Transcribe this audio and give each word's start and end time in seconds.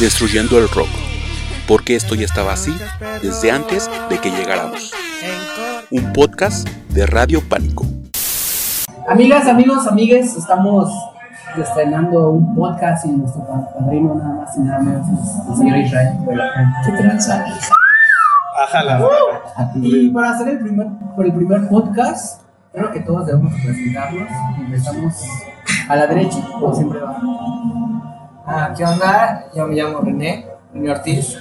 destruyendo 0.00 0.58
el 0.58 0.68
rock, 0.68 0.88
porque 1.68 1.94
esto 1.94 2.14
ya 2.14 2.24
estaba 2.24 2.52
así 2.52 2.74
desde 3.22 3.52
antes 3.52 3.88
de 4.10 4.18
que 4.18 4.30
llegáramos. 4.30 4.92
Un 5.90 6.12
podcast 6.12 6.68
de 6.90 7.06
Radio 7.06 7.40
Pánico. 7.48 7.86
Amigas, 9.08 9.46
amigos, 9.46 9.86
amigues, 9.86 10.36
estamos 10.36 10.90
estrenando 11.56 12.30
un 12.30 12.54
podcast 12.56 13.06
y 13.06 13.10
nuestro 13.10 13.46
padrino 13.46 14.14
nada 14.14 14.34
más 14.34 14.56
y 14.56 14.60
nada 14.60 14.80
menos 14.80 15.06
es 15.08 15.48
el 15.48 15.56
señor 15.56 15.78
Israel. 15.78 16.08
¿Qué 16.84 16.92
tranza? 16.92 17.44
Ajala. 18.64 19.06
Y 19.76 20.08
para 20.10 20.30
hacer 20.30 20.48
el 20.48 20.58
primer, 20.58 20.88
por 21.14 21.24
el 21.24 21.32
primer 21.32 21.68
podcast, 21.68 22.42
creo 22.72 22.90
que 22.90 23.00
todos 23.00 23.26
debemos 23.26 23.52
presentarnos. 23.62 24.28
Empezamos 24.58 25.24
a 25.88 25.96
la 25.96 26.06
derecha, 26.08 26.38
como 26.58 26.74
siempre 26.74 26.98
va. 27.00 27.93
Ah, 28.46 28.72
¿qué 28.76 28.84
onda? 28.84 29.44
Yo 29.54 29.66
me 29.66 29.74
llamo 29.74 30.00
René, 30.00 30.46
René 30.72 30.90
Ortiz. 30.90 31.38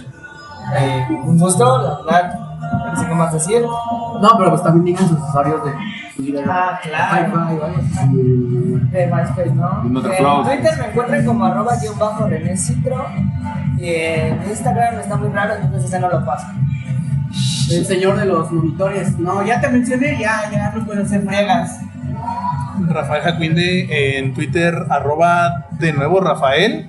Eh, 0.77 1.07
un 1.25 1.37
gusto, 1.37 1.77
la 1.81 1.99
verdad, 2.05 2.39
no 2.87 2.95
sé 2.95 3.07
qué 3.07 3.13
más 3.15 3.33
decir. 3.33 3.61
No, 3.61 4.29
pero 4.37 4.51
pues 4.51 4.63
también 4.63 4.85
digan 4.85 5.09
sus 5.09 5.19
usuarios 5.19 5.61
de. 5.65 6.43
Ah, 6.47 6.79
claro. 6.81 7.27
Hi-Fi, 7.27 7.57
¿vale? 7.57 7.75
De 8.91 9.07
MySpace, 9.07 9.51
¿no? 9.51 9.83
En. 9.83 10.45
Twitter 10.45 10.77
me 10.79 10.87
encuentran 10.87 11.25
como 11.25 11.45
arroba 11.45 11.75
guion 11.81 11.99
bajo 11.99 12.27
René 12.27 12.55
Citro. 12.55 13.05
Y 13.77 13.89
en 13.89 14.41
Instagram 14.49 14.99
está 14.99 15.17
muy 15.17 15.29
raro, 15.29 15.55
entonces 15.55 15.85
ese 15.85 15.99
no 15.99 16.09
lo 16.09 16.25
paso. 16.25 16.47
El 17.69 17.85
señor 17.85 18.15
de 18.15 18.25
los 18.25 18.49
monitores. 18.49 19.19
No, 19.19 19.43
ya 19.43 19.59
te 19.59 19.67
mencioné, 19.67 20.17
ya, 20.19 20.49
ya 20.51 20.71
no 20.71 20.85
puedo 20.85 21.01
hacer 21.01 21.21
Fregas. 21.23 21.79
Rafael 22.89 23.23
Jacquinde 23.23 24.17
en 24.17 24.33
Twitter, 24.33 24.73
arroba 24.89 25.67
de 25.79 25.93
nuevo 25.93 26.19
Rafael. 26.19 26.87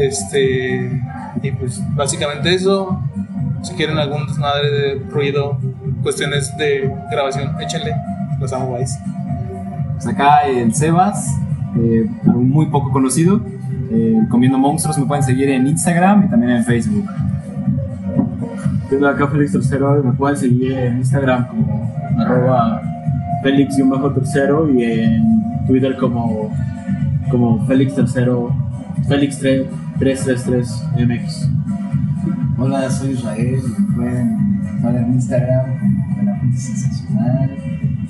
Este, 0.00 1.02
y 1.42 1.50
pues 1.52 1.82
básicamente 1.94 2.54
eso. 2.54 3.00
Si 3.62 3.72
quieren 3.74 3.96
algún 3.98 4.26
desmadre 4.26 4.70
de 4.70 4.94
ruido, 5.10 5.58
cuestiones 6.02 6.54
de 6.58 6.92
grabación, 7.10 7.52
échenle. 7.60 7.94
Los 8.38 8.52
amo, 8.52 8.76
guys. 8.76 8.98
Pues 9.94 10.06
acá 10.08 10.42
el 10.46 10.74
Sebas, 10.74 11.30
eh, 11.76 12.06
muy 12.24 12.66
poco 12.66 12.90
conocido. 12.92 13.40
eh, 13.90 14.18
Comiendo 14.28 14.58
Monstruos 14.58 14.98
me 14.98 15.06
pueden 15.06 15.22
seguir 15.22 15.48
en 15.50 15.66
Instagram 15.66 16.24
y 16.26 16.28
también 16.30 16.56
en 16.56 16.64
Facebook. 16.64 17.08
Yo 18.90 19.08
acá 19.08 19.26
Félix 19.28 19.52
Tercero, 19.52 20.02
me 20.02 20.12
pueden 20.12 20.36
seguir 20.36 20.72
en 20.72 20.98
Instagram 20.98 21.46
como 21.48 21.94
arroba 22.18 22.82
Félix-tercero 23.44 24.70
y 24.72 24.82
en 24.84 25.22
Twitter 25.66 25.94
como, 25.98 26.50
como 27.30 27.62
Félix 27.66 27.94
Tercero, 27.94 28.56
Félix 29.06 29.38
333 29.38 30.84
MX. 30.96 31.50
Hola, 32.56 32.90
soy 32.90 33.10
Israel. 33.10 33.60
Me 33.90 33.94
pueden 33.96 34.60
encontrar 34.62 34.96
en 34.96 35.12
Instagram 35.12 35.78
como 35.78 36.16
de 36.16 36.24
la 36.24 36.36
Fonte 36.40 36.56
Sensacional, 36.56 37.50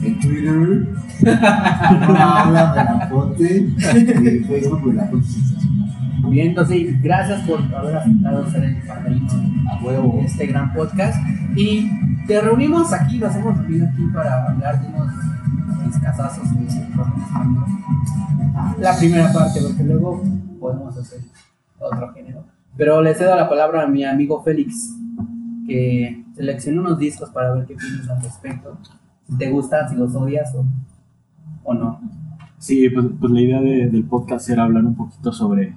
en 0.04 0.20
Twitter, 0.20 0.88
Habla 2.16 2.72
de 2.72 2.84
la 2.84 3.08
Fonte, 3.10 3.56
y 3.66 4.28
en 4.28 4.44
Facebook 4.44 4.86
de 4.86 4.94
la 4.94 5.06
Fonte 5.06 5.26
Sensacional. 5.26 6.30
Bien, 6.30 6.48
entonces, 6.48 7.02
gracias 7.02 7.41
por 7.42 7.60
haber 7.74 7.96
aceptado 7.96 8.50
ser 8.52 8.64
el 8.64 8.76
padrino 8.82 9.26
A 9.69 9.84
huevo. 9.84 10.16
de 10.20 10.26
este 10.26 10.46
gran 10.46 10.72
podcast. 10.72 11.19
Y 11.56 11.91
te 12.27 12.41
reunimos 12.41 12.92
aquí, 12.92 13.19
nos 13.19 13.34
hemos 13.36 13.56
reunido 13.58 13.86
aquí 13.89 14.03
para 14.12 14.47
hablar 14.50 14.80
de 14.80 14.89
unos 14.89 15.08
discazazos 15.86 16.50
de. 16.53 16.84
La 18.78 18.97
primera 18.97 19.33
parte, 19.33 19.61
porque 19.62 19.84
luego 19.84 20.22
podemos 20.61 20.97
hacer 20.97 21.20
otro 21.78 22.12
género. 22.12 22.44
Pero 22.77 23.03
le 23.03 23.14
cedo 23.14 23.34
la 23.36 23.48
palabra 23.48 23.83
a 23.83 23.86
mi 23.86 24.05
amigo 24.05 24.42
Félix, 24.42 24.94
que 25.66 26.25
seleccionó 26.34 26.83
unos 26.83 26.98
discos 26.98 27.31
para 27.31 27.53
ver 27.55 27.66
qué 27.66 27.75
piensas 27.77 28.08
al 28.11 28.22
respecto. 28.22 28.77
Si 29.28 29.36
te 29.38 29.50
gustan, 29.50 29.88
si 29.88 29.97
los 29.97 30.15
odias 30.15 30.54
o, 30.54 30.65
o 31.65 31.75
no. 31.75 32.00
Sí, 32.59 32.88
pues, 32.91 33.06
pues 33.21 33.32
la 33.32 33.41
idea 33.41 33.60
de- 33.60 33.88
del 33.91 34.04
podcast 34.04 34.48
era 34.50 34.65
hablar 34.65 34.84
un 34.84 34.94
poquito 34.94 35.32
sobre, 35.32 35.75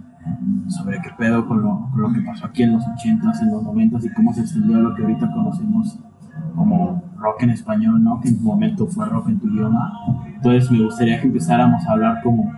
sobre 0.70 1.02
qué 1.02 1.10
pedo 1.18 1.46
con 1.48 1.62
lo, 1.62 1.90
con 1.92 2.02
lo 2.02 2.12
que 2.14 2.22
pasó 2.22 2.46
aquí 2.48 2.64
en 2.64 2.74
los 2.74 2.84
80s, 2.84 3.42
en 3.42 3.52
los 3.52 3.64
90s 3.64 4.06
y 4.06 4.14
cómo 4.14 4.34
se 4.34 4.42
extendió 4.42 4.78
a 4.78 4.82
lo 4.82 4.96
que 4.96 5.04
ahorita 5.04 5.32
conocemos 5.32 6.00
como 6.56 7.04
rock 7.18 7.44
en 7.44 7.52
español, 7.52 8.04
¿no? 8.04 8.20
Que 8.22 8.30
en 8.30 8.38
su 8.38 8.44
momento 8.44 8.88
fue 8.88 9.06
rock 9.06 9.30
en 9.30 9.40
tu 9.40 9.48
idioma. 9.48 9.92
Entonces 10.36 10.72
me 10.72 10.84
gustaría 10.84 11.20
que 11.20 11.28
empezáramos 11.28 11.86
a 11.86 11.92
hablar 11.92 12.22
como 12.24 12.52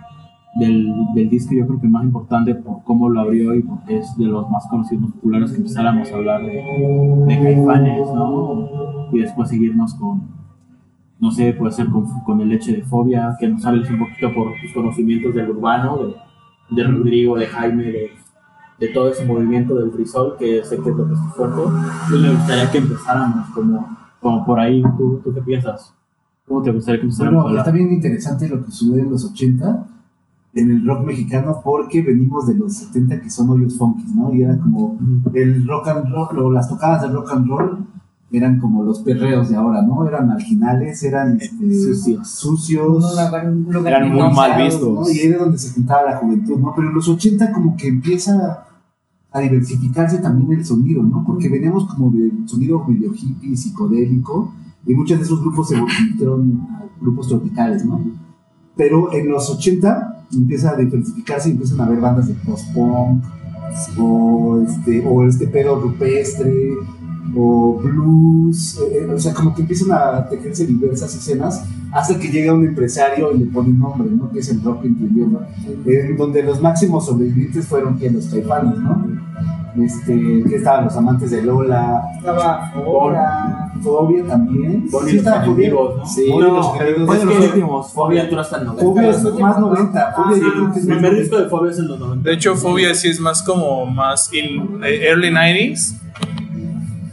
del, 0.54 0.92
del 1.14 1.30
disco, 1.30 1.54
yo 1.54 1.66
creo 1.66 1.80
que 1.80 1.86
más 1.86 2.04
importante 2.04 2.54
por 2.54 2.82
cómo 2.82 3.08
lo 3.08 3.20
abrió 3.20 3.54
y 3.54 3.62
porque 3.62 3.98
es 3.98 4.16
de 4.16 4.24
los 4.24 4.50
más 4.50 4.66
conocidos, 4.68 5.12
populares, 5.12 5.52
que 5.52 5.58
empezáramos 5.58 6.10
a 6.10 6.16
hablar 6.16 6.42
de, 6.42 7.24
de 7.26 7.42
Caifanes, 7.42 8.08
¿no? 8.12 9.08
Y 9.12 9.20
después 9.20 9.48
seguirnos 9.48 9.94
con, 9.94 10.22
no 11.20 11.30
sé, 11.30 11.52
puede 11.52 11.72
ser 11.72 11.88
con, 11.88 12.04
con 12.24 12.40
el 12.40 12.48
leche 12.48 12.72
de 12.72 12.82
fobia, 12.82 13.36
que 13.38 13.48
nos 13.48 13.64
hables 13.64 13.88
un 13.90 14.00
poquito 14.00 14.34
por 14.34 14.52
tus 14.60 14.72
conocimientos 14.72 15.34
del 15.34 15.50
urbano, 15.50 15.98
de, 15.98 16.14
de 16.70 16.84
Rodrigo, 16.84 17.38
de 17.38 17.46
Jaime, 17.46 17.84
de, 17.84 18.10
de 18.80 18.88
todo 18.88 19.10
ese 19.10 19.24
movimiento 19.26 19.74
del 19.74 19.92
frisol, 19.92 20.36
que 20.38 20.64
sé 20.64 20.78
que 20.78 20.90
es 20.90 20.96
lo 20.96 21.06
que 21.06 21.12
es 21.12 21.20
fuerte. 21.36 21.60
Yo 22.10 22.18
me 22.18 22.30
gustaría 22.32 22.70
que 22.70 22.78
empezáramos 22.78 23.50
como, 23.50 23.98
como 24.20 24.44
por 24.46 24.58
ahí. 24.58 24.82
¿Tú, 24.96 25.20
¿Tú 25.22 25.34
qué 25.34 25.42
piensas? 25.42 25.94
¿Cómo 26.48 26.62
te 26.62 26.72
gustaría 26.72 27.00
que 27.00 27.06
empezáramos 27.06 27.44
Bueno, 27.44 27.58
está 27.58 27.70
bien 27.70 27.92
interesante 27.92 28.48
lo 28.48 28.64
que 28.64 28.72
sucede 28.72 29.02
en 29.02 29.10
los 29.10 29.24
80 29.24 29.86
en 30.54 30.70
el 30.70 30.84
rock 30.84 31.04
mexicano 31.04 31.60
porque 31.62 32.02
venimos 32.02 32.48
de 32.48 32.54
los 32.54 32.74
70 32.74 33.20
que 33.20 33.30
son 33.30 33.50
hoyos 33.50 33.76
funky, 33.76 34.04
¿no? 34.14 34.34
Y 34.34 34.42
era 34.42 34.58
como 34.58 34.98
el 35.32 35.66
rock 35.66 35.88
and 35.88 36.08
roll, 36.10 36.38
o 36.38 36.50
las 36.50 36.68
tocadas 36.68 37.02
de 37.02 37.08
rock 37.08 37.30
and 37.32 37.48
roll 37.48 37.86
eran 38.32 38.60
como 38.60 38.84
los 38.84 39.00
perreos 39.00 39.48
de 39.48 39.56
ahora, 39.56 39.82
¿no? 39.82 40.06
Eran 40.06 40.28
marginales, 40.28 41.02
eran 41.02 41.38
este, 41.40 41.74
Sucios. 41.74 42.28
sucios, 42.28 43.16
lugar 43.16 43.44
Eran 43.86 44.08
muy 44.10 44.32
mal 44.32 44.58
¿no? 44.58 44.64
vistos. 44.64 45.14
Y 45.14 45.20
era 45.20 45.38
donde 45.38 45.58
se 45.58 45.74
juntaba 45.74 46.10
la 46.10 46.16
juventud, 46.16 46.58
¿no? 46.58 46.72
Pero 46.74 46.88
en 46.88 46.94
los 46.94 47.08
80 47.08 47.52
como 47.52 47.76
que 47.76 47.88
empieza 47.88 48.66
a 49.32 49.40
diversificarse 49.40 50.18
también 50.18 50.58
el 50.58 50.64
sonido, 50.64 51.02
¿no? 51.02 51.24
Porque 51.24 51.48
veníamos 51.48 51.86
como 51.86 52.10
de 52.10 52.30
sonido 52.46 52.84
medio 52.86 53.12
hippie, 53.14 53.56
psicodélico, 53.56 54.52
y 54.86 54.94
muchos 54.94 55.18
de 55.18 55.24
esos 55.24 55.40
grupos 55.40 55.68
se 55.68 55.80
volvieron 55.80 56.60
a 56.70 56.84
grupos 57.00 57.28
tropicales, 57.28 57.84
¿no? 57.84 58.00
Pero 58.76 59.12
en 59.12 59.28
los 59.28 59.48
80 59.50 60.26
empieza 60.32 60.70
a 60.70 60.76
diversificarse 60.76 61.48
y 61.48 61.52
empiezan 61.52 61.80
a 61.80 61.84
haber 61.84 62.00
bandas 62.00 62.28
de 62.28 62.34
post-punk, 62.34 63.22
o 63.98 64.60
este, 64.66 65.06
o 65.06 65.26
este 65.26 65.46
pedo 65.46 65.80
rupestre, 65.80 66.74
o 67.36 67.78
blues, 67.82 68.78
eh, 68.80 69.06
eh, 69.08 69.12
o 69.14 69.18
sea, 69.18 69.32
como 69.34 69.54
que 69.54 69.62
empiezan 69.62 69.92
a 69.92 70.28
tejerse 70.28 70.66
diversas 70.66 71.14
escenas 71.14 71.62
hasta 71.92 72.18
que 72.18 72.28
llega 72.28 72.52
un 72.54 72.64
empresario 72.64 73.32
y 73.34 73.38
le 73.38 73.46
pone 73.46 73.68
un 73.70 73.78
nombre, 73.78 74.08
¿no? 74.10 74.30
Que 74.30 74.40
es 74.40 74.48
el 74.50 74.62
rock 74.62 74.84
en 74.84 74.96
tu 74.98 75.04
idioma. 75.06 75.40
En 75.86 76.16
donde 76.16 76.42
los 76.42 76.60
máximos 76.60 77.06
sobrevivientes 77.06 77.66
fueron 77.66 77.98
que 77.98 78.10
los 78.10 78.26
caifanes, 78.26 78.78
¿no? 78.78 79.06
Este, 79.80 80.42
que 80.48 80.56
estaban 80.56 80.84
los 80.86 80.96
amantes 80.96 81.30
de 81.30 81.42
Lola, 81.42 82.02
Estaba 82.18 82.70
Fobia. 82.74 83.72
Fobia 83.80 84.24
también. 84.24 84.88
Bonnie 84.90 85.10
Sí, 85.10 85.16
los 85.16 85.26
estaba 85.26 85.44
Fobia. 85.44 85.70
¿no? 85.70 86.06
Sí, 86.06 86.28
No, 86.28 86.40
los 86.40 86.80
enemigos. 86.80 87.06
fue 87.06 87.14
de 87.16 87.22
Es 87.22 87.24
los 87.24 87.44
últimos. 87.46 87.92
Fobia 87.92 88.22
entró 88.24 88.40
hasta 88.40 88.58
el 88.58 88.66
90. 88.66 88.84
Fobia 88.84 89.10
es 89.10 89.24
más 89.40 89.58
90. 89.60 90.12
Fobia 90.16 90.36
Sí, 90.36 90.42
yo 90.42 90.52
creo 90.52 90.72
que 90.72 90.78
es 90.80 90.84
el 90.86 90.92
primer 90.92 91.02
90. 91.12 91.20
disco 91.20 91.38
de 91.38 91.48
Fobia 91.48 91.70
es 91.70 91.78
en 91.78 91.88
los 91.88 92.00
90. 92.00 92.28
De 92.28 92.34
hecho, 92.34 92.56
Fobia 92.56 92.94
sí 92.94 93.08
es 93.08 93.20
más 93.20 93.42
como 93.44 93.86
más 93.86 94.32
in, 94.34 94.82
eh, 94.84 95.06
early 95.08 95.30
90s. 95.30 95.99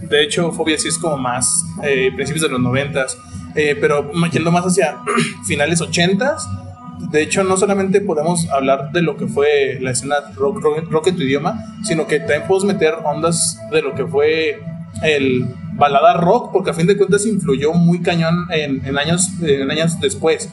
De 0.10 0.24
hecho, 0.24 0.52
Fobia 0.52 0.78
sí 0.78 0.88
es 0.88 0.98
como 0.98 1.18
más 1.18 1.66
eh, 1.84 2.12
principios 2.16 2.44
de 2.44 2.50
los 2.50 2.62
90s. 2.62 3.18
Eh, 3.56 3.76
pero 3.80 4.12
yendo 4.32 4.52
más 4.52 4.66
hacia 4.66 4.98
finales 5.48 5.82
80s. 5.82 7.10
De 7.12 7.22
hecho, 7.22 7.44
no 7.44 7.58
solamente 7.58 8.02
podemos 8.02 8.48
hablar 8.50 8.92
de 8.92 9.02
lo 9.02 9.18
que 9.18 9.28
fue 9.28 9.80
la 9.82 9.92
escena 9.92 10.16
rock, 10.36 11.08
en 11.08 11.16
tu 11.16 11.24
idioma, 11.24 11.60
sino 11.84 12.08
que 12.08 12.20
también 12.20 12.44
podemos 12.48 12.66
meter 12.66 12.96
ondas 13.04 13.60
de 13.72 13.82
lo 13.82 13.96
que 13.96 14.06
fue 14.06 14.60
el 15.04 15.46
balada 15.74 16.14
rock, 16.16 16.52
porque 16.52 16.72
a 16.72 16.74
fin 16.74 16.88
de 16.88 16.98
cuentas 16.98 17.26
influyó 17.26 17.74
muy 17.74 18.02
cañón 18.02 18.48
en, 18.52 18.98
años, 18.98 19.30
en 19.42 19.70
años 19.70 20.00
después. 20.00 20.50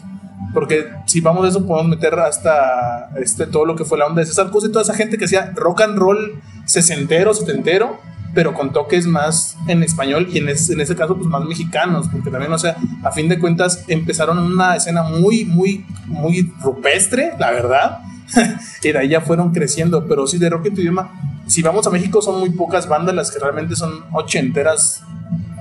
Porque 0.52 0.86
si 1.06 1.20
vamos 1.20 1.44
a 1.44 1.48
eso, 1.48 1.66
podemos 1.66 1.90
meter 1.90 2.14
hasta 2.14 3.10
este, 3.16 3.46
todo 3.46 3.64
lo 3.64 3.74
que 3.74 3.84
fue 3.84 3.98
la 3.98 4.06
onda 4.06 4.20
de 4.20 4.26
César 4.26 4.50
Cosa 4.50 4.68
y 4.68 4.70
toda 4.70 4.82
esa 4.82 4.94
gente 4.94 5.18
que 5.18 5.24
hacía 5.24 5.52
rock 5.54 5.80
and 5.80 5.98
roll 5.98 6.40
sesentero, 6.66 7.34
setentero, 7.34 7.98
pero 8.34 8.52
con 8.54 8.72
toques 8.72 9.06
más 9.06 9.56
en 9.68 9.82
español 9.82 10.28
y 10.32 10.38
en, 10.38 10.48
es- 10.48 10.68
en 10.70 10.80
ese 10.80 10.94
caso, 10.96 11.16
pues 11.16 11.28
más 11.28 11.44
mexicanos, 11.44 12.08
porque 12.10 12.30
también, 12.30 12.52
o 12.52 12.58
sea, 12.58 12.76
a 13.02 13.10
fin 13.12 13.28
de 13.28 13.38
cuentas 13.38 13.84
empezaron 13.88 14.38
una 14.38 14.76
escena 14.76 15.02
muy, 15.04 15.44
muy, 15.44 15.84
muy 16.06 16.52
rupestre, 16.62 17.32
la 17.38 17.50
verdad, 17.52 17.98
y 18.82 18.92
de 18.92 18.98
ahí 18.98 19.08
ya 19.10 19.20
fueron 19.20 19.52
creciendo, 19.52 20.06
pero 20.06 20.26
sí, 20.26 20.38
de 20.38 20.50
rock 20.50 20.66
en 20.66 20.74
tu 20.74 20.80
idioma, 20.80 21.12
si 21.46 21.62
vamos 21.62 21.86
a 21.86 21.90
México, 21.90 22.20
son 22.22 22.40
muy 22.40 22.50
pocas 22.50 22.88
bandas 22.88 23.14
las 23.14 23.30
que 23.30 23.38
realmente 23.38 23.76
son 23.76 23.92
ochenteras 24.12 25.02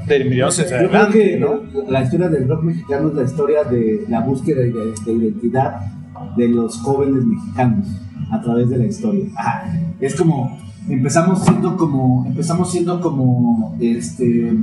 de 0.07 0.23
mediados 0.25 0.59
hacia 0.59 0.81
Yo 0.83 0.89
creo 0.89 1.09
que 1.09 1.37
¿no? 1.37 1.61
la 1.89 2.03
historia 2.03 2.27
del 2.29 2.47
rock 2.47 2.63
mexicano 2.63 3.09
es 3.09 3.13
la 3.15 3.23
historia 3.23 3.63
de 3.63 4.05
la 4.09 4.19
búsqueda 4.21 4.61
de, 4.61 4.71
de 4.71 5.11
identidad 5.13 5.75
de 6.37 6.47
los 6.49 6.77
jóvenes 6.79 7.23
mexicanos 7.25 7.87
a 8.31 8.41
través 8.41 8.69
de 8.69 8.77
la 8.77 8.85
historia. 8.85 9.25
Ajá. 9.37 9.65
Es 9.99 10.15
como 10.15 10.59
empezamos 10.89 11.43
siendo 11.43 11.77
como 11.77 12.25
empezamos 12.25 12.71
siendo 12.71 12.99
como 13.01 13.75
este 13.79 14.53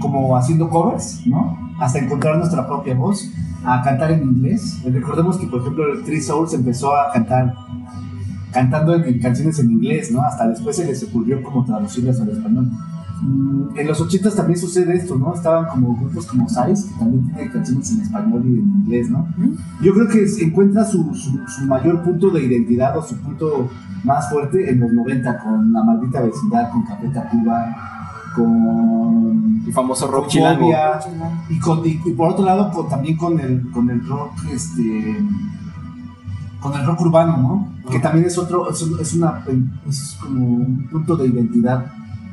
como 0.00 0.36
haciendo 0.36 0.68
covers, 0.68 1.26
¿no? 1.26 1.72
Hasta 1.80 1.98
encontrar 1.98 2.36
nuestra 2.36 2.66
propia 2.66 2.94
voz, 2.94 3.30
a 3.64 3.82
cantar 3.82 4.12
en 4.12 4.22
inglés. 4.22 4.80
Recordemos 4.84 5.38
que 5.38 5.46
por 5.46 5.60
ejemplo 5.60 5.92
el 5.92 6.02
Three 6.04 6.20
Souls 6.20 6.52
empezó 6.54 6.96
a 6.96 7.12
cantar 7.12 7.54
cantando 8.52 8.94
en, 8.94 9.04
en 9.04 9.20
canciones 9.20 9.58
en 9.58 9.70
inglés, 9.70 10.10
¿no? 10.10 10.22
Hasta 10.22 10.48
después 10.48 10.76
se 10.76 10.84
les 10.84 11.02
ocurrió 11.04 11.42
como 11.42 11.64
traducirlas 11.64 12.20
al 12.20 12.30
español. 12.30 12.70
En 13.76 13.86
los 13.86 14.00
80 14.00 14.30
también 14.34 14.58
sucede 14.58 14.94
esto, 14.96 15.14
¿no? 15.16 15.34
Estaban 15.34 15.66
como 15.66 15.94
grupos 15.96 16.26
como 16.26 16.48
Size, 16.48 16.88
que 16.88 16.98
también 16.98 17.26
tienen 17.26 17.52
canciones 17.52 17.90
en 17.92 18.00
español 18.00 18.42
y 18.46 18.48
en 18.58 18.64
inglés, 18.80 19.10
¿no? 19.10 19.26
Yo 19.82 19.92
creo 19.94 20.08
que 20.08 20.26
encuentra 20.42 20.84
su, 20.84 21.14
su, 21.14 21.38
su 21.46 21.64
mayor 21.66 22.02
punto 22.02 22.30
de 22.30 22.44
identidad 22.44 22.96
o 22.96 23.02
su 23.02 23.16
punto 23.16 23.68
más 24.04 24.30
fuerte 24.30 24.70
en 24.70 24.80
los 24.80 24.92
90 24.92 25.38
con 25.38 25.72
La 25.72 25.84
Maldita 25.84 26.22
Vecindad, 26.22 26.70
con 26.70 26.82
Café 26.84 27.08
Tacuba, 27.08 27.76
con 28.34 29.62
El 29.66 29.72
famoso 29.72 30.06
rock 30.10 30.28
chilango. 30.28 30.66
Y, 31.50 31.58
con, 31.58 31.86
y, 31.86 32.00
y 32.04 32.12
por 32.12 32.30
otro 32.30 32.44
lado 32.44 32.70
con- 32.72 32.88
también 32.88 33.16
con 33.16 33.38
el, 33.38 33.70
con 33.70 33.90
el 33.90 34.06
rock 34.06 34.32
este 34.52 35.18
con 36.60 36.74
el 36.78 36.84
rock 36.86 37.00
urbano 37.00 37.36
no 37.38 37.68
que 37.90 37.98
también 38.00 38.26
es 38.26 38.36
otro 38.36 38.70
es 38.70 39.14
una 39.14 39.42
es 39.88 40.16
como 40.22 40.44
un 40.46 40.88
punto 40.90 41.16
de 41.16 41.26
identidad 41.28 41.86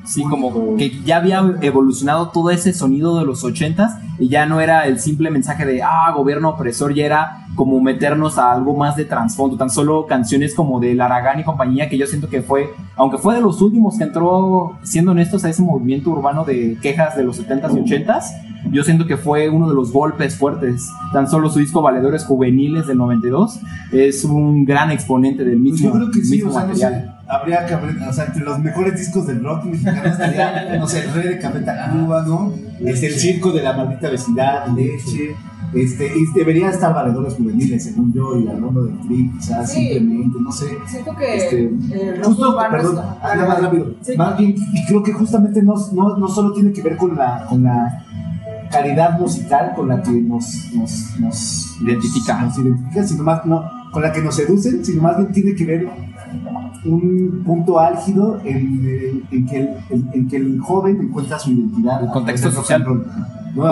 Sí, 0.07 0.23
como 0.23 0.77
que 0.77 1.01
ya 1.03 1.17
había 1.17 1.43
evolucionado 1.61 2.29
todo 2.29 2.49
ese 2.49 2.73
sonido 2.73 3.19
de 3.19 3.25
los 3.25 3.43
ochentas 3.43 3.97
y 4.17 4.29
ya 4.29 4.45
no 4.45 4.61
era 4.61 4.87
el 4.87 4.99
simple 4.99 5.29
mensaje 5.29 5.65
de, 5.65 5.83
ah, 5.83 6.13
gobierno 6.15 6.49
opresor, 6.49 6.93
ya 6.93 7.05
era 7.05 7.47
como 7.55 7.81
meternos 7.81 8.37
a 8.37 8.53
algo 8.53 8.73
más 8.73 8.95
de 8.95 9.03
trasfondo, 9.03 9.57
tan 9.57 9.69
solo 9.69 10.05
canciones 10.05 10.55
como 10.55 10.79
de 10.79 10.95
Laragán 10.95 11.41
y 11.41 11.43
compañía, 11.43 11.89
que 11.89 11.97
yo 11.97 12.07
siento 12.07 12.29
que 12.29 12.41
fue, 12.41 12.69
aunque 12.95 13.17
fue 13.17 13.35
de 13.35 13.41
los 13.41 13.61
últimos 13.61 13.97
que 13.97 14.05
entró, 14.05 14.77
siendo 14.81 15.11
honestos, 15.11 15.43
a 15.43 15.49
ese 15.49 15.61
movimiento 15.61 16.11
urbano 16.11 16.45
de 16.45 16.77
quejas 16.81 17.17
de 17.17 17.23
los 17.23 17.45
70s 17.45 17.75
y 17.75 17.89
80s, 17.89 18.23
yo 18.71 18.83
siento 18.83 19.07
que 19.07 19.17
fue 19.17 19.49
uno 19.49 19.67
de 19.67 19.75
los 19.75 19.91
golpes 19.91 20.37
fuertes. 20.37 20.89
Tan 21.13 21.29
solo 21.29 21.49
su 21.49 21.59
disco 21.59 21.81
Valedores 21.81 22.25
Juveniles 22.25 22.87
del 22.87 22.97
92 22.97 23.59
es 23.91 24.23
un 24.23 24.65
gran 24.65 24.91
exponente 24.91 25.43
del 25.43 25.59
Pues 25.61 25.73
mismo, 25.73 25.89
yo 25.89 25.95
creo 25.95 26.11
que 26.11 26.23
sí 26.23 26.35
mismo 26.35 26.49
o 26.49 26.53
sea 26.53 26.61
no 26.61 26.67
material. 26.69 26.93
sé 26.93 27.16
habría 27.27 27.65
que 27.65 27.73
abrir, 27.73 27.97
o 28.01 28.13
sea 28.13 28.25
entre 28.25 28.43
los 28.43 28.59
mejores 28.59 28.95
discos 28.97 29.27
del 29.27 29.43
rock 29.43 29.65
mexicano 29.65 30.03
estaría 30.05 30.77
no 30.79 30.87
sé 30.87 31.03
el 31.05 31.13
rey 31.13 31.27
de 31.29 31.39
Café 31.39 31.59
Tacuba 31.59 32.21
no 32.23 32.53
este 32.85 33.07
el 33.07 33.13
circo 33.15 33.51
de 33.51 33.63
la 33.63 33.73
maldita 33.73 34.09
vecindad 34.09 34.67
leche 34.69 35.35
este 35.73 36.05
y 36.07 36.25
debería 36.33 36.69
estar 36.69 36.93
valedores 36.93 37.33
juveniles 37.33 37.83
según 37.83 38.13
yo 38.13 38.37
y 38.39 38.47
hablando 38.47 38.85
del 38.85 38.97
tri 39.01 39.29
quizás 39.37 39.69
Sí. 39.69 39.89
simplemente 39.95 40.37
no 40.41 40.51
sé 40.51 40.65
Siento 40.87 41.13
que 41.15 41.35
Este, 41.35 42.15
rock 42.15 42.25
Justo, 42.25 42.57
perdón, 42.71 42.95
está- 42.95 43.17
ah, 43.21 43.35
nada 43.35 43.47
más 43.49 43.61
rápido. 43.61 43.93
Sí. 44.01 44.15
Más 44.17 44.37
bien, 44.37 44.55
y 44.73 44.85
creo 44.87 45.03
que 45.03 45.11
justamente 45.11 45.61
no, 45.61 45.73
no, 45.93 46.17
no 46.17 46.27
solo 46.29 46.53
tiene 46.53 46.71
que 46.71 46.81
ver 46.81 46.95
con 46.95 47.17
la, 47.17 47.45
con 47.49 47.63
la 47.63 48.05
calidad 48.71 49.19
musical 49.19 49.73
con 49.75 49.89
la 49.89 50.01
que 50.01 50.11
nos, 50.11 50.71
nos, 50.73 51.19
nos 51.19 51.77
Identifica. 51.81 52.41
nos 52.41 52.57
identifica, 52.57 53.03
sino 53.05 53.23
más 53.23 53.45
no, 53.45 53.63
con 53.91 54.01
la 54.01 54.11
que 54.13 54.21
nos 54.21 54.35
seducen, 54.35 54.83
sino 54.85 55.01
más 55.01 55.17
bien 55.17 55.31
tiene 55.33 55.53
que 55.55 55.65
ver 55.65 55.87
un 56.87 57.43
punto 57.45 57.79
álgido 57.79 58.39
en, 58.43 58.55
en- 58.85 59.23
en 59.31 59.45
que, 59.47 59.57
el, 59.59 59.69
en, 59.89 60.09
en 60.13 60.27
que 60.27 60.37
el 60.37 60.59
joven 60.59 60.99
encuentra 61.01 61.37
su 61.39 61.51
identidad. 61.51 62.03
El 62.03 62.09
contexto 62.11 62.51
social. 62.51 62.83
No, 63.55 63.63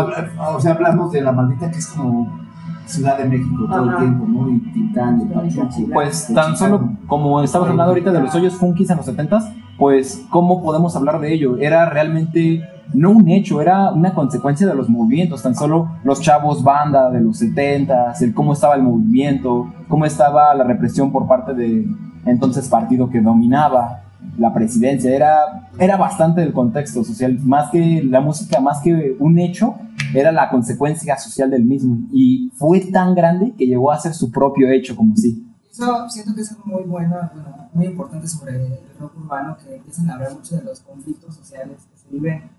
o 0.56 0.60
sea, 0.60 0.74
hablamos 0.74 1.12
de 1.12 1.22
la 1.22 1.32
maldita 1.32 1.70
que 1.72 1.78
es 1.78 1.88
como 1.88 2.44
Ciudad 2.86 3.18
de 3.18 3.26
México 3.26 3.66
todo 3.68 3.90
el 3.90 3.98
tiempo, 3.98 4.26
¿no? 4.28 4.50
Y 4.50 4.60
Tintán, 4.72 5.20
y 5.22 5.26
Pachuco. 5.34 5.90
Pues 5.94 6.28
tan 6.34 6.54
Chicago. 6.54 6.78
solo 6.78 6.90
como 7.08 7.42
estabas 7.42 7.70
hablando 7.70 7.90
ahorita 7.92 8.12
de 8.12 8.22
los 8.22 8.34
hoyos 8.36 8.54
funkis 8.56 8.90
en 8.92 8.98
los 8.98 9.08
70s, 9.08 9.44
pues 9.80 10.24
cómo 10.30 10.62
podemos 10.62 10.96
hablar 10.96 11.20
de 11.20 11.34
ello? 11.34 11.58
Era 11.58 11.90
realmente 11.90 12.62
no 12.94 13.10
un 13.10 13.28
hecho, 13.30 13.60
era 13.60 13.92
una 13.92 14.14
consecuencia 14.14 14.68
de 14.68 14.76
los 14.76 14.88
movimientos, 14.88 15.42
tan 15.42 15.56
solo 15.56 15.90
los 16.04 16.22
chavos 16.22 16.64
banda 16.64 17.10
de 17.10 17.22
los 17.22 17.42
70s, 17.42 18.22
el 18.22 18.34
cómo 18.36 18.54
estaba 18.54 18.76
el 18.76 18.84
movimiento, 18.84 19.68
cómo 19.88 20.06
estaba 20.06 20.54
la 20.54 20.64
represión 20.64 21.12
por 21.12 21.28
parte 21.28 21.56
de 21.56 21.88
entonces 22.25 22.68
partido 22.68 23.10
que 23.10 23.22
dominaba 23.22 24.01
la 24.38 24.54
presidencia, 24.54 25.16
era, 25.16 25.69
era 25.77 25.98
bastante 25.98 26.42
del 26.42 26.54
contexto 26.54 27.04
social, 27.04 27.38
más 27.44 27.69
que 27.69 28.04
la 28.04 28.22
música, 28.22 28.60
más 28.60 28.81
que 28.81 29.16
un 29.19 29.39
hecho, 29.39 29.75
era 30.13 30.31
la 30.31 30.50
consecuencia 30.50 31.18
social 31.18 31.50
del 31.50 31.63
mismo, 31.63 31.98
y 32.12 32.51
fue 32.56 32.81
tan 32.92 33.16
grande 33.16 33.54
que 33.57 33.66
llegó 33.66 33.92
a 33.92 34.00
ser 34.00 34.13
su 34.13 34.31
propio 34.31 34.69
hecho 34.72 34.95
como 34.95 35.16
sí. 35.16 35.45
Eso 35.72 36.10
siento 36.10 36.33
que 36.33 36.42
es 36.42 36.56
muy 36.66 36.83
bueno, 36.83 37.16
bueno, 37.33 37.69
muy 37.74 37.86
importante 37.88 38.27
sobre 38.27 38.56
el 38.56 38.80
rock 39.00 39.18
urbano, 39.18 39.57
que 39.57 39.75
empiezan 39.75 40.10
a 40.10 40.13
hablar 40.16 40.33
mucho 40.33 40.56
de 40.56 40.63
los 40.63 40.80
conflictos 40.80 41.36
sociales 41.36 41.86
que 41.92 41.98
se 41.98 42.07
viven, 42.10 42.50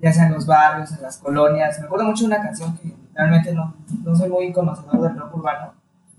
ya 0.00 0.12
sea 0.12 0.26
en 0.26 0.32
los 0.32 0.46
barrios, 0.46 0.90
en 0.92 1.02
las 1.02 1.18
colonias. 1.18 1.78
Me 1.78 1.84
acuerdo 1.84 2.06
mucho 2.06 2.24
de 2.24 2.34
una 2.34 2.42
canción 2.42 2.76
que 2.78 2.94
realmente 3.14 3.54
no, 3.54 3.74
no 4.02 4.16
soy 4.16 4.30
muy 4.30 4.52
conocedor 4.52 5.02
del 5.02 5.16
rock 5.18 5.36
urbano, 5.36 5.72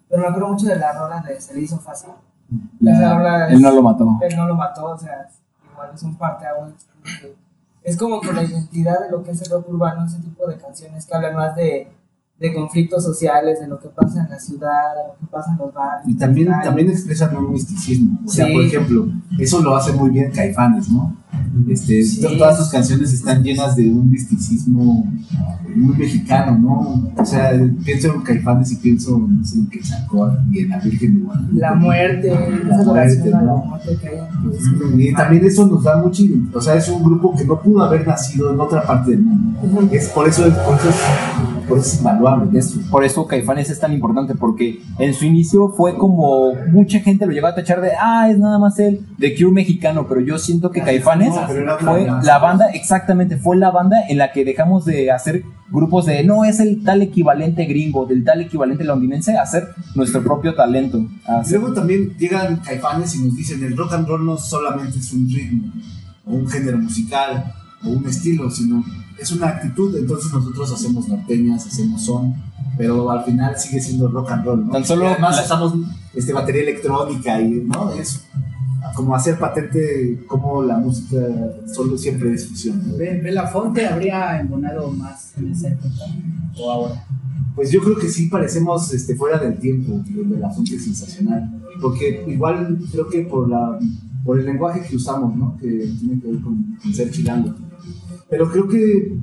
pero 0.07 0.21
me 0.21 0.27
acuerdo 0.27 0.49
mucho 0.49 0.67
de 0.67 0.75
la 0.75 0.93
rola 0.93 1.21
de 1.21 1.41
Se 1.41 1.55
le 1.55 1.61
hizo 1.61 1.79
fácil. 1.79 2.11
Rola 2.81 3.47
él 3.47 3.55
es- 3.55 3.61
no 3.61 3.71
lo 3.71 3.81
mató. 3.83 4.17
Él 4.21 4.35
no 4.35 4.47
lo 4.47 4.55
mató, 4.55 4.85
o 4.85 4.97
sea, 4.97 5.27
igual 5.71 5.89
es 5.93 6.03
un 6.03 6.15
parte 6.15 6.45
Es 7.83 7.97
como 7.97 8.21
que 8.21 8.31
la 8.31 8.43
identidad 8.43 8.99
de 9.01 9.11
lo 9.11 9.23
que 9.23 9.31
es 9.31 9.41
el 9.41 9.49
rock 9.51 9.69
urbano, 9.69 10.05
ese 10.05 10.19
tipo 10.19 10.47
de 10.47 10.57
canciones 10.57 11.05
que 11.05 11.15
hablan 11.15 11.35
más 11.35 11.55
de, 11.55 11.91
de 12.39 12.53
conflictos 12.53 13.03
sociales, 13.03 13.59
de 13.59 13.67
lo 13.67 13.77
que 13.79 13.89
pasa 13.89 14.23
en 14.23 14.29
la 14.29 14.39
ciudad, 14.39 14.95
de 14.95 15.07
lo 15.09 15.17
que 15.19 15.25
pasa 15.27 15.51
en 15.51 15.57
los 15.57 15.73
barrios. 15.73 16.07
Y 16.09 16.17
también, 16.17 16.47
también 16.63 16.89
expresan 16.89 17.35
un 17.35 17.51
misticismo. 17.51 18.19
O 18.25 18.29
sea, 18.29 18.45
Sí. 18.45 18.53
por 18.53 18.63
ejemplo, 18.63 19.05
eso 19.39 19.61
lo 19.61 19.75
hace 19.75 19.91
muy 19.93 20.09
bien 20.11 20.31
Caifanes, 20.31 20.89
¿no? 20.89 21.15
Este, 21.69 22.03
Sí. 22.03 22.21
Todas 22.21 22.57
sus 22.57 22.69
canciones 22.69 23.13
están 23.13 23.43
llenas 23.43 23.75
de 23.75 23.89
un 23.89 24.09
misticismo 24.09 25.11
muy 25.75 25.95
mexicano, 25.97 26.57
¿no? 26.57 27.11
O 27.21 27.25
sea, 27.25 27.51
pienso 27.83 28.13
en 28.13 28.21
Caifanes 28.21 28.71
y 28.71 28.75
pienso 28.77 29.17
no 29.17 29.45
sé, 29.45 29.59
en 29.59 29.67
Quetzalcóatl 29.67 30.37
y 30.51 30.59
en 30.59 30.69
la 30.69 30.79
Virgen 30.79 31.15
de 31.15 31.25
Guadalupe. 31.25 31.59
La 31.59 31.73
muerte, 31.75 32.27
la 32.29 33.41
¿no? 33.41 33.57
muerte 33.65 33.97
que 34.01 34.07
hay 34.07 34.17
en 34.91 35.01
Y 35.01 35.13
también 35.13 35.45
eso 35.45 35.67
nos 35.67 35.83
da 35.83 35.97
mucho, 36.01 36.23
o 36.53 36.61
sea, 36.61 36.75
es 36.75 36.89
un 36.89 37.03
grupo 37.03 37.35
que 37.35 37.45
no 37.45 37.59
pudo 37.59 37.83
haber 37.83 38.05
nacido 38.07 38.53
en 38.53 38.59
otra 38.59 38.83
parte 38.83 39.11
del 39.11 39.21
mundo. 39.21 39.59
Es 39.91 40.09
por 40.09 40.27
eso, 40.27 40.43
por 40.43 40.75
eso, 40.75 40.89
es, 40.89 40.95
por 41.73 41.79
eso 41.79 41.87
es 41.93 41.97
invaluable 41.99 42.59
eso. 42.59 42.79
Por 42.91 43.03
eso 43.03 43.25
Caifanes 43.27 43.69
es 43.69 43.79
tan 43.79 43.91
importante, 43.93 44.35
porque 44.35 44.81
en 44.99 45.13
su 45.13 45.25
inicio 45.25 45.69
fue 45.69 45.97
como 45.97 46.53
mucha 46.71 46.99
gente 46.99 47.25
lo 47.25 47.31
llegó 47.31 47.47
a 47.47 47.55
tachar 47.55 47.81
de, 47.81 47.91
ah, 47.99 48.29
es 48.29 48.37
nada 48.37 48.59
más 48.59 48.77
el 48.79 49.05
de 49.17 49.35
Cure 49.35 49.51
mexicano, 49.51 50.05
pero 50.07 50.21
yo 50.21 50.37
siento 50.37 50.71
que 50.71 50.81
Caifanes 50.81 51.29
No, 51.29 51.47
fue 51.79 52.05
banda. 52.05 52.21
la 52.23 52.39
banda, 52.39 52.67
exactamente, 52.73 53.37
fue 53.37 53.57
la 53.57 53.71
banda 53.71 53.97
en 54.07 54.17
la 54.17 54.31
que 54.31 54.45
dejamos 54.45 54.85
de 54.85 55.11
hacer 55.11 55.43
grupos 55.71 56.05
de, 56.05 56.23
no, 56.23 56.45
es 56.45 56.59
el 56.59 56.83
tal 56.83 57.01
equivalente 57.01 57.65
gringo, 57.65 58.05
del 58.05 58.23
tal 58.23 58.41
equivalente 58.41 58.83
londinense, 58.83 59.35
a 59.37 59.41
hacer 59.41 59.69
nuestro 59.95 60.21
propio 60.23 60.53
talento. 60.53 61.03
hacer- 61.25 61.59
luego 61.59 61.73
también 61.73 62.15
llegan 62.17 62.57
caifanes 62.57 63.15
y 63.15 63.23
nos 63.23 63.35
dicen, 63.35 63.63
el 63.63 63.75
rock 63.75 63.93
and 63.93 64.07
roll 64.07 64.23
no 64.25 64.37
solamente 64.37 64.99
es 64.99 65.11
un 65.13 65.27
ritmo, 65.27 65.71
o 66.25 66.35
un 66.35 66.47
género 66.47 66.77
musical, 66.77 67.43
o 67.85 67.89
un 67.89 68.05
estilo, 68.07 68.49
sino 68.49 68.83
es 69.19 69.31
una 69.31 69.47
actitud. 69.49 69.95
Entonces 69.97 70.31
nosotros 70.33 70.71
hacemos 70.71 71.07
norteñas, 71.07 71.65
hacemos 71.67 72.03
son, 72.03 72.33
pero 72.77 73.09
al 73.11 73.23
final 73.23 73.57
sigue 73.57 73.81
siendo 73.81 74.07
rock 74.07 74.31
and 74.31 74.45
roll. 74.45 74.65
¿no? 74.65 74.71
Tan 74.73 74.85
solo 74.85 75.05
Y 75.05 75.07
además 75.07 75.37
la- 75.37 75.43
usamos 75.43 75.73
este, 76.13 76.33
batería 76.33 76.61
electrónica 76.63 77.41
y 77.41 77.49
¿no? 77.65 77.91
es 77.93 78.21
como 78.95 79.15
hacer 79.15 79.39
patente 79.39 80.23
como 80.27 80.61
la 80.61 80.77
música 80.77 81.17
solo 81.73 81.97
siempre 81.97 82.33
es 82.33 82.47
fusión. 82.47 82.81
Belafonte 82.97 83.87
habría 83.87 84.39
embonado 84.39 84.91
más 84.91 85.33
en 85.37 85.51
esa 85.51 85.69
época 85.69 85.89
o 86.57 86.71
ahora. 86.71 87.03
Pues 87.55 87.71
yo 87.71 87.81
creo 87.81 87.95
que 87.97 88.09
sí 88.09 88.27
parecemos 88.27 88.91
este, 88.93 89.15
fuera 89.15 89.37
del 89.37 89.57
tiempo, 89.59 90.01
de 90.05 90.37
la 90.39 90.49
fuente 90.49 90.79
sensacional. 90.79 91.59
Porque 91.81 92.23
igual 92.27 92.79
creo 92.91 93.07
que 93.09 93.21
por, 93.21 93.47
la, 93.49 93.77
por 94.23 94.39
el 94.39 94.45
lenguaje 94.45 94.81
que 94.87 94.95
usamos, 94.95 95.35
¿no? 95.35 95.57
Que 95.57 95.67
tiene 95.99 96.19
que 96.21 96.27
ver 96.27 96.41
con, 96.41 96.77
con 96.81 96.93
ser 96.93 97.11
chilango. 97.11 97.53
Pero 98.29 98.49
creo 98.51 98.67
que. 98.67 99.17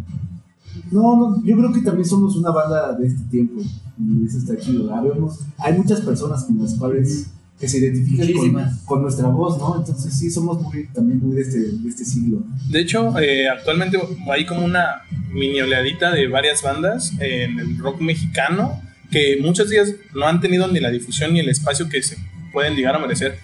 No, 0.92 1.16
no, 1.16 1.44
yo 1.44 1.56
creo 1.56 1.72
que 1.72 1.80
también 1.80 2.04
somos 2.06 2.36
una 2.36 2.50
banda 2.50 2.92
de 2.96 3.06
este 3.06 3.22
tiempo. 3.30 3.60
Y 3.98 4.26
eso 4.26 4.38
está 4.38 4.56
chido. 4.56 4.92
Habemos- 4.94 5.40
hay 5.58 5.74
muchas 5.74 6.00
personas 6.00 6.44
con 6.44 6.58
las 6.58 6.74
cuales 6.74 7.26
que 7.58 7.68
se 7.68 7.78
identifican 7.78 8.26
con, 8.52 8.78
con 8.86 9.02
nuestra 9.02 9.28
voz, 9.28 9.58
¿no? 9.58 9.76
Entonces 9.78 10.14
sí, 10.14 10.30
somos 10.30 10.62
muy, 10.62 10.86
también 10.94 11.20
muy 11.20 11.36
de 11.36 11.42
este, 11.42 11.58
de 11.58 11.88
este 11.88 12.04
siglo. 12.06 12.42
De 12.70 12.80
hecho, 12.80 13.18
eh, 13.18 13.48
actualmente 13.50 13.98
hay 14.32 14.46
como 14.46 14.64
una 14.64 15.02
mini 15.32 15.60
oleadita 15.60 16.10
de 16.12 16.26
varias 16.28 16.62
bandas 16.62 17.12
en 17.20 17.58
el 17.58 17.76
rock 17.78 18.00
mexicano 18.00 18.80
que 19.10 19.38
muchos 19.42 19.68
días 19.68 19.92
no 20.14 20.26
han 20.26 20.40
tenido 20.40 20.68
ni 20.68 20.80
la 20.80 20.90
difusión 20.90 21.34
ni 21.34 21.40
el 21.40 21.50
espacio 21.50 21.88
que 21.88 22.02
se 22.02 22.16
pueden 22.52 22.74
llegar 22.76 22.94
a 22.96 22.98
merecer, 22.98 23.38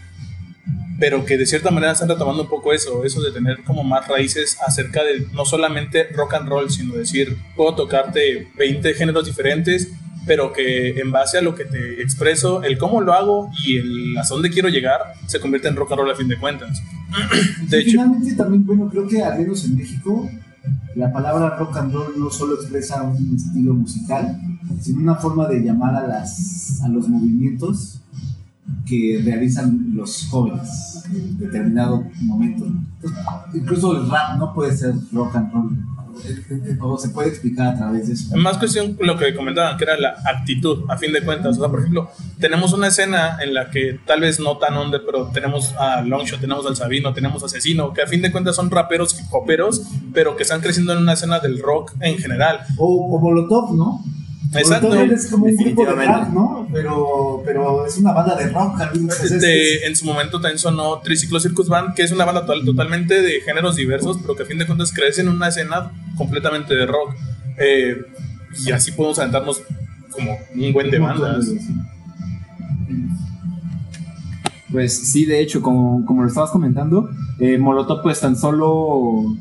pero 0.98 1.24
que 1.24 1.36
de 1.36 1.46
cierta 1.46 1.70
manera 1.70 1.92
están 1.92 2.08
retomando 2.08 2.42
un 2.42 2.48
poco 2.48 2.72
eso, 2.72 3.04
eso 3.04 3.20
de 3.22 3.32
tener 3.32 3.62
como 3.64 3.84
más 3.84 4.06
raíces 4.08 4.58
acerca 4.66 5.02
de 5.02 5.26
no 5.32 5.44
solamente 5.44 6.08
rock 6.12 6.34
and 6.34 6.48
roll, 6.48 6.70
sino 6.70 6.94
decir, 6.94 7.36
puedo 7.54 7.74
tocarte 7.74 8.48
20 8.56 8.94
géneros 8.94 9.26
diferentes 9.26 9.88
pero 10.26 10.52
que 10.52 10.98
en 11.00 11.12
base 11.12 11.38
a 11.38 11.40
lo 11.42 11.54
que 11.54 11.64
te 11.64 12.02
expreso, 12.02 12.62
el 12.64 12.76
cómo 12.76 13.00
lo 13.00 13.14
hago 13.14 13.50
y 13.64 13.76
el 13.78 14.18
a 14.18 14.26
dónde 14.28 14.50
quiero 14.50 14.68
llegar, 14.68 15.00
se 15.26 15.40
convierte 15.40 15.68
en 15.68 15.76
rock 15.76 15.92
and 15.92 16.00
roll 16.00 16.10
a 16.10 16.16
fin 16.16 16.28
de 16.28 16.38
cuentas. 16.38 16.82
De 17.70 17.80
hecho, 17.80 17.92
finalmente 17.92 18.34
también, 18.34 18.66
bueno, 18.66 18.88
creo 18.90 19.06
que 19.06 19.22
al 19.22 19.38
menos 19.38 19.64
en 19.64 19.76
México, 19.76 20.28
la 20.96 21.12
palabra 21.12 21.56
rock 21.56 21.76
and 21.76 21.94
roll 21.94 22.18
no 22.18 22.30
solo 22.30 22.56
expresa 22.56 23.02
un 23.04 23.36
estilo 23.36 23.72
musical, 23.74 24.36
sino 24.80 25.00
una 25.00 25.14
forma 25.14 25.46
de 25.46 25.60
llamar 25.60 25.94
a, 25.94 26.06
las, 26.06 26.80
a 26.82 26.88
los 26.88 27.08
movimientos 27.08 28.00
que 28.86 29.20
realizan 29.24 29.94
los 29.94 30.26
jóvenes 30.30 31.04
en 31.12 31.38
determinado 31.38 32.04
momento. 32.22 32.66
Entonces, 32.66 33.18
incluso 33.54 33.96
el 33.96 34.10
rap 34.10 34.38
no 34.38 34.52
puede 34.54 34.76
ser 34.76 34.94
rock 35.12 35.36
and 35.36 35.52
roll, 35.52 35.76
o 36.80 36.98
se 36.98 37.10
puede 37.10 37.28
explicar 37.28 37.68
a 37.68 37.76
través 37.76 38.08
de 38.08 38.14
eso. 38.14 38.36
más 38.36 38.58
cuestión 38.58 38.96
lo 39.00 39.16
que 39.18 39.34
comentaban, 39.34 39.76
que 39.76 39.84
era 39.84 39.98
la 39.98 40.14
actitud, 40.24 40.84
a 40.88 40.96
fin 40.96 41.12
de 41.12 41.22
cuentas. 41.22 41.56
O 41.56 41.60
sea, 41.60 41.68
por 41.68 41.80
ejemplo, 41.80 42.10
tenemos 42.38 42.72
una 42.72 42.88
escena 42.88 43.38
en 43.40 43.54
la 43.54 43.70
que 43.70 44.00
tal 44.06 44.20
vez 44.20 44.40
no 44.40 44.56
tan 44.58 44.74
onda, 44.76 45.00
pero 45.04 45.28
tenemos 45.28 45.74
a 45.78 46.02
Longshot, 46.02 46.40
tenemos 46.40 46.66
al 46.66 46.76
Sabino, 46.76 47.12
tenemos 47.12 47.42
a 47.42 47.46
Asesino, 47.46 47.92
que 47.92 48.02
a 48.02 48.06
fin 48.06 48.22
de 48.22 48.32
cuentas 48.32 48.56
son 48.56 48.70
raperos 48.70 49.18
hip 49.18 49.26
hoperos, 49.32 49.82
pero 50.12 50.36
que 50.36 50.42
están 50.42 50.60
creciendo 50.60 50.92
en 50.92 50.98
una 50.98 51.12
escena 51.12 51.38
del 51.40 51.60
rock 51.60 51.92
en 52.00 52.18
general. 52.18 52.60
O, 52.78 53.14
o 53.14 53.20
Molotov, 53.20 53.74
¿no? 53.74 54.02
Exacto. 54.54 54.94
Es 54.94 55.26
como 55.26 55.46
un 55.46 55.56
grupo 55.56 55.84
de 55.86 56.06
rap, 56.06 56.32
¿no? 56.32 56.68
Pero, 56.72 57.42
pero 57.44 57.86
es 57.86 57.96
una 57.98 58.12
banda 58.12 58.34
de 58.36 58.48
rock, 58.48 58.78
Carlos. 58.78 59.12
Es- 59.20 59.24
es- 59.24 59.32
Este, 59.32 59.86
en 59.86 59.96
su 59.96 60.04
momento 60.06 60.40
también 60.40 60.58
sonó 60.58 61.00
Triciclo 61.00 61.40
Circus 61.40 61.68
Band, 61.68 61.94
que 61.94 62.02
es 62.02 62.12
una 62.12 62.24
banda 62.24 62.42
total- 62.46 62.64
totalmente 62.64 63.20
de 63.22 63.40
géneros 63.42 63.76
diversos, 63.76 64.18
pero 64.22 64.34
que 64.36 64.44
a 64.44 64.46
fin 64.46 64.58
de 64.58 64.66
cuentas 64.66 64.92
crece 64.92 65.20
en 65.22 65.28
una 65.28 65.48
escena 65.48 65.90
completamente 66.16 66.74
de 66.74 66.86
rock. 66.86 67.14
Eh, 67.58 67.96
y 68.64 68.70
así 68.72 68.92
podemos 68.92 69.18
aventarnos 69.18 69.62
como 70.12 70.38
un 70.54 70.72
buen 70.72 70.90
de 70.90 70.98
bandas. 70.98 71.46
Pues 74.70 75.10
sí, 75.12 75.24
de 75.24 75.40
hecho, 75.40 75.62
como, 75.62 76.04
como 76.04 76.22
lo 76.22 76.28
estabas 76.28 76.50
comentando, 76.50 77.08
eh, 77.38 77.56
Molotov 77.58 78.02
pues 78.02 78.20
tan 78.20 78.36
solo... 78.36 79.36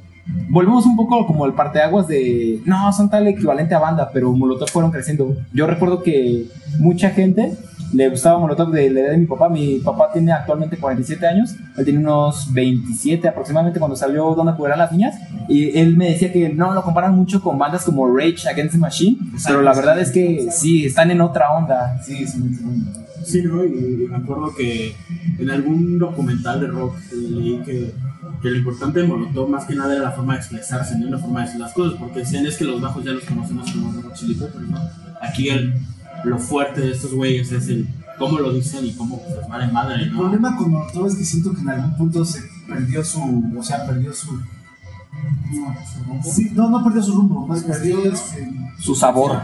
Volvemos 0.49 0.85
un 0.85 0.95
poco 0.95 1.27
como 1.27 1.45
el 1.45 1.53
parteaguas 1.53 2.07
de... 2.07 2.61
No, 2.65 2.91
son 2.93 3.09
tal 3.09 3.27
equivalente 3.27 3.75
a 3.75 3.79
banda, 3.79 4.09
pero 4.11 4.31
Molotov 4.31 4.69
fueron 4.69 4.91
creciendo. 4.91 5.35
Yo 5.53 5.67
recuerdo 5.67 6.01
que 6.01 6.45
mucha 6.79 7.11
gente 7.11 7.53
le 7.93 8.09
gustaba 8.09 8.39
Molotov 8.39 8.71
de 8.71 8.89
la 8.89 9.01
edad 9.01 9.11
de 9.11 9.17
mi 9.17 9.25
papá. 9.27 9.49
Mi 9.49 9.79
papá 9.79 10.11
tiene 10.11 10.31
actualmente 10.31 10.77
47 10.77 11.27
años. 11.27 11.55
Él 11.77 11.85
tiene 11.85 11.99
unos 11.99 12.51
27 12.53 13.27
aproximadamente 13.27 13.79
cuando 13.79 13.95
salió 13.95 14.33
Donde 14.33 14.53
jugarán 14.53 14.79
las 14.79 14.91
niñas. 14.91 15.15
Y 15.47 15.77
él 15.77 15.95
me 15.95 16.09
decía 16.09 16.31
que 16.31 16.49
no, 16.49 16.73
lo 16.73 16.83
comparan 16.83 17.15
mucho 17.15 17.41
con 17.41 17.57
bandas 17.57 17.85
como 17.85 18.07
Rage 18.07 18.49
Against 18.49 18.73
the 18.73 18.79
Machine. 18.79 19.17
Pero 19.45 19.61
la 19.61 19.73
verdad 19.73 19.99
es 19.99 20.11
que 20.11 20.47
sí, 20.51 20.85
están 20.85 21.11
en 21.11 21.21
otra 21.21 21.51
onda. 21.51 22.01
Sí, 22.03 22.25
sí, 22.25 22.41
sí. 22.41 22.65
Sí, 23.23 23.41
¿no? 23.41 23.63
Y, 23.65 24.07
me 24.09 24.17
acuerdo 24.17 24.53
que 24.55 24.95
en 25.39 25.49
algún 25.49 25.97
documental 25.97 26.61
de 26.61 26.67
rock 26.67 26.95
leí 27.11 27.61
que, 27.65 27.91
que 28.45 28.51
lo 28.51 28.57
importante 28.57 28.99
de 28.99 29.07
Molotov 29.07 29.49
más 29.49 29.65
que 29.65 29.73
nada 29.73 29.93
era 29.93 30.03
la 30.03 30.11
forma 30.11 30.33
de 30.33 30.39
expresarse, 30.39 30.97
no 30.99 31.09
la 31.09 31.17
forma 31.17 31.39
de 31.39 31.45
decir 31.47 31.61
las 31.61 31.73
cosas, 31.73 31.97
porque 31.99 32.19
decían 32.19 32.45
es 32.45 32.57
que 32.57 32.65
los 32.65 32.79
bajos 32.79 33.03
ya 33.03 33.11
los 33.11 33.23
conocemos 33.23 33.71
como 33.71 33.91
los 33.91 34.13
Chili 34.13 34.35
Peppers, 34.35 34.69
¿no? 34.69 34.79
Aquí 35.19 35.49
el, 35.49 35.73
lo 36.23 36.37
fuerte 36.37 36.81
de 36.81 36.91
estos 36.91 37.13
güeyes 37.13 37.51
es 37.51 37.67
el 37.69 37.87
cómo 38.19 38.37
lo 38.37 38.53
dicen 38.53 38.85
y 38.85 38.93
cómo 38.93 39.19
pues 39.19 39.47
vale 39.49 39.71
madre, 39.71 40.03
El 40.03 40.13
¿no? 40.13 40.19
problema 40.19 40.55
con 40.55 40.69
Molotov 40.69 41.07
es 41.07 41.15
que 41.15 41.25
siento 41.25 41.53
que 41.53 41.61
en 41.61 41.69
algún 41.69 41.97
punto 41.97 42.23
se 42.23 42.41
perdió 42.67 43.03
su. 43.03 43.51
O 43.57 43.63
sea, 43.63 43.85
perdió 43.87 44.13
su. 44.13 44.39
Sí, 46.23 46.51
no, 46.53 46.69
no 46.69 46.83
perdió 46.83 47.01
su 47.01 47.13
rumbo, 47.15 47.47
más 47.47 47.63
perdió 47.63 48.05
este, 48.05 48.47
Su 48.77 48.93
sabor. 48.93 49.41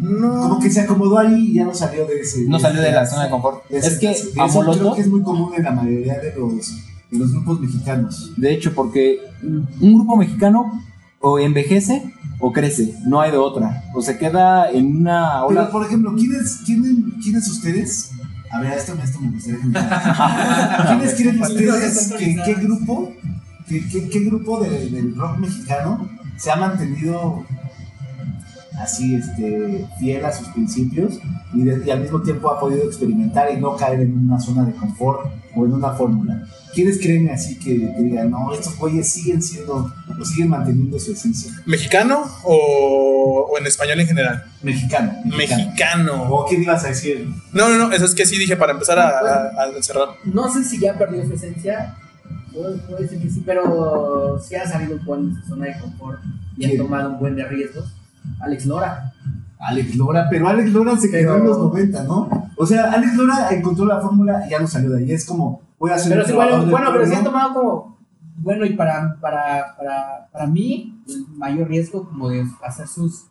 Como 0.00 0.60
que 0.60 0.70
se 0.70 0.80
acomodó 0.80 1.18
ahí 1.18 1.50
y 1.50 1.54
ya 1.54 1.64
no 1.64 1.74
salió 1.74 2.06
de 2.06 2.20
ese. 2.20 2.46
No 2.46 2.58
salió 2.58 2.80
de 2.80 2.92
la 2.92 3.04
zona 3.06 3.24
de 3.24 3.30
confort. 3.30 3.68
de 3.68 3.78
Es 3.78 3.98
que 3.98 4.08
a 4.08 4.12
eso 4.12 4.30
creo 4.32 4.48
Molotov, 4.48 4.94
que 4.94 5.02
es 5.02 5.08
muy 5.08 5.20
común 5.20 5.52
en 5.54 5.64
la 5.64 5.72
mayoría 5.72 6.18
de 6.20 6.32
los, 6.36 6.72
de 7.10 7.18
los 7.18 7.32
grupos 7.32 7.60
mexicanos. 7.60 8.32
de 8.36 8.52
hecho, 8.52 8.72
porque 8.74 9.18
un 9.42 9.94
grupo 9.94 10.16
mexicano 10.16 10.82
o 11.20 11.38
envejece 11.38 12.12
o 12.38 12.52
crece, 12.52 12.94
no 13.06 13.20
hay 13.20 13.30
de 13.30 13.36
otra. 13.36 13.84
O 13.94 14.00
se 14.00 14.16
queda 14.16 14.70
en 14.70 14.96
una 14.98 15.42
Pero, 15.48 15.60
ola. 15.60 15.70
por 15.70 15.84
ejemplo, 15.84 16.14
¿quiénes, 16.16 16.60
quiénes, 16.64 16.92
¿quiénes 17.22 17.48
ustedes? 17.48 18.12
A 18.50 18.60
ver, 18.60 18.72
esto, 18.72 18.94
esto 19.02 19.20
me 19.20 19.30
gustaría 19.30 19.60
¿Quiénes 20.88 21.14
creen 21.14 21.40
ustedes 21.42 22.12
que 22.18 22.36
qué 22.44 22.54
grupo, 22.54 23.12
que, 23.68 23.86
que- 23.88 24.08
qué 24.08 24.20
grupo 24.20 24.60
de- 24.60 24.88
del 24.90 25.14
rock 25.14 25.38
mexicano 25.38 26.08
se 26.36 26.50
ha 26.50 26.56
mantenido 26.56 27.44
así 28.80 29.14
este, 29.14 29.86
fiel 29.98 30.24
a 30.24 30.32
sus 30.32 30.48
principios 30.48 31.18
y, 31.54 31.62
de- 31.64 31.82
y 31.86 31.90
al 31.90 32.00
mismo 32.00 32.20
tiempo 32.22 32.50
ha 32.50 32.58
podido 32.58 32.84
experimentar 32.84 33.52
y 33.52 33.60
no 33.60 33.76
caer 33.76 34.00
en 34.00 34.16
una 34.26 34.40
zona 34.40 34.64
de 34.64 34.72
confort 34.72 35.26
o 35.54 35.64
en 35.66 35.72
una 35.72 35.90
fórmula? 35.92 36.46
¿Quiénes 36.72 36.98
creen 36.98 37.28
así 37.30 37.58
que, 37.58 37.76
que 37.94 38.02
digan, 38.02 38.30
no, 38.30 38.52
estos 38.54 38.76
güeyes 38.78 39.08
siguen 39.08 39.42
siendo 39.42 39.92
o 40.20 40.24
siguen 40.24 40.50
manteniendo 40.50 40.98
su 41.00 41.10
esencia? 41.12 41.50
¿Mexicano 41.66 42.22
o, 42.44 43.48
o 43.52 43.58
en 43.58 43.66
español 43.66 43.98
en 44.00 44.06
general? 44.06 44.44
Mexicano. 44.62 45.12
Mexicano. 45.24 46.22
¿O 46.32 46.46
qué 46.46 46.54
ibas 46.56 46.84
a 46.84 46.88
decir? 46.88 47.28
No, 47.52 47.68
no, 47.68 47.76
no, 47.76 47.92
eso 47.92 48.04
es 48.04 48.14
que 48.14 48.24
sí 48.24 48.38
dije 48.38 48.56
para 48.56 48.72
empezar 48.72 48.98
a, 49.00 49.08
a- 49.08 49.78
a 49.78 49.82
cerrar. 49.82 50.10
No 50.24 50.48
sé 50.52 50.62
si 50.64 50.78
ya 50.78 50.96
perdió 50.96 51.26
su 51.26 51.32
esencia. 51.34 51.96
Puede, 52.52 52.78
puede 52.78 53.08
ser 53.08 53.18
que 53.20 53.30
sí, 53.30 53.42
pero 53.44 54.38
sí 54.40 54.54
ha 54.54 54.66
salido 54.68 54.96
un 54.96 55.04
buen 55.04 55.34
de 55.34 55.40
su 55.42 55.48
zona 55.48 55.66
de 55.66 55.78
confort 55.80 56.20
y 56.56 56.64
ha 56.64 56.68
¿Quién? 56.68 56.82
tomado 56.82 57.10
un 57.10 57.18
buen 57.18 57.34
de 57.36 57.44
riesgos. 57.46 57.92
Alex 58.40 58.66
Lora. 58.66 59.12
Alex 59.58 59.94
Lora, 59.96 60.26
pero 60.30 60.48
Alex 60.48 60.72
Lora 60.72 60.96
se 60.96 61.10
quedó 61.10 61.32
Pero- 61.34 61.36
en 61.36 61.44
los 61.48 61.58
90, 61.58 62.04
¿no? 62.04 62.28
O 62.56 62.66
sea, 62.66 62.92
Alex 62.92 63.14
Lora 63.14 63.48
encontró 63.50 63.84
la 63.86 64.00
fórmula 64.00 64.44
y 64.46 64.50
ya 64.50 64.58
no 64.58 64.66
salió 64.66 64.90
de 64.90 65.00
ahí. 65.04 65.12
Es 65.12 65.26
como, 65.26 65.62
voy 65.78 65.90
a 65.90 65.94
hacer 65.96 66.10
Pero 66.12 66.22
un 66.22 66.28
sí, 66.28 66.34
bueno, 66.34 66.66
bueno, 66.70 66.88
pero 66.92 67.04
sí 67.04 67.10
pueblo. 67.12 67.16
han 67.16 67.24
tomado 67.24 67.54
como. 67.54 67.98
Bueno, 68.38 68.64
y 68.64 68.74
para, 68.74 69.18
para, 69.20 69.76
para, 69.76 70.28
para 70.32 70.46
mí, 70.46 71.02
el 71.06 71.26
mayor 71.36 71.68
riesgo 71.68 72.08
como 72.08 72.30
de 72.30 72.42
hacer 72.64 72.86
sus, 72.88 73.26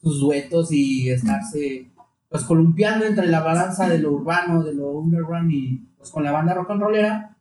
sus 0.00 0.20
duetos 0.20 0.72
y 0.72 1.10
estarse 1.10 1.90
pues 2.30 2.44
columpiando 2.44 3.04
entre 3.04 3.26
la 3.26 3.40
balanza 3.40 3.86
de 3.88 3.98
lo 3.98 4.12
urbano, 4.12 4.62
de 4.64 4.74
lo 4.74 4.90
underground 4.92 5.52
y 5.52 5.86
pues 5.98 6.10
con 6.10 6.24
la 6.24 6.32
banda 6.32 6.54
rock 6.54 6.70
and 6.70 6.80
rollera 6.80 7.36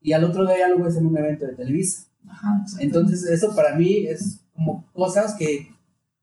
y 0.00 0.12
al 0.14 0.24
otro 0.24 0.46
día 0.46 0.66
lo 0.68 0.82
ves 0.82 0.96
en 0.96 1.06
un 1.06 1.16
evento 1.18 1.44
de 1.46 1.54
Televisa. 1.54 2.06
Ajá. 2.28 2.64
Entonces 2.80 3.24
eso 3.26 3.54
para 3.54 3.76
mí 3.76 4.06
es 4.06 4.40
como 4.54 4.84
cosas 4.94 5.34
que, 5.34 5.70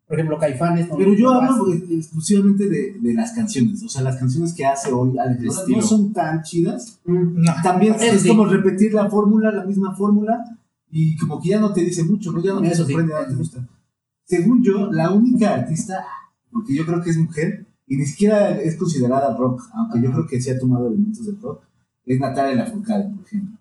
por 0.07 0.17
ejemplo, 0.17 0.37
Caifanes... 0.37 0.87
con 0.87 0.97
Pero 0.97 1.13
yo 1.13 1.31
hablo 1.31 1.73
exclusivamente 1.73 2.69
de, 2.69 2.99
de 2.99 3.13
las 3.13 3.31
canciones. 3.31 3.83
O 3.83 3.89
sea, 3.89 4.01
las 4.01 4.17
canciones 4.17 4.53
que 4.53 4.65
hace 4.65 4.91
hoy 4.91 5.11
De 5.39 5.47
estilo. 5.47 5.77
no 5.77 5.83
son 5.83 6.13
tan 6.13 6.43
chidas. 6.43 6.99
Mm, 7.05 7.41
No. 7.41 7.53
También 7.63 7.95
es 7.99 8.21
sí. 8.21 8.27
como 8.27 8.45
repetir 8.45 8.93
la 8.93 9.09
fórmula, 9.09 9.51
la 9.51 9.65
misma 9.65 9.95
fórmula, 9.95 10.43
y 10.91 11.17
como 11.17 11.41
que 11.41 11.49
ya 11.49 11.59
no 11.59 11.73
te 11.73 11.81
dice 11.81 12.03
mucho, 12.03 12.31
¿no? 12.31 12.41
Ya 12.43 12.53
no 12.53 12.61
te 12.61 12.69
sí. 12.69 12.75
sorprende, 12.75 13.13
ya 13.13 13.21
no 13.21 13.27
te 13.27 13.35
gusta. 13.35 13.67
Según 14.25 14.63
yo, 14.63 14.91
la 14.91 15.11
única 15.11 15.53
artista, 15.53 16.05
porque 16.51 16.75
yo 16.75 16.85
creo 16.85 17.01
que 17.01 17.09
es 17.09 17.17
mujer, 17.17 17.65
y 17.87 17.97
ni 17.97 18.05
siquiera 18.05 18.59
es 18.61 18.75
considerada 18.75 19.35
rock, 19.35 19.63
aunque 19.73 20.01
yo 20.01 20.11
creo 20.11 20.27
que 20.27 20.39
sí 20.41 20.49
ha 20.49 20.59
tomado 20.59 20.87
elementos 20.87 21.25
del 21.25 21.39
rock, 21.41 21.63
es 22.05 22.19
Natalia 22.19 22.55
Lafourcade, 22.55 23.09
por 23.09 23.25
ejemplo. 23.25 23.57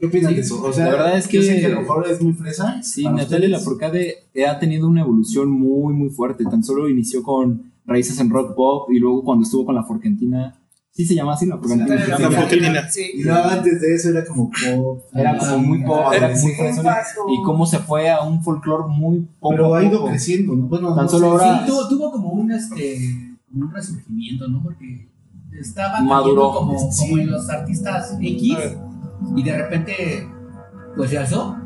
¿Qué 0.00 0.06
opinan 0.06 0.30
Sí, 0.30 0.34
de 0.36 0.40
eso? 0.40 0.62
O 0.64 0.72
sea, 0.72 0.86
la 0.86 0.90
verdad 0.92 1.18
es 1.18 1.28
yo 1.28 1.42
sé 1.42 1.54
que- 1.56 1.60
que 1.60 1.66
a 1.66 1.70
lo 1.70 1.80
mejor 1.82 2.06
es 2.10 2.20
muy 2.22 2.32
fresa. 2.32 2.82
Sí, 2.82 3.04
Natalia. 3.06 3.48
Lafourcade 3.50 4.14
ha 4.48 4.58
tenido 4.58 4.88
una 4.88 5.02
evolución 5.02 5.50
muy, 5.50 5.92
muy 5.92 6.08
fuerte. 6.08 6.44
Tan 6.44 6.64
solo 6.64 6.88
inició 6.88 7.22
con 7.22 7.70
raíces 7.84 8.18
en 8.20 8.30
rock 8.30 8.54
pop 8.54 8.90
y 8.90 8.98
luego 8.98 9.22
cuando 9.22 9.42
estuvo 9.44 9.66
con 9.66 9.74
la 9.74 9.82
Forquentina. 9.84 10.56
Sí 10.92 11.04
se 11.06 11.14
llama 11.14 11.34
así 11.34 11.46
la 11.46 11.58
Forquentina. 11.58 11.94
La 12.18 12.30
Forquentina. 12.30 12.88
Sí. 12.90 13.02
Y 13.14 13.22
luego 13.24 13.44
antes 13.44 13.80
de 13.80 13.94
eso 13.94 14.08
era 14.10 14.24
como 14.24 14.50
pop. 14.50 15.02
Era 15.14 15.36
como 15.38 15.58
muy 15.58 15.84
pop, 15.84 16.00
Ah, 16.10 16.16
era 16.16 16.28
muy 16.28 16.36
sí. 16.38 16.52
fresona. 16.58 16.96
Y 17.32 17.42
cómo 17.44 17.66
se 17.66 17.78
fue 17.78 18.10
a 18.10 18.22
un 18.22 18.42
folclore 18.42 18.84
muy 18.88 19.20
poco 19.38 19.54
Pero 19.54 19.74
ha 19.74 19.78
a 19.80 19.84
ido 19.84 19.98
poco. 19.98 20.10
creciendo, 20.10 20.56
¿no? 20.56 20.66
Bueno, 20.66 20.94
Tan 20.94 21.04
no 21.04 21.10
solo 21.10 21.38
sé, 21.38 21.44
ahora- 21.44 21.60
Sí, 21.66 21.70
tuvo, 21.70 21.88
tuvo 21.88 22.10
como 22.12 22.30
un 22.30 22.50
este 22.52 22.98
como 23.52 23.66
un 23.66 23.72
resurgimiento, 23.72 24.48
¿no? 24.48 24.62
Porque 24.62 25.08
estaba 25.58 25.98
como, 25.98 26.90
Sí. 26.92 27.08
como 27.10 27.18
en 27.22 27.30
los 27.30 27.48
artistas 27.50 28.16
X 28.20 28.56
y 29.36 29.42
de 29.42 29.56
repente 29.56 30.28
pues 30.96 31.10
ya 31.10 31.20
alzó. 31.20 31.56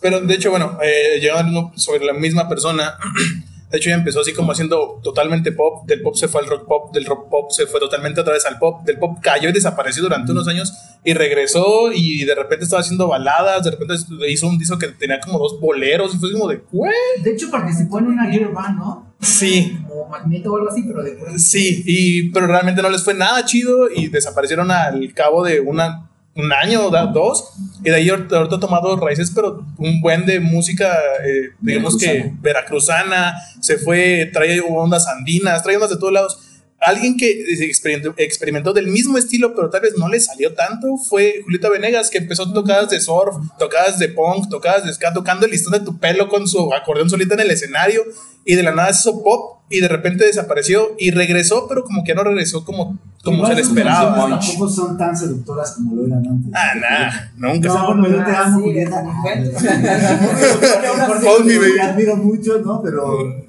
Pero 0.00 0.20
de 0.20 0.34
hecho, 0.34 0.50
bueno, 0.50 0.78
eh, 0.82 1.18
llegando 1.20 1.72
sobre 1.74 2.04
la 2.04 2.12
misma 2.12 2.48
persona, 2.48 2.96
de 3.70 3.78
hecho 3.78 3.90
ya 3.90 3.96
empezó 3.96 4.20
así 4.20 4.32
como 4.32 4.52
haciendo 4.52 5.00
totalmente 5.02 5.52
pop, 5.52 5.86
del 5.86 6.02
pop 6.02 6.14
se 6.14 6.28
fue 6.28 6.40
al 6.40 6.46
rock 6.46 6.66
pop, 6.66 6.94
del 6.94 7.04
rock 7.04 7.28
pop 7.28 7.50
se 7.50 7.66
fue 7.66 7.80
totalmente 7.80 8.20
otra 8.20 8.34
vez 8.34 8.46
al 8.46 8.58
pop, 8.58 8.84
del 8.84 8.98
pop 8.98 9.18
cayó 9.20 9.48
y 9.48 9.52
desapareció 9.52 10.02
durante 10.02 10.30
unos 10.32 10.46
años 10.46 10.72
y 11.04 11.14
regresó 11.14 11.92
y 11.92 12.24
de 12.24 12.34
repente 12.34 12.64
estaba 12.64 12.80
haciendo 12.80 13.08
baladas, 13.08 13.64
de 13.64 13.72
repente 13.72 13.94
hizo 14.28 14.46
un 14.46 14.58
disco 14.58 14.78
que 14.78 14.88
tenía 14.88 15.20
como 15.20 15.38
dos 15.38 15.60
boleros 15.60 16.14
y 16.14 16.18
fue 16.18 16.32
como 16.32 16.48
de, 16.48 16.60
¿qué? 16.60 17.22
De 17.22 17.32
hecho 17.32 17.50
participó 17.50 17.98
en 17.98 18.06
una 18.06 18.30
girl 18.30 18.52
band, 18.52 18.78
¿no? 18.78 19.08
Sí, 19.20 19.76
Como 19.88 20.06
Magneto 20.08 20.52
o 20.52 20.56
algo 20.56 20.70
así, 20.70 20.84
pero 20.86 21.02
de 21.02 21.38
sí, 21.40 21.82
y, 21.84 22.30
pero 22.30 22.46
realmente 22.46 22.82
no 22.82 22.88
les 22.88 23.02
fue 23.02 23.14
nada 23.14 23.44
chido 23.44 23.90
y 23.90 24.06
desaparecieron 24.06 24.70
al 24.70 25.12
cabo 25.12 25.44
de 25.44 25.58
una, 25.58 26.07
un 26.38 26.52
año, 26.52 26.88
da- 26.90 27.06
dos, 27.06 27.50
y 27.84 27.90
de 27.90 27.96
ahí 27.96 28.08
ahorita 28.08 28.38
ha 28.42 28.60
tomado 28.60 28.96
raíces, 28.96 29.30
pero 29.34 29.64
un 29.76 30.00
buen 30.00 30.24
de 30.24 30.38
música, 30.40 30.96
eh, 31.26 31.50
digamos 31.60 31.98
que 31.98 32.32
veracruzana, 32.40 33.34
se 33.60 33.76
fue, 33.76 34.30
trae 34.32 34.60
ondas 34.60 35.06
andinas, 35.08 35.62
trae 35.62 35.74
ondas 35.76 35.90
de 35.90 35.96
todos 35.98 36.12
lados. 36.12 36.38
Alguien 36.80 37.16
que 37.16 37.44
experimentó, 37.60 38.14
experimentó 38.18 38.72
del 38.72 38.86
mismo 38.86 39.18
estilo, 39.18 39.52
pero 39.54 39.68
tal 39.68 39.80
vez 39.80 39.94
no 39.98 40.08
le 40.08 40.20
salió 40.20 40.54
tanto, 40.54 40.96
fue 40.96 41.40
Julieta 41.42 41.68
Venegas, 41.68 42.08
que 42.08 42.18
empezó 42.18 42.52
tocadas 42.52 42.88
de 42.88 43.00
surf, 43.00 43.34
tocadas 43.58 43.98
de 43.98 44.08
punk, 44.08 44.48
tocadas 44.48 44.84
de 44.84 44.94
ska, 44.94 45.12
tocando 45.12 45.46
el 45.46 45.50
listón 45.50 45.72
de 45.72 45.80
tu 45.80 45.98
pelo 45.98 46.28
con 46.28 46.46
su 46.46 46.72
acordeón 46.72 47.10
solita 47.10 47.34
en 47.34 47.40
el 47.40 47.50
escenario, 47.50 48.02
y 48.44 48.54
de 48.54 48.62
la 48.62 48.70
nada 48.70 48.92
se 48.92 49.10
hizo 49.10 49.24
pop, 49.24 49.58
y 49.68 49.80
de 49.80 49.88
repente 49.88 50.24
desapareció, 50.24 50.94
y 51.00 51.10
regresó, 51.10 51.66
pero 51.68 51.82
como 51.82 52.04
que 52.04 52.14
no 52.14 52.22
regresó 52.22 52.64
como, 52.64 52.96
como 53.24 53.44
se 53.48 53.56
le 53.56 53.62
esperaba. 53.62 54.38
Tampoco 54.38 54.68
son 54.68 54.96
tan 54.96 55.16
seductoras 55.16 55.72
como 55.72 55.96
lo 55.96 56.06
eran 56.06 56.24
antes. 56.24 56.52
Ah, 56.54 56.74
nada, 56.76 57.32
nunca. 57.36 57.68
No, 57.68 57.86
bueno, 57.86 58.08
yo 58.08 58.24
te 58.24 58.30
amo, 58.30 58.58
sí, 58.58 58.64
Julieta. 58.64 59.02
Te 61.74 61.80
admiro 61.82 62.16
mucho, 62.16 62.60
¿no? 62.60 62.80
Pero 62.82 63.48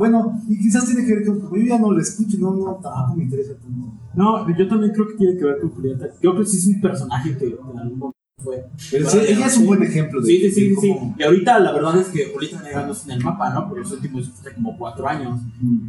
bueno, 0.00 0.42
y 0.48 0.58
quizás 0.58 0.86
tiene 0.86 1.04
que 1.04 1.14
ver 1.14 1.26
con 1.26 1.40
como 1.40 1.56
yo 1.56 1.62
ya 1.62 1.78
no 1.78 1.92
lo 1.92 2.00
escucho, 2.00 2.38
no, 2.38 2.54
no, 2.54 2.80
tampoco 2.82 3.16
me 3.16 3.24
interesa 3.24 3.52
tanto. 3.52 3.92
No, 4.14 4.48
yo 4.56 4.66
también 4.66 4.94
creo 4.94 5.08
que 5.08 5.14
tiene 5.14 5.36
que 5.36 5.44
ver 5.44 5.60
con 5.60 5.68
Julieta. 5.68 6.06
Yo 6.22 6.30
creo 6.30 6.36
que 6.42 6.46
sí 6.46 6.56
es 6.56 6.66
un 6.74 6.80
personaje 6.80 7.36
que 7.36 7.44
en 7.44 7.78
algún 7.78 7.98
momento 7.98 8.16
fue. 8.38 8.64
Pero 8.90 9.10
sí, 9.10 9.18
ella 9.28 9.44
es 9.44 9.58
un 9.58 9.66
buen 9.66 9.82
ejemplo 9.82 10.22
de 10.22 10.26
Sí, 10.26 10.40
sí, 10.40 10.50
sí, 10.52 10.76
sí. 10.80 10.96
Y 11.18 11.22
ahorita 11.22 11.58
la 11.58 11.72
verdad 11.72 11.98
es 11.98 12.08
que 12.08 12.32
Julieta 12.32 12.62
Venegas 12.62 12.86
no 12.86 12.92
está 12.92 13.12
en 13.12 13.18
el 13.18 13.24
mapa, 13.26 13.50
¿no? 13.50 13.68
Por 13.68 13.78
los 13.78 13.92
últimos 13.92 14.30
hace 14.30 14.54
como 14.54 14.78
cuatro 14.78 15.06
años. 15.06 15.38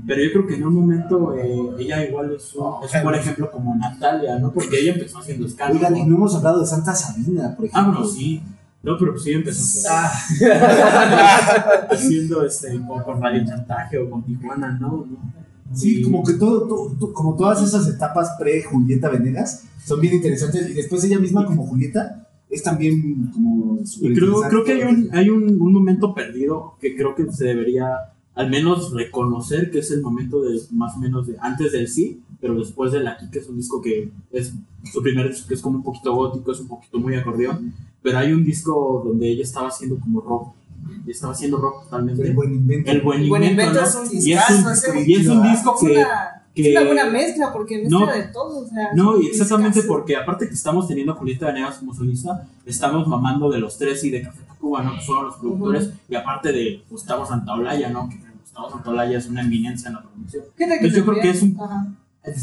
Pero 0.06 0.22
yo 0.22 0.32
creo 0.34 0.46
que 0.46 0.56
en 0.56 0.68
un 0.68 0.74
momento 0.74 1.34
eh, 1.34 1.76
ella 1.80 2.06
igual 2.06 2.34
es 2.34 2.54
un, 2.54 2.84
es 2.84 2.94
un 2.94 3.04
buen 3.04 3.16
ejemplo 3.16 3.50
como 3.50 3.74
Natalia, 3.78 4.38
¿no? 4.40 4.52
Porque 4.52 4.78
ella 4.78 4.92
empezó 4.92 5.20
haciendo 5.20 5.48
escándalo. 5.48 5.88
Oigan, 5.88 5.96
y 5.96 6.06
no 6.06 6.18
hemos 6.18 6.36
hablado 6.36 6.60
de 6.60 6.66
Santa 6.66 6.94
Sabina, 6.94 7.56
por 7.56 7.66
ejemplo. 7.66 7.94
Ah, 7.94 7.98
bueno, 7.98 8.06
sí. 8.06 8.44
No, 8.84 8.98
pero 8.98 9.18
sí 9.20 9.32
empezó 9.32 9.88
Ah, 9.90 10.12
haciendo 11.92 12.46
este, 12.46 12.80
con, 12.88 13.04
con 13.04 13.22
Radio 13.22 13.46
Chantaje 13.46 13.98
o 13.98 14.10
con 14.10 14.24
Tijuana, 14.24 14.78
¿no? 14.80 15.06
¿no? 15.10 15.42
Sí, 15.74 16.02
como 16.02 16.24
que 16.24 16.34
todo, 16.34 16.68
todo- 16.68 16.92
todo- 17.00 17.14
como 17.14 17.36
todas 17.36 17.62
esas 17.64 17.88
etapas 17.88 18.30
pre-Julieta 18.40 19.10
Venegas 19.10 19.64
son 19.86 20.02
bien 20.02 20.16
interesantes. 20.16 20.70
Y 20.70 20.74
después 20.74 21.04
ella 21.04 21.20
misma, 21.20 21.46
como 21.46 21.66
Julieta, 21.66 22.28
es 22.50 22.62
también 22.64 23.32
como. 23.34 23.80
Y 24.02 24.14
creo, 24.14 24.42
creo 24.50 24.64
que 24.66 24.72
hay, 24.74 24.82
un, 24.84 25.10
hay 25.14 25.30
un, 25.30 25.62
un 25.62 25.74
momento 25.74 26.14
perdido 26.14 26.76
que 26.82 26.96
creo 26.96 27.16
que 27.16 27.32
se 27.32 27.46
debería 27.46 27.88
al 28.34 28.50
menos 28.50 28.94
reconocer 28.94 29.72
que 29.72 29.80
es 29.80 29.92
el 29.92 30.02
momento 30.02 30.42
de 30.42 30.60
más 30.72 30.96
o 30.96 31.00
menos 31.00 31.28
de 31.28 31.36
antes 31.40 31.72
del 31.72 31.88
sí, 31.88 32.22
pero 32.40 32.56
después 32.56 32.92
del 32.92 33.08
aquí, 33.08 33.30
que 33.30 33.40
es 33.40 33.48
un 33.48 33.58
disco 33.58 33.82
que 33.82 34.10
es 34.32 34.54
su 34.92 35.02
primer 35.02 35.30
disco, 35.30 35.48
que 35.48 35.54
es 35.54 35.62
como 35.62 35.78
un 35.78 35.84
poquito 35.84 36.14
gótico, 36.16 36.52
es 36.52 36.60
un 36.60 36.68
poquito 36.68 36.98
muy 37.00 37.16
acordeón, 37.16 37.74
pero 38.02 38.18
hay 38.18 38.34
un 38.34 38.44
disco 38.44 39.04
donde 39.06 39.30
ella 39.30 39.44
estaba 39.44 39.68
haciendo 39.70 40.00
como 40.00 40.22
rock, 40.22 40.54
y 41.06 41.12
estaba 41.12 41.34
haciendo 41.34 41.58
rock 41.58 41.84
totalmente. 41.86 42.24
El 42.24 42.34
buen 42.34 42.54
invento. 42.54 42.92
El 42.92 43.02
buen 43.02 43.22
El 43.22 43.30
Buen 43.30 43.44
invento, 43.44 43.72
Invento 43.80 43.82
¿no? 43.82 44.04
es 44.04 44.10
un 44.10 44.16
y 44.16 44.18
es 44.18 44.24
discazo, 44.26 45.00
y 45.06 45.14
es 45.16 45.28
un 45.28 45.44
disco 45.44 45.76
que... 45.80 45.88
que- 46.56 46.74
es 46.74 46.78
una 46.78 46.86
buena 46.86 47.06
mezcla 47.10 47.54
porque 47.54 47.78
mezcla 47.78 48.00
No. 48.00 48.06
de 48.12 48.24
todo. 48.24 48.60
O 48.60 48.68
sea, 48.68 48.90
No, 48.94 49.20
y 49.22 49.28
exactamente 49.28 49.80
discazo. 49.80 49.88
porque 49.94 50.16
aparte 50.18 50.48
que 50.48 50.54
estamos 50.54 50.88
teniendo 50.88 51.14
a 51.14 51.16
Julieta 51.16 51.46
Venegas 51.48 51.78
como 51.78 51.94
solista, 51.94 52.46
estamos 52.66 53.08
mamando 53.08 53.50
de 53.50 53.60
los 53.60 53.78
tres 53.78 54.04
y 54.04 54.10
de 54.10 54.24
Café 54.24 54.42
Tacuba, 54.48 54.82
¿no? 54.84 54.96
Que 54.96 55.02
son 55.02 55.26
los 55.26 55.36
productores, 55.38 55.92
y 56.10 56.16
aparte 56.16 56.52
de 56.52 56.84
Gustavo 56.90 57.26
Santaolalla, 57.26 57.90
¿no? 57.90 58.10
Que 58.10 58.18
Gustavo 58.42 58.70
Santaolalla 58.70 59.18
es 59.18 59.28
una 59.30 59.42
eminencia 59.42 59.88
en 59.90 59.94
la 59.96 60.02
producción. 60.04 60.44
Entonces 60.58 60.94
yo 60.98 61.06
creo 61.06 61.22
que 61.22 61.30
es 61.30 61.42
un- 61.42 61.58
Ajá. 61.62 61.88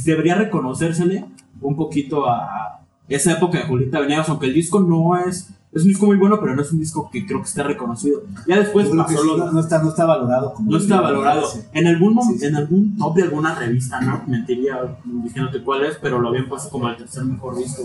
Debería 0.05 0.35
reconocérsele 0.37 1.25
un 1.61 1.77
poquito 1.77 2.27
a 2.29 2.78
esa 3.09 3.33
época 3.33 3.59
de 3.59 3.65
Julieta 3.65 4.01
Venegas, 4.01 4.29
aunque 4.29 4.47
el 4.47 4.55
disco 4.55 4.81
no 4.81 5.17
es... 5.17 5.51
Es 5.71 5.83
un 5.83 5.89
disco 5.89 6.07
muy 6.07 6.17
bueno, 6.17 6.41
pero 6.41 6.57
no 6.57 6.63
es 6.63 6.73
un 6.73 6.79
disco 6.81 7.11
que 7.13 7.27
creo 7.27 7.41
que 7.43 7.47
esté 7.47 7.63
reconocido. 7.63 8.23
Ya 8.47 8.59
después 8.59 8.89
pasó 8.89 9.21
sí, 9.21 9.27
lo- 9.27 9.53
no, 9.53 9.61
está, 9.61 9.83
no 9.83 9.91
está 9.91 10.07
valorado 10.07 10.55
como. 10.55 10.71
no 10.71 10.79
está 10.79 10.99
valorado. 11.03 11.47
Sí. 11.47 11.61
En 11.75 11.87
algún, 11.87 12.19
Sí, 12.23 12.39
sí. 12.39 12.47
en 12.47 12.57
algún 12.57 12.97
top 12.97 13.15
de 13.17 13.23
alguna 13.25 13.55
revista, 13.55 14.01
¿no? 14.01 14.23
Mentiría 14.27 14.79
diciéndote 15.05 15.63
cuál 15.63 15.85
es, 15.85 15.97
pero 16.01 16.21
lo 16.21 16.29
habían 16.31 16.49
puesto 16.49 16.71
como 16.71 16.89
el 16.89 16.97
tercer 16.97 17.23
mejor 17.25 17.59
disco 17.59 17.83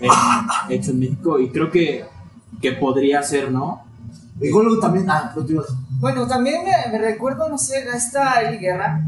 en- 0.00 0.10
hecho 0.74 0.90
en 0.90 0.98
México 0.98 1.38
y 1.38 1.50
creo 1.50 1.70
que, 1.70 2.04
que 2.60 2.72
podría 2.72 3.22
ser, 3.22 3.52
¿no? 3.52 3.82
Igual 4.40 4.66
luego 4.66 4.80
también. 4.80 5.08
Ah. 5.08 5.32
Bueno, 6.00 6.26
también 6.26 6.62
me, 6.64 6.92
me 6.92 6.98
recuerdo, 6.98 7.48
no 7.48 7.58
sé, 7.58 7.76
a 7.88 7.96
esta 7.96 8.42
Eli 8.42 8.58
Guerra. 8.58 9.04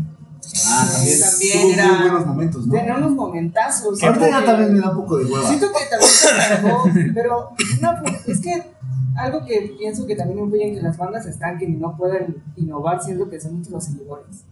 Ah, 0.69 0.89
también. 0.93 1.21
También 1.21 1.53
Tuvo 1.53 1.65
muy 1.65 1.73
era- 1.75 2.01
buenos 2.03 2.27
momentos, 2.27 2.67
¿no? 2.67 2.73
Tenía 2.75 2.97
unos 2.97 3.13
momentazos. 3.13 4.03
Ahorita 4.03 4.31
ya 4.31 4.45
también 4.45 4.73
me 4.73 4.81
da 4.81 4.91
un 4.91 4.97
poco 4.97 5.19
de 5.19 5.25
hueva. 5.27 5.47
Siento 5.49 5.67
que 5.69 5.85
también 5.91 6.11
se 6.11 6.29
alejó, 6.29 6.85
pero 7.15 7.51
una- 7.81 8.03
es 8.27 8.41
que 8.41 8.63
algo 9.17 9.45
que 9.47 9.75
pienso 9.79 10.07
que 10.07 10.15
también 10.17 10.39
influye 10.41 10.69
en 10.69 10.75
que 10.75 10.83
las 10.83 10.97
bandas 10.99 11.27
estanquen 11.27 11.73
y 11.73 11.77
no 11.77 11.97
pueden 11.97 12.37
innovar, 12.57 13.03
siento 13.03 13.29
que 13.31 13.41
son 13.41 13.55
muchos 13.55 13.73
los 13.73 13.85
seguidores. 13.85 14.45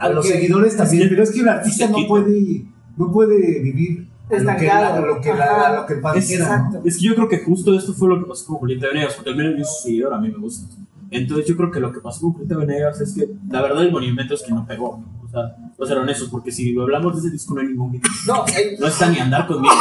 A 0.00 0.08
los 0.08 0.26
seguidores 0.26 0.76
también, 0.76 1.08
pero 1.08 1.22
es 1.22 1.30
que 1.30 1.40
el 1.40 1.48
artista 1.48 1.88
no 1.88 1.98
puede, 2.06 2.66
no 2.96 3.10
puede 3.10 3.60
vivir 3.60 4.08
a 4.08 4.22
lo 4.24 4.28
que, 4.30 4.36
Estancado. 4.36 4.94
a 4.94 5.00
lo 5.06 5.20
que, 5.20 5.34
la- 5.34 5.66
a 5.66 5.72
lo 5.74 5.86
que 5.86 5.94
el 5.94 6.00
¿no? 6.02 6.14
exacto. 6.14 6.82
Es 6.84 6.96
que 6.98 7.04
yo 7.04 7.14
creo 7.14 7.28
que 7.28 7.38
justo 7.44 7.74
esto 7.76 7.92
fue 7.92 8.08
lo 8.08 8.20
que 8.22 8.26
pasó 8.28 8.46
con 8.46 8.56
Julieta 8.58 8.86
Venegas, 8.88 9.14
porque 9.14 9.30
al 9.30 9.36
menos 9.36 9.54
yo 9.58 9.64
soy 9.64 9.82
seguidor, 9.90 10.14
a 10.14 10.18
mí 10.20 10.28
me 10.30 10.38
gusta. 10.38 10.74
Entonces 11.10 11.46
yo 11.46 11.56
creo 11.56 11.70
que 11.70 11.80
lo 11.80 11.92
que 11.92 12.00
pasó 12.00 12.20
con 12.22 12.32
Julieta 12.34 12.56
Venegas 12.56 13.00
es 13.00 13.12
que 13.14 13.28
la 13.50 13.62
verdad 13.62 13.82
el 13.84 13.92
monumento 13.92 14.34
es 14.34 14.42
que 14.42 14.52
no 14.52 14.66
pegó, 14.66 15.02
¿no? 15.34 15.40
O 15.40 15.46
sea, 15.46 15.66
no 15.78 15.86
ser 15.86 15.98
honestos, 15.98 16.28
porque 16.30 16.50
si 16.52 16.76
hablamos 16.78 17.14
de 17.14 17.20
ese 17.20 17.30
disco 17.30 17.54
no 17.54 17.60
hay 17.60 17.66
ningún 17.68 17.92
hit. 17.92 18.02
No, 18.26 18.44
eh, 18.56 18.76
No 18.78 18.86
está 18.86 19.08
ni 19.10 19.18
andar 19.18 19.46
conmigo 19.46 19.74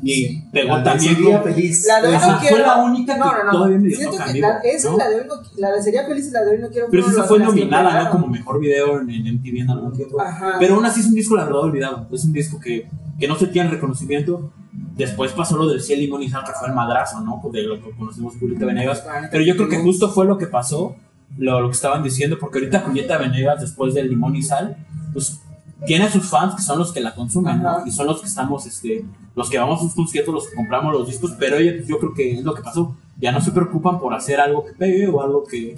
ni, 0.00 0.12
ni 0.24 0.42
pegó 0.52 0.76
La 0.76 0.84
también 0.84 1.14
sería 1.16 1.42
feliz. 1.42 1.86
la 1.88 2.00
de 2.00 2.08
hoy 2.08 2.14
O 2.14 2.18
no 2.32 2.38
quiero. 2.38 2.56
fue 2.56 2.64
la 2.66 2.76
única 2.76 3.12
que 3.14 3.18
no, 3.20 3.26
no, 3.26 3.44
no. 3.44 3.50
todavía 3.50 3.78
medio 3.78 3.96
Siento 3.96 4.16
que 4.32 4.40
la, 4.40 4.58
esa 4.58 4.90
¿no? 4.90 4.96
la 4.96 5.08
de 5.08 5.14
hoy 5.16 5.22
no, 5.28 5.34
la 5.56 5.72
de 5.72 5.82
sería 5.82 6.06
feliz 6.06 6.28
y 6.28 6.30
la 6.30 6.44
de 6.44 6.50
hoy 6.52 6.58
no 6.60 6.68
quiero. 6.68 6.86
Pero 6.90 7.06
esa 7.08 7.24
fue 7.24 7.38
nominada, 7.40 8.04
¿no? 8.04 8.10
Como 8.10 8.26
mejor 8.28 8.60
video 8.60 9.00
en, 9.00 9.10
en 9.10 9.34
MTV 9.36 9.56
en 9.60 9.70
algún 9.70 9.92
tiempo. 9.92 10.20
Ajá. 10.20 10.54
Pero 10.58 10.76
aún 10.76 10.84
así 10.86 11.00
es 11.00 11.06
un 11.06 11.14
disco, 11.14 11.36
la 11.36 11.44
verdad, 11.44 11.60
olvidado. 11.60 12.06
Es 12.12 12.24
un 12.24 12.32
disco 12.32 12.60
que, 12.60 12.88
que 13.18 13.26
no 13.28 13.36
se 13.36 13.48
tiene 13.48 13.70
reconocimiento. 13.70 14.50
Después 14.96 15.32
pasó 15.32 15.56
lo 15.56 15.66
del 15.68 15.80
Cielo 15.80 16.02
Limón 16.02 16.22
y 16.22 16.28
Sal, 16.28 16.44
que 16.44 16.52
fue 16.58 16.68
el 16.68 16.74
madrazo, 16.74 17.20
¿no? 17.20 17.40
De 17.52 17.62
lo 17.62 17.82
que 17.82 17.90
conocemos 17.92 18.34
Julieta 18.38 18.66
Venegas. 18.66 19.04
Pero 19.30 19.42
yo 19.44 19.56
creo 19.56 19.68
que 19.68 19.78
justo 19.78 20.08
fue 20.10 20.26
lo 20.26 20.38
que 20.38 20.46
pasó, 20.46 20.94
lo, 21.36 21.60
lo 21.60 21.68
que 21.68 21.74
estaban 21.74 22.02
diciendo, 22.02 22.38
porque 22.40 22.58
ahorita 22.58 22.80
Julieta 22.80 23.18
Venegas, 23.18 23.60
después 23.60 23.94
del 23.94 24.08
Limón 24.08 24.34
y 24.36 24.42
Sal, 24.42 24.76
pues 25.12 25.40
tiene 25.86 26.10
sus 26.10 26.24
fans 26.28 26.54
que 26.56 26.62
son 26.62 26.78
los 26.78 26.92
que 26.92 27.00
la 27.00 27.14
consumen, 27.14 27.62
¿no? 27.62 27.86
Y 27.86 27.90
son 27.92 28.06
los 28.06 28.20
que 28.20 28.26
estamos, 28.26 28.66
este, 28.66 29.04
los 29.36 29.48
que 29.48 29.58
vamos 29.58 29.78
a 29.80 29.82
sus 29.84 29.94
conciertos, 29.94 30.34
los 30.34 30.48
que 30.48 30.56
compramos 30.56 30.92
los 30.92 31.06
discos, 31.06 31.32
pero 31.38 31.56
ella, 31.56 31.84
yo 31.86 31.98
creo 31.98 32.14
que 32.14 32.32
es 32.34 32.42
lo 32.44 32.54
que 32.54 32.62
pasó. 32.62 32.96
Ya 33.20 33.32
no 33.32 33.40
se 33.40 33.50
preocupan 33.52 33.98
por 33.98 34.14
hacer 34.14 34.40
algo 34.40 34.64
que 34.64 34.72
pegue 34.72 35.06
o 35.08 35.20
algo 35.22 35.44
que, 35.44 35.76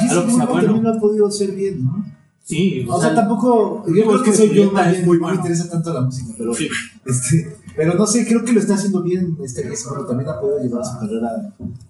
Y 0.00 0.08
algo 0.08 0.26
que 0.26 0.32
sea 0.32 0.46
bueno. 0.46 0.62
también 0.66 0.82
no 0.82 0.90
ha 0.90 0.98
podido 1.00 1.30
ser 1.30 1.52
bien, 1.52 1.84
¿no? 1.84 2.04
Sí, 2.44 2.86
O 2.88 3.00
sea, 3.00 3.12
tampoco, 3.14 3.84
yo 3.88 3.92
creo 4.06 4.22
que 4.22 4.30
que 4.30 4.36
soy 4.36 4.54
yo 4.54 4.70
más 4.70 4.90
bien, 4.92 5.04
muy 5.04 5.16
no 5.18 5.22
me 5.26 5.26
bueno. 5.28 5.36
interesa 5.40 5.68
tanto 5.68 5.92
la 5.92 6.00
música, 6.02 6.32
pero, 6.38 6.54
Sí. 6.54 6.68
este, 7.04 7.56
pero 7.76 7.94
no 7.94 8.06
sé, 8.06 8.26
creo 8.26 8.44
que 8.44 8.52
lo 8.52 8.60
está 8.60 8.74
haciendo 8.74 9.02
bien 9.02 9.36
este 9.44 9.62
pero 9.62 10.06
también 10.06 10.30
ha 10.30 10.40
podido 10.40 10.58
llevar 10.60 10.84
su 10.84 10.98
carrera 10.98 11.28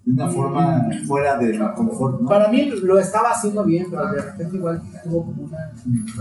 de 0.05 0.13
una 0.13 0.29
forma 0.29 0.89
fuera 1.07 1.39
del 1.39 1.59
confort, 1.75 2.21
¿no? 2.21 2.29
Para 2.29 2.49
mí 2.49 2.65
lo 2.83 2.99
estaba 2.99 3.31
haciendo 3.31 3.65
bien, 3.65 3.87
pero 3.91 4.07
de 4.13 4.23
repente 4.23 4.57
igual 4.57 4.83
tuvo 5.05 5.25
como, 5.27 5.43
una, 5.45 5.73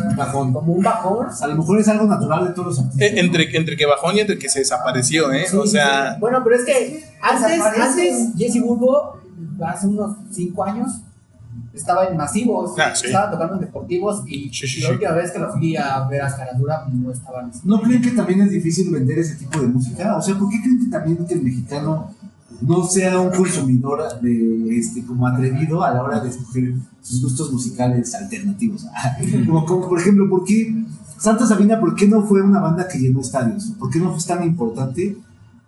Un 0.10 0.16
bajón. 0.16 0.54
como 0.54 0.74
un 0.74 0.84
bajón. 0.84 1.28
A 1.42 1.48
lo 1.48 1.56
mejor 1.56 1.80
es 1.80 1.88
algo 1.88 2.06
natural 2.06 2.48
de 2.48 2.54
todos 2.54 2.68
los 2.68 2.80
artistas. 2.80 3.02
Eh, 3.02 3.14
¿no? 3.16 3.22
entre, 3.22 3.58
entre 3.58 3.76
que 3.76 3.86
bajón 3.86 4.16
y 4.16 4.20
entre 4.20 4.38
que 4.38 4.50
se 4.50 4.60
desapareció, 4.60 5.32
¿eh? 5.32 5.46
Sí, 5.48 5.58
o 5.58 5.66
sea, 5.66 6.18
Bueno, 6.20 6.42
pero 6.44 6.56
es 6.56 6.66
que 6.66 7.04
antes, 7.22 7.62
antes 7.62 8.34
Jesse 8.38 8.62
Bulbo, 8.62 9.20
hace 9.66 9.88
unos 9.88 10.18
5 10.32 10.64
años, 10.64 11.02
estaba 11.74 12.06
en 12.06 12.18
masivos, 12.18 12.72
Ah, 12.80 12.94
sí. 12.96 13.08
estaba 13.08 13.32
tocando 13.32 13.56
en 13.56 13.62
deportivos 13.62 14.24
y 14.28 14.50
Sí, 14.54 14.68
sí, 14.68 14.82
la 14.82 14.88
sí. 14.88 14.94
última 14.94 15.12
vez 15.12 15.32
que 15.32 15.40
lo 15.40 15.52
fui 15.52 15.76
a 15.76 16.08
ver 16.08 16.22
a 16.22 16.28
Escaradura 16.28 16.86
no 16.92 17.12
estaban. 17.12 17.52
¿No 17.64 17.82
creen 17.82 18.02
que 18.02 18.12
también 18.12 18.42
es 18.42 18.52
difícil 18.52 18.92
vender 18.92 19.20
ese 19.20 19.36
tipo 19.36 19.60
de 19.60 19.68
música? 19.68 20.16
O 20.18 20.22
sea, 20.22 20.38
¿por 20.38 20.50
qué 20.50 20.62
creen 20.62 20.80
que 20.80 20.90
también 20.92 21.26
que 21.26 21.34
el 21.34 21.42
mexicano 21.44 22.12
no 22.62 22.84
sea 22.86 23.20
un 23.20 23.32
consumidor 23.32 24.02
de 24.22 24.78
este 24.78 25.04
como 25.06 25.28
atrevido 25.28 25.84
a 25.84 25.92
la 25.94 26.02
hora 26.04 26.20
de 26.22 26.30
escoger 26.30 26.74
sus 27.02 27.22
gustos 27.22 27.52
musicales 27.52 28.14
alternativos? 28.16 28.86
como, 29.46 29.66
como, 29.66 29.90
por 29.90 30.00
ejemplo, 30.00 30.30
¿por 30.30 30.44
qué 30.46 30.74
Santa 31.18 31.46
Sabina, 31.46 31.80
por 31.80 31.96
qué 31.96 32.08
no 32.08 32.24
fue 32.24 32.42
una 32.42 32.60
banda 32.60 32.88
que 32.88 33.00
llenó 33.00 33.20
estadios? 33.22 33.74
¿Por 33.80 33.90
qué 33.90 34.00
no 34.00 34.14
fue 34.14 34.24
tan 34.24 34.44
importante 34.46 35.18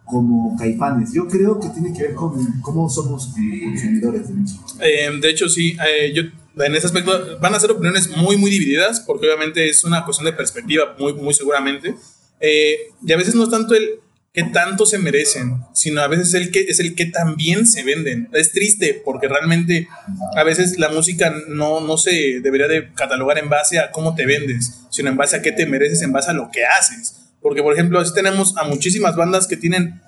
como 0.07 0.55
Caifanes? 0.57 1.13
Yo 1.13 1.27
creo 1.27 1.59
que 1.59 1.69
tiene 1.69 1.93
que 1.93 2.03
ver 2.03 2.13
con 2.15 2.33
cómo 2.61 2.89
somos 2.89 3.27
como 3.27 3.61
consumidores 3.65 4.27
de 4.27 4.33
música. 4.33 4.63
Eh, 4.79 5.09
de 5.21 5.29
hecho, 5.29 5.47
sí, 5.49 5.77
eh, 5.87 6.13
yo 6.13 6.23
en 6.63 6.75
ese 6.75 6.87
aspecto 6.87 7.37
van 7.39 7.53
a 7.53 7.59
ser 7.59 7.71
opiniones 7.71 8.09
muy, 8.15 8.37
muy 8.37 8.49
divididas, 8.49 9.01
porque 9.01 9.27
obviamente 9.27 9.69
es 9.69 9.83
una 9.83 10.03
cuestión 10.05 10.25
de 10.25 10.33
perspectiva, 10.33 10.95
muy, 10.97 11.13
muy 11.13 11.33
seguramente. 11.33 11.93
Eh, 12.39 12.77
y 13.05 13.11
a 13.11 13.17
veces 13.17 13.35
no 13.35 13.43
es 13.43 13.49
tanto 13.49 13.75
el 13.75 13.99
que 14.33 14.43
tanto 14.43 14.85
se 14.85 14.99
merecen, 14.99 15.63
sino 15.73 15.99
a 15.99 16.07
veces 16.07 16.33
el 16.35 16.51
que, 16.51 16.59
es 16.61 16.79
el 16.79 16.93
que 16.93 17.07
también 17.07 17.65
se 17.65 17.83
venden. 17.83 18.29
Es 18.33 18.51
triste, 18.51 19.01
porque 19.03 19.27
realmente 19.27 19.87
a 20.35 20.43
veces 20.43 20.77
la 20.77 20.89
música 20.89 21.33
no, 21.47 21.81
no 21.81 21.97
se 21.97 22.39
debería 22.41 22.67
de 22.67 22.93
catalogar 22.93 23.39
en 23.39 23.49
base 23.49 23.79
a 23.79 23.91
cómo 23.91 24.13
te 24.15 24.25
vendes, 24.27 24.81
sino 24.91 25.09
en 25.09 25.17
base 25.17 25.35
a 25.35 25.41
qué 25.41 25.51
te 25.51 25.65
mereces, 25.65 26.03
en 26.03 26.11
base 26.11 26.29
a 26.29 26.33
lo 26.33 26.51
que 26.51 26.65
haces. 26.65 27.26
Porque, 27.47 27.63
por 27.63 27.73
ejemplo, 27.73 27.97
así 28.01 28.13
tenemos 28.13 28.57
a 28.57 28.65
muchísimas 28.65 29.15
bandas 29.15 29.47
que 29.47 29.55
tienen 29.55 30.01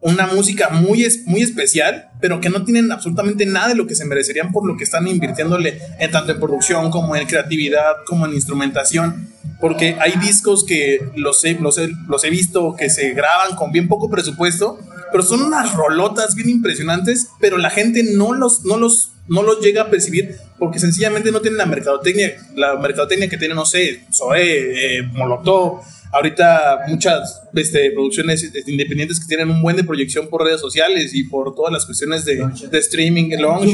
una 0.00 0.28
música 0.28 0.68
muy, 0.68 1.02
es- 1.04 1.26
muy 1.26 1.42
especial, 1.42 2.10
pero 2.20 2.40
que 2.40 2.48
no 2.48 2.62
tienen 2.62 2.92
absolutamente 2.92 3.44
nada 3.44 3.66
de 3.68 3.74
lo 3.74 3.88
que 3.88 3.96
se 3.96 4.04
merecerían 4.04 4.52
por 4.52 4.64
lo 4.64 4.76
que 4.76 4.84
están 4.84 5.08
invirtiéndole 5.08 5.80
en 5.98 6.10
tanto 6.12 6.30
en 6.30 6.38
producción 6.38 6.92
como 6.92 7.16
en 7.16 7.26
creatividad, 7.26 7.92
como 8.06 8.24
en 8.24 8.34
instrumentación. 8.34 9.28
Porque 9.60 9.96
hay 9.98 10.12
discos 10.20 10.62
que 10.64 11.00
los 11.16 11.44
he, 11.44 11.54
los 11.54 11.76
he, 11.78 11.88
los 12.08 12.22
he 12.22 12.30
visto 12.30 12.76
que 12.78 12.88
se 12.88 13.14
graban 13.14 13.56
con 13.56 13.72
bien 13.72 13.88
poco 13.88 14.08
presupuesto, 14.08 14.78
pero 15.10 15.24
son 15.24 15.42
unas 15.42 15.74
rolotas 15.74 16.36
bien 16.36 16.50
impresionantes, 16.50 17.26
pero 17.40 17.58
la 17.58 17.70
gente 17.70 18.04
no 18.14 18.32
los, 18.32 18.64
no 18.64 18.76
los, 18.76 19.10
no 19.26 19.42
los 19.42 19.60
llega 19.60 19.82
a 19.82 19.90
percibir 19.90 20.36
porque 20.58 20.78
sencillamente 20.78 21.32
no 21.32 21.40
tienen 21.40 21.58
la 21.58 21.66
mercadotecnia, 21.66 22.36
la 22.54 22.76
mercadotecnia 22.76 23.28
que 23.28 23.38
tiene, 23.38 23.54
no 23.54 23.64
sé, 23.66 24.04
Zoé, 24.12 24.98
eh, 24.98 25.02
Molotov, 25.12 25.80
ahorita 26.16 26.80
muchas 26.88 27.42
este, 27.54 27.90
producciones 27.92 28.42
este, 28.42 28.70
independientes 28.70 29.20
que 29.20 29.26
tienen 29.26 29.50
un 29.50 29.62
buen 29.62 29.76
de 29.76 29.84
proyección 29.84 30.28
por 30.28 30.42
redes 30.42 30.60
sociales 30.60 31.14
y 31.14 31.24
por 31.24 31.54
todas 31.54 31.72
las 31.72 31.84
cuestiones 31.86 32.24
de, 32.24 32.36
de 32.70 32.78
streaming, 32.78 33.30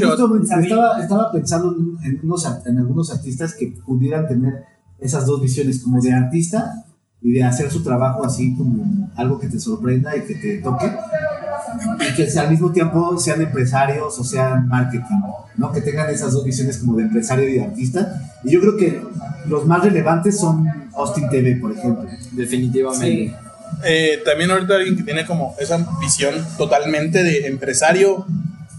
justo 0.08 0.28
me- 0.28 0.40
estaba, 0.66 1.00
estaba 1.02 1.32
pensando 1.32 1.74
en, 2.04 2.20
unos, 2.22 2.46
en 2.66 2.78
algunos 2.78 3.10
artistas 3.12 3.54
que 3.54 3.68
pudieran 3.86 4.26
tener 4.28 4.52
esas 5.00 5.26
dos 5.26 5.40
visiones, 5.40 5.80
como 5.82 6.00
de 6.00 6.12
artista 6.12 6.84
y 7.20 7.32
de 7.32 7.42
hacer 7.44 7.70
su 7.70 7.82
trabajo 7.82 8.24
así 8.24 8.54
como 8.56 9.10
algo 9.16 9.38
que 9.38 9.48
te 9.48 9.58
sorprenda 9.58 10.16
y 10.16 10.22
que 10.22 10.34
te 10.34 10.58
toque, 10.58 10.86
y 12.10 12.14
que 12.14 12.38
al 12.38 12.50
mismo 12.50 12.72
tiempo 12.72 13.18
sean 13.18 13.40
empresarios 13.42 14.18
o 14.18 14.24
sean 14.24 14.66
marketing, 14.68 15.20
¿no? 15.56 15.72
que 15.72 15.80
tengan 15.80 16.10
esas 16.10 16.32
dos 16.32 16.44
visiones 16.44 16.78
como 16.78 16.96
de 16.96 17.04
empresario 17.04 17.48
y 17.48 17.54
de 17.54 17.64
artista. 17.64 18.32
Y 18.44 18.50
yo 18.52 18.60
creo 18.60 18.76
que 18.76 19.02
los 19.46 19.66
más 19.66 19.82
relevantes 19.84 20.38
son 20.38 20.66
Austin 20.94 21.28
TV, 21.30 21.56
por 21.56 21.72
ejemplo. 21.72 22.06
Definitivamente. 22.32 23.34
Eh, 23.84 24.20
también 24.24 24.50
ahorita 24.50 24.74
alguien 24.76 24.96
que 24.96 25.02
tiene 25.02 25.24
como 25.26 25.54
esa 25.58 25.86
visión 26.00 26.34
totalmente 26.58 27.22
de 27.22 27.46
empresario 27.46 28.26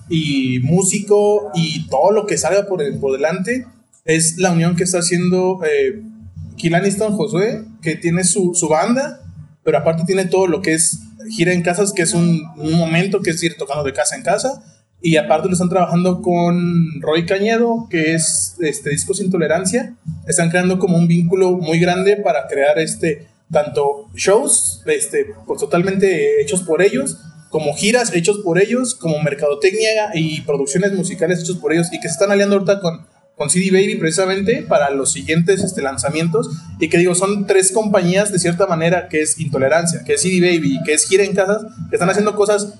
y 0.09 0.59
músico 0.63 1.51
y 1.55 1.87
todo 1.87 2.11
lo 2.11 2.25
que 2.27 2.37
salga 2.37 2.67
por, 2.67 2.81
el- 2.81 2.99
por 2.99 3.13
delante 3.13 3.65
es 4.05 4.37
la 4.37 4.51
unión 4.51 4.75
que 4.75 4.83
está 4.83 4.99
haciendo 4.99 5.61
eh, 5.65 6.01
Kill 6.57 6.75
Aniston 6.75 7.13
Josué, 7.13 7.63
que 7.81 7.95
tiene 7.95 8.23
su, 8.23 8.53
su 8.53 8.67
banda, 8.69 9.21
pero 9.63 9.77
aparte 9.79 10.03
tiene 10.05 10.25
todo 10.25 10.45
lo 10.47 10.61
que 10.61 10.73
es 10.73 10.99
gira 11.29 11.53
en 11.53 11.61
casas, 11.61 11.93
que 11.93 12.03
es 12.03 12.13
un, 12.13 12.43
momento 12.55 13.21
que 13.21 13.31
es 13.31 13.43
ir 13.43 13.57
tocando 13.57 13.83
de 13.83 13.93
casa 13.93 14.15
en 14.15 14.23
casa. 14.23 14.63
Y 15.01 15.17
aparte 15.17 15.47
lo 15.47 15.53
están 15.53 15.69
trabajando 15.69 16.21
con 16.21 17.01
Roy 17.01 17.25
Cañedo, 17.25 17.87
que 17.89 18.13
es 18.13 18.55
este 18.61 18.89
Discos 18.91 19.19
Intolerancia. 19.19 19.95
Están 20.27 20.49
creando 20.49 20.79
como 20.79 20.97
un 20.97 21.07
vínculo 21.07 21.51
muy 21.57 21.79
grande 21.79 22.15
para 22.17 22.47
crear 22.47 22.79
este 22.79 23.27
tanto 23.51 24.09
shows 24.15 24.81
este, 24.85 25.27
pues 25.45 25.59
totalmente 25.59 26.41
hechos 26.41 26.63
por 26.63 26.81
ellos, 26.81 27.17
como 27.49 27.73
giras 27.75 28.13
hechos 28.13 28.39
por 28.39 28.59
ellos, 28.59 28.95
como 28.95 29.19
mercadotecnia 29.19 30.11
y 30.13 30.41
producciones 30.41 30.93
musicales 30.93 31.41
hechos 31.41 31.57
por 31.57 31.73
ellos, 31.73 31.87
y 31.91 31.99
que 31.99 32.07
se 32.07 32.13
están 32.13 32.31
aliando 32.31 32.55
ahorita 32.55 32.79
con, 32.79 33.05
con 33.43 33.49
CD 33.49 33.71
Baby 33.71 33.95
precisamente 33.95 34.61
para 34.61 34.89
los 34.89 35.11
siguientes 35.11 35.61
este, 35.61 35.81
lanzamientos. 35.81 36.49
Y 36.79 36.87
que 36.87 36.97
digo, 36.97 37.13
son 37.13 37.45
tres 37.45 37.73
compañías 37.73 38.31
de 38.31 38.39
cierta 38.39 38.67
manera 38.67 39.09
que 39.09 39.21
es 39.21 39.37
Intolerancia, 39.37 40.01
que 40.05 40.13
es 40.13 40.21
CD 40.21 40.39
Baby 40.39 40.79
que 40.85 40.93
es 40.93 41.05
Gira 41.05 41.25
en 41.25 41.35
Casas, 41.35 41.65
que 41.89 41.95
están 41.97 42.09
haciendo 42.09 42.35
cosas 42.35 42.73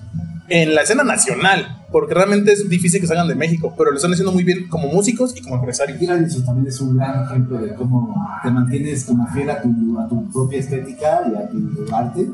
en 0.48 0.74
la 0.74 0.82
escena 0.82 1.04
nacional, 1.04 1.84
porque 1.92 2.14
realmente 2.14 2.52
es 2.52 2.68
difícil 2.68 3.00
que 3.00 3.06
salgan 3.06 3.28
de 3.28 3.34
México, 3.34 3.74
pero 3.76 3.90
lo 3.90 3.96
están 3.96 4.12
haciendo 4.12 4.32
muy 4.32 4.44
bien 4.44 4.68
como 4.68 4.88
músicos 4.88 5.34
y 5.36 5.42
como 5.42 5.56
empresarios. 5.56 6.00
Eso 6.00 6.42
también 6.42 6.66
es 6.66 6.80
un 6.80 6.96
gran 6.96 7.24
ejemplo 7.24 7.58
de 7.58 7.74
cómo 7.74 8.14
te 8.42 8.50
mantienes 8.50 9.04
como 9.04 9.26
fiel 9.28 9.50
a 9.50 9.60
tu, 9.60 10.00
a 10.00 10.08
tu 10.08 10.30
propia 10.32 10.60
estética 10.60 11.22
y 11.30 11.34
a 11.36 11.48
tu 11.48 11.94
arte 11.94 12.26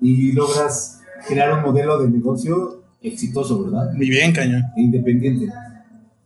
y 0.00 0.32
logras 0.32 1.00
crear 1.28 1.52
un 1.52 1.62
modelo 1.62 2.02
de 2.02 2.08
negocio 2.08 2.80
exitoso, 3.02 3.64
¿verdad? 3.64 3.92
Muy 3.92 4.08
bien, 4.08 4.32
cañón. 4.32 4.62
E 4.74 4.80
independiente. 4.80 5.48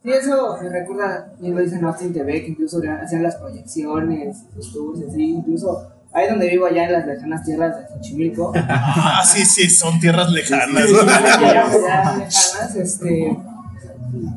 Sí, 0.03 0.11
eso 0.13 0.57
me 0.63 0.69
recuerda, 0.69 1.33
bien 1.41 1.55
lo 1.55 1.61
dicen 1.61 1.85
Austin 1.85 2.13
TV, 2.13 2.43
que 2.45 2.49
incluso 2.51 2.81
hacían 3.03 3.23
las 3.23 3.37
proyecciones, 3.37 4.45
los 4.57 4.73
tours, 4.73 5.01
así, 5.09 5.31
incluso 5.33 5.89
ahí 6.13 6.29
donde 6.29 6.49
vivo, 6.49 6.67
allá 6.67 6.85
en 6.85 6.93
las 6.93 7.07
lejanas 7.07 7.45
tierras 7.45 7.77
de 7.77 7.89
Xochimilco, 7.89 8.53
Ah, 8.55 9.23
sí, 9.27 9.45
sí, 9.45 9.69
son 9.69 9.99
tierras 10.01 10.31
lejanas. 10.31 10.85
allá 10.85 11.65
lejanas, 12.17 12.77
este, 12.77 13.37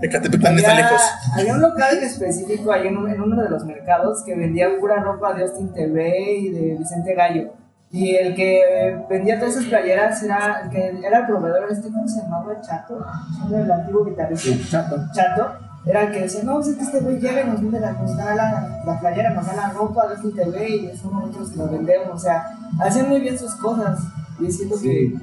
Ecatepec 0.02 0.42
también 0.42 0.66
está 0.68 0.76
lejos. 0.76 1.02
había 1.38 1.54
un 1.54 1.62
local 1.62 1.98
en 1.98 2.04
específico 2.04 2.72
ahí 2.72 2.88
en, 2.88 2.98
un- 2.98 3.10
en 3.10 3.22
uno 3.22 3.42
de 3.42 3.50
los 3.50 3.64
mercados 3.64 4.24
que 4.26 4.36
vendía 4.36 4.68
pura 4.80 5.02
ropa 5.02 5.34
de 5.34 5.44
Austin 5.44 5.72
TV 5.74 6.34
y 6.40 6.50
de 6.50 6.76
Vicente 6.78 7.14
Gallo. 7.14 7.54
Y 7.94 8.16
el 8.16 8.34
que 8.36 9.04
vendía 9.10 9.38
todas 9.40 9.56
esas 9.58 9.66
playeras 9.70 10.24
era 10.24 10.62
el 10.64 10.70
que 10.70 11.00
era 11.06 11.20
el 11.20 11.26
proveedor 11.28 11.70
este, 11.72 11.90
¿cómo 11.92 12.08
se 12.08 12.22
llamaba? 12.22 12.62
Chato, 12.62 13.06
el 13.54 13.72
antiguo 13.72 14.06
guitarrista. 14.06 14.50
Chato. 14.70 14.98
Chato. 15.14 15.52
Era 15.86 16.04
el 16.04 16.12
que 16.12 16.22
decía, 16.22 16.44
no, 16.44 16.60
es 16.62 16.68
que 16.76 16.84
este 16.84 17.00
güey 17.00 17.20
llega 17.20 17.42
y 17.42 17.48
nos 17.50 17.60
vende 17.60 17.80
la, 17.80 17.92
nos 17.94 18.16
da 18.16 18.36
la, 18.36 18.82
la 18.86 19.00
playera, 19.00 19.32
nos 19.32 19.46
da 19.48 19.56
la 19.56 19.70
ropa 19.72 20.08
de 20.08 20.14
Austin 20.14 20.36
TV 20.36 20.70
y 20.70 20.86
eso 20.88 21.10
nosotros 21.12 21.50
que 21.50 21.58
lo 21.58 21.68
vendemos. 21.70 22.10
O 22.14 22.20
sea, 22.20 22.46
hacían 22.80 23.10
muy 23.10 23.20
bien 23.20 23.38
sus 23.38 23.56
cosas. 23.56 24.00
Y 24.40 24.52
siento 24.52 24.78
Sí. 24.78 24.88
que 24.88 25.20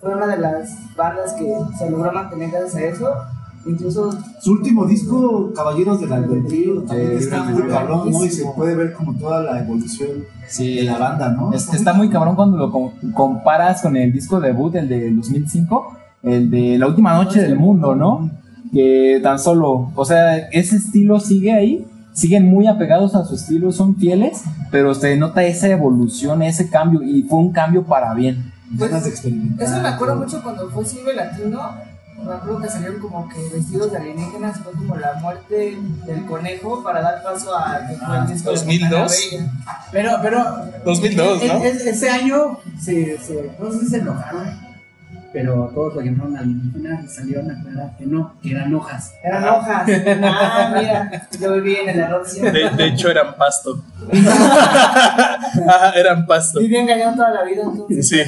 fue 0.00 0.14
una 0.14 0.26
de 0.26 0.38
las 0.38 0.94
bandas 0.96 1.32
que 1.34 1.54
se 1.78 1.88
logró 1.90 2.12
mantener 2.12 2.50
gracias 2.50 2.74
a 2.74 2.80
eso. 2.86 3.14
Incluso 3.66 4.10
Su 4.40 4.52
último 4.52 4.86
disco, 4.86 5.52
Caballeros 5.54 6.00
del 6.00 6.12
Albedrío, 6.12 6.82
también 6.82 7.12
está 7.18 7.44
muy 7.44 7.62
cabrón, 7.64 8.10
¿no? 8.10 8.24
Y 8.24 8.30
se 8.30 8.44
puede 8.56 8.74
ver 8.74 8.92
como 8.94 9.14
toda 9.14 9.42
la 9.42 9.60
evolución 9.60 10.08
Sí. 10.48 10.76
de 10.76 10.82
la 10.84 10.96
banda, 10.98 11.28
¿no? 11.30 11.52
Es- 11.52 11.72
está 11.74 11.92
muy 11.92 12.08
cabrón 12.08 12.36
cuando 12.36 12.56
lo 12.56 12.72
com- 12.72 12.90
comparas 13.12 13.82
con 13.82 13.96
el 13.96 14.12
disco 14.12 14.40
debut, 14.40 14.74
el 14.76 14.88
de 14.88 15.12
2005, 15.14 15.94
el 16.22 16.50
de 16.50 16.78
La 16.78 16.86
Última 16.86 17.14
Noche 17.14 17.42
del 17.42 17.56
Mundo, 17.58 17.94
¿no? 17.94 18.30
Que 18.72 19.20
tan 19.22 19.38
solo, 19.38 19.90
o 19.94 20.04
sea, 20.04 20.36
ese 20.38 20.76
estilo 20.76 21.20
sigue 21.20 21.52
ahí, 21.52 21.86
siguen 22.12 22.46
muy 22.46 22.66
apegados 22.66 23.14
a 23.14 23.24
su 23.24 23.34
estilo, 23.34 23.72
son 23.72 23.96
fieles, 23.96 24.42
pero 24.70 24.94
se 24.94 25.16
nota 25.16 25.44
esa 25.44 25.68
evolución, 25.68 26.40
ese 26.42 26.70
cambio, 26.70 27.02
y 27.02 27.22
fue 27.24 27.38
un 27.38 27.52
cambio 27.52 27.82
para 27.84 28.14
bien. 28.14 28.52
Experimentar. 28.78 29.66
Eso 29.68 29.82
me 29.82 29.88
acuerdo 29.88 30.16
mucho 30.16 30.40
cuando 30.42 30.68
fue 30.70 30.84
Silve 30.84 31.14
Latino. 31.14 31.58
Me 32.24 32.32
acuerdo 32.34 32.60
que 32.60 32.68
salieron 32.68 33.00
como 33.00 33.28
que 33.28 33.36
vestidos 33.52 33.90
de 33.92 33.98
alienígenas. 33.98 34.60
Fue 34.60 34.72
como 34.72 34.96
la 34.96 35.14
muerte 35.14 35.78
del 36.06 36.26
conejo 36.26 36.82
para 36.82 37.00
dar 37.00 37.22
paso 37.22 37.56
a 37.56 37.80
que 37.88 37.94
fue 37.96 38.16
el 38.18 38.26
disco 38.26 38.50
de 38.50 38.56
2002. 38.56 38.90
Fontana 38.90 39.06
Bella. 39.30 39.52
Pero, 39.90 40.18
pero. 40.22 40.44
2002, 40.84 41.44
¿no? 41.44 41.64
e- 41.64 41.68
e- 41.68 41.90
ese 41.90 42.10
año 42.10 42.58
se, 42.80 43.18
se, 43.18 43.50
no 43.58 43.72
sé 43.72 43.78
si 43.80 43.86
se 43.86 43.96
enojaron, 43.98 44.70
pero 45.32 45.70
todos 45.74 45.94
lo 45.94 46.00
llamaron 46.02 46.36
alienígenas 46.36 47.04
y 47.04 47.08
salieron 47.08 47.50
a 47.50 47.54
aclarar 47.58 47.96
que 47.96 48.06
no, 48.06 48.34
que 48.42 48.50
eran 48.50 48.74
hojas. 48.74 49.12
Eran 49.24 49.44
hojas. 49.48 49.88
Ah, 50.22 50.74
mira, 50.76 51.28
yo 51.40 51.52
viví 51.54 51.76
en 51.76 51.88
el 51.88 52.00
error 52.00 52.26
siempre. 52.28 52.70
De, 52.70 52.70
de 52.76 52.86
hecho, 52.88 53.08
eran 53.10 53.34
pasto. 53.36 53.82
Ajá, 55.68 55.90
eran 55.96 56.26
pasto. 56.26 56.60
Viví 56.60 56.76
engañado 56.76 57.14
toda 57.16 57.30
la 57.30 57.44
vida 57.44 57.62
entonces. 57.62 58.08
Sí. 58.08 58.20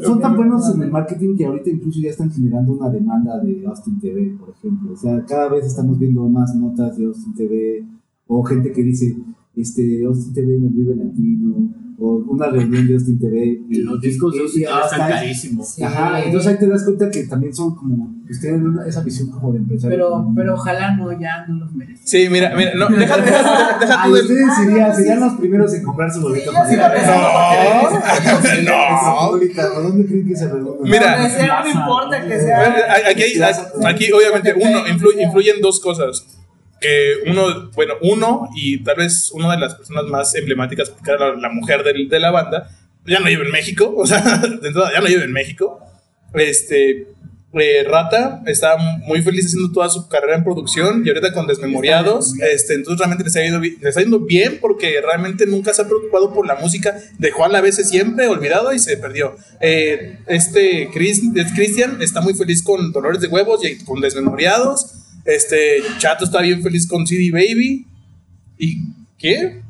Son 0.00 0.20
tan 0.20 0.36
buenos 0.36 0.74
en 0.74 0.82
el 0.82 0.90
marketing 0.90 1.36
que 1.36 1.46
ahorita 1.46 1.70
incluso 1.70 2.00
ya 2.00 2.10
están 2.10 2.30
generando 2.30 2.72
una 2.72 2.88
demanda 2.88 3.38
de 3.40 3.66
Austin 3.66 3.98
TV, 3.98 4.36
por 4.38 4.50
ejemplo. 4.50 4.92
O 4.92 4.96
sea, 4.96 5.24
cada 5.24 5.48
vez 5.48 5.66
estamos 5.66 5.98
viendo 5.98 6.28
más 6.28 6.54
notas 6.54 6.96
de 6.96 7.06
Austin 7.06 7.34
TV 7.34 7.84
o 8.26 8.42
gente 8.44 8.72
que 8.72 8.82
dice, 8.82 9.16
este, 9.56 10.04
Austin 10.04 10.32
TV 10.32 10.58
nos 10.58 10.72
vive 10.72 10.94
latino 10.94 11.68
o 12.00 12.14
una 12.28 12.46
reunión 12.48 12.86
de 12.86 12.94
Austin 12.94 13.18
TV. 13.18 13.60
Y 13.68 13.78
los 13.82 14.00
discos 14.00 14.32
de 14.32 14.38
y- 14.38 14.42
Austin 14.42 14.62
y 14.62 14.64
TV 14.66 14.80
están 14.84 15.00
hasta- 15.00 15.14
carísimos. 15.16 15.68
Sí. 15.68 15.82
Ajá, 15.82 16.22
entonces 16.22 16.52
ahí 16.52 16.58
te 16.58 16.66
das 16.68 16.84
cuenta 16.84 17.10
que 17.10 17.24
también 17.24 17.52
son 17.54 17.74
como, 17.74 18.14
pues 18.26 18.40
tienen 18.40 18.64
una- 18.66 18.86
esa 18.86 19.02
visión 19.02 19.30
como 19.30 19.52
de 19.52 19.58
empresario. 19.58 19.96
Pero, 19.96 20.32
pero 20.36 20.54
ojalá 20.54 20.94
no, 20.96 21.10
ya 21.20 21.44
no 21.48 21.56
los 21.64 21.74
merecen. 21.74 22.06
Sí, 22.06 22.28
mira, 22.30 22.54
mira, 22.56 22.72
no, 22.76 22.88
deja, 22.88 23.16
deja, 23.16 23.78
deja 23.80 24.02
tú 24.04 24.14
de- 24.14 24.20
ustedes 24.22 24.46
serían, 24.56 24.94
serían 24.94 25.20
los 25.20 25.34
primeros 25.34 25.74
en 25.74 25.82
comprar 25.82 26.12
su 26.12 26.20
boleto 26.20 26.52
Sí, 26.68 26.76
para 26.76 27.00
ir. 27.00 28.64
No, 28.64 28.70
no. 28.70 28.76
Ahorita, 28.76 29.72
¿por 29.74 29.82
dónde 29.82 30.06
creen 30.06 30.26
que 30.28 30.36
se 30.36 30.46
redonda? 30.48 30.82
Mira. 30.84 31.28
Sea, 31.28 31.62
no 31.64 31.68
importa 31.80 32.24
que 32.26 32.40
sea. 32.40 32.62
Aquí, 33.10 33.22
aquí, 33.86 34.12
obviamente, 34.12 34.54
uno, 34.54 34.86
influ- 34.86 35.20
influyen 35.20 35.60
dos 35.60 35.80
cosas. 35.80 36.26
Que 36.80 37.14
uno, 37.26 37.70
bueno, 37.74 37.94
uno, 38.02 38.48
y 38.56 38.82
tal 38.84 38.96
vez 38.96 39.30
una 39.32 39.50
de 39.52 39.58
las 39.58 39.74
personas 39.74 40.04
más 40.04 40.34
emblemáticas, 40.34 40.90
porque 40.90 41.10
era 41.10 41.30
la, 41.30 41.36
la 41.36 41.48
mujer 41.50 41.82
del- 41.82 42.08
de 42.08 42.20
la 42.20 42.30
banda, 42.30 42.70
ya 43.06 43.20
no 43.20 43.26
vive 43.26 43.44
en 43.46 43.50
México, 43.52 43.92
o 43.96 44.06
sea, 44.06 44.20
de 44.38 44.68
entrada 44.68 44.92
ya 44.92 45.00
no 45.00 45.06
vive 45.06 45.24
en 45.24 45.32
México. 45.32 45.80
Este, 46.34 47.08
eh, 47.54 47.82
Rata 47.88 48.42
está 48.46 48.76
muy 48.76 49.22
feliz 49.22 49.46
haciendo 49.46 49.72
toda 49.72 49.88
su 49.88 50.06
carrera 50.08 50.36
en 50.36 50.44
producción 50.44 51.02
y 51.04 51.08
ahorita 51.08 51.32
con 51.32 51.46
Desmemoriados, 51.46 52.34
este, 52.40 52.74
entonces 52.74 52.98
realmente 52.98 53.24
le 53.24 53.28
está, 53.28 53.42
yendo, 53.42 53.58
le 53.60 53.88
está 53.88 54.00
yendo 54.02 54.20
bien 54.20 54.58
porque 54.60 55.00
realmente 55.00 55.46
nunca 55.46 55.72
se 55.72 55.80
ha 55.82 55.86
preocupado 55.88 56.34
por 56.34 56.46
la 56.46 56.56
música, 56.56 56.96
dejó 57.18 57.46
a 57.46 57.48
la 57.48 57.62
vez 57.62 57.76
siempre 57.76 58.26
olvidado 58.28 58.72
y 58.74 58.78
se 58.78 58.98
perdió. 58.98 59.34
Eh, 59.60 60.18
este 60.26 60.90
Chris, 60.92 61.22
es 61.34 61.52
Cristian 61.54 62.02
está 62.02 62.20
muy 62.20 62.34
feliz 62.34 62.62
con 62.62 62.92
Dolores 62.92 63.20
de 63.22 63.28
Huevos 63.28 63.64
y 63.64 63.82
con 63.84 64.00
Desmemoriados. 64.00 64.92
Este 65.28 65.82
Chato 65.98 66.24
está 66.24 66.40
bien 66.40 66.62
feliz 66.62 66.86
con 66.86 67.06
CD 67.06 67.30
Baby. 67.30 67.86
¿Y 68.58 68.78
qué? 69.18 69.60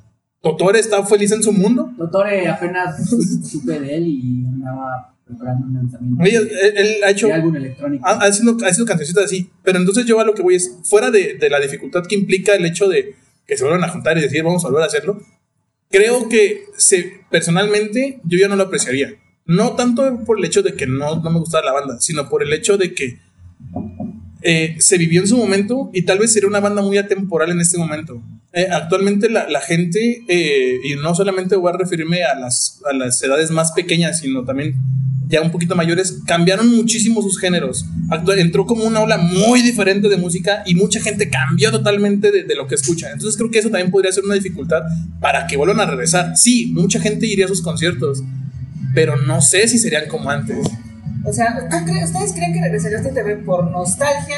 Totore 0.40 0.78
está 0.78 1.04
feliz 1.04 1.32
en 1.32 1.42
su 1.42 1.52
mundo. 1.52 1.92
Doctor, 1.96 2.28
eh, 2.28 2.46
apenas 2.46 3.10
supe 3.50 3.80
de 3.80 3.96
él 3.96 4.06
y 4.06 4.46
andaba 4.46 5.14
preparando 5.26 5.66
un 5.66 5.74
lanzamiento 5.74 6.22
Oye, 6.22 6.44
de, 6.44 6.68
él, 6.68 6.76
él 6.76 7.04
ha 7.04 7.10
hecho. 7.10 7.26
de 7.26 7.32
álbum 7.32 7.56
electrónico. 7.56 8.06
Ha, 8.06 8.12
ha 8.12 8.32
sido, 8.32 8.56
ha 8.64 8.72
sido 8.72 8.86
cancioncitas 8.86 9.24
así. 9.24 9.50
Pero 9.64 9.78
entonces 9.78 10.06
yo 10.06 10.20
a 10.20 10.24
lo 10.24 10.34
que 10.34 10.42
voy 10.42 10.54
es, 10.54 10.78
fuera 10.84 11.10
de, 11.10 11.34
de 11.34 11.50
la 11.50 11.58
dificultad 11.58 12.04
que 12.06 12.14
implica 12.14 12.54
el 12.54 12.64
hecho 12.64 12.88
de 12.88 13.16
que 13.44 13.56
se 13.56 13.64
vuelvan 13.64 13.82
a 13.82 13.88
juntar 13.88 14.16
y 14.16 14.20
decir, 14.20 14.44
vamos 14.44 14.64
a 14.64 14.68
volver 14.68 14.84
a 14.84 14.86
hacerlo, 14.86 15.20
creo 15.90 16.28
que 16.28 16.66
se, 16.76 17.24
personalmente 17.30 18.20
yo 18.22 18.38
ya 18.38 18.46
no 18.46 18.54
lo 18.54 18.64
apreciaría. 18.64 19.14
No 19.44 19.72
tanto 19.72 20.22
por 20.24 20.38
el 20.38 20.44
hecho 20.44 20.62
de 20.62 20.74
que 20.74 20.86
no, 20.86 21.20
no 21.20 21.30
me 21.30 21.40
gustara 21.40 21.66
la 21.66 21.72
banda, 21.72 22.00
sino 22.00 22.28
por 22.28 22.44
el 22.44 22.52
hecho 22.52 22.76
de 22.76 22.94
que 22.94 23.18
eh, 24.42 24.76
se 24.78 24.98
vivió 24.98 25.20
en 25.20 25.28
su 25.28 25.36
momento 25.36 25.90
y 25.92 26.02
tal 26.02 26.18
vez 26.18 26.32
sería 26.32 26.48
una 26.48 26.60
banda 26.60 26.82
muy 26.82 26.98
atemporal 26.98 27.50
en 27.50 27.60
este 27.60 27.78
momento. 27.78 28.22
Eh, 28.52 28.66
actualmente 28.70 29.28
la, 29.28 29.60
gente, 29.60 30.22
eh, 30.26 30.78
y 30.84 30.94
no 30.96 31.14
solamente 31.14 31.54
voy 31.56 31.72
a 31.72 31.76
referirme 31.76 32.24
a 32.24 32.34
las, 32.34 32.80
a 32.90 32.94
las 32.94 33.22
edades 33.22 33.50
más 33.50 33.72
pequeñas, 33.72 34.20
sino 34.20 34.44
también 34.44 34.74
ya 35.28 35.42
un 35.42 35.50
poquito 35.50 35.76
mayores, 35.76 36.20
cambiaron 36.26 36.74
muchísimo 36.74 37.20
sus 37.20 37.38
géneros. 37.38 37.84
Actu- 38.08 38.38
entró 38.38 38.64
como 38.64 38.84
una 38.84 39.00
ola 39.00 39.18
muy 39.18 39.60
diferente 39.60 40.08
de 40.08 40.16
música 40.16 40.62
y 40.64 40.74
mucha 40.74 41.00
gente 41.00 41.28
cambió 41.28 41.70
totalmente 41.70 42.30
de, 42.32 42.44
de 42.44 42.54
lo 42.54 42.66
que 42.66 42.76
escucha. 42.76 43.10
Entonces 43.12 43.36
creo 43.36 43.50
que 43.50 43.58
eso 43.58 43.68
también 43.68 43.90
podría 43.90 44.10
ser 44.10 44.24
una 44.24 44.34
dificultad 44.36 44.84
para 45.20 45.46
que 45.46 45.58
vuelvan 45.58 45.80
a 45.80 45.86
regresar. 45.86 46.34
Sí, 46.38 46.70
mucha 46.72 46.98
gente 46.98 47.26
iría 47.26 47.44
a 47.44 47.48
sus 47.48 47.60
conciertos, 47.60 48.22
pero 48.94 49.16
no 49.16 49.42
sé 49.42 49.68
si 49.68 49.78
serían 49.78 50.08
como 50.08 50.30
antes. 50.30 50.56
O 51.28 51.32
sea, 51.32 51.68
¿tú 51.70 51.76
cre- 51.76 52.04
¿ustedes 52.04 52.32
creen 52.32 52.52
que 52.52 52.60
regresaría 52.60 52.98
a 52.98 53.00
este 53.00 53.12
TV 53.12 53.36
por 53.36 53.70
nostalgia 53.70 54.36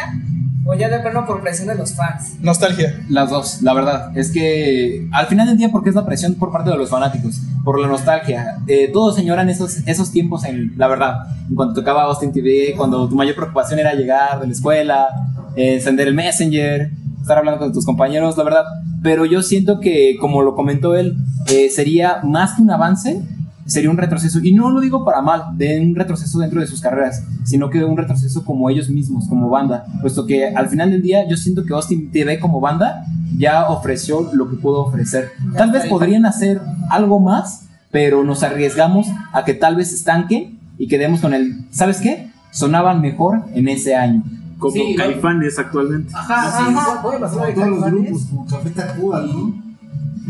o 0.66 0.74
ya 0.74 0.88
de 0.88 0.98
plano 1.00 1.24
por 1.26 1.40
presión 1.42 1.68
de 1.68 1.74
los 1.74 1.94
fans? 1.94 2.35
Nostalgia. 2.40 3.00
Las 3.09 3.31
dos, 3.31 3.62
la 3.62 3.72
verdad. 3.74 4.16
Es 4.16 4.31
que 4.31 5.07
al 5.12 5.26
final 5.26 5.46
del 5.46 5.57
día, 5.57 5.70
porque 5.70 5.88
es 5.90 5.94
la 5.94 6.05
presión 6.05 6.35
por 6.35 6.50
parte 6.53 6.70
de 6.70 6.76
los 6.76 6.90
fanáticos, 6.90 7.40
por 7.64 7.79
la 7.81 7.87
nostalgia. 7.88 8.59
Eh, 8.66 8.90
todos 8.92 9.14
señoran 9.16 9.48
esos, 9.48 9.79
esos 9.87 10.11
tiempos 10.11 10.44
en 10.44 10.72
la 10.76 10.88
verdad. 10.88 11.14
En 11.48 11.55
cuando 11.55 11.74
tocaba 11.74 12.03
Austin 12.05 12.33
TV, 12.33 12.74
cuando 12.76 13.09
tu 13.09 13.14
mayor 13.14 13.35
preocupación 13.37 13.79
era 13.79 13.94
llegar 13.94 14.40
de 14.40 14.46
la 14.46 14.53
escuela, 14.53 15.09
eh, 15.57 15.74
encender 15.74 16.09
el 16.09 16.14
Messenger, 16.14 16.90
estar 17.20 17.38
hablando 17.38 17.61
con 17.61 17.72
tus 17.72 17.85
compañeros, 17.87 18.37
la 18.37 18.44
verdad. 18.44 18.64
Pero 19.03 19.24
yo 19.24 19.42
siento 19.42 19.81
que, 19.81 20.16
como 20.20 20.42
lo 20.42 20.55
comentó 20.55 20.94
él, 20.94 21.16
eh, 21.46 21.70
sería 21.70 22.20
más 22.22 22.55
que 22.55 22.62
un 22.62 22.70
avance, 22.70 23.22
sería 23.70 23.88
un 23.88 23.96
retroceso. 23.96 24.40
Y 24.42 24.52
no 24.52 24.70
lo 24.70 24.80
digo 24.80 25.04
para 25.04 25.22
mal, 25.22 25.56
de 25.56 25.80
un 25.80 25.94
retroceso 25.94 26.40
dentro 26.40 26.61
de 26.61 26.66
sus 26.66 26.80
carreras, 26.80 27.22
sino 27.44 27.70
que 27.70 27.85
un 27.85 27.96
retroceso 27.96 28.44
como 28.44 28.68
ellos 28.68 28.90
mismos, 28.90 29.28
como 29.28 29.48
banda. 29.48 29.87
Puesto 30.00 30.26
que 30.26 30.48
al 30.48 30.68
final 30.68 30.90
del 30.90 31.02
día 31.02 31.28
yo 31.28 31.37
siento 31.37 31.64
que 31.64 31.72
Austin 31.72 32.11
TV 32.11 32.40
como 32.40 32.61
banda 32.61 33.04
ya 33.38 33.68
ofreció 33.68 34.28
lo 34.35 34.50
que 34.50 34.56
pudo 34.56 34.80
ofrecer. 34.85 35.30
Tal 35.56 35.70
vez 35.70 35.87
podrían 35.87 36.26
hacer 36.26 36.61
algo 36.90 37.20
más, 37.20 37.66
pero 37.92 38.24
nos 38.24 38.42
arriesgamos 38.42 39.06
a 39.33 39.44
que 39.44 39.54
tal 39.54 39.76
vez 39.76 39.92
estanquen 39.92 40.59
y 40.78 40.88
quedemos 40.88 41.20
con 41.20 41.33
el, 41.33 41.64
¿sabes 41.70 41.98
qué? 42.00 42.30
Sonaban 42.50 43.00
mejor 43.00 43.44
en 43.54 43.68
ese 43.68 43.94
año. 43.94 44.24
Como 44.59 44.74
Sí, 44.74 44.94
Caifanes 44.96 45.59
actualmente. 45.59 46.12
Ajá, 46.14 46.48
Ajá, 46.48 46.59
sí, 46.66 46.74
ajá. 46.76 47.02
puede 47.02 47.18
pasar 47.20 47.46
de 47.46 47.52
todos 47.54 47.68
los 47.68 47.85
grupos, 47.85 48.24
como 48.26 48.46
Café 48.46 48.70
Tacuba, 48.70 49.22
¿no? 49.22 49.69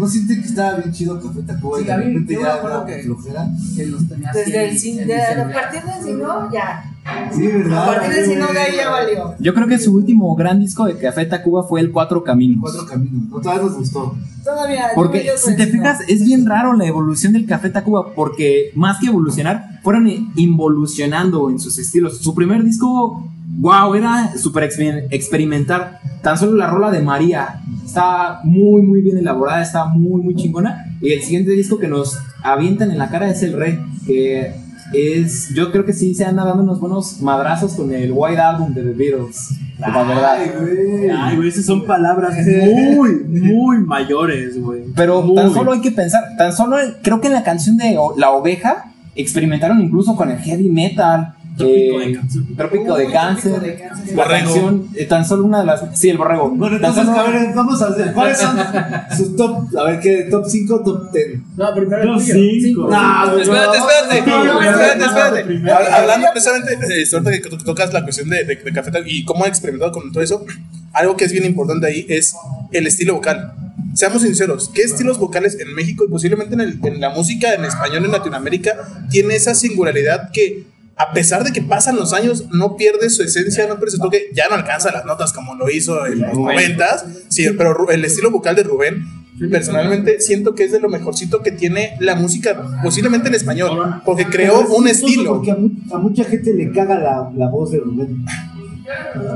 ¿No 0.01 0.09
sienten 0.09 0.41
que 0.41 0.49
estaba 0.49 0.77
bien 0.79 0.93
chido 0.93 1.21
Café 1.21 1.43
Tacuba 1.43 1.77
Sí, 1.79 1.85
y 1.85 1.87
de 1.87 1.97
repente 1.97 2.35
yo 2.35 2.41
ya 2.41 2.57
era 2.57 2.87
que- 2.87 3.03
flojera? 3.03 3.49
que 3.77 3.87
los 3.87 4.09
tenía 4.09 4.33
Desde 4.33 4.69
el 4.71 4.79
cine, 4.79 5.05
de, 5.05 5.23
a 5.23 5.53
partir 5.53 5.83
del 5.83 6.03
cine, 6.05 6.23
ya. 6.53 6.85
Sí, 7.33 7.47
¿verdad? 7.47 7.83
A 7.83 7.87
partir 7.87 8.11
del 8.15 8.25
cine 8.25 8.47
de 8.53 8.59
ahí 8.59 8.77
ya 8.77 8.91
valió. 8.91 9.35
Yo 9.39 9.55
creo 9.55 9.67
que 9.67 9.79
su 9.79 9.95
último 9.95 10.35
gran 10.37 10.59
disco 10.61 10.85
de 10.87 10.97
Café 10.99 11.27
Tacuba 11.27 11.65
fue 11.65 11.81
el 11.81 11.91
Cuatro 11.93 12.25
Caminos. 12.25 12.61
Cuatro 12.63 12.87
caminos. 12.87 13.29
No, 13.31 13.41
todavía 13.41 13.63
nos 13.65 13.77
gustó. 13.77 14.15
Todavía. 14.43 14.87
Porque 14.95 15.31
si 15.37 15.55
te 15.55 15.67
no. 15.67 15.73
fijas, 15.73 15.99
es 16.09 16.25
bien 16.25 16.47
raro 16.47 16.73
la 16.75 16.87
evolución 16.87 17.35
del 17.35 17.45
Café 17.47 17.69
Tacuba, 17.71 18.15
porque 18.15 18.71
más 18.75 18.99
que 19.01 19.07
evolucionar, 19.09 19.81
fueron 19.83 20.09
involucionando 20.37 21.51
en 21.51 21.59
sus 21.61 21.79
estilos. 21.79 22.19
Su 22.19 22.35
primer 22.35 22.63
disco, 22.65 23.29
wow, 23.59 23.95
era 23.95 24.37
súper 24.37 24.65
exper- 24.71 25.07
experimental. 25.11 25.99
Tan 26.23 26.37
solo 26.39 26.57
la 26.57 26.67
rola 26.69 26.91
de 26.91 27.01
María 27.01 27.61
está 27.85 28.41
muy, 28.45 28.83
muy 28.83 29.01
bien 29.01 29.17
elaborada, 29.19 29.63
está 29.63 29.87
muy, 29.87 30.23
muy 30.23 30.35
chingona. 30.35 30.87
Y 31.01 31.13
el 31.13 31.23
siguiente 31.23 31.51
disco 31.53 31.79
que 31.79 31.89
nos 31.89 32.19
avientan 32.43 32.91
en 32.91 32.99
la 32.99 33.09
cara 33.09 33.29
es 33.31 33.43
El 33.43 33.55
Rey, 33.55 33.79
que 34.07 34.53
es, 34.93 35.55
yo 35.55 35.71
creo 35.73 35.85
que 35.85 35.93
sí 35.93 36.15
se 36.15 36.25
anda 36.25 36.45
dando 36.45 36.63
unos 36.63 36.81
buenos 36.81 37.21
madrazos 37.23 37.75
con 37.75 37.93
el 37.95 38.13
White 38.13 38.41
Album 38.41 38.75
de 38.75 38.83
The 38.83 38.93
Beatles. 38.93 39.51
La 39.79 39.89
verdad. 40.05 40.37
Ay, 40.39 40.51
güey. 40.61 41.09
Ay, 41.11 41.37
güey, 41.37 41.49
esas 41.49 41.65
son 41.65 41.87
palabras 41.87 42.35
muy, 42.47 43.25
muy 43.25 43.79
mayores, 43.79 44.61
güey. 44.61 44.83
Pero 44.95 45.23
Muy. 45.23 45.37
tan 45.37 45.55
solo 45.55 45.73
hay 45.73 45.81
que 45.81 45.91
pensar, 45.91 46.23
tan 46.37 46.53
solo 46.53 46.77
creo 47.03 47.21
que 47.21 47.29
en 47.29 47.33
la 47.35 47.43
canción 47.45 47.79
de 47.79 47.97
La 48.19 48.31
Oveja 48.31 48.93
experimentaron 49.15 49.81
incluso 49.81 50.17
con 50.17 50.31
el 50.31 50.39
heavy 50.39 50.69
metal. 50.69 51.35
Trópico 51.67 52.01
eh, 52.01 52.07
de 52.07 52.13
Cáncer. 52.15 52.43
Trópico 52.57 52.97
de 52.97 53.07
Uy, 53.07 53.13
cáncer. 53.13 53.53
Trópico 53.53 53.67
de 53.67 53.79
Cáncer. 53.89 54.17
La 54.17 54.23
Borrego. 54.25 54.45
canción, 54.47 54.89
eh, 54.97 55.05
tan 55.07 55.25
solo 55.25 55.45
una 55.45 55.61
de 55.61 55.67
las. 55.67 55.99
Sí, 55.99 56.09
el 56.11 56.19
borrego. 56.19 56.51
Bueno, 56.51 56.81
Tan 56.81 56.91
entonces, 56.91 57.15
solo- 57.15 57.21
a 57.27 57.31
ver, 57.31 57.55
vamos 57.55 57.83
a 57.83 57.87
hacer. 57.89 58.13
¿Cuáles 58.13 58.39
son 58.39 58.57
sus 59.17 59.37
top? 59.37 59.77
A 59.79 59.85
ver, 59.85 60.01
¿qué? 60.01 60.23
¿Top 60.31 60.45
5 60.49 60.83
top 60.85 61.13
10? 61.13 61.27
No, 61.57 61.75
primero 61.75 62.19
cinco. 62.21 62.89
No, 62.91 63.39
Espérate, 63.41 63.77
espérate, 63.79 64.31
No, 64.31 64.61
espérate, 64.63 65.55
espérate. 65.55 65.93
Hablando 65.93 66.27
precisamente, 66.33 66.73
eh, 66.75 67.05
ahorita 67.13 67.31
que 67.33 67.41
to- 67.51 67.59
tocas 67.65 67.93
la 67.93 68.03
cuestión 68.03 68.29
de, 68.31 68.45
de, 68.45 68.57
de 68.57 68.73
Café 68.73 68.91
y 69.07 69.25
cómo 69.25 69.45
ha 69.45 69.49
experimentado 69.49 69.93
con 69.93 70.11
todo 70.13 70.23
eso, 70.23 70.45
algo 70.93 71.17
que 71.17 71.25
es 71.25 71.33
bien 71.33 71.45
importante 71.45 71.87
ahí 71.87 72.07
es 72.09 72.35
el 72.73 72.87
estilo 72.87 73.15
vocal. 73.15 73.53
Seamos 73.95 74.23
sinceros, 74.23 74.71
¿qué 74.73 74.83
estilos 74.83 75.19
vocales 75.19 75.59
en 75.59 75.75
México 75.75 76.05
y 76.07 76.09
posiblemente 76.11 76.55
en, 76.55 76.61
el- 76.61 76.79
en 76.85 77.01
la 77.01 77.11
música 77.11 77.55
en 77.55 77.65
español 77.65 78.05
en 78.05 78.13
Latinoamérica 78.13 78.77
tiene 79.11 79.35
esa 79.35 79.55
singularidad 79.55 80.31
que 80.33 80.65
a 80.97 81.13
pesar 81.13 81.45
de 81.45 81.53
que 81.53 81.63
pasan 81.63 81.97
los 81.97 82.13
años 82.13 82.47
no 82.51 82.77
pierde 82.77 83.09
su 83.11 83.23
esencia, 83.23 83.67
no 83.67 83.77
pierde 83.77 83.93
su 83.93 83.99
toque, 83.99 84.31
ya 84.35 84.49
no 84.49 84.55
alcanza 84.55 84.93
las 84.93 85.05
notas 85.05 85.33
como 85.33 85.55
lo 85.55 85.71
hizo 85.71 86.07
en 86.07 86.21
los 86.21 86.39
noventas, 86.39 87.07
sí, 87.29 87.47
pero 87.57 87.89
el 87.89 88.05
estilo 88.05 88.31
vocal 88.31 88.57
de 88.57 88.65
Rubén 88.65 89.05
personalmente 89.49 90.21
siento 90.21 90.55
que 90.55 90.65
es 90.65 90.73
de 90.73 90.81
lo 90.81 90.89
mejorcito 90.89 91.41
que 91.43 91.53
tiene 91.53 91.97
la 92.01 92.15
música, 92.15 92.63
posiblemente 92.83 93.29
en 93.29 93.35
español, 93.35 94.03
porque 94.05 94.27
creó 94.27 94.67
un 94.69 94.89
estilo. 94.89 95.37
Porque 95.37 95.53
a 95.53 95.99
mucha 95.99 96.25
gente 96.25 96.53
le 96.53 96.71
caga 96.73 96.99
la, 96.99 97.31
la 97.35 97.49
voz 97.49 97.71
de 97.71 97.79
Rubén. 97.79 98.25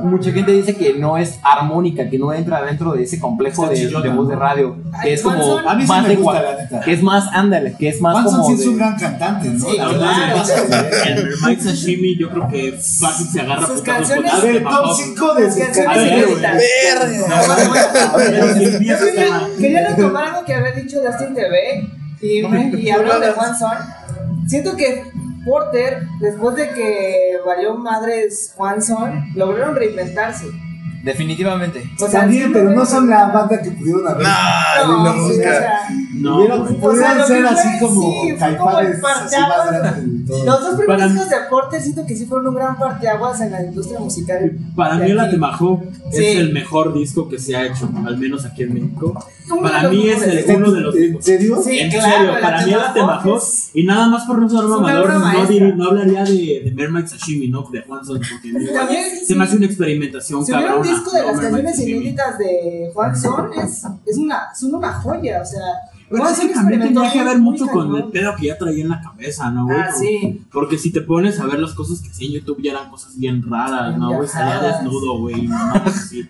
Mucha 0.04 0.30
gente 0.32 0.52
dice 0.52 0.74
que 0.76 0.94
no 0.94 1.16
es 1.16 1.38
armónica, 1.42 2.08
que 2.08 2.18
no 2.18 2.32
entra 2.32 2.62
dentro 2.62 2.92
de 2.92 3.02
ese 3.02 3.18
complejo 3.18 3.68
de, 3.68 3.86
de 3.88 4.08
voz 4.10 4.28
de 4.28 4.36
radio. 4.36 4.76
Que 5.02 5.12
es 5.14 5.22
como 5.22 5.58
a 5.58 5.74
mí 5.74 5.82
sí 5.82 5.88
más 5.88 6.02
me 6.02 6.08
de 6.10 6.16
gusta, 6.16 6.42
la. 6.70 6.80
Que 6.80 6.92
es 6.92 7.02
más, 7.02 7.24
ándale, 7.32 7.74
que 7.78 7.88
es 7.88 8.00
más 8.00 8.14
Manson 8.14 8.40
como. 8.42 8.46
sí 8.48 8.54
es 8.54 8.60
de- 8.60 8.68
un 8.68 8.76
gran 8.78 8.96
cantante, 8.96 9.48
¿no? 9.48 9.58
Sí, 9.64 9.76
La 9.76 9.88
verdad, 9.88 10.44
sí. 10.44 10.52
El 11.08 11.28
Mike 11.44 11.62
Sashimi, 11.62 12.16
yo 12.18 12.30
creo 12.30 12.48
que 12.48 12.72
fácil 12.72 13.26
se 13.28 13.40
agarra 13.40 13.66
Sus 13.66 13.82
canciones- 13.82 14.32
A 14.32 14.38
ver, 14.40 14.62
top 14.62 14.72
Mahomes. 14.72 14.96
5 14.96 15.34
de 15.34 15.50
sus 15.52 15.60
canciones. 15.62 16.40
Verga. 18.16 19.48
Quería, 19.58 19.88
retomar 19.88 20.24
algo 20.28 20.44
que 20.44 20.54
había 20.54 20.72
dicho 20.72 21.00
de 21.02 21.08
Austin 21.08 21.34
TV 21.34 21.88
y, 22.20 22.40
y 22.78 22.90
hablando 22.90 23.26
de 23.26 23.32
Juan 23.32 23.58
Son. 23.58 23.72
Siento 24.46 24.76
que 24.76 25.02
Porter, 25.44 26.06
después 26.20 26.56
de 26.56 26.70
que 26.70 27.36
valió 27.44 27.76
madres 27.76 28.52
Juan 28.56 28.82
Son, 28.82 29.24
lograron 29.34 29.76
reinventarse. 29.76 30.46
Definitivamente. 31.02 31.84
O 32.00 32.08
sea, 32.08 32.20
También, 32.22 32.50
pero 32.52 32.70
no 32.70 32.86
son 32.86 33.10
la 33.10 33.26
banda 33.26 33.60
que 33.60 33.70
pudieron 33.72 34.08
haber. 34.08 34.22
Nah, 34.22 34.86
No, 34.86 35.04
no, 35.04 35.26
o 35.26 35.30
sea, 35.32 35.80
No, 36.14 36.38
O 36.38 36.46
sea, 36.46 36.66
pudieron 36.80 37.26
ser 37.26 37.46
así 37.46 37.78
como 37.78 38.00
sí, 38.00 38.18
como 38.28 38.38
caifanes 38.38 38.92
así 38.94 39.02
más 39.02 39.18
parteaguas. 39.20 39.70
grandes 39.70 40.13
Los 40.26 40.44
dos 40.44 40.60
Para 40.62 40.76
primeros 40.78 41.04
mí- 41.06 41.12
discos 41.18 41.30
de 41.30 41.36
Porter 41.50 41.80
siento 41.82 42.06
que 42.06 42.16
sí 42.16 42.26
fueron 42.26 42.48
un 42.48 42.54
gran 42.54 42.76
parteaguas 42.78 43.40
en 43.40 43.52
la 43.52 43.62
industria 43.64 43.98
musical. 44.00 44.58
Para 44.76 44.96
mí 44.96 45.10
el 45.10 45.18
aquí. 45.20 45.28
Atemajo 45.28 45.82
Sí. 46.10 46.24
es 46.24 46.36
el 46.38 46.52
mejor 46.52 46.94
disco 46.94 47.28
que 47.28 47.38
se 47.38 47.56
ha 47.56 47.66
hecho, 47.66 47.88
al 48.06 48.16
menos 48.18 48.44
aquí 48.44 48.62
en 48.62 48.74
México. 48.74 49.14
Para 49.62 49.88
mí 49.90 50.08
es 50.08 50.22
el 50.22 50.56
uno 50.56 50.70
de 50.72 50.80
los 50.80 50.94
¿En 50.96 51.22
serio? 51.22 51.60
Sí, 51.62 51.78
en 51.78 51.90
claro, 51.90 52.16
serio, 52.16 52.32
para 52.40 52.66
mí 52.66 52.72
Atemajo 52.72 53.36
es- 53.36 53.70
y 53.74 53.84
nada 53.84 54.08
más 54.08 54.24
por 54.24 54.38
no 54.38 54.48
ser 54.48 54.62
mamador, 54.62 55.08
no, 55.12 55.74
no 55.76 55.84
hablaría 55.84 56.24
de, 56.24 56.62
de 56.64 56.72
Mermaid 56.74 57.06
Sashimi, 57.06 57.48
¿no? 57.48 57.68
De 57.70 57.82
Juan 57.82 58.04
Son, 58.04 58.18
porque 58.18 58.72
También, 58.72 59.04
se 59.26 59.34
me 59.34 59.44
hace 59.44 59.56
una 59.56 59.66
experimentación 59.66 60.44
Si 60.46 60.52
hubiera 60.52 60.76
un 60.76 60.82
cabrona. 60.82 60.96
disco 60.98 61.10
de 61.10 61.20
¿no? 61.20 61.26
las 61.26 61.36
Mermaid 61.36 61.52
canciones 61.64 61.76
Sashimi. 61.76 61.96
inéditas 62.00 62.38
de 62.38 62.90
Juan 62.94 63.16
Son, 63.20 63.50
es, 63.54 63.82
es 64.06 64.16
una, 64.16 64.54
son 64.54 64.74
una 64.76 64.92
joya, 64.94 65.42
o 65.42 65.44
sea. 65.44 65.60
Pero 66.14 66.24
Juan 66.24 66.32
es 66.32 66.38
Son 66.38 66.48
que 66.48 66.54
también 66.54 66.80
tenía 66.82 67.12
que 67.12 67.24
ver 67.24 67.38
mucho 67.38 67.66
con 67.66 67.94
el 67.96 68.04
pedo 68.04 68.34
que 68.36 68.46
ya 68.46 68.58
traía 68.58 68.82
en 68.84 68.90
la 68.90 69.00
cabeza, 69.00 69.50
¿no, 69.50 69.64
güey? 69.66 69.76
Ah, 69.78 69.90
sí. 69.92 70.42
Porque 70.52 70.78
si 70.78 70.92
te 70.92 71.00
pones 71.00 71.38
a 71.40 71.46
ver 71.46 71.58
las 71.60 71.72
cosas 71.74 72.00
que 72.00 72.08
hacía 72.10 72.28
en 72.28 72.34
YouTube 72.34 72.62
ya 72.62 72.72
eran 72.72 72.90
cosas 72.90 73.18
bien 73.18 73.42
raras, 73.48 73.96
¿no? 73.98 74.14
Güey, 74.16 74.28
salía 74.28 74.60
desnudo, 74.60 75.18
güey, 75.18 75.46
no, 75.46 75.56
así. 75.84 76.28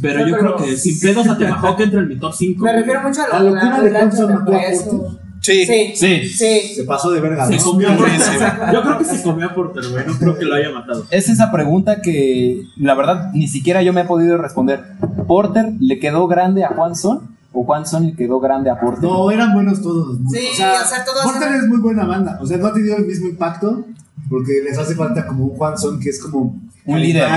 Pero 0.00 0.20
No, 0.20 0.28
yo 0.28 0.36
pero- 0.38 0.56
creo 0.56 0.66
que 0.68 0.76
sin 0.76 0.98
pedos 1.00 1.26
a 1.28 1.36
Temajo 1.36 1.76
que 1.76 1.82
entra 1.84 2.00
en 2.00 2.08
mi 2.08 2.16
top 2.18 2.32
5. 2.34 2.64
Me 2.64 2.72
refiero 2.72 3.02
mucho 3.02 3.20
a 3.22 3.28
La 3.28 3.38
lo 3.40 3.50
locura 3.54 3.78
la- 3.78 3.82
de 3.82 3.90
mató 4.34 4.52
a 4.52 4.62
eso. 4.62 4.90
Porter. 4.90 5.26
Sí. 5.42 5.64
Sí, 5.64 5.92
Sí. 5.94 6.28
sí. 6.28 6.74
Se 6.74 6.84
pasó 6.84 7.10
de 7.12 7.20
verga, 7.20 7.46
Se 7.46 7.56
¿no? 7.56 7.62
comió 7.62 7.90
a 7.92 7.96
Porter. 7.96 8.18
Yo 8.72 8.82
creo 8.82 8.98
que 8.98 9.04
se 9.04 9.22
comió 9.22 9.46
a 9.46 9.54
Porter, 9.54 9.84
güey. 9.92 10.04
No 10.06 10.14
creo 10.18 10.38
que 10.38 10.44
lo 10.44 10.54
haya 10.56 10.70
matado. 10.72 11.04
Es 11.10 11.28
esa 11.28 11.52
pregunta 11.52 12.00
que 12.02 12.64
la 12.76 12.94
verdad 12.94 13.30
ni 13.32 13.46
siquiera 13.46 13.80
yo 13.82 13.92
me 13.92 14.00
he 14.00 14.04
podido 14.04 14.38
responder. 14.38 14.82
¿Porter 15.28 15.72
le 15.78 16.00
quedó 16.00 16.26
grande 16.26 16.64
a 16.64 16.68
Juan 16.70 16.96
Son 16.96 17.35
o 17.58 17.64
Juan 17.64 17.86
Son 17.86 18.04
le 18.06 18.14
quedó 18.14 18.38
grande 18.38 18.68
a 18.70 18.78
Porter? 18.78 19.02
No, 19.04 19.30
eran 19.30 19.54
buenos 19.54 19.80
todos. 19.82 20.18
Sí, 20.30 20.48
o 20.52 20.56
sea, 20.56 20.74
o 20.84 20.86
sea, 20.86 21.04
todos 21.04 21.22
Porter 21.24 21.48
eran- 21.48 21.60
es 21.62 21.68
muy 21.68 21.78
buena 21.78 22.04
banda. 22.04 22.38
O 22.40 22.46
sea, 22.46 22.58
no 22.58 22.66
ha 22.66 22.72
tenido 22.72 22.96
el 22.96 23.06
mismo 23.06 23.28
impacto. 23.28 23.84
Porque 24.28 24.60
les 24.64 24.76
hace 24.76 24.96
falta 24.96 25.24
como 25.24 25.44
un 25.44 25.50
Juan 25.56 25.78
Son 25.78 26.00
que 26.00 26.08
es 26.10 26.20
como 26.20 26.60
Un 26.84 27.00
líder. 27.00 27.28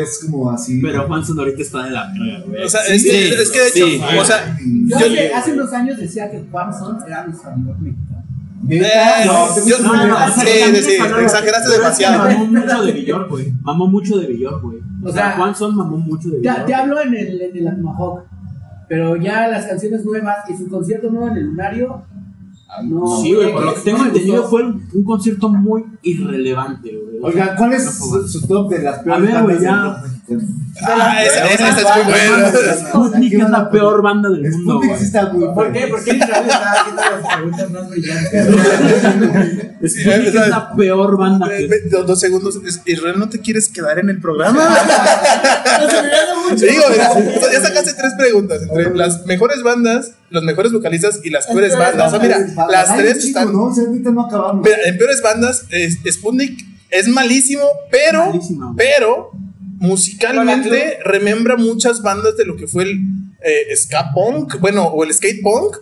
es 0.00 0.20
como 0.24 0.48
así. 0.50 0.80
Pero 0.80 1.06
Juanson 1.08 1.36
ahorita 1.36 1.62
está 1.62 1.82
de 1.82 1.90
la 1.90 2.12
verga. 2.12 2.64
O 2.64 2.68
sea, 2.68 2.80
es, 2.86 3.02
que, 3.02 3.28
es 3.30 3.50
que 3.50 3.58
de 3.60 3.68
hecho, 3.68 3.86
sí. 3.86 4.00
o 4.20 4.24
sea, 4.24 4.56
Yo 4.60 4.98
Yo- 5.00 5.06
hace, 5.06 5.34
hace 5.34 5.52
unos 5.54 5.72
años 5.72 5.96
decía 5.98 6.30
que 6.30 6.44
Juan 6.52 6.72
Son 6.72 6.96
era 7.06 7.26
mi 7.26 7.32
servidor 7.34 7.76
mexicano. 7.80 8.22
Eh, 8.70 9.24
No, 9.26 9.66
yo- 9.66 9.78
No, 9.80 10.06
no, 10.06 10.16
Sí, 10.34 10.40
sí, 10.46 10.82
sí, 10.82 10.90
es- 10.92 11.22
exageraste 11.22 11.68
es 11.72 11.76
demasiado. 11.78 12.24
Mamó 12.28 12.46
mucho 12.46 12.82
de 12.84 12.92
Villor, 12.92 13.28
güey. 13.28 13.52
Mamó 13.62 13.86
mucho 13.88 14.18
de 14.18 14.26
Villor, 14.28 14.60
güey. 14.62 14.78
O 15.04 15.12
sea, 15.12 15.32
Juanson 15.36 15.74
mamó 15.74 15.96
mucho 15.96 16.28
de 16.28 16.38
Villor. 16.38 16.64
te 16.66 16.74
hablo 16.74 17.00
en 17.02 17.14
el, 17.14 17.40
en 17.40 17.56
el 17.66 17.76
Tomahawk, 17.76 18.22
pero 18.88 19.16
ya 19.16 19.48
las 19.48 19.66
canciones 19.66 20.04
nuevas 20.04 20.38
y 20.48 20.56
su 20.56 20.68
concierto 20.68 21.10
nuevo 21.10 21.28
en 21.28 21.36
el 21.36 21.44
Lunario. 21.46 22.02
No, 22.84 23.20
Sí, 23.22 23.34
güey, 23.34 23.52
por 23.52 23.64
lo 23.64 23.74
que 23.74 23.80
tengo 23.80 24.04
entendido 24.04 24.44
fue 24.44 24.62
un, 24.62 24.88
un 24.92 25.04
concierto 25.04 25.48
muy 25.48 25.84
irrelevante, 26.02 26.90
güey. 26.96 27.18
O 27.20 27.32
sea, 27.32 27.42
Oigan, 27.42 27.56
¿cuál 27.56 27.72
es 27.72 27.84
no 27.84 27.90
su, 27.90 28.28
su 28.28 28.46
top 28.46 28.70
de 28.70 28.82
las 28.82 28.98
A 28.98 29.02
peores 29.02 29.32
ver, 29.32 29.42
güey, 29.42 29.60
ya. 29.60 30.02
Ah, 30.86 31.22
esa, 31.24 31.46
esa, 31.46 31.68
esa 31.70 31.80
es 31.80 32.04
muy 32.04 32.12
buena. 32.12 32.52
Sputnik 32.76 33.32
es 33.34 33.50
la 33.50 33.70
peor 33.70 34.02
banda 34.02 34.28
del 34.30 34.42
mundo, 34.50 34.74
Sputnik 34.80 34.96
sí 34.98 35.04
está 35.04 35.32
muy 35.32 35.46
¿Por 35.54 35.72
qué? 35.72 35.80
bueno. 35.80 35.96
¿Por 35.96 36.04
qué 36.04 36.10
Israel 36.16 36.44
está 36.46 36.72
haciendo 36.72 37.02
las 37.02 37.34
preguntas 37.36 37.70
más 37.70 37.88
brillantes? 37.90 38.46
Sputnik 39.86 40.26
es 40.34 40.48
la 40.48 40.72
peor 40.76 41.16
banda 41.18 41.48
que... 41.48 41.54
Ve- 41.54 41.68
ve- 41.68 41.82
Dos, 41.90 42.06
dos 42.06 42.20
segundos. 42.20 42.58
Es- 42.66 42.80
Israel, 42.86 43.18
¿no 43.18 43.28
te 43.28 43.40
quieres 43.40 43.68
quedar 43.68 43.98
en 43.98 44.08
el 44.10 44.20
programa? 44.20 44.76
Sí, 46.56 46.66
güey, 46.66 46.98
ya 47.52 47.60
sacaste 47.60 47.92
tres 47.94 48.14
preguntas. 48.18 48.62
Entre 48.62 48.94
las 48.94 49.26
mejores 49.26 49.62
bandas, 49.62 50.12
los 50.30 50.42
mejores 50.42 50.72
vocalistas 50.72 51.20
y 51.24 51.30
las 51.30 51.46
peores 51.46 51.76
bandas. 51.76 52.08
O 52.08 52.10
sea, 52.10 52.18
mira, 52.20 52.38
las 52.70 52.96
tres 52.96 53.24
están. 53.24 53.52
¿no? 53.52 53.70
No 54.12 54.26
acabamos. 54.26 54.64
Mira, 54.64 54.76
en 54.86 54.98
peores 54.98 55.22
bandas, 55.22 55.64
Sputnik 56.10 56.64
es 56.90 57.06
malísimo, 57.08 57.62
pero, 57.90 58.26
Malísimo. 58.26 58.74
pero 58.76 59.30
musicalmente 59.78 60.98
remembra 61.04 61.56
muchas 61.56 62.02
bandas 62.02 62.36
de 62.36 62.44
lo 62.44 62.56
que 62.56 62.66
fue 62.66 62.84
el 62.84 62.98
eh, 63.42 63.76
ska 63.76 64.12
punk, 64.14 64.58
bueno, 64.60 64.84
o 64.86 65.04
el 65.04 65.12
skate 65.14 65.42
punk 65.42 65.76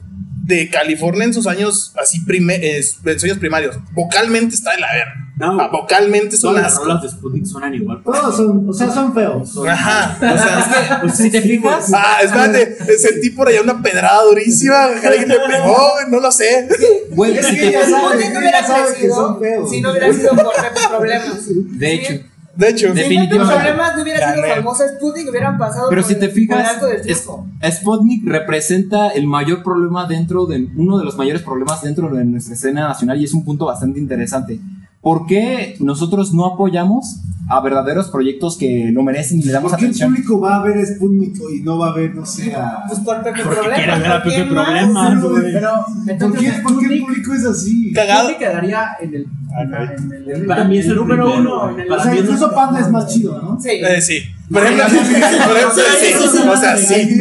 de 0.45 0.71
California 0.71 1.25
en 1.25 1.35
sus 1.35 1.47
años 1.47 1.93
así 2.01 2.21
prime- 2.25 2.55
eh, 2.63 2.79
en 3.05 3.15
sus 3.15 3.25
años 3.25 3.39
primarios. 3.39 3.77
Vocalmente 3.95 4.55
está 4.55 4.73
de 4.73 4.81
la 4.81 4.87
verga. 4.93 5.13
No. 5.39 5.61
Ah, 5.61 5.69
vocalmente 5.71 6.35
son 6.39 6.55
las 6.55 6.77
rolas 6.77 7.03
de 7.03 7.11
Sputnik 7.11 7.45
suenan 7.45 7.75
igual. 7.75 8.01
Todos 8.03 8.37
son, 8.37 8.67
o 8.71 8.73
sea, 8.73 8.91
son 8.91 9.13
feos. 9.13 9.55
Ajá, 9.69 10.17
o 10.17 10.39
sea, 10.39 10.99
Pues 11.03 11.15
Si 11.17 11.31
te 11.31 11.43
fijas, 11.43 11.91
Ah, 11.95 12.21
espérate, 12.23 12.77
sentí 12.99 13.31
por 13.31 13.49
allá 13.49 13.61
una 13.61 13.83
pedrada 13.83 14.23
durísima. 14.23 14.85
Alguien 14.87 15.29
me 15.29 15.35
pegó, 15.37 15.77
no 16.11 16.21
lo 16.21 16.33
sé. 16.33 16.69
güey, 17.11 17.37
Es 17.37 17.47
si 17.47 17.55
que 17.57 17.61
te- 17.67 17.73
ya 17.73 17.81
hubiera 18.39 18.67
sabes 18.67 18.87
que 18.93 18.95
crecido 18.95 19.15
son 19.15 19.41
feos. 19.41 19.69
Si 19.71 19.81
no 19.83 19.91
hubiera 19.91 20.11
sido 20.13 20.31
por 20.31 20.47
Problemas. 20.91 21.45
de 21.49 21.93
hecho, 21.95 22.13
De 22.57 22.69
hecho, 22.71 22.89
De- 22.89 22.95
Si 22.95 23.01
Definitivamente. 23.09 23.55
Pepe 23.55 23.67
Problemas 23.69 23.97
no 23.97 24.03
hubiera 24.03 24.33
sido 24.35 24.47
famosa, 24.57 24.89
Sputnik 24.89 25.29
hubieran 25.29 25.59
pasado 25.59 25.89
pero 25.91 26.03
por 26.03 26.09
si 26.11 26.19
te 26.19 26.25
el- 26.27 26.31
fijas. 26.33 26.79
Sputnik 27.71 28.27
representa 28.27 29.09
el 29.09 29.27
mayor 29.27 29.63
problema 29.63 30.07
dentro 30.07 30.47
de 30.47 30.67
uno 30.77 30.99
de 30.99 31.05
los 31.05 31.17
mayores 31.17 31.43
problemas 31.43 31.83
dentro 31.83 32.09
de 32.15 32.25
nuestra 32.25 32.55
escena 32.55 32.89
nacional 32.89 33.21
y 33.21 33.25
es 33.25 33.35
un 33.35 33.45
punto 33.45 33.67
bastante 33.67 33.99
interesante. 34.01 34.59
¿Por 35.07 35.25
qué 35.27 35.77
nosotros 35.79 36.35
no 36.35 36.47
apoyamos 36.47 37.21
a 37.49 37.61
verdaderos 37.61 38.09
proyectos 38.09 38.57
que 38.59 38.91
lo 38.93 39.05
merecen 39.05 39.39
y 39.39 39.45
le 39.45 39.53
damos 39.53 39.71
¿Por 39.71 39.79
qué 39.79 39.85
el 39.85 39.91
atención? 39.93 40.11
público 40.13 40.41
va 40.41 40.57
a 40.57 40.63
ver 40.65 40.85
Sputnik 40.85 41.37
y 41.57 41.61
no 41.63 41.79
va 41.79 41.91
a 41.91 41.95
ver, 41.95 42.13
no 42.13 42.27
sé, 42.27 42.53
a... 42.53 42.83
Pues 42.89 42.99
por 42.99 43.23
Pepe 43.23 43.43
Porque 43.45 43.55
Problemas. 43.61 43.79
quiere 43.85 43.99
ver 44.01 44.11
a 44.13 44.23
¿por 44.25 44.33
qué 44.33 44.39
Pepe 44.39 44.51
güey. 45.29 45.53
Pero 45.53 45.71
¿Por 46.19 46.39
qué, 46.39 46.53
¿Por 46.61 46.79
qué 46.81 46.87
el 46.95 47.01
público 47.03 47.35
es 47.35 47.45
así? 47.47 47.93
cagado. 47.93 48.31
Sputnik 48.31 48.39
quedaría 48.49 48.89
en 49.01 49.15
el, 49.15 49.27
en 49.61 50.29
el, 50.41 50.47
Para 50.47 50.65
mí 50.65 50.79
es 50.79 50.87
el 50.87 50.97
número 50.97 51.37
uno. 51.39 51.69
el, 51.79 51.89
O 51.93 52.01
sea, 52.03 52.17
incluso 52.17 52.49
el- 52.49 52.55
Panda 52.57 52.81
es 52.81 52.91
más 52.91 53.07
chido, 53.07 53.41
¿no? 53.41 53.61
Sí. 53.61 53.69
Eh, 53.71 54.01
sí. 54.03 54.19
Por 54.53 54.63
ejemplo, 54.65 54.85
por 55.47 55.57
ejemplo, 55.57 55.83
sí, 56.01 56.15
o 56.49 56.57
sea, 56.57 56.77
sí. 56.77 57.19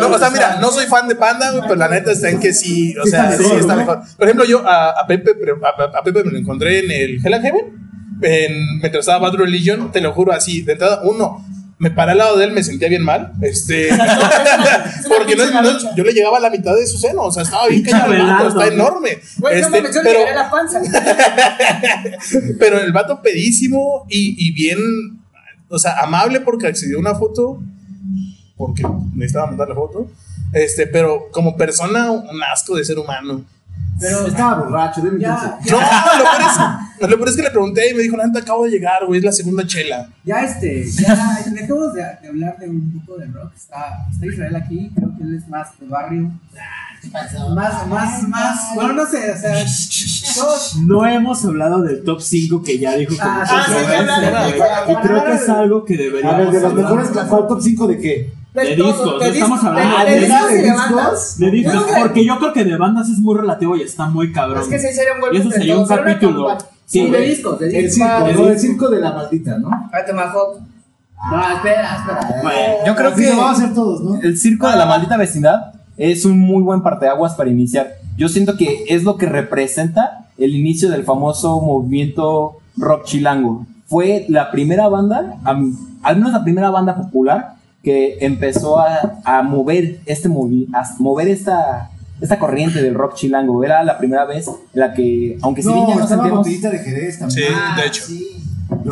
No, 0.00 0.08
o 0.08 0.18
sea, 0.18 0.30
mira, 0.30 0.58
no 0.60 0.70
soy 0.72 0.86
fan 0.86 1.06
de 1.08 1.14
Panda, 1.14 1.50
güey, 1.52 1.62
pero 1.62 1.76
la 1.76 1.88
neta 1.88 2.10
está 2.12 2.28
en 2.30 2.40
que 2.40 2.52
sí, 2.52 2.94
o 2.98 3.06
sea, 3.06 3.24
está 3.30 3.36
sí 3.36 3.42
mejor, 3.44 3.60
está 3.60 3.72
¿no? 3.74 3.80
mejor. 3.80 4.00
Por 4.16 4.26
ejemplo, 4.26 4.44
yo 4.44 4.66
a, 4.68 4.90
a 4.90 5.06
Pepe, 5.06 5.30
a, 5.62 5.98
a 5.98 6.02
Pepe 6.02 6.24
me 6.24 6.32
lo 6.32 6.38
encontré 6.38 6.80
en 6.80 6.90
el 6.90 7.24
Hell 7.24 7.34
and 7.34 7.44
Heaven, 7.44 7.64
en, 8.22 8.78
mientras 8.80 9.00
estaba 9.00 9.28
Bad 9.28 9.36
Religion, 9.38 9.92
te 9.92 10.00
lo 10.00 10.12
juro 10.12 10.32
así, 10.32 10.62
de 10.62 10.72
entrada, 10.72 11.00
uno, 11.04 11.44
me 11.78 11.90
paré 11.90 12.12
al 12.12 12.18
lado 12.18 12.36
de 12.38 12.46
él, 12.46 12.52
me 12.52 12.64
sentía 12.64 12.88
bien 12.88 13.04
mal, 13.04 13.32
este, 13.42 13.90
porque 15.08 15.36
no, 15.36 15.46
no- 15.62 15.94
yo 15.94 16.02
le 16.04 16.12
llegaba 16.12 16.38
a 16.38 16.40
la 16.40 16.50
mitad 16.50 16.74
de 16.74 16.86
su 16.86 16.98
seno, 16.98 17.22
o 17.24 17.30
sea, 17.32 17.42
estaba 17.44 17.68
bien 17.68 17.82
pelado, 17.84 18.48
está 18.48 18.66
enorme. 18.66 19.18
Güey, 19.38 19.60
no 19.60 19.66
Este, 19.68 19.92
yo 19.94 20.02
le 20.02 20.10
pero- 20.10 20.34
la 20.34 20.50
panza. 20.50 20.80
pero 22.58 22.80
el 22.80 22.92
vato 22.92 23.20
pedísimo 23.22 24.06
y, 24.08 24.34
y 24.38 24.52
bien, 24.52 24.78
o 25.68 25.78
sea, 25.78 26.00
amable 26.00 26.40
porque 26.40 26.66
accedió 26.66 26.98
a 26.98 27.00
una 27.00 27.14
foto, 27.14 27.62
porque 28.56 28.84
necesitaba 29.14 29.46
mandar 29.46 29.68
la 29.68 29.74
foto, 29.74 30.10
este, 30.52 30.86
pero 30.86 31.28
como 31.30 31.56
persona, 31.56 32.10
un 32.10 32.42
asco 32.52 32.76
de 32.76 32.84
ser 32.84 32.98
humano. 32.98 33.44
pero 34.00 34.26
Estaba 34.26 34.62
borracho, 34.62 35.02
déme 35.02 35.20
ya, 35.20 35.36
chance. 35.36 35.70
No, 35.70 35.78
lo 35.78 36.24
peor 36.24 36.40
es, 36.40 37.10
lo 37.10 37.16
peor 37.16 37.28
es 37.28 37.36
que 37.36 37.42
le 37.42 37.50
pregunté 37.50 37.90
y 37.90 37.94
me 37.94 38.02
dijo, 38.02 38.16
neta, 38.16 38.38
acabo 38.38 38.64
de 38.64 38.70
llegar, 38.70 39.04
güey, 39.06 39.18
es 39.18 39.24
la 39.24 39.32
segunda 39.32 39.66
chela. 39.66 40.08
ya 40.24 40.40
este, 40.42 40.88
ya 40.90 41.38
dejemos 41.52 41.94
de, 41.94 42.02
de 42.22 42.28
hablar 42.28 42.58
de 42.58 42.68
un 42.68 43.02
poco 43.04 43.18
de 43.18 43.26
rock. 43.26 43.52
Está, 43.54 44.06
está 44.10 44.26
Israel 44.26 44.56
aquí, 44.56 44.90
creo 44.94 45.16
que 45.16 45.22
él 45.24 45.34
es 45.34 45.48
más 45.48 45.78
de 45.78 45.86
barrio. 45.86 46.30
Más, 47.12 47.86
más, 47.88 48.28
más, 48.28 48.58
bueno, 48.74 48.92
no 48.94 49.06
sé, 49.06 49.32
o 49.32 49.36
sea, 49.38 49.64
todos, 50.34 50.76
No 50.84 51.06
hemos 51.06 51.44
hablado 51.44 51.82
del 51.82 52.02
top 52.04 52.20
5 52.20 52.62
que 52.62 52.78
ya 52.78 52.96
dijo 52.96 53.16
como 53.16 53.30
Ah, 53.30 53.44
cuatro 53.48 53.74
sí, 53.74 53.80
sí, 53.80 54.58
para- 54.58 54.92
Y 54.92 54.96
creo 55.06 55.24
que 55.24 55.32
es 55.32 55.48
algo 55.48 55.84
que 55.84 55.94
A 55.94 55.96
ver, 55.98 56.06
deberíamos 56.12 56.52
de 56.52 56.60
los 56.60 56.70
hablar. 56.70 56.84
mejores, 56.84 57.08
¿cuál 57.28 57.46
top 57.48 57.60
5 57.62 57.86
de 57.88 57.98
qué? 57.98 58.32
De 58.54 58.76
todo, 58.76 58.86
discos, 58.88 59.06
no 59.06 59.18
de 59.18 59.28
estamos 59.28 59.60
discos, 59.60 59.64
hablando 59.64 59.98
de, 59.98 60.04
de- 60.04 60.20
de 60.20 60.26
discos 60.26 60.48
de 60.50 60.56
de 60.56 60.62
discos. 60.62 61.38
De 61.38 61.50
discos, 61.50 61.84
que- 61.84 62.00
porque 62.00 62.24
yo 62.24 62.38
creo 62.38 62.52
que 62.52 62.64
de 62.64 62.76
bandas 62.76 63.08
es 63.10 63.18
muy 63.18 63.36
relativo 63.36 63.76
y 63.76 63.82
está 63.82 64.06
muy 64.06 64.32
cabrón. 64.32 64.62
Es 64.62 64.68
que 64.68 64.78
sí 64.78 64.94
sería 64.94 65.12
un 65.14 65.20
buen 65.20 65.34
Y 65.34 65.38
eso 65.38 65.50
sería 65.50 65.78
un 65.78 65.86
capítulo. 65.86 66.58
Sí, 66.86 67.00
sí, 67.04 67.10
de 67.10 67.20
discos, 67.20 67.58
de 67.58 67.66
El 67.66 67.84
discos. 67.86 67.94
circo, 68.08 68.24
de 68.24 68.32
¿no? 68.34 68.48
El 68.48 68.58
circo 68.60 68.88
de 68.88 69.00
la 69.00 69.12
maldita, 69.12 69.58
¿no? 69.58 69.68
A 69.68 70.04
Tomahawk. 70.06 70.60
No, 71.30 71.50
espera, 71.56 71.96
espera. 71.96 72.42
Bueno, 72.42 72.60
Yo 72.86 72.94
creo 72.94 73.14
que 73.14 73.30
lo 73.30 73.36
vamos 73.36 73.58
a 73.60 73.62
hacer 73.64 73.74
todos, 73.74 74.00
¿no? 74.02 74.20
el 74.22 74.38
circo 74.38 74.68
de 74.70 74.76
la 74.76 74.86
maldita 74.86 75.16
vecindad 75.16 75.72
es 75.96 76.24
un 76.24 76.38
muy 76.38 76.62
buen 76.62 76.82
parteaguas 76.82 77.34
para 77.34 77.50
iniciar. 77.50 77.94
Yo 78.16 78.28
siento 78.28 78.56
que 78.56 78.84
es 78.88 79.02
lo 79.04 79.16
que 79.16 79.26
representa 79.26 80.26
el 80.38 80.54
inicio 80.54 80.90
del 80.90 81.04
famoso 81.04 81.60
movimiento 81.60 82.58
rock 82.76 83.04
chilango. 83.04 83.66
Fue 83.86 84.26
la 84.28 84.50
primera 84.50 84.88
banda, 84.88 85.36
al 85.44 86.16
menos 86.16 86.32
la 86.32 86.42
primera 86.44 86.70
banda 86.70 86.96
popular 86.96 87.54
que 87.82 88.18
empezó 88.20 88.78
a, 88.78 89.20
a 89.24 89.42
mover 89.42 90.00
este 90.06 90.28
movi- 90.28 90.66
a 90.74 90.82
mover 90.98 91.28
esta 91.28 91.90
esta 92.20 92.38
corriente 92.38 92.82
del 92.82 92.94
rock 92.94 93.14
chilango. 93.14 93.62
Era 93.62 93.84
la 93.84 93.98
primera 93.98 94.24
vez 94.24 94.48
en 94.48 94.54
la 94.80 94.92
que, 94.94 95.38
aunque 95.42 95.62
si 95.62 95.68
bien 95.68 95.80
No, 95.82 95.88
ya 95.88 96.02
estaba 96.02 96.22
sentíamos 96.22 96.46
de 96.46 96.78
Jerez 96.78 97.14
Sí, 97.14 97.20
también. 97.20 97.52
de 97.76 97.86
hecho. 97.86 98.02
Lo 98.08 98.16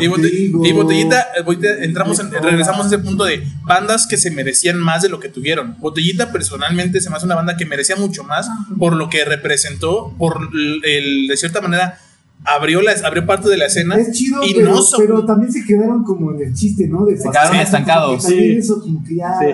Y, 0.00 0.06
bote- 0.06 0.30
digo. 0.30 0.64
y 0.64 0.72
botellita, 0.72 1.20
eh, 1.37 1.78
entramos 1.80 2.18
en- 2.20 2.30
regresamos 2.30 2.84
a 2.84 2.87
ese 2.88 2.98
punto 2.98 3.24
de 3.24 3.42
bandas 3.64 4.06
que 4.06 4.16
se 4.16 4.30
merecían 4.30 4.78
más 4.78 5.02
de 5.02 5.08
lo 5.08 5.18
que 5.20 5.28
tuvieron. 5.28 5.76
Botellita 5.80 6.30
personalmente 6.32 7.00
se 7.00 7.10
me 7.10 7.16
hace 7.16 7.26
una 7.26 7.34
banda 7.34 7.56
que 7.56 7.66
merecía 7.66 7.96
mucho 7.96 8.22
más 8.24 8.48
por 8.78 8.94
lo 8.94 9.08
que 9.08 9.24
representó, 9.24 10.14
por 10.18 10.48
el, 10.52 10.80
el- 10.84 11.26
de 11.28 11.37
cierta 11.37 11.60
manera 11.60 11.98
abrió 12.44 12.82
la, 12.82 12.92
abrió 13.04 13.24
parte 13.26 13.48
de 13.48 13.56
la 13.56 13.66
escena 13.66 13.96
Es 13.96 14.12
chido, 14.12 14.44
y 14.44 14.54
pero, 14.54 14.70
no 14.70 14.82
so- 14.82 14.96
pero 14.98 15.24
también 15.24 15.50
se 15.52 15.64
quedaron 15.64 16.04
como 16.04 16.32
en 16.32 16.42
el 16.48 16.54
chiste, 16.54 16.87
¿no? 16.87 17.04
De 17.06 17.16
Se 17.16 17.28
quedaron 17.30 17.56
estancados, 17.56 18.06
como 18.16 18.18
que 18.22 18.28
También 18.28 18.52
sí. 18.52 18.58
eso 18.58 18.80
como 18.80 19.04
que 19.04 19.16
ya... 19.16 19.38
Sí. 19.40 19.46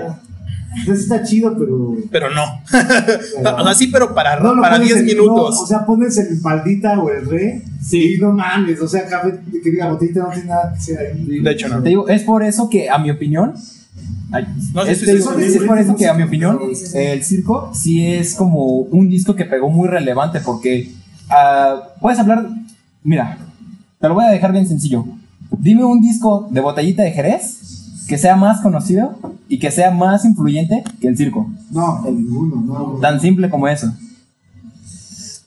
Entonces 0.78 1.04
está 1.04 1.22
chido, 1.24 1.56
pero... 1.58 1.96
pero 2.10 2.30
no. 2.30 2.44
o 3.60 3.64
sea, 3.64 3.74
sí, 3.74 3.88
pero 3.88 4.14
para, 4.14 4.38
No 4.38 4.60
para 4.60 4.74
pones 4.76 4.88
10 4.88 5.00
en- 5.00 5.06
minutos. 5.06 5.54
no, 5.56 5.60
o 5.62 5.66
sea, 5.66 5.84
pones 5.84 6.16
el 6.18 6.40
maldita 6.40 6.98
o 7.00 7.10
el 7.10 7.26
re 7.26 7.62
Sí. 7.82 8.14
y 8.14 8.20
no 8.20 8.32
mames, 8.32 8.80
o 8.80 8.86
sea, 8.86 9.06
café 9.06 9.40
que 9.62 9.70
diga 9.70 9.88
botellita 9.90 10.20
no 10.22 10.28
tiene 10.30 10.48
nada 10.48 10.72
que 10.74 10.80
ser 10.80 10.98
ahí. 10.98 11.40
de 11.40 11.50
hecho, 11.50 11.68
no. 11.68 11.82
Te 11.82 11.88
digo, 11.88 12.08
es 12.08 12.22
por 12.22 12.42
eso 12.44 12.68
que 12.68 12.88
a 12.90 12.98
mi 12.98 13.10
opinión, 13.10 13.54
ay, 14.32 14.46
No, 14.74 14.84
sí, 14.84 14.90
es, 14.92 14.98
sí, 15.00 15.04
te 15.06 15.12
sí, 15.12 15.16
digo, 15.18 15.34
sí, 15.36 15.44
es 15.44 15.52
sí, 15.54 15.58
por 15.60 15.78
eso 15.78 15.96
que 15.96 16.06
a 16.08 16.14
mi 16.14 16.22
opinión 16.22 16.60
el 16.94 17.24
circo 17.24 17.70
sí 17.74 18.06
es 18.06 18.34
como 18.34 18.64
un 18.76 19.08
disco 19.08 19.34
que 19.34 19.46
pegó 19.46 19.70
muy 19.70 19.88
relevante 19.88 20.40
porque 20.40 20.92
ah, 21.30 21.88
puedes 22.00 22.18
hablar, 22.20 22.48
mira, 23.02 23.38
te 23.98 24.08
lo 24.08 24.14
voy 24.14 24.24
a 24.24 24.28
dejar 24.28 24.52
bien 24.52 24.68
sencillo. 24.68 25.04
Dime 25.58 25.84
un 25.84 26.00
disco 26.00 26.46
de 26.50 26.60
botellita 26.60 27.02
de 27.02 27.10
Jerez 27.10 27.59
que 28.10 28.18
sea 28.18 28.34
más 28.34 28.60
conocido 28.60 29.16
y 29.48 29.60
que 29.60 29.70
sea 29.70 29.92
más 29.92 30.24
influyente 30.24 30.82
que 31.00 31.06
el 31.06 31.16
circo. 31.16 31.48
No, 31.70 32.04
en 32.08 32.16
ninguno, 32.16 32.60
no. 32.60 32.98
Tan 33.00 33.20
simple 33.20 33.48
como 33.48 33.68
eso. 33.68 33.94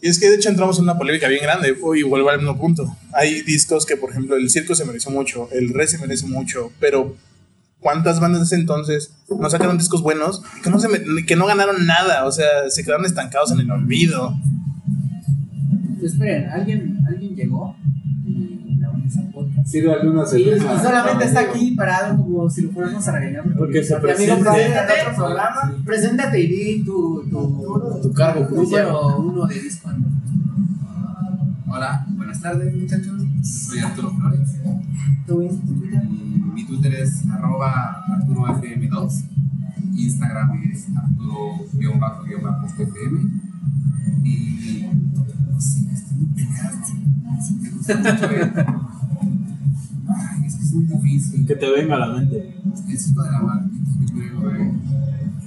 Y 0.01 0.07
es 0.07 0.18
que 0.18 0.30
de 0.30 0.38
hecho 0.38 0.47
entramos 0.47 0.78
en 0.78 0.86
una 0.86 0.97
polémica 0.97 1.28
bien 1.28 1.41
grande 1.43 1.76
y 1.97 2.03
vuelvo 2.03 2.30
al 2.30 2.38
mismo 2.38 2.57
punto. 2.57 2.95
Hay 3.11 3.41
discos 3.41 3.86
que, 3.86 3.97
por 3.97 4.11
ejemplo, 4.11 4.38
el 4.38 4.49
circo 4.49 4.76
se 4.76 4.86
mereció 4.86 5.11
mucho, 5.11 5.49
el 5.51 5.74
re 5.74 5.88
se 5.88 5.97
merece 5.97 6.26
mucho, 6.26 6.72
pero 6.80 7.18
¿cuántas 7.82 8.22
bandas 8.22 8.39
de 8.39 8.45
ese 8.45 8.55
entonces 8.55 9.11
no 9.30 9.49
sacaron 9.49 9.78
discos 9.78 10.01
buenos 10.01 10.41
y 10.57 10.61
que 10.61 10.70
no, 10.70 10.80
se 10.80 10.88
me- 10.88 11.26
que 11.26 11.36
no 11.36 11.45
ganaron 11.45 11.86
nada? 11.86 12.26
O 12.26 12.32
sea, 12.32 12.47
se 12.70 12.86
quedaron 12.86 13.05
estancados 13.05 13.51
en 13.51 13.59
el 13.59 13.70
olvido. 13.70 14.34
Esperen, 16.01 16.49
¿alguien, 16.49 16.97
¿alguien 17.07 17.36
llegó? 17.36 17.76
Y 19.64 19.68
Sírvale 19.70 20.09
una 20.09 20.24
Y, 20.24 20.28
cerveza. 20.28 20.76
y 20.76 20.80
solamente 20.80 21.26
está 21.26 21.39
aquí 21.41 21.72
parado 21.72 22.18
como 22.18 22.49
si 22.49 22.61
lo 22.64 22.72
fuéramos 22.72 23.07
a 23.07 23.11
regañar. 23.14 23.43
Porque 23.57 23.82
se 23.84 23.97
Mi 23.99 24.11
amigo, 24.11 24.39
preséntate 24.41 24.93
en 25.01 25.07
otro 25.07 25.16
programa. 25.16 25.74
Preséntate 25.86 26.39
y 26.41 26.47
di 26.47 26.84
tu, 26.84 27.24
tu, 27.30 27.99
Tu 28.01 28.11
cargo 28.14 28.45
judicial. 28.45 28.88
número 28.91 29.18
uno 29.20 29.45
de 29.47 29.59
disco. 29.61 29.89
Hola, 31.68 32.05
buenas 32.09 32.41
tardes 32.41 32.76
muchachos. 32.76 33.22
Soy 33.41 33.80
Arturo 33.80 34.11
Flores. 34.11 34.49
Tu 35.26 35.41
Y 35.43 35.49
mi 36.53 36.66
Twitter 36.66 36.93
es 36.95 37.24
arroba 37.32 38.03
ArturoFM2. 38.09 39.24
Instagram 39.95 40.61
es 40.72 40.88
Arturo-FM. 40.95 43.20
Y 44.24 44.88
no 45.51 45.61
sé, 45.61 45.80
estoy 45.93 46.18
muy 46.18 46.28
pegado. 46.36 46.78
Me 47.61 47.70
gusta 47.70 47.95
mucho 47.97 48.30
el- 48.30 48.43
Ay, 48.43 48.51
es 50.82 50.88
que 50.88 50.93
es 50.93 50.99
muy 50.99 51.09
difícil. 51.09 51.45
Que 51.47 51.55
te 51.55 51.69
venga 51.71 51.95
a 51.95 51.99
la 51.99 52.07
mente. 52.07 52.38
El 52.38 53.24
de 53.24 53.32
la 53.32 53.67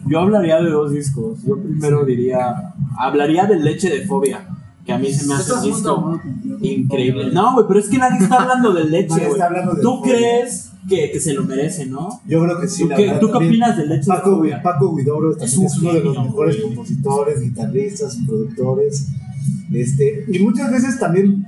yo 0.09 0.21
hablaría 0.21 0.63
de 0.63 0.71
dos 0.71 0.93
discos. 0.93 1.43
Yo 1.45 1.61
primero 1.61 2.05
diría. 2.05 2.73
Hablaría 2.99 3.47
de 3.47 3.59
Leche 3.59 3.91
de 3.91 4.07
Fobia. 4.07 4.47
Que 4.85 4.93
a 4.93 4.99
mí 4.99 5.13
se 5.13 5.27
me 5.27 5.35
hace 5.35 5.53
un 5.53 5.63
disco 5.63 6.21
increíble. 6.61 7.31
No, 7.33 7.55
güey, 7.55 7.67
pero 7.67 7.81
es 7.81 7.89
que 7.89 7.99
nadie 7.99 8.23
está 8.23 8.43
hablando 8.43 8.73
de 8.73 8.85
Leche, 8.85 9.27
güey. 9.27 9.41
de 9.41 9.83
¿Tú 9.83 10.01
crees 10.01 10.71
que, 10.89 11.11
que 11.11 11.19
se 11.21 11.35
lo 11.35 11.43
merece, 11.43 11.87
no? 11.87 12.21
Yo 12.27 12.45
creo 12.45 12.61
que 12.61 12.69
sí. 12.69 12.85
¿Tú 12.85 12.89
la 12.91 12.97
qué, 12.97 13.17
¿tú 13.21 13.31
qué 13.33 13.37
opinas 13.37 13.77
de 13.77 13.87
Leche 13.87 14.03
de 14.03 14.17
Paco, 14.17 14.37
Fobia? 14.37 14.63
Paco 14.63 14.91
también 14.91 15.45
Es 15.45 15.53
es, 15.53 15.59
un 15.59 15.67
uno 15.87 15.95
de 15.95 16.01
los 16.05 16.25
mejores 16.25 16.57
güey. 16.57 16.67
compositores, 16.69 17.41
guitarristas, 17.41 18.19
productores. 18.25 19.09
Este, 19.73 20.25
y 20.29 20.39
muchas 20.39 20.71
veces 20.71 21.01
también 21.01 21.45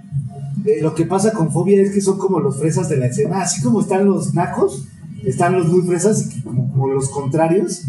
eh, 0.65 0.79
lo 0.83 0.95
que 0.95 1.05
pasa 1.05 1.33
con 1.33 1.51
Fobia 1.53 1.81
es 1.83 1.91
que 1.93 2.01
son 2.01 2.19
como 2.19 2.41
los 2.41 2.59
fresas 2.59 2.89
de 2.89 2.97
la 2.97 3.07
escena. 3.07 3.41
Así 3.43 3.63
como 3.63 3.81
están 3.81 4.05
los 4.07 4.35
nacos, 4.35 4.85
están 5.25 5.55
los 5.55 5.67
muy 5.69 5.83
fresas 5.83 6.27
y 6.27 6.29
que 6.37 6.43
como, 6.43 6.71
como 6.73 6.89
los 6.89 7.09
contrarios 7.11 7.83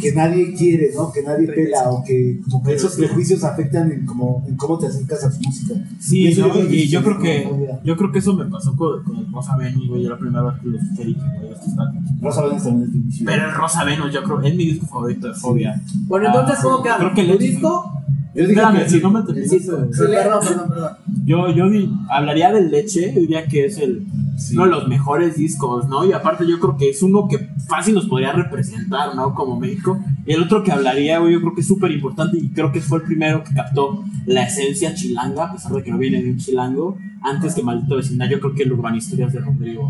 que 0.00 0.12
nadie 0.12 0.52
quiere, 0.54 0.90
¿no? 0.94 1.12
Que 1.12 1.22
nadie 1.22 1.46
pela 1.46 1.88
o 1.88 2.02
que 2.04 2.40
como 2.50 2.64
que 2.64 2.74
esos 2.74 2.96
prejuicios 2.96 3.44
afectan 3.44 3.90
en, 3.92 4.04
como, 4.04 4.44
en 4.48 4.56
cómo 4.56 4.76
te 4.76 4.88
acercas 4.88 5.22
a 5.24 5.30
su 5.30 5.40
música. 5.40 5.74
Y 5.74 6.02
Sí, 6.02 6.26
eso 6.26 6.48
¿no? 6.48 6.54
yo 6.60 6.68
que 6.68 6.74
y 6.76 6.88
yo 6.88 7.02
creo 7.04 7.18
que 7.20 7.48
yo 7.84 7.96
creo 7.96 8.10
que 8.12 8.18
eso 8.18 8.34
me 8.34 8.44
pasó 8.46 8.74
con, 8.76 9.04
con 9.04 9.16
el 9.18 9.32
Rosa 9.32 9.56
Venus, 9.56 9.86
güey. 9.88 10.02
Yo 10.02 10.10
la 10.10 10.18
primera 10.18 10.42
vez 10.42 10.60
que 10.60 10.68
lo 10.68 10.78
escuché 10.78 11.02
güey, 11.04 11.52
esto 11.52 11.66
está 11.68 11.94
Rosa 12.20 12.42
Venus 12.44 12.62
también 12.64 12.88
es 12.88 12.92
difícil. 12.92 13.26
Pero 13.26 13.44
el 13.48 13.54
Rosa 13.54 13.84
Venus, 13.84 14.12
yo 14.12 14.22
creo, 14.24 14.42
es 14.42 14.54
mi 14.56 14.64
disco 14.64 14.86
favorito 14.86 15.28
de 15.28 15.34
Fobia. 15.34 15.80
Bueno, 16.08 16.26
entonces, 16.26 16.56
Ah, 16.58 16.62
¿cómo 16.64 16.82
queda? 16.82 16.96
Creo 16.98 17.14
que 17.14 17.22
¿Tu 17.24 17.28
Leche- 17.32 17.38
disco? 17.52 17.90
Yo 18.34 18.40
dije 18.48 18.52
Espérame, 18.60 18.82
que 18.82 18.88
si 18.90 19.00
no 19.00 19.10
me 19.10 19.22
terminaste. 19.22 19.60
sí, 19.60 19.66
perdón, 19.66 20.40
perdón, 20.42 20.68
perdón. 20.68 20.90
Yo, 21.24 21.48
yo 21.54 21.70
di- 21.70 21.88
hablaría 22.10 22.52
del 22.52 22.70
Leche, 22.70 23.12
diría 23.12 23.46
que 23.46 23.66
es 23.66 23.78
el, 23.78 24.04
Sí. 24.36 24.54
uno 24.56 24.64
de 24.64 24.70
los 24.72 24.88
mejores 24.88 25.36
discos, 25.36 25.88
¿no? 25.88 26.04
Y 26.04 26.12
aparte 26.12 26.44
yo 26.48 26.58
creo 26.58 26.76
que 26.76 26.90
es 26.90 27.00
uno 27.04 27.28
que 27.28 27.38
fácil 27.68 27.94
nos 27.94 28.06
podría 28.06 28.32
representar, 28.32 29.14
¿no? 29.14 29.32
Como 29.34 29.58
México. 29.60 29.96
Y 30.26 30.32
el 30.32 30.42
otro 30.42 30.64
que 30.64 30.72
hablaría, 30.72 31.20
güey, 31.20 31.34
yo 31.34 31.40
creo 31.40 31.54
que 31.54 31.60
es 31.60 31.68
súper 31.68 31.92
importante 31.92 32.38
y 32.38 32.48
creo 32.48 32.72
que 32.72 32.80
fue 32.80 32.98
el 32.98 33.04
primero 33.04 33.44
que 33.44 33.54
captó 33.54 34.02
la 34.26 34.42
esencia 34.42 34.92
chilanga, 34.94 35.44
a 35.44 35.52
pesar 35.52 35.70
de 35.72 35.82
que 35.84 35.92
no 35.92 35.98
viene 35.98 36.20
de 36.20 36.32
un 36.32 36.38
chilango, 36.38 36.96
antes 37.24 37.54
que 37.54 37.62
Maldito 37.62 37.96
Vecindad, 37.96 38.28
yo 38.28 38.38
creo 38.38 38.54
que 38.54 38.64
el 38.64 38.72
Urbanistorias 38.72 39.32
de 39.32 39.40
Rodrigo. 39.40 39.88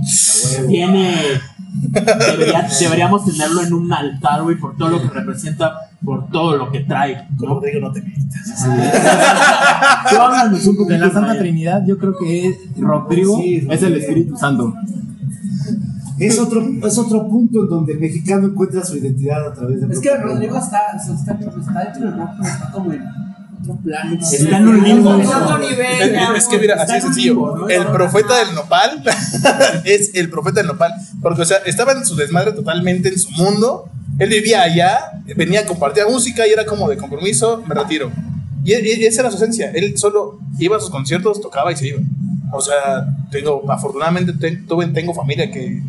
Tiene... 0.69 1.15
debería- 1.83 2.69
deberíamos 2.81 3.25
tenerlo 3.25 3.63
en 3.63 3.73
un 3.73 3.93
altar, 3.93 4.43
güey, 4.43 4.57
por 4.57 4.77
todo 4.77 4.91
lo 4.91 5.03
que 5.03 5.09
representa, 5.09 5.73
por 6.05 6.29
todo 6.31 6.57
lo 6.57 6.71
que 6.71 6.81
trae. 6.81 7.27
¿no? 7.41 7.55
Rodrigo, 7.55 7.81
no 7.81 7.93
te 7.93 8.03
metas. 8.03 8.65
Tú 10.65 10.71
un 10.71 10.89
De 10.89 10.99
la 10.99 11.11
Santa. 11.11 11.39
Trinidad, 11.39 11.83
yo 11.87 11.99
creo 11.99 12.15
que 12.19 12.49
es- 12.49 12.57
Rodrigo 12.79 13.37
Sí, 13.39 13.67
es 13.69 13.83
el 13.83 13.97
Espíritu 13.97 14.37
Santo. 14.37 14.75
Es 16.19 16.39
otro, 16.39 16.63
es 16.85 16.99
otro 16.99 17.27
punto 17.29 17.63
en 17.65 17.69
donde 17.69 17.93
el 17.95 18.01
mexicano 18.01 18.47
encuentra 18.47 18.85
su 18.85 18.97
identidad 18.97 19.49
a 19.49 19.53
través 19.53 19.81
de 19.81 19.93
Es 19.93 19.99
que 19.99 20.17
Rodrigo 20.17 20.57
está, 20.59 20.81
está, 20.97 21.13
está 21.15 21.35
dentro 21.85 22.05
del 22.05 22.17
rock, 22.17 22.31
pero 22.41 22.49
está 22.49 22.71
como 22.71 22.93
en. 22.93 23.03
Está 24.21 24.57
en 24.59 24.69
un 24.69 24.83
limbo. 24.85 25.15
Es. 25.21 25.29
Es, 26.01 26.11
es- 26.11 26.39
es 26.39 26.47
que 26.49 26.59
mira, 26.59 26.75
así 26.83 26.95
un 26.95 27.01
sencillo. 27.03 27.33
limbo, 27.33 27.57
¿no? 27.57 27.69
El 27.69 27.87
profeta 27.87 28.39
del 28.45 28.55
nopal 28.55 29.03
es 29.85 30.11
el 30.15 30.31
profeta 30.31 30.61
del 30.61 30.67
nopal. 30.69 30.93
Porque, 31.23 31.43
o 31.43 31.45
sea, 31.45 31.59
estaba 31.67 31.93
en 31.93 32.05
su 32.05 32.17
desmadre 32.17 32.53
totalmente 32.53 33.09
en 33.09 33.19
su 33.19 33.31
mundo. 33.33 33.87
Él 34.19 34.29
vivía 34.31 34.63
allá, 34.63 34.99
venía, 35.37 35.67
compartía 35.67 36.07
música 36.07 36.47
y 36.47 36.51
era 36.53 36.65
como 36.67 36.89
de 36.89 36.97
compromiso, 36.97 37.63
me 37.67 37.75
retiro. 37.75 38.11
Y, 38.65 38.73
y 38.75 39.05
esa 39.07 39.23
era 39.23 39.31
su 39.31 39.37
esencia. 39.37 39.71
Él 39.75 39.97
solo 39.99 40.39
iba 40.59 40.77
a 40.77 40.81
sus 40.81 40.91
conciertos, 40.91 41.41
tocaba 41.41 41.73
y 41.73 41.77
se 41.77 41.89
iba. 41.89 41.99
O 42.53 42.61
sea, 42.61 43.05
tengo, 43.33 43.65
afortunadamente 43.71 44.33
ten- 44.35 44.67
tuve- 44.67 44.93
tengo 44.93 45.13
familia 45.15 45.51
que 45.51 45.83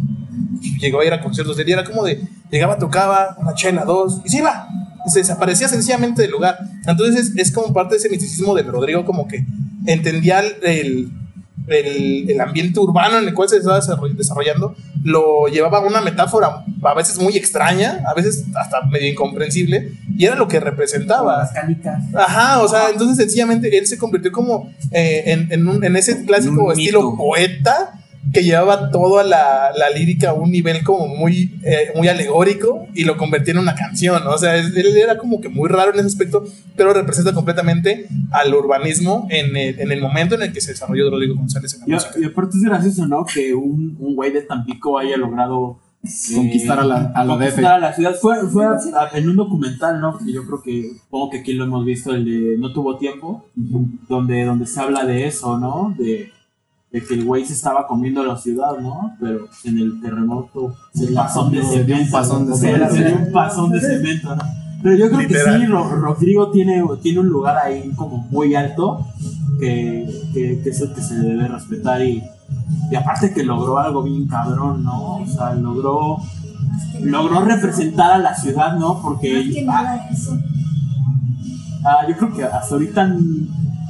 llegó 0.80 1.02
a 1.02 1.06
ir 1.06 1.14
a 1.14 1.22
conciertos 1.22 1.56
de 1.58 1.64
él 1.64 1.70
y 1.70 1.72
era 1.74 1.84
como 1.84 2.04
de, 2.04 2.22
llegaba, 2.52 2.78
tocaba, 2.78 3.36
una 3.40 3.54
chela, 3.54 3.86
dos, 3.86 4.22
y 4.26 4.30
se 4.30 4.38
iba. 4.38 4.68
Y 5.06 5.12
se 5.12 5.20
desaparecía 5.20 5.68
sencillamente 5.68 6.24
del 6.24 6.32
lugar. 6.32 6.58
Entonces 6.88 7.30
es, 7.30 7.38
es 7.38 7.52
como 7.52 7.74
parte 7.74 7.96
de 7.96 8.00
ese 8.00 8.10
misticismo 8.10 8.56
de 8.56 8.64
Rodrigo, 8.64 9.06
como 9.06 9.28
que 9.28 9.46
entendía 9.86 10.40
el, 10.42 11.10
el, 11.68 12.30
el 12.30 12.42
ambiente 12.42 12.80
urbano 12.80 13.18
en 13.20 13.28
el 13.28 13.34
cual 13.34 13.50
se 13.50 13.58
estaba 13.58 13.80
desarroll- 13.80 14.16
desarrollando, 14.16 14.76
lo 15.04 15.48
llevaba 15.48 15.80
a 15.80 15.82
una 15.82 16.02
metáfora 16.02 16.64
a 16.84 16.94
veces 16.94 17.20
muy 17.20 17.36
extraña, 17.36 18.04
a 18.08 18.14
veces 18.14 18.46
hasta 18.56 18.82
medio 18.88 19.12
incomprensible, 19.12 19.92
y 20.18 20.26
era 20.26 20.36
lo 20.36 20.48
que 20.48 20.60
representaba. 20.60 21.38
Las 21.40 21.52
canicas. 21.54 22.04
Ajá, 22.14 22.62
o 22.62 22.68
sea, 22.68 22.90
entonces 22.92 23.18
sencillamente 23.18 23.76
él 23.78 23.88
se 23.88 23.98
convirtió 23.98 24.32
como 24.32 24.70
eh, 24.92 25.24
en, 25.26 25.52
en, 25.52 25.68
un- 25.68 25.84
en 25.84 25.96
ese 25.96 26.24
clásico 26.26 26.72
estilo 26.72 27.02
mito. 27.12 27.18
poeta 27.18 28.00
que 28.34 28.44
llevaba 28.44 28.90
toda 28.92 29.24
la, 29.24 29.72
la 29.78 29.90
lírica 29.92 30.32
a 30.32 30.34
un 30.34 30.52
nivel 30.52 30.84
como 30.84 31.08
muy, 31.08 31.60
eh, 31.64 31.92
muy 31.96 32.08
alegórico 32.08 32.88
y 32.94 33.04
lo 33.06 33.18
convertía 33.18 33.54
en 33.54 33.60
una 33.60 33.76
canción. 33.76 34.22
O 34.28 34.38
sea, 34.38 34.56
él 34.58 34.76
era 34.98 35.18
como 35.18 35.40
que 35.42 35.50
muy 35.50 35.70
raro 35.70 35.92
en 35.94 36.00
ese 36.00 36.08
aspecto, 36.08 36.44
pero 36.76 36.94
representa 36.94 37.34
completamente 37.34 38.08
al 38.32 38.54
urbanismo 38.54 39.28
en 39.30 39.56
el, 39.56 39.80
en 39.80 39.92
el 39.92 40.02
momento 40.02 40.36
en 40.36 40.42
el 40.44 40.54
que 40.54 40.62
se 40.62 40.72
desarrolló 40.72 41.10
Rodrigo 41.10 41.36
González 41.36 41.74
en 41.76 41.80
la 41.82 41.86
Y, 41.88 41.92
música. 41.92 42.14
y 42.20 42.24
aparte 42.26 42.58
es 42.58 42.64
gracioso, 42.64 43.08
¿no? 43.08 43.26
Que 43.26 43.54
un, 43.54 43.96
un 44.00 44.16
güey 44.16 44.32
de 44.32 44.42
Tampico 44.42 44.98
haya 44.98 45.18
logrado 45.18 45.80
eh, 46.04 46.36
Conquistar 46.36 46.80
a 46.80 46.84
la- 46.84 47.12
a 47.16 47.24
la 47.26 47.34
conquistar 47.36 47.64
DF. 47.64 47.66
a 47.68 47.80
la 47.80 47.94
ciudad. 47.94 48.16
Fue, 48.22 48.48
fue 48.50 48.66
a- 48.66 48.70
a- 49.12 49.18
en 49.18 49.30
un 49.30 49.36
documental, 49.38 50.00
¿no? 50.02 50.18
Que 50.18 50.32
yo 50.34 50.46
creo 50.46 50.62
que, 50.62 50.92
supongo 51.00 51.30
que 51.32 51.40
aquí 51.40 51.54
lo 51.54 51.64
hemos 51.66 51.86
visto, 51.86 52.14
el 52.14 52.26
de 52.26 52.58
No 52.60 52.74
tuvo 52.74 52.98
tiempo, 52.98 53.46
donde, 53.56 54.46
donde 54.46 54.66
se 54.68 54.80
habla 54.80 55.06
de 55.06 55.26
eso, 55.28 55.58
¿no? 55.58 55.96
De, 55.98 56.32
de 56.96 57.04
que 57.06 57.14
el 57.16 57.26
güey 57.26 57.44
se 57.46 57.52
estaba 57.54 57.86
comiendo 57.88 58.24
la 58.24 58.38
ciudad, 58.38 58.78
¿no? 58.80 59.16
Pero 59.20 59.48
en 59.66 59.80
el 59.80 60.00
terremoto 60.02 60.74
se 60.94 61.08
pasón 61.12 61.52
de 61.52 61.62
Se 61.64 61.84
dio 61.84 61.98
un 61.98 62.10
pasón 62.10 62.48
de 62.48 62.56
cemento. 62.56 62.96
se 62.96 63.04
dio 63.04 63.16
un 63.18 63.32
pasón 63.34 63.70
de 63.72 63.82
cemento, 63.82 64.36
¿no? 64.36 64.44
Pero 64.82 64.96
yo 64.96 65.08
creo 65.10 65.20
Literal. 65.22 65.60
que 65.60 65.66
sí, 65.66 65.72
Ro- 65.72 65.90
Rodrigo 65.90 66.52
tiene, 66.52 66.84
tiene 67.02 67.20
un 67.20 67.28
lugar 67.28 67.58
ahí 67.58 67.92
como 67.98 68.20
muy 68.32 68.56
alto 68.56 69.06
que, 69.60 70.08
que, 70.34 70.62
que 70.64 70.70
es 70.70 70.80
el 70.82 70.94
que 70.94 71.02
se 71.02 71.16
debe 71.16 71.48
respetar 71.50 72.02
y, 72.02 72.24
y 72.92 72.96
aparte 72.96 73.34
que 73.34 73.44
logró 73.44 73.78
algo 73.80 74.02
bien 74.04 74.28
cabrón, 74.28 74.84
¿no? 74.84 75.18
O 75.18 75.28
sea, 75.28 75.54
logró, 75.56 76.18
logró 77.02 77.42
representar 77.42 78.12
a 78.14 78.18
la 78.20 78.36
ciudad, 78.36 78.78
¿no? 78.78 79.02
Porque 79.02 79.66
ah, 79.70 79.98
ah, 81.86 82.08
yo 82.08 82.16
creo 82.16 82.34
que 82.34 82.44
hasta 82.44 82.76
ahorita 82.76 83.16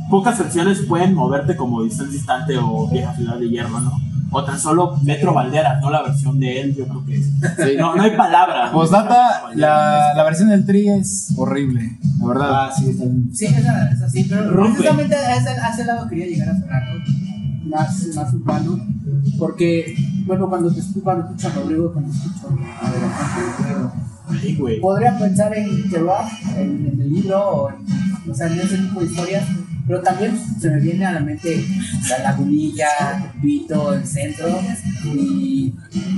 pocas 0.09 0.37
canciones 0.37 0.81
pueden 0.87 1.13
moverte 1.13 1.55
como 1.55 1.83
Distante 1.83 2.13
Distante 2.13 2.57
o 2.57 2.87
Vieja 2.89 3.13
Ciudad 3.15 3.37
de 3.37 3.49
Hierro, 3.49 3.79
¿no? 3.79 3.91
O 4.31 4.43
tan 4.43 4.59
solo 4.59 4.97
Metro 5.03 5.33
Valderas, 5.33 5.79
¿no? 5.81 5.89
La 5.89 6.01
versión 6.01 6.39
de 6.39 6.59
él, 6.59 6.75
yo 6.75 6.85
creo 6.87 7.05
que 7.05 7.77
no, 7.77 7.95
no 7.95 8.03
hay 8.03 8.17
palabras. 8.17 8.71
Postdata, 8.71 9.43
la, 9.55 10.13
la 10.15 10.23
versión 10.23 10.49
del 10.49 10.65
tri 10.65 10.89
es 10.89 11.33
horrible, 11.37 11.97
la 12.19 12.27
verdad. 12.27 12.49
Ah, 12.51 12.71
sí, 12.75 12.89
está 12.89 13.03
bien. 13.05 13.29
Sí, 13.33 13.45
esa 13.45 13.91
es 13.91 14.01
así, 14.01 14.25
pero 14.27 14.51
Rompe. 14.51 14.73
precisamente 14.73 15.15
a 15.15 15.35
ese, 15.35 15.49
a 15.49 15.69
ese 15.69 15.85
lado 15.85 16.07
quería 16.09 16.25
llegar 16.27 16.49
a 16.49 16.55
Fernando, 16.55 17.03
más, 17.65 18.07
más 18.15 18.33
urbano, 18.33 18.79
porque, 19.39 19.95
bueno, 20.25 20.49
cuando 20.49 20.73
te 20.73 20.79
escucho, 20.81 21.03
cuando 21.03 21.25
escucho 21.27 21.47
a 21.47 21.51
Rodrigo, 21.51 21.93
cuando 21.93 22.11
escucho 22.11 22.47
a 22.49 23.93
güey. 24.59 24.81
podría 24.81 25.17
pensar 25.17 25.55
en 25.55 25.89
The 25.89 25.99
Rock, 25.99 26.27
en, 26.57 26.87
en 26.91 27.01
el 27.01 27.13
libro, 27.13 27.39
o, 27.39 27.69
en, 27.69 28.31
o 28.31 28.33
sea, 28.33 28.47
en 28.47 28.59
ese 28.59 28.77
tipo 28.79 28.99
de 28.99 29.05
historias, 29.05 29.45
pero 29.87 30.01
también 30.01 30.37
se 30.59 30.69
me 30.69 30.79
viene 30.79 31.05
a 31.05 31.13
la 31.13 31.19
mente 31.19 31.63
la 32.09 32.31
lagunilla, 32.31 33.33
Vito, 33.41 33.93
el 33.93 34.05
centro, 34.05 34.47
y 35.03 35.73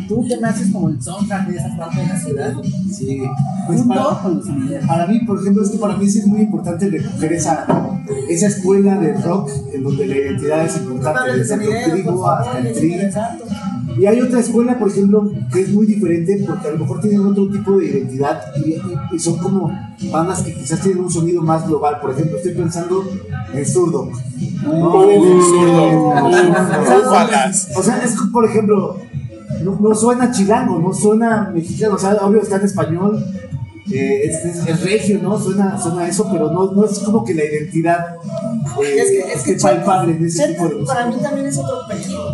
tú 0.07 0.25
te 0.27 0.37
me 0.37 0.47
haces 0.47 0.71
como 0.71 0.89
el 0.89 1.01
soundtrack 1.01 1.47
de 1.47 1.57
esa 1.57 1.77
parte 1.77 2.01
de 2.01 2.07
la 2.07 2.19
ciudad, 2.19 2.53
Sí. 2.91 3.21
Pues 3.67 3.81
para, 3.81 4.21
con 4.21 4.37
los 4.37 4.47
para 4.87 5.07
mí, 5.07 5.19
por 5.19 5.39
ejemplo, 5.39 5.63
es 5.63 5.69
que 5.69 5.77
para 5.77 5.97
mí 5.97 6.09
sí 6.09 6.19
es 6.19 6.27
muy 6.27 6.41
importante 6.41 6.89
recoger 6.89 7.33
esa, 7.33 7.65
esa 8.29 8.47
escuela 8.47 8.97
de 8.97 9.13
rock 9.13 9.51
en 9.73 9.83
donde 9.83 10.07
la 10.07 10.15
identidad 10.15 10.65
es 10.65 10.77
importante, 10.77 11.37
desde 11.37 11.55
Rodrigo 11.57 12.29
hasta 12.29 12.59
el 12.59 12.73
tri. 12.73 12.95
Y 13.99 14.05
hay 14.05 14.21
otra 14.21 14.39
escuela, 14.39 14.77
por 14.77 14.89
ejemplo, 14.89 15.31
que 15.51 15.61
es 15.61 15.69
muy 15.73 15.85
diferente 15.87 16.43
porque 16.45 16.67
a 16.67 16.71
lo 16.71 16.79
mejor 16.79 17.01
tienen 17.01 17.25
otro 17.25 17.49
tipo 17.49 17.77
de 17.77 17.85
identidad 17.87 18.41
y, 18.63 18.71
y- 18.73 18.81
y 19.13 19.19
son 19.19 19.37
como 19.37 19.71
bandas 20.11 20.43
que 20.43 20.53
quizás 20.53 20.81
tienen 20.81 21.03
un 21.03 21.11
sonido 21.11 21.41
más 21.41 21.67
global. 21.67 21.99
Por 22.01 22.11
ejemplo, 22.11 22.37
estoy 22.37 22.53
pensando 22.53 23.03
en 23.53 23.65
Zurdo. 23.65 24.09
¿no? 24.63 25.05
Uh, 25.05 25.41
Zurdo. 25.41 26.07
O 26.25 26.31
sea, 26.31 26.99
Ojalas. 26.99 27.69
O 27.75 27.83
sea, 27.83 27.97
es 28.03 28.11
que, 28.11 28.27
por 28.31 28.45
ejemplo, 28.45 28.97
no, 29.63 29.77
no 29.79 29.95
suena 29.95 30.31
chilango, 30.31 30.79
no 30.79 30.93
suena 30.93 31.49
mexicano, 31.53 31.95
o 31.95 31.99
sea, 31.99 32.13
obvio 32.21 32.41
está 32.41 32.57
en 32.57 32.65
español, 32.65 33.25
eh, 33.91 34.21
es, 34.25 34.45
es- 34.45 34.67
es 34.67 34.81
regio, 34.83 35.19
¿no? 35.23 35.39
Suena, 35.39 35.81
suena 35.81 36.07
eso, 36.07 36.27
pero 36.31 36.51
no, 36.51 36.71
no 36.73 36.85
es 36.85 36.99
como 36.99 37.23
que 37.23 37.33
la 37.33 37.45
identidad 37.45 38.15
eh, 38.83 38.97
Es 38.99 39.09
que, 39.09 39.33
es 39.33 39.43
que 39.43 39.53
palpable 39.63 40.17
en 40.17 40.25
ese 40.25 40.49
tipo 40.49 40.67
de 40.67 40.75
música. 40.75 40.93
para 40.93 41.07
mí 41.07 41.15
también 41.21 41.47
es 41.47 41.57
otro 41.57 41.83
apellido. 41.85 42.26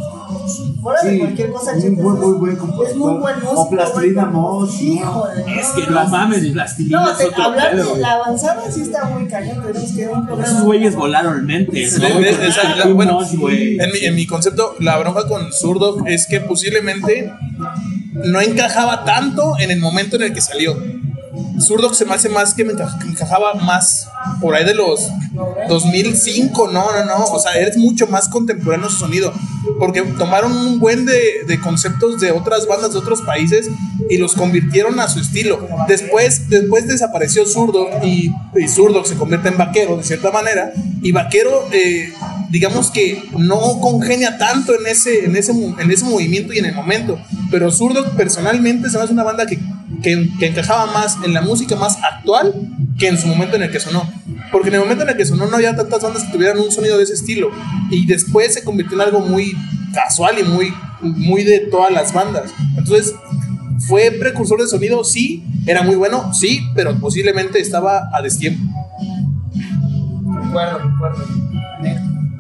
Fuera 0.82 1.02
de 1.04 1.20
cualquier 1.20 1.52
cosa, 1.52 1.72
muy, 1.74 1.82
Checo 1.82 2.02
muy, 2.02 2.14
es- 2.14 2.20
muy 2.28 2.34
buen 2.38 2.52
Es 2.54 2.58
compositor. 2.60 2.98
muy 3.12 3.20
buen 3.22 3.36
músico. 3.36 3.62
O 3.62 3.70
Plastilina 3.70 4.26
buen- 4.26 4.34
¿no? 4.34 4.66
Híjole, 4.94 5.60
Es 5.60 5.68
que 5.70 5.92
no 5.92 6.08
mames, 6.08 6.46
plastilina 6.52 7.02
No, 7.02 7.12
es 7.12 7.18
te- 7.18 7.42
hablar 7.42 7.76
de 7.76 7.98
la 8.00 8.12
avanzada 8.14 8.72
sí 8.72 8.82
está 8.82 9.06
muy 9.06 9.28
cañón. 9.28 9.62
Que 9.62 9.68
ver 10.06 10.10
un 10.10 10.26
programa. 10.26 10.52
Esos 10.52 10.64
güeyes 10.64 10.96
volaron 10.96 11.46
mentes, 11.46 12.00
¿no? 12.00 12.08
Tim 12.08 12.94
bueno. 12.94 13.20
En 13.24 13.92
mi, 13.92 14.00
en 14.06 14.16
mi 14.16 14.28
concepto, 14.28 14.76
la 14.80 14.98
bronca 14.98 15.28
con 15.28 15.52
Zurdo 15.54 16.06
es 16.06 16.28
que 16.28 16.40
posiblemente 16.42 17.32
no 18.14 18.42
encajaba 18.42 19.04
tanto 19.06 19.56
en 19.60 19.72
el 19.72 19.80
momento 19.80 20.16
en 20.18 20.24
el 20.24 20.34
que 20.34 20.42
salió. 20.42 20.76
Zurdo 21.60 21.94
se 21.94 22.06
me 22.06 22.14
hace 22.14 22.30
más 22.30 22.54
que 22.54 22.64
me 22.64 22.74
encajaba 22.74 23.54
más 23.56 24.08
por 24.42 24.56
ahí 24.56 24.66
de 24.66 24.74
los 24.74 25.10
2005, 25.68 26.70
no, 26.72 26.92
no, 26.92 27.06
no. 27.06 27.26
O 27.26 27.40
sea, 27.40 27.54
eres 27.54 27.78
mucho 27.78 28.08
más 28.08 28.28
contemporáneo 28.30 28.90
su 28.90 28.98
sonido. 28.98 29.34
Porque 29.80 30.02
tomaron 30.02 30.52
un 30.52 30.80
buen 30.80 31.06
de, 31.06 31.44
de 31.48 31.60
conceptos 31.60 32.20
de 32.20 32.32
otras 32.32 32.68
bandas 32.68 32.94
de 32.94 33.00
otros 33.00 33.22
países 33.22 33.70
y 34.10 34.18
los 34.18 34.34
convirtieron 34.34 35.00
a 35.00 35.08
su 35.08 35.20
estilo. 35.20 35.68
Después, 35.88 36.50
después 36.50 36.88
desapareció 36.88 37.46
Zurdo 37.46 37.88
y, 38.04 38.32
y 38.56 38.68
Zurdo 38.68 39.06
se 39.06 39.16
convierte 39.16 39.50
en 39.50 39.58
vaquero 39.58 39.98
de 39.98 40.04
cierta 40.04 40.32
manera. 40.32 40.74
Y 41.02 41.12
vaquero, 41.12 41.68
eh, 41.72 42.14
digamos 42.50 42.92
que 42.92 43.24
no 43.38 43.80
congenia 43.80 44.38
tanto 44.38 44.74
en 44.80 44.88
ese, 44.88 45.26
en, 45.26 45.36
ese, 45.36 45.52
en 45.52 45.92
ese 45.92 46.06
movimiento 46.06 46.54
y 46.54 46.60
en 46.60 46.66
el 46.66 46.76
momento. 46.76 47.20
Pero 47.50 47.72
Zurdo 47.72 48.12
personalmente 48.12 48.90
se 48.90 48.98
me 48.98 49.04
hace 49.04 49.14
una 49.14 49.24
banda 49.24 49.46
que, 49.46 49.60
que, 50.04 50.30
que 50.38 50.48
encajaba 50.48 50.92
más 50.92 51.18
en 51.24 51.34
la 51.34 51.42
música 51.42 51.76
más 51.76 51.98
actual 52.04 52.54
que 53.00 53.08
en 53.08 53.18
su 53.18 53.28
momento 53.28 53.56
en 53.56 53.64
el 53.64 53.72
que 53.72 53.80
sonó. 53.80 54.08
Porque 54.52 54.68
en 54.68 54.76
el 54.76 54.82
momento 54.82 55.04
en 55.04 55.10
el 55.10 55.18
que 55.18 55.26
sonó 55.26 55.48
no 55.48 55.56
había 55.56 55.76
tantas 55.76 56.04
bandas 56.04 56.24
que 56.26 56.32
tuvieran 56.32 56.60
un 56.60 56.72
sonido 56.72 56.98
de 56.98 57.04
ese 57.04 57.14
estilo. 57.14 57.50
Y 57.90 58.06
después 58.06 58.54
se 58.54 58.64
convirtió 58.64 58.96
en 58.96 59.02
algo 59.02 59.22
muy 59.22 59.54
casual 59.94 60.38
y 60.40 60.44
muy, 60.44 60.74
muy 61.02 61.44
de 61.44 61.60
todas 61.60 61.92
las 61.92 62.14
bandas. 62.14 62.52
Entonces, 62.78 63.16
¿fue 63.88 64.12
precursor 64.12 64.62
de 64.62 64.68
sonido? 64.68 65.04
Sí. 65.04 65.44
¿Era 65.66 65.82
muy 65.82 65.96
bueno? 65.96 66.34
Sí, 66.34 66.62
pero 66.76 67.00
posiblemente 67.00 67.60
estaba 67.60 68.10
a 68.14 68.22
destiempo. 68.22 68.62
Recuerdo, 70.44 70.80
recuerdo. 70.80 71.53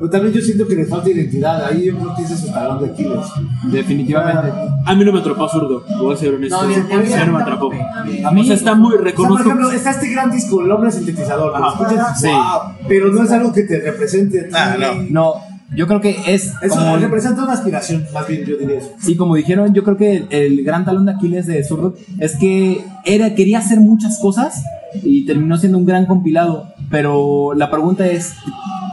Pero 0.03 0.11
también 0.11 0.33
yo 0.33 0.41
siento 0.41 0.67
que 0.67 0.75
le 0.75 0.85
falta 0.85 1.09
identidad. 1.09 1.63
Ahí 1.65 1.85
yo 1.85 1.97
creo 1.97 2.13
que 2.13 2.23
ese 2.23 2.33
es 2.33 2.41
su 2.41 2.51
talón 2.51 2.81
de 2.83 2.87
Aquiles. 2.91 3.25
Definitivamente. 3.71 4.51
A 4.85 4.95
mí 4.95 5.05
no 5.05 5.13
me 5.13 5.19
atrapó 5.19 5.47
zurdo, 5.47 5.83
voy 5.97 6.13
a 6.13 6.17
ser 6.17 6.33
honesto. 6.33 6.61
No, 6.61 6.67
bien, 6.67 6.85
bien, 6.89 7.05
Ya 7.05 7.25
no 7.25 7.33
me 7.37 7.41
atrapó. 7.41 7.71
A 7.71 8.31
mí- 8.31 8.41
o 8.41 8.43
sea, 8.43 8.55
está 8.55 8.75
muy 8.75 8.87
O 8.87 8.89
sea, 8.91 8.97
por 8.97 9.05
reconozco. 9.05 9.43
ejemplo, 9.43 9.71
está 9.71 9.91
este 9.91 10.09
gran 10.09 10.29
disco, 10.29 10.61
El 10.61 10.71
hombre 10.71 10.91
sintetizador. 10.91 11.57
Lo 11.57 11.65
Ajá. 11.65 11.83
escuchas, 11.85 12.19
Sí. 12.19 12.27
wow, 12.27 12.73
pero 12.89 13.13
no 13.13 13.23
es 13.23 13.31
algo 13.31 13.53
que 13.53 13.63
te 13.63 13.79
represente. 13.79 14.49
a. 14.53 14.73
Ah, 14.73 14.77
no. 14.77 15.03
No, 15.09 15.33
yo 15.73 15.87
creo 15.87 16.01
que 16.01 16.17
es 16.27 16.51
Eso 16.61 16.75
como, 16.75 16.97
representa 16.97 17.41
una 17.43 17.53
aspiración, 17.53 18.05
más 18.13 18.27
bien 18.27 18.43
yo 18.43 18.57
diría 18.57 18.79
eso. 18.79 18.91
sí, 18.99 19.15
como 19.15 19.35
dijeron, 19.35 19.73
yo 19.73 19.85
creo 19.85 19.95
que 19.95 20.17
el, 20.17 20.27
el 20.31 20.63
gran 20.65 20.83
talón 20.83 21.05
de 21.05 21.13
Aquiles 21.13 21.45
de 21.47 21.63
Zurdo 21.63 21.95
es 22.19 22.35
que 22.35 22.83
era, 23.05 23.35
quería 23.35 23.59
hacer 23.59 23.79
muchas 23.79 24.19
cosas 24.19 24.63
y 25.01 25.25
terminó 25.25 25.55
siendo 25.57 25.77
un 25.77 25.85
gran 25.85 26.05
compilado. 26.07 26.67
Pero 26.91 27.53
la 27.55 27.71
pregunta 27.71 28.05
es, 28.05 28.33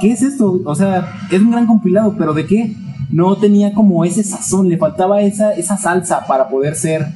¿qué 0.01 0.12
es 0.12 0.22
esto? 0.22 0.61
O 0.64 0.74
sea, 0.74 1.12
es 1.30 1.40
un 1.40 1.51
gran 1.51 1.66
compilado, 1.66 2.14
pero 2.18 2.32
¿de 2.32 2.46
qué? 2.46 2.74
No 3.11 3.36
tenía 3.36 3.72
como 3.74 4.05
ese 4.05 4.22
sazón, 4.22 4.68
le 4.68 4.78
faltaba 4.78 5.20
esa, 5.20 5.53
esa 5.53 5.76
salsa 5.76 6.26
para 6.26 6.48
poder 6.48 6.74
ser, 6.74 7.07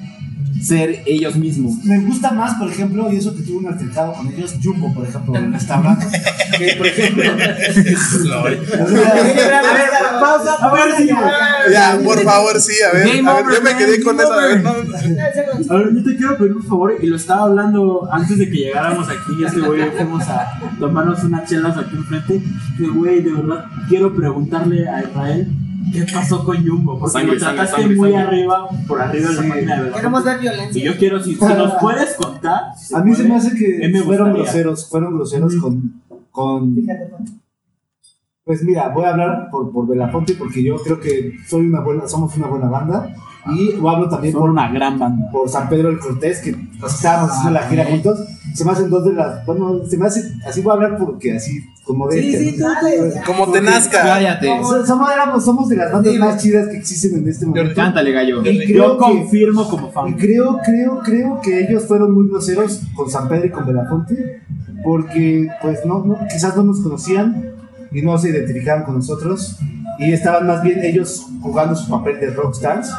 ser 0.65 1.03
ellos 1.07 1.37
mismos. 1.37 1.85
Me 1.85 2.01
gusta 2.01 2.31
más, 2.33 2.55
por 2.55 2.71
ejemplo, 2.71 3.13
y 3.13 3.17
eso 3.17 3.35
que 3.35 3.43
tuve 3.43 3.59
un 3.59 3.67
altercado 3.67 4.15
con 4.15 4.29
ellos, 4.33 4.55
Jumbo, 4.63 4.93
por 4.95 5.07
ejemplo, 5.07 5.37
en 5.37 5.55
esta 5.55 5.75
que, 6.59 6.75
por 6.77 6.87
ejemplo, 6.87 7.25
A 8.35 8.43
ver, 8.43 8.61
pausa, 10.21 10.57
pausa. 10.61 10.99
Ya, 11.71 11.99
por 12.03 12.23
favor, 12.23 12.61
sí, 12.61 12.75
a 12.83 12.93
ver. 12.93 13.07
Game 13.07 13.29
a 13.29 13.35
ver, 13.35 13.45
over, 13.45 13.55
yo 13.57 13.63
me 13.63 13.77
quedé 13.77 14.03
con 14.03 14.19
eso. 14.19 14.33
A 14.33 14.47
ver, 14.47 14.63
no, 14.63 14.71
A 14.71 15.77
ver, 15.77 15.95
yo 15.95 16.05
te 16.05 16.17
quiero 16.17 16.39
pedir 16.39 16.53
un 16.53 16.63
favor, 16.65 16.95
y 17.01 17.07
lo 17.07 17.17
estaba 17.17 17.43
hablando 17.43 18.09
antes 18.11 18.39
de 18.39 18.49
que 18.49 18.57
llegáramos 18.57 19.07
aquí, 19.09 19.45
este 19.45 19.61
güey, 19.61 19.91
fuimos 19.91 20.27
a 20.29 20.61
tomarnos 20.79 21.23
unas 21.25 21.49
chelas 21.49 21.77
aquí 21.77 21.97
enfrente, 21.97 22.43
que 22.79 22.87
güey, 22.89 23.21
de 23.23 23.33
verdad, 23.33 23.67
quiero 23.89 24.15
preguntarle 24.15 24.89
a 24.89 25.03
Israel 25.03 25.49
qué 25.95 26.13
pasó 26.13 26.45
con 26.45 26.57
Jumbo, 26.67 26.99
porque 26.99 27.13
Sangre, 27.13 27.35
lo 27.35 27.39
trataste 27.41 27.77
sangre, 27.83 27.97
muy 27.97 28.11
sangre. 28.11 28.27
arriba, 28.27 28.69
por 28.89 29.01
arriba 29.01 29.29
de 29.31 29.35
la 29.35 29.49
página 29.49 29.77
de 29.77 29.83
verdad. 29.83 29.97
Queremos 29.97 30.25
ver 30.25 30.37
Y 30.37 30.41
violencia. 30.43 30.85
yo 30.85 30.97
quiero, 30.99 31.23
si, 31.23 31.35
si 31.35 31.45
nos 31.45 31.73
puedes 31.81 32.15
contar, 32.15 32.61
si 32.77 32.95
a 32.95 32.99
mí 33.01 33.15
se 33.15 33.25
me 33.25 33.37
hace 33.37 33.55
que 33.55 33.89
me 33.89 34.01
fueron 34.03 34.33
groseros, 34.35 34.89
fueron 34.89 35.15
groseros 35.17 35.55
con, 35.57 36.03
con 36.31 36.75
Fíjate, 36.75 37.09
Juan. 37.11 37.25
Pues 38.45 38.63
mira, 38.63 38.91
voy 38.91 39.05
a 39.05 39.11
hablar 39.11 39.49
por, 39.51 39.73
por 39.73 39.87
Belafonte 39.87 40.35
porque 40.35 40.63
yo 40.63 40.77
creo 40.77 41.01
que 41.01 41.33
soy 41.49 41.67
una 41.67 41.81
buena, 41.81 42.07
somos 42.07 42.37
una 42.37 42.47
buena 42.49 42.69
banda. 42.69 43.15
Y 43.55 43.75
o 43.81 43.89
hablo 43.91 44.09
también 44.09 44.33
Son 44.33 44.41
por, 44.43 44.51
una 44.51 44.71
gran 44.71 44.99
banda. 44.99 45.31
por 45.31 45.49
San 45.49 45.69
Pedro 45.69 45.89
del 45.89 45.99
Cortés, 45.99 46.41
que 46.41 46.55
pues, 46.81 46.95
estábamos 46.95 47.31
haciendo 47.31 47.59
la 47.59 47.67
gira 47.69 47.85
juntos. 47.87 48.19
Se 48.55 48.65
me 48.65 48.73
hacen 48.73 48.91
dos 48.91 49.05
de 49.05 49.13
las. 49.15 49.45
Bueno, 49.47 49.85
se 49.87 49.97
me 49.99 50.07
hace. 50.07 50.23
Así 50.47 50.61
voy 50.63 50.71
a 50.73 50.75
hablar 50.75 50.97
porque 50.99 51.35
así, 51.37 51.61
como 51.85 52.09
de. 52.09 52.21
Sí, 52.23 52.37
sí, 52.37 52.57
tú, 52.59 52.65
como 53.27 53.53
te 53.53 53.61
nazca. 53.61 54.03
Cállate, 54.03 54.49
So- 54.63 54.85
Somos, 54.87 55.11
éramos- 55.13 55.45
somos 55.45 55.69
de 55.69 55.77
las 55.77 55.93
bandas 55.93 56.15
más 56.17 56.43
chidas 56.43 56.69
que 56.69 56.79
existen 56.79 57.17
en 57.19 57.29
este 57.29 57.47
momento. 57.47 57.75
cántale 57.75 58.11
gallo. 58.13 58.43
Y 58.45 58.59
Yo 58.61 58.67
creo 58.67 58.93
que, 58.99 59.05
confirmo 59.05 59.69
como 59.69 59.89
y 59.89 59.93
fan. 59.93 60.13
creo, 60.15 60.59
creo, 60.65 61.01
creo 61.05 61.41
que 61.43 61.61
ellos 61.69 61.85
fueron 61.87 62.13
muy 62.15 62.29
groseros 62.29 62.81
con 62.95 63.11
San 63.11 63.29
Pedro 63.29 63.47
y 63.47 63.51
con 63.51 63.67
Belafonte, 63.67 64.41
porque 64.83 65.49
pues 65.63 65.81
no, 65.85 66.05
no, 66.05 66.19
quizás 66.31 66.57
no 66.57 66.65
nos 66.65 66.81
conocían 66.81 67.51
y 67.93 68.03
no 68.03 68.19
se 68.19 68.31
identificaban 68.31 68.85
con 68.85 68.97
nosotros 68.97 69.59
y 69.99 70.13
estaban 70.13 70.47
más 70.47 70.63
bien 70.63 70.83
ellos 70.83 71.27
jugando 71.41 71.77
su 71.77 71.89
papel 71.89 72.19
de 72.19 72.31
rockstars 72.31 72.91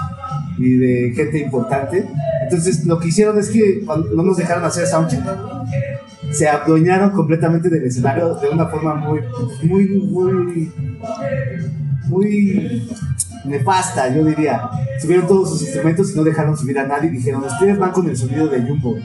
y 0.57 0.77
de 0.77 1.11
gente 1.15 1.39
importante. 1.39 2.07
Entonces 2.43 2.85
lo 2.85 2.99
que 2.99 3.07
hicieron 3.09 3.37
es 3.39 3.49
que 3.49 3.81
cuando 3.85 4.09
no 4.15 4.23
nos 4.23 4.37
dejaron 4.37 4.63
hacer 4.63 4.85
soundcheck, 4.87 5.21
se 6.31 6.47
adueñaron 6.47 7.11
completamente 7.11 7.69
del 7.69 7.85
escenario 7.85 8.35
de 8.35 8.49
una 8.49 8.65
forma 8.67 8.95
muy, 8.95 9.21
muy, 9.63 9.87
muy, 9.87 10.71
muy 12.07 12.87
nefasta, 13.45 14.13
yo 14.13 14.23
diría. 14.23 14.69
Subieron 14.99 15.27
todos 15.27 15.49
sus 15.49 15.61
instrumentos 15.61 16.11
y 16.11 16.15
no 16.15 16.23
dejaron 16.23 16.57
subir 16.57 16.79
a 16.79 16.87
nadie. 16.87 17.09
Dijeron, 17.09 17.43
ustedes 17.43 17.77
van 17.77 17.91
con 17.91 18.07
el 18.07 18.17
sonido 18.17 18.47
de 18.47 18.61
Jumbo. 18.61 18.95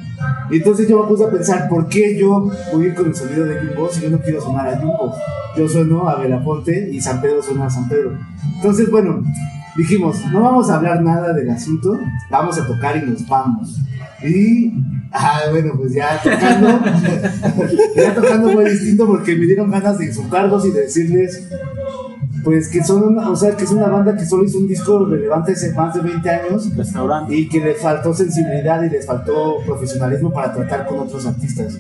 Y 0.51 0.57
entonces 0.57 0.89
yo 0.89 1.03
me 1.03 1.09
puse 1.09 1.25
a 1.25 1.31
pensar, 1.31 1.69
¿por 1.69 1.89
qué 1.89 2.19
yo 2.19 2.51
voy 2.73 2.85
a 2.85 2.89
ir 2.89 2.95
con 2.95 3.07
el 3.07 3.15
sonido 3.15 3.45
de 3.45 3.59
Jumbo 3.61 3.89
si 3.91 4.03
yo 4.03 4.11
no 4.11 4.19
quiero 4.19 4.41
sonar 4.41 4.69
a 4.69 4.79
Jumbo? 4.79 5.15
Yo 5.57 5.69
sueno 5.69 6.09
a 6.09 6.17
Belafonte 6.17 6.91
y 6.91 7.01
San 7.01 7.21
Pedro 7.21 7.43
suena 7.43 7.67
a 7.67 7.71
San 7.71 7.89
Pedro. 7.89 8.17
Entonces, 8.57 8.91
bueno, 8.91 9.23
dijimos, 9.77 10.25
no 10.33 10.43
vamos 10.43 10.71
a 10.71 10.77
hablar 10.77 11.03
nada 11.03 11.33
del 11.33 11.51
asunto, 11.51 11.99
vamos 12.31 12.59
a 12.59 12.67
tocar 12.67 12.97
y 12.97 13.11
nos 13.11 13.27
vamos. 13.27 13.81
Y, 14.23 14.73
ah, 15.13 15.43
bueno, 15.51 15.75
pues 15.77 15.93
ya 15.93 16.21
tocando, 16.23 16.69
ya 17.97 18.15
tocando 18.15 18.53
fue 18.53 18.71
distinto 18.71 19.07
porque 19.07 19.37
me 19.37 19.47
dieron 19.47 19.71
ganas 19.71 19.99
de 19.99 20.07
insultarlos 20.07 20.65
y 20.67 20.71
de 20.71 20.83
decirles, 20.83 21.49
pues 22.45 22.69
que 22.69 22.83
son 22.83 23.03
una, 23.05 23.31
o 23.31 23.37
sea, 23.37 23.57
que 23.57 23.65
es 23.65 23.71
una 23.71 23.89
banda 23.89 24.17
que 24.17 24.25
solo 24.25 24.45
hizo 24.45 24.59
un 24.59 24.69
disco 24.69 25.05
relevante 25.05 25.53
hace 25.53 25.73
más 25.75 25.95
de 25.95 26.01
20 26.01 26.31
años 26.31 26.75
Restaurante. 26.75 27.35
y 27.35 27.49
que 27.49 27.61
les 27.61 27.79
faltó 27.79 28.15
sensibilidad 28.15 28.83
y 28.83 28.91
les 28.91 29.07
faltó 29.07 29.59
profesionalismo 29.67 30.33
para 30.33 30.53
tratar 30.53 30.87
con 30.87 31.01
otros 31.01 31.27
artistas. 31.27 31.79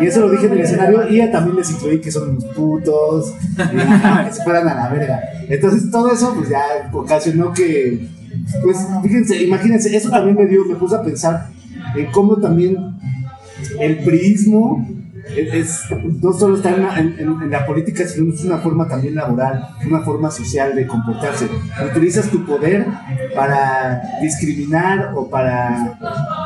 Y 0.00 0.06
eso 0.06 0.20
lo 0.20 0.30
dije 0.30 0.46
en 0.46 0.52
el 0.52 0.60
escenario 0.60 1.08
y 1.08 1.30
también 1.30 1.56
les 1.56 1.70
incluí 1.70 2.00
que 2.00 2.10
son 2.10 2.30
unos 2.30 2.44
putos, 2.46 3.34
y, 3.56 4.24
que 4.26 4.32
se 4.32 4.42
fueran 4.42 4.68
a 4.68 4.74
la 4.74 4.88
verga. 4.88 5.20
Entonces 5.48 5.90
todo 5.90 6.12
eso 6.12 6.34
pues 6.34 6.48
ya 6.48 6.62
ocasionó 6.92 7.52
que, 7.52 8.08
pues 8.62 8.78
fíjense, 9.02 9.42
imagínense, 9.42 9.94
eso 9.94 10.10
también 10.10 10.36
me 10.36 10.46
dio, 10.46 10.64
me 10.64 10.74
puse 10.74 10.96
a 10.96 11.02
pensar 11.02 11.48
en 11.96 12.06
cómo 12.12 12.36
también 12.36 12.76
el 13.80 13.98
priismo 13.98 14.86
es, 15.36 15.82
no 16.20 16.32
solo 16.32 16.56
está 16.56 16.70
en 16.74 16.82
la, 16.82 16.98
en- 16.98 17.14
en- 17.18 17.42
en 17.42 17.50
la 17.50 17.64
política, 17.64 18.06
sino 18.06 18.34
es 18.34 18.44
una 18.44 18.58
forma 18.58 18.88
también 18.88 19.14
laboral, 19.14 19.68
una 19.86 20.00
forma 20.00 20.30
social 20.30 20.74
de 20.74 20.86
comportarse. 20.86 21.48
Utilizas 21.90 22.28
tu 22.28 22.44
poder 22.44 22.86
para 23.34 24.02
discriminar 24.20 25.12
o 25.14 25.28
para 25.30 25.98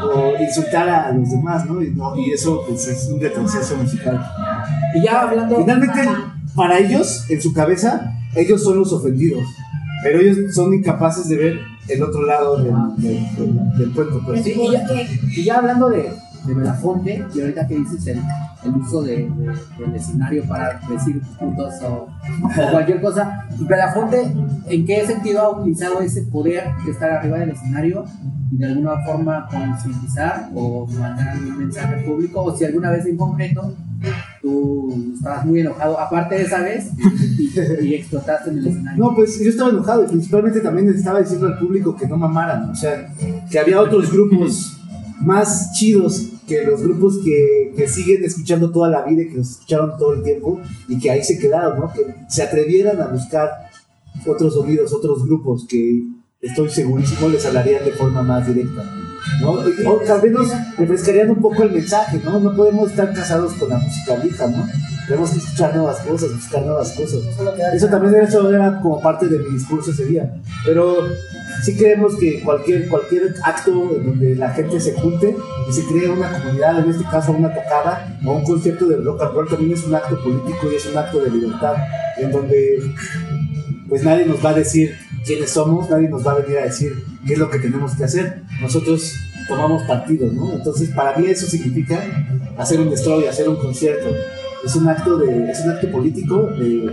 o 0.05 0.35
insultar 0.41 0.89
a 0.89 1.11
los 1.13 1.31
demás, 1.31 1.65
¿no? 1.67 1.83
Y, 1.83 1.91
no- 1.91 2.17
y 2.17 2.31
eso 2.33 2.65
pues, 2.69 2.87
es 2.87 3.09
un 3.11 3.21
retroceso 3.21 3.77
musical. 3.77 4.25
Y 4.95 5.03
ya 5.05 5.23
hablando. 5.23 5.57
Finalmente, 5.57 6.01
para 6.55 6.79
ellos, 6.79 7.25
en 7.31 7.41
su 7.41 7.53
cabeza, 7.53 8.13
ellos 8.35 8.63
son 8.63 8.79
los 8.79 8.93
ofendidos. 8.93 9.43
Pero 10.03 10.21
ellos 10.21 10.55
son 10.55 10.75
incapaces 10.75 11.29
de 11.29 11.37
ver 11.37 11.61
el 11.89 12.03
otro 12.03 12.23
lado 12.27 12.57
del, 12.63 12.75
del, 12.97 13.37
del- 13.37 13.79
del 13.79 13.93
cuento. 13.93 14.21
Pues. 14.25 14.43
Sí, 14.45 14.55
y, 14.61 14.73
ya, 14.73 14.85
y 15.37 15.45
ya 15.45 15.59
hablando 15.59 15.89
de, 15.89 16.13
de 16.47 16.55
Belafonte, 16.55 17.25
y 17.35 17.41
ahorita 17.41 17.67
que 17.67 17.77
dices 17.77 18.07
el, 18.09 18.19
el 18.65 18.75
uso 18.77 19.03
de, 19.03 19.17
de- 19.29 19.85
del 19.85 19.95
escenario 19.95 20.45
para 20.45 20.81
decir 20.89 21.21
puntos 21.39 21.75
o, 21.83 22.09
o 22.45 22.71
cualquier 22.71 23.01
cosa, 23.01 23.47
Belafonte, 23.59 24.33
¿en 24.67 24.87
qué 24.87 25.07
sentido 25.07 25.41
ha 25.43 25.51
utilizado 25.61 26.01
ese 26.01 26.23
poder 26.23 26.65
de 26.85 26.91
estar 26.93 27.11
arriba 27.11 27.39
del 27.39 27.51
escenario 27.51 28.05
y 28.51 28.57
de 28.59 28.67
alguna 28.67 28.99
forma 29.05 29.49
concientizar 29.51 30.51
o 30.55 30.87
mandar 30.87 31.29
algún 31.31 31.59
mensaje 31.59 31.95
al 31.97 32.05
público? 32.05 32.43
O 32.45 32.57
si 32.57 32.65
alguna 32.65 32.91
vez 32.91 33.07
en 33.07 33.17
concreto 33.17 33.75
tú 34.47 35.13
estabas 35.17 35.45
muy 35.45 35.61
enojado, 35.61 35.99
aparte 35.99 36.37
de 36.37 36.43
esa 36.43 36.61
vez, 36.61 36.91
y, 37.83 37.95
explotaste 37.95 38.51
en 38.51 38.59
el 38.59 38.67
escenario. 38.69 39.05
No, 39.05 39.15
pues 39.15 39.41
yo 39.41 39.51
estaba 39.51 39.71
enojado 39.71 40.05
y 40.05 40.07
principalmente 40.07 40.61
también 40.61 40.89
estaba 40.89 41.21
diciendo 41.21 41.49
al 41.49 41.59
público 41.59 41.97
que 41.97 42.07
no 42.07 42.17
mamaran, 42.17 42.71
o 42.71 42.75
sea, 42.75 43.13
que 43.51 43.59
había 43.59 43.81
otros 43.81 44.13
grupos 44.13 44.79
más 45.21 45.73
chidos 45.73 46.29
que 46.47 46.65
los 46.65 46.81
grupos 46.81 47.19
que, 47.25 47.75
que 47.77 47.89
siguen 47.89 48.23
escuchando 48.25 48.71
toda 48.71 48.89
la 48.89 49.03
vida 49.03 49.23
y 49.23 49.29
que 49.31 49.39
los 49.39 49.51
escucharon 49.51 49.99
todo 49.99 50.15
el 50.15 50.23
tiempo 50.23 50.61
y 50.87 50.97
que 50.99 51.11
ahí 51.11 51.25
se 51.25 51.39
quedaron, 51.39 51.81
¿no? 51.81 51.93
Que 51.93 52.03
se 52.29 52.45
atrevieran 52.45 53.01
a 53.01 53.09
buscar 53.09 53.51
otros 54.25 54.55
sonidos, 54.55 54.93
otros 54.93 55.27
grupos 55.27 55.67
que 55.69 56.05
estoy 56.41 56.69
segurísimo 56.69 57.29
les 57.29 57.45
hablarían 57.45 57.85
de 57.85 57.91
forma 57.91 58.23
más 58.23 58.47
directa. 58.47 58.85
¿No? 59.41 59.51
O, 59.51 59.93
o 59.93 60.13
al 60.13 60.23
menos 60.23 60.49
refrescarían 60.79 61.31
un 61.31 61.41
poco 61.41 61.63
el 61.63 61.73
mensaje, 61.73 62.21
¿no? 62.25 62.39
No 62.39 62.55
podemos 62.55 62.91
estar 62.91 63.13
casados 63.13 63.53
con 63.55 63.69
la 63.71 63.79
música 63.79 64.17
vieja, 64.17 64.47
¿no? 64.47 64.67
Tenemos 65.07 65.31
que 65.31 65.39
escuchar 65.39 65.75
nuevas 65.75 66.01
cosas, 66.01 66.33
buscar 66.33 66.63
nuevas 66.63 66.93
cosas. 66.93 67.21
Eso 67.75 67.87
también 67.89 68.15
era, 68.15 68.25
eso 68.25 68.51
era 68.53 68.81
como 68.81 69.01
parte 69.01 69.29
de 69.29 69.39
mi 69.39 69.51
discurso 69.51 69.93
ese 69.93 70.05
día. 70.07 70.35
Pero 70.65 71.09
sí 71.63 71.77
creemos 71.77 72.17
que 72.17 72.43
cualquier, 72.43 72.89
cualquier 72.89 73.35
acto 73.45 73.97
en 73.97 74.07
donde 74.07 74.35
la 74.35 74.51
gente 74.51 74.81
se 74.81 74.95
junte 74.95 75.37
y 75.69 75.73
se 75.73 75.85
cree 75.87 76.09
una 76.11 76.31
comunidad, 76.33 76.81
en 76.81 76.91
este 76.91 77.05
caso 77.05 77.33
una 77.33 77.55
tocada 77.55 78.19
o 78.25 78.33
un 78.33 78.45
concierto 78.45 78.87
de 78.89 78.97
rock 78.97 79.23
and 79.23 79.33
roll, 79.33 79.49
también 79.49 79.73
es 79.73 79.85
un 79.85 79.95
acto 79.95 80.21
político 80.23 80.71
y 80.73 80.75
es 80.75 80.87
un 80.87 80.99
acto 80.99 81.21
de 81.21 81.31
libertad, 81.31 81.77
en 82.19 82.33
donde 82.33 82.83
pues 83.89 84.03
nadie 84.03 84.27
nos 84.27 84.45
va 84.45 84.51
a 84.51 84.55
decir 84.55 84.97
quiénes 85.25 85.51
somos, 85.51 85.89
nadie 85.91 86.09
nos 86.09 86.27
va 86.27 86.33
a 86.33 86.39
venir 86.41 86.59
a 86.59 86.65
decir 86.65 87.05
qué 87.27 87.35
es 87.35 87.39
lo 87.39 87.51
que 87.51 87.59
tenemos 87.59 87.95
que 87.95 88.05
hacer. 88.05 88.43
Nosotros 88.61 89.15
tomamos 89.49 89.83
partido, 89.85 90.31
¿no? 90.33 90.53
Entonces, 90.53 90.91
para 90.91 91.17
mí 91.17 91.27
eso 91.27 91.47
significa 91.47 92.03
hacer 92.57 92.81
un 92.81 92.91
destroy, 92.91 93.27
hacer 93.27 93.49
un 93.49 93.57
concierto. 93.57 94.09
Es 94.65 94.75
un 94.75 94.89
acto, 94.89 95.19
de, 95.19 95.51
es 95.51 95.61
un 95.61 95.71
acto 95.71 95.91
político 95.93 96.43
de, 96.59 96.91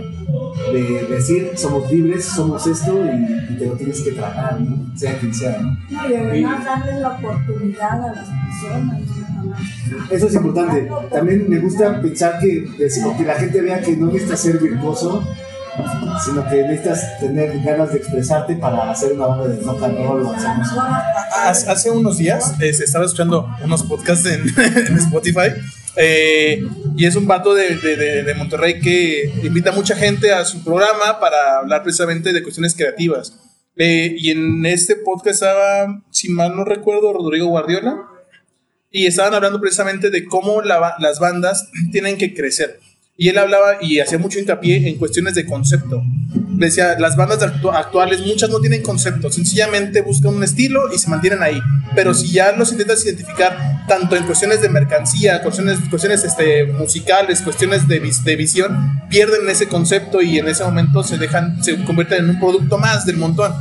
de 0.72 1.06
decir 1.08 1.50
somos 1.56 1.90
libres, 1.90 2.24
somos 2.24 2.64
esto 2.66 3.04
y, 3.04 3.52
y 3.52 3.56
te 3.56 3.66
lo 3.66 3.72
tienes 3.72 4.00
que 4.00 4.12
tratar, 4.12 4.60
¿no? 4.60 4.96
sea 4.96 5.18
quien 5.18 5.34
sea. 5.34 5.58
¿no? 5.60 5.76
No, 5.90 6.10
y 6.10 6.14
además 6.14 6.64
darles 6.64 7.00
la 7.00 7.10
oportunidad 7.10 8.04
a 8.04 8.14
las 8.14 8.28
personas. 8.28 9.00
Eso 10.10 10.26
es 10.26 10.34
importante. 10.34 10.88
También 11.10 11.48
me 11.48 11.58
gusta 11.58 12.00
pensar 12.00 12.38
que, 12.40 12.64
que 12.76 13.24
la 13.24 13.34
gente 13.34 13.60
vea 13.60 13.80
que 13.80 13.96
no 13.96 14.06
necesitas 14.06 14.40
ser 14.40 14.58
virtuoso, 14.58 15.22
sino 16.24 16.48
que 16.48 16.56
necesitas 16.62 17.18
tener 17.18 17.60
ganas 17.62 17.90
de 17.92 17.98
expresarte 17.98 18.56
para 18.56 18.90
hacer 18.90 19.12
una 19.12 19.26
banda 19.26 19.48
de 19.48 19.60
rock 19.62 19.82
and 19.82 19.98
roll. 19.98 20.26
Hace 21.68 21.90
unos 21.90 22.18
días 22.18 22.54
eh, 22.60 22.68
estaba 22.70 23.04
escuchando 23.04 23.48
unos 23.62 23.82
podcasts 23.82 24.26
en, 24.26 24.42
en 24.86 24.96
Spotify 24.98 25.48
eh, 25.96 26.62
y 26.96 27.06
es 27.06 27.16
un 27.16 27.26
vato 27.26 27.54
de, 27.54 27.76
de- 27.76 28.22
de- 28.24 28.34
Monterrey 28.34 28.80
que 28.80 29.32
invita 29.42 29.70
a 29.70 29.72
mucha 29.74 29.94
gente 29.96 30.32
a 30.32 30.44
su 30.44 30.62
programa 30.64 31.18
para 31.20 31.58
hablar 31.58 31.82
precisamente 31.82 32.32
de 32.32 32.42
cuestiones 32.42 32.74
creativas. 32.74 33.36
Eh, 33.76 34.14
y 34.18 34.30
en 34.30 34.64
este 34.66 34.96
podcast 34.96 35.42
estaba, 35.42 36.02
si 36.10 36.28
mal 36.28 36.54
no 36.56 36.64
recuerdo, 36.64 37.12
Rodrigo 37.12 37.48
Guardiola 37.48 37.96
y 38.90 39.06
estaban 39.06 39.34
hablando 39.34 39.60
precisamente 39.60 40.10
de 40.10 40.24
cómo 40.24 40.62
la 40.62 40.94
las 41.00 41.18
bandas 41.18 41.68
tienen 41.92 42.16
que 42.16 42.34
crecer. 42.34 42.78
Y 43.16 43.28
él 43.28 43.38
hablaba 43.38 43.76
y 43.80 44.00
hacía 44.00 44.18
mucho 44.18 44.40
hincapié 44.40 44.88
en 44.88 44.96
cuestiones 44.96 45.34
de 45.36 45.46
concepto. 45.46 46.02
Decía, 46.56 46.98
las 46.98 47.16
bandas 47.16 47.38
actu- 47.40 47.72
actuales, 47.72 48.26
muchas 48.26 48.50
no 48.50 48.58
tienen 48.60 48.82
concepto, 48.82 49.30
sencillamente 49.30 50.02
buscan 50.02 50.34
un 50.34 50.42
estilo 50.42 50.92
y 50.92 50.98
se 50.98 51.08
mantienen 51.08 51.42
ahí. 51.42 51.60
Pero 51.94 52.12
si 52.12 52.32
ya 52.32 52.52
los 52.52 52.72
intentas 52.72 53.04
identificar, 53.04 53.84
tanto 53.86 54.16
en 54.16 54.24
cuestiones 54.24 54.60
de 54.62 54.68
mercancía, 54.68 55.42
cuestiones, 55.42 55.78
cuestiones 55.90 56.24
este, 56.24 56.64
musicales, 56.66 57.40
cuestiones 57.42 57.86
de, 57.86 58.00
de 58.24 58.36
visión, 58.36 59.00
pierden 59.08 59.48
ese 59.48 59.68
concepto 59.68 60.20
y 60.20 60.38
en 60.38 60.48
ese 60.48 60.64
momento 60.64 61.04
se 61.04 61.16
dejan, 61.16 61.62
se 61.62 61.84
convierten 61.84 62.24
en 62.24 62.30
un 62.30 62.40
producto 62.40 62.78
más 62.78 63.06
del 63.06 63.16
montón. 63.16 63.52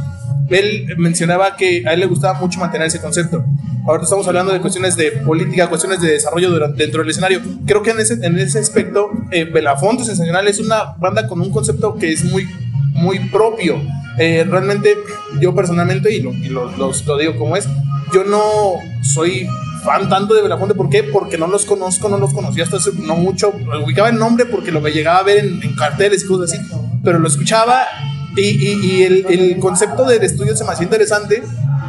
Él 0.49 0.87
mencionaba 0.97 1.55
que 1.55 1.83
a 1.87 1.93
él 1.93 1.99
le 2.01 2.05
gustaba 2.05 2.39
mucho 2.39 2.59
mantener 2.59 2.87
ese 2.87 2.99
concepto. 3.01 3.43
Ahora 3.87 4.03
estamos 4.03 4.27
hablando 4.27 4.53
de 4.53 4.59
cuestiones 4.61 4.95
de 4.95 5.11
política, 5.11 5.67
cuestiones 5.67 5.99
de 6.01 6.11
desarrollo 6.11 6.49
durante, 6.51 6.81
dentro 6.83 7.01
del 7.01 7.09
escenario. 7.09 7.41
Creo 7.65 7.81
que 7.81 7.91
en 7.91 7.99
ese, 7.99 8.13
en 8.25 8.37
ese 8.39 8.59
aspecto, 8.59 9.09
eh, 9.31 9.45
Belafonte 9.45 10.03
Sensacional 10.05 10.47
es 10.47 10.59
una 10.59 10.93
banda 10.99 11.27
con 11.27 11.41
un 11.41 11.51
concepto 11.51 11.95
que 11.95 12.11
es 12.13 12.23
muy, 12.23 12.47
muy 12.93 13.19
propio. 13.29 13.81
Eh, 14.19 14.45
realmente, 14.49 14.95
yo 15.41 15.53
personalmente, 15.55 16.15
y, 16.15 16.21
lo, 16.21 16.31
y 16.33 16.47
lo, 16.49 16.71
los- 16.77 17.05
lo 17.05 17.17
digo 17.17 17.35
como 17.37 17.57
es, 17.57 17.67
yo 18.13 18.23
no 18.23 18.41
soy 19.01 19.47
fan 19.83 20.07
tanto 20.07 20.33
de 20.33 20.43
Belafonte. 20.43 20.75
¿Por 20.75 20.89
qué? 20.89 21.03
Porque 21.03 21.37
no 21.37 21.47
los 21.47 21.65
conozco, 21.65 22.07
no 22.07 22.17
los 22.19 22.33
conocía 22.33 22.63
hasta 22.63 22.77
hace 22.77 22.91
no 23.01 23.15
mucho. 23.15 23.51
Ubicaba 23.83 24.07
el 24.09 24.17
nombre 24.17 24.45
porque 24.45 24.71
lo 24.71 24.79
llegaba 24.87 25.17
a 25.19 25.23
ver 25.23 25.39
en, 25.39 25.61
en 25.63 25.75
carteles 25.75 26.23
y 26.23 26.27
cosas 26.27 26.53
así, 26.53 26.63
pero 27.03 27.19
lo 27.19 27.27
escuchaba 27.27 27.81
y, 28.35 28.41
y- 28.41 28.79
y 28.99 29.03
el, 29.03 29.25
el 29.29 29.59
concepto 29.59 30.05
del 30.05 30.23
estudio 30.23 30.55
se 30.55 30.63
me 30.63 30.71
hacía 30.71 30.83
interesante, 30.85 31.43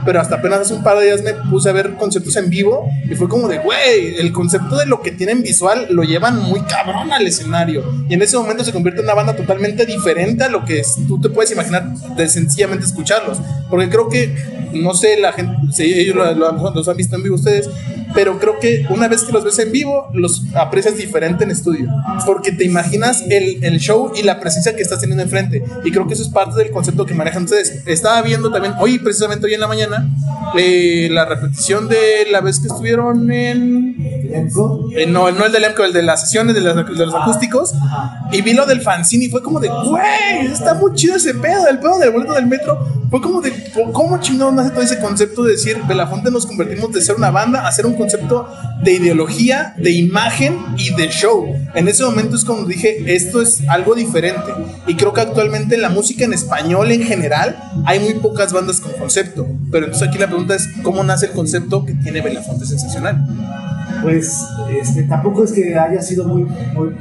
pero 0.05 0.21
hasta 0.21 0.37
apenas 0.37 0.61
hace 0.61 0.75
un 0.75 0.83
par 0.83 0.99
de 0.99 1.07
días 1.07 1.23
me 1.23 1.33
puse 1.49 1.71
a 1.71 1.73
ver 1.73 1.95
conceptos 1.95 2.37
en 2.37 2.51
vivo 2.51 2.87
y 3.11 3.15
fue 3.15 3.27
como 3.29 3.49
de, 3.49 3.59
güey, 3.59 4.17
el 4.19 4.33
concepto 4.33 4.77
de 4.77 4.85
lo 4.85 5.01
que 5.01 5.13
tienen 5.13 5.43
visual 5.43 5.87
lo 5.91 6.03
llevan 6.03 6.43
muy 6.43 6.61
cabrón 6.63 7.11
al 7.13 7.27
escenario. 7.27 7.83
Y 8.09 8.13
en 8.15 8.21
ese 8.21 8.37
momento 8.37 8.65
se 8.65 8.73
convierte 8.73 9.01
en 9.01 9.07
una 9.07 9.15
banda 9.15 9.35
totalmente 9.35 9.87
diferente 9.87 10.45
a 10.45 10.49
lo 10.51 10.65
que 10.67 10.81
es- 10.81 10.97
tú 11.09 11.19
te 11.21 11.31
puedes 11.31 11.51
imaginar 11.53 11.95
de 12.17 12.29
sencillamente 12.29 12.85
escucharlos. 12.85 13.39
Porque 13.71 13.89
creo 13.89 14.09
que, 14.11 14.35
no 14.75 14.93
sé, 14.93 15.19
la 15.19 15.33
gente, 15.33 15.55
si 15.73 15.85
ellos 15.85 16.15
lo- 16.17 16.35
lo- 16.35 16.75
los 16.75 16.87
han 16.89 16.97
visto 16.99 17.17
en 17.17 17.23
vivo 17.23 17.37
ustedes, 17.37 17.71
pero 18.15 18.39
creo 18.39 18.59
que 18.61 18.87
una 18.91 19.09
vez 19.09 19.23
que 19.25 19.33
los 19.33 19.45
ves 19.45 19.59
en 19.59 19.73
vivo, 19.73 20.09
los 20.15 20.43
aprecias 20.55 20.97
diferente 20.97 21.45
en 21.45 21.51
estudio. 21.51 21.89
Porque 22.27 22.53
te 22.53 22.65
imaginas 22.65 23.25
el, 23.29 23.63
el 23.65 23.79
show 23.81 24.13
y 24.15 24.23
la 24.23 24.39
presencia 24.41 24.75
que 24.77 24.83
estás 24.83 25.01
teniendo 25.01 25.23
enfrente. 25.25 25.63
Y 25.85 25.91
creo 25.91 26.07
que 26.07 26.15
eso 26.15 26.23
es 26.23 26.29
parte 26.29 26.57
del 26.59 26.71
concepto 26.71 27.05
que 27.07 27.15
manejan 27.15 27.45
ustedes. 27.45 27.83
Estaba 27.87 28.23
viendo 28.23 28.51
también, 28.53 28.75
hoy, 28.79 28.99
precisamente 28.99 29.47
hoy 29.47 29.55
en 29.55 29.61
la 29.61 29.69
mañana, 29.69 30.09
eh, 30.57 31.09
la 31.11 31.25
repetición 31.25 31.89
de 31.89 32.27
la 32.31 32.41
vez 32.41 32.61
que 32.61 32.69
estuvieron 32.69 33.31
en. 33.33 33.97
Eh, 34.97 35.07
no, 35.07 35.31
no 35.31 35.45
el 35.47 35.53
del 35.53 35.63
Lemco, 35.63 35.85
el 35.85 35.93
de 35.93 36.03
las 36.03 36.21
sesiones 36.23 36.55
de, 36.55 36.61
las- 36.61 36.75
de 36.77 37.07
los 37.07 37.15
acústicos. 37.15 37.73
Y 38.33 38.43
vi 38.43 38.53
lo 38.53 38.67
del 38.67 38.81
fanzine 38.81 39.25
y 39.27 39.29
fue 39.31 39.43
como 39.43 39.61
de, 39.61 39.69
güey, 39.69 40.47
está 40.53 40.75
muy 40.75 40.93
chido 40.95 41.17
ese 41.17 41.35
pedo, 41.35 41.69
el 41.69 41.79
pedo 41.79 41.99
del 41.99 42.11
boleto 42.11 42.33
del 42.35 42.47
metro. 42.47 42.79
Fue 43.11 43.21
como 43.21 43.41
de, 43.41 43.53
¿cómo 43.93 44.19
chingón 44.21 44.57
nace 44.57 44.71
todo 44.71 44.83
ese 44.83 44.99
concepto 44.99 45.45
de 45.45 45.53
decir, 45.53 45.79
Belafonte 45.87 46.31
nos 46.31 46.47
convertimos 46.47 46.91
de 46.93 47.01
ser 47.01 47.15
una 47.17 47.31
banda 47.31 47.67
a 47.67 47.71
ser 47.73 47.87
un 47.87 47.95
concepto 48.05 48.49
de 48.83 48.93
ideología, 48.93 49.75
de 49.79 49.91
imagen 49.93 50.57
y 50.77 50.95
de 50.95 51.09
show? 51.09 51.47
En 51.75 51.89
ese 51.89 52.05
momento 52.05 52.37
es 52.37 52.45
cuando 52.45 52.67
dije, 52.67 53.15
esto 53.15 53.43
es 53.43 53.63
algo 53.69 53.95
diferente. 53.95 54.53
Y 54.87 54.95
creo 54.95 55.13
que 55.13 55.21
actualmente 55.21 55.75
en 55.75 55.83
la 55.83 55.89
música 55.89 56.25
en 56.25 56.33
español 56.33 56.91
en 56.93 57.03
general 57.03 57.57
hay 57.85 58.01
muy 58.01 58.15
pocas 58.15 58.53
bandas 58.53 58.81
con 58.81 58.93
concepto. 58.93 59.47
Pero 59.71 59.87
entonces 59.87 60.09
aquí 60.09 60.19
la 60.19 60.29
pregunta 60.29 60.55
es, 60.55 60.69
¿cómo 60.83 61.03
nace 61.03 61.27
el 61.27 61.33
concepto 61.33 61.85
que 61.85 61.95
tiene 61.95 62.21
Belafonte 62.21 62.67
Sensacional? 62.67 63.27
Pues 64.03 64.47
este, 64.81 65.05
tampoco 65.05 65.45
es 65.45 65.53
que 65.53 65.79
haya 65.79 66.01
sido 66.03 66.27
muy, 66.27 66.47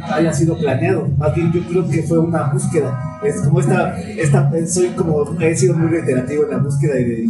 haya 0.03 0.33
sido 0.33 0.57
planeado. 0.57 1.07
Más 1.17 1.35
yo 1.35 1.61
creo 1.67 1.89
que 1.89 2.03
fue 2.03 2.19
una 2.19 2.43
búsqueda. 2.43 3.19
Es 3.25 3.41
como 3.41 3.59
esta, 3.59 3.99
esta 3.99 4.49
soy 4.67 4.89
como 4.89 5.39
he 5.39 5.55
sido 5.55 5.75
muy 5.75 5.89
reiterativo 5.89 6.43
en 6.43 6.49
la 6.51 6.57
búsqueda 6.57 6.93
de 6.95 7.25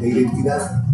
identidad 0.00 0.84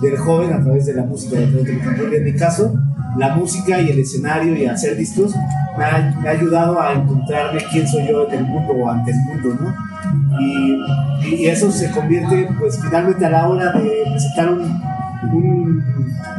del 0.00 0.16
joven 0.16 0.52
a 0.52 0.62
través 0.62 0.86
de 0.86 0.94
la 0.94 1.04
música. 1.04 1.38
En 1.38 2.24
mi 2.24 2.34
caso, 2.34 2.74
la 3.18 3.34
música 3.34 3.80
y 3.80 3.90
el 3.90 3.98
escenario 4.00 4.54
y 4.54 4.66
hacer 4.66 4.96
discos 4.96 5.34
me 5.76 5.84
ha, 5.84 6.14
me 6.20 6.28
ha 6.28 6.32
ayudado 6.32 6.80
a 6.80 6.92
encontrarme 6.92 7.60
quién 7.70 7.86
soy 7.86 8.06
yo 8.08 8.28
en 8.28 8.38
el 8.38 8.44
mundo 8.44 8.72
o 8.74 8.90
ante 8.90 9.10
el 9.10 9.18
mundo, 9.18 9.58
¿no? 9.60 10.40
Y, 10.40 10.78
y 11.34 11.46
eso 11.46 11.70
se 11.70 11.90
convierte, 11.90 12.48
pues 12.58 12.78
finalmente 12.80 13.24
a 13.24 13.30
la 13.30 13.48
hora 13.48 13.72
de 13.72 14.04
presentar 14.10 14.52
un, 14.52 14.82
un, 15.32 15.84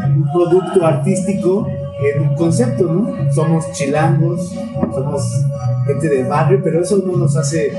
un 0.05 0.31
producto 0.31 0.85
artístico 0.85 1.67
en 2.13 2.29
un 2.29 2.35
concepto, 2.35 2.85
¿no? 2.85 3.31
Somos 3.33 3.71
chilangos, 3.71 4.53
somos 4.93 5.45
gente 5.87 6.09
del 6.09 6.27
barrio, 6.27 6.61
pero 6.63 6.81
eso 6.81 7.03
no 7.05 7.17
nos 7.17 7.35
hace, 7.35 7.71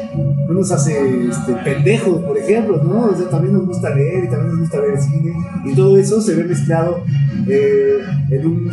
no 0.49 0.55
nos 0.55 0.73
hace 0.73 1.29
este, 1.29 1.53
pendejos, 1.65 2.23
por 2.23 2.37
ejemplo, 2.37 2.83
¿no? 2.83 3.07
O 3.07 3.17
sea, 3.17 3.29
también 3.29 3.53
nos 3.55 3.67
gusta 3.67 3.95
leer 3.95 4.25
y 4.25 4.29
también 4.29 4.51
nos 4.51 4.61
gusta 4.61 4.81
ver 4.81 5.01
cine, 5.01 5.35
y 5.65 5.75
todo 5.75 5.97
eso 5.97 6.21
se 6.21 6.35
ve 6.35 6.45
mezclado 6.45 7.03
eh, 7.47 8.01
en 8.31 8.47
un 8.47 8.71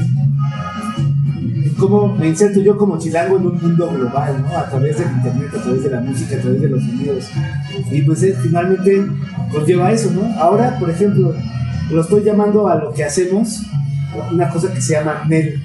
cómo 1.77 2.15
me 2.15 2.29
inserto 2.29 2.61
yo 2.61 2.77
como 2.77 2.97
chilango 2.97 3.37
en 3.37 3.47
un 3.47 3.61
mundo 3.61 3.91
global, 3.91 4.41
¿no? 4.41 4.57
A 4.57 4.69
través 4.69 4.97
del 4.97 5.07
internet, 5.11 5.49
a 5.53 5.61
través 5.61 5.83
de 5.83 5.89
la 5.89 5.99
música, 5.99 6.35
a 6.37 6.39
través 6.39 6.61
de 6.61 6.69
los 6.69 6.81
sonidos. 6.81 7.29
Y 7.91 8.01
pues 8.03 8.23
es 8.23 8.37
finalmente 8.39 9.05
conlleva 9.51 9.91
eso, 9.91 10.11
¿no? 10.11 10.23
Ahora, 10.39 10.77
por 10.79 10.89
ejemplo, 10.89 11.33
lo 11.91 12.01
estoy 12.01 12.23
llamando 12.23 12.67
a 12.67 12.75
lo 12.75 12.93
que 12.93 13.03
hacemos 13.03 13.63
una 14.31 14.49
cosa 14.49 14.73
que 14.73 14.81
se 14.81 14.93
llama 14.93 15.25
NEL, 15.27 15.61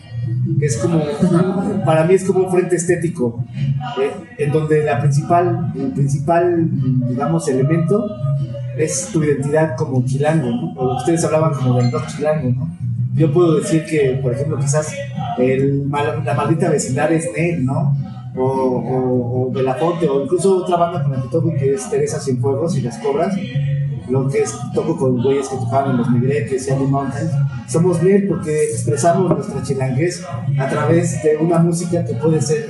que 0.59 0.67
es 0.67 0.77
como, 0.79 1.03
para 1.85 2.05
mí 2.05 2.15
es 2.15 2.25
como 2.25 2.41
un 2.45 2.51
frente 2.51 2.77
estético, 2.77 3.45
eh, 4.01 4.11
en 4.39 4.53
donde 4.53 4.85
la 4.85 5.01
principal, 5.01 5.73
el 5.77 5.93
principal, 5.93 6.69
digamos, 7.09 7.49
elemento 7.49 8.09
es 8.77 9.09
tu 9.13 9.23
identidad 9.23 9.77
como 9.77 10.05
chilango, 10.05 10.49
ustedes 10.97 11.25
hablaban 11.25 11.55
como 11.55 11.79
del 11.79 11.93
rock 11.93 12.07
chilango, 12.07 12.51
¿no? 12.51 12.77
Yo 13.15 13.33
puedo 13.33 13.57
decir 13.57 13.85
que, 13.85 14.21
por 14.23 14.33
ejemplo, 14.33 14.59
quizás 14.59 14.95
el, 15.37 15.91
la 15.91 16.35
maldita 16.35 16.71
vecindad 16.71 17.13
es 17.13 17.29
NEL, 17.37 17.65
¿no? 17.65 17.95
O, 18.37 18.45
o, 18.45 19.49
o 19.49 19.51
Belafonte, 19.51 20.09
o 20.09 20.23
incluso 20.23 20.59
otra 20.59 20.77
banda 20.77 21.03
con 21.03 21.13
la 21.13 21.23
que 21.23 21.29
toco 21.29 21.53
que 21.53 21.75
es 21.75 21.91
Teresa 21.91 22.21
Cienfuegos 22.21 22.77
y 22.79 22.83
Las 22.83 22.99
Cobras, 22.99 23.37
lo 24.11 24.29
que 24.29 24.43
es, 24.43 24.55
toco 24.75 24.97
con 24.97 25.23
güeyes 25.23 25.49
que 25.49 25.57
tocaban 25.57 25.93
en 25.93 25.97
los 25.99 26.11
Migretes 26.11 26.67
y 26.69 26.71
Andy 26.71 26.87
Mountains. 26.87 27.31
Somos 27.69 28.03
NEL 28.03 28.27
porque 28.29 28.65
expresamos 28.73 29.31
nuestra 29.31 29.63
chilanguez 29.63 30.23
a 30.59 30.69
través 30.69 31.23
de 31.23 31.37
una 31.37 31.59
música 31.59 32.05
que 32.05 32.15
puede 32.15 32.41
ser 32.41 32.69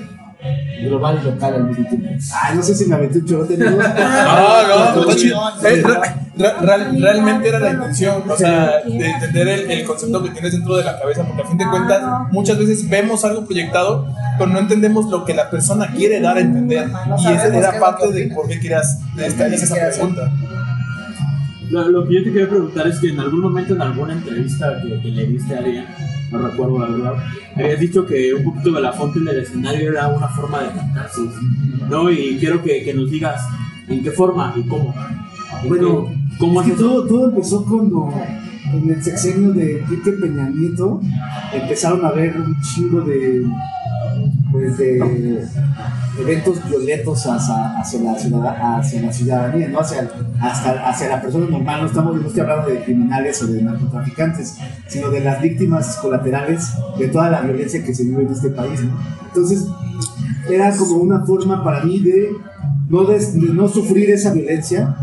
global 0.82 1.18
y 1.22 1.26
local 1.26 1.54
al 1.54 1.64
mismo 1.64 1.86
tiempo. 1.86 2.08
Ay, 2.42 2.56
no 2.56 2.62
sé 2.62 2.74
si 2.74 2.86
me 2.86 2.94
aventé 2.94 3.18
un 3.18 3.26
chorote. 3.26 3.56
¿no? 3.58 3.70
No, 3.70 5.04
no, 5.06 5.14
chido. 5.14 5.38
Eh, 5.62 5.82
re- 5.82 5.94
re- 6.38 6.54
real- 6.66 6.96
realmente 7.02 7.48
era 7.48 7.58
la 7.58 7.70
intención, 7.72 8.22
o 8.30 8.36
sea, 8.36 8.80
de 8.86 9.06
entender 9.10 9.48
el, 9.48 9.70
el 9.70 9.84
concepto 9.84 10.22
que 10.22 10.30
tienes 10.30 10.52
dentro 10.52 10.76
de 10.76 10.84
la 10.84 10.98
cabeza, 10.98 11.22
porque 11.24 11.42
a 11.42 11.46
fin 11.46 11.58
de 11.58 11.68
cuentas 11.68 12.02
muchas 12.32 12.58
veces 12.58 12.88
vemos 12.88 13.22
algo 13.26 13.44
proyectado, 13.44 14.06
pero 14.38 14.50
no 14.50 14.58
entendemos 14.58 15.10
lo 15.10 15.24
que 15.26 15.34
la 15.34 15.50
persona 15.50 15.92
quiere 15.94 16.20
dar 16.20 16.38
a 16.38 16.40
entender. 16.40 16.88
Y 17.18 17.26
esa 17.32 17.54
era 17.54 17.78
parte 17.78 18.10
de 18.10 18.28
por 18.34 18.48
qué 18.48 18.58
querías 18.60 18.98
esta, 19.18 19.48
Qué 19.50 19.54
esa 19.56 19.74
pregunta. 19.74 20.32
Lo, 21.70 21.88
lo 21.88 22.06
que 22.06 22.14
yo 22.14 22.24
te 22.24 22.32
quería 22.32 22.48
preguntar 22.48 22.86
es 22.88 22.98
que 22.98 23.10
en 23.10 23.20
algún 23.20 23.40
momento 23.40 23.74
en 23.74 23.82
alguna 23.82 24.12
entrevista 24.12 24.80
que, 24.82 25.00
que 25.00 25.08
le 25.08 25.26
diste 25.26 25.54
a 25.54 25.58
alguien, 25.58 25.84
no 26.30 26.38
recuerdo 26.38 26.78
la 26.78 26.88
verdad, 26.88 27.14
habías 27.56 27.80
dicho 27.80 28.06
que 28.06 28.34
un 28.34 28.44
poquito 28.44 28.72
de 28.72 28.80
la 28.80 28.92
fonte 28.92 29.18
en 29.20 29.28
el 29.28 29.38
escenario 29.38 29.90
era 29.90 30.08
una 30.08 30.28
forma 30.28 30.62
de 30.62 30.70
cantarse, 30.70 31.20
¿no? 31.88 32.10
Y 32.10 32.36
quiero 32.38 32.62
que, 32.62 32.82
que 32.82 32.94
nos 32.94 33.10
digas 33.10 33.40
en 33.88 34.02
qué 34.02 34.10
forma 34.10 34.52
y 34.56 34.62
cómo. 34.62 34.94
Bueno, 35.66 36.08
¿cómo 36.38 36.60
es 36.60 36.68
que 36.68 36.74
todo, 36.74 37.06
todo 37.06 37.28
empezó 37.30 37.64
cuando 37.64 38.12
en 38.72 38.90
el 38.90 39.02
sexenio 39.02 39.52
de 39.52 39.80
Enrique 39.80 40.12
Peña 40.12 40.48
Nieto 40.48 41.00
empezaron 41.52 42.04
a 42.04 42.08
haber 42.08 42.36
un 42.36 42.56
chingo 42.62 43.00
de, 43.02 43.44
pues 44.52 44.76
de 44.78 44.98
eventos 46.18 46.68
violentos 46.68 47.26
hacia, 47.26 47.78
hacia, 47.78 48.00
la, 48.00 48.18
ciudad- 48.18 48.78
hacia 48.78 49.02
la 49.02 49.12
ciudadanía, 49.12 49.68
¿no? 49.68 49.80
hacia, 49.80 50.08
hasta, 50.40 50.88
hacia 50.88 51.08
la 51.08 51.22
persona 51.22 51.46
normal. 51.46 51.80
No, 51.82 51.86
estamos, 51.86 52.20
no 52.20 52.26
estoy 52.26 52.40
hablando 52.42 52.68
de 52.70 52.82
criminales 52.82 53.42
o 53.42 53.46
de 53.46 53.62
narcotraficantes, 53.62 54.56
sino 54.88 55.10
de 55.10 55.20
las 55.20 55.40
víctimas 55.40 55.96
colaterales 55.96 56.68
de 56.98 57.08
toda 57.08 57.30
la 57.30 57.40
violencia 57.42 57.82
que 57.84 57.94
se 57.94 58.04
vive 58.04 58.22
en 58.22 58.32
este 58.32 58.50
país. 58.50 58.80
Entonces, 59.28 59.66
era 60.48 60.76
como 60.76 60.96
una 60.96 61.24
forma 61.24 61.62
para 61.62 61.84
mí 61.84 62.00
de 62.00 62.30
no, 62.88 63.04
des- 63.04 63.34
de 63.34 63.52
no 63.54 63.68
sufrir 63.68 64.10
esa 64.10 64.32
violencia, 64.32 64.96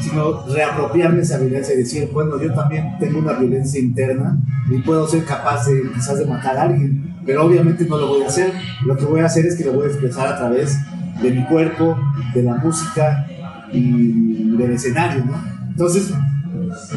sino 0.00 0.46
reapropiarme 0.46 1.20
esa 1.22 1.38
violencia 1.38 1.74
y 1.74 1.78
decir, 1.78 2.10
bueno, 2.12 2.40
yo 2.42 2.52
también 2.54 2.96
tengo 2.98 3.18
una 3.20 3.34
violencia 3.34 3.78
interna 3.80 4.38
y 4.70 4.78
puedo 4.78 5.06
ser 5.06 5.24
capaz 5.24 5.66
de 5.66 5.82
quizás 5.94 6.18
de 6.18 6.26
matar 6.26 6.56
a 6.56 6.62
alguien, 6.62 7.13
pero 7.24 7.46
obviamente 7.46 7.86
no 7.86 7.98
lo 7.98 8.08
voy 8.08 8.22
a 8.22 8.26
hacer. 8.26 8.52
Lo 8.84 8.96
que 8.96 9.04
voy 9.04 9.20
a 9.20 9.26
hacer 9.26 9.46
es 9.46 9.56
que 9.56 9.64
lo 9.64 9.72
voy 9.72 9.84
a 9.84 9.88
expresar 9.88 10.28
a 10.28 10.36
través 10.36 10.76
de 11.22 11.30
mi 11.30 11.44
cuerpo, 11.46 11.96
de 12.34 12.42
la 12.42 12.56
música 12.56 13.26
y 13.72 14.56
del 14.56 14.72
escenario, 14.72 15.24
¿no? 15.24 15.34
Entonces, 15.68 16.12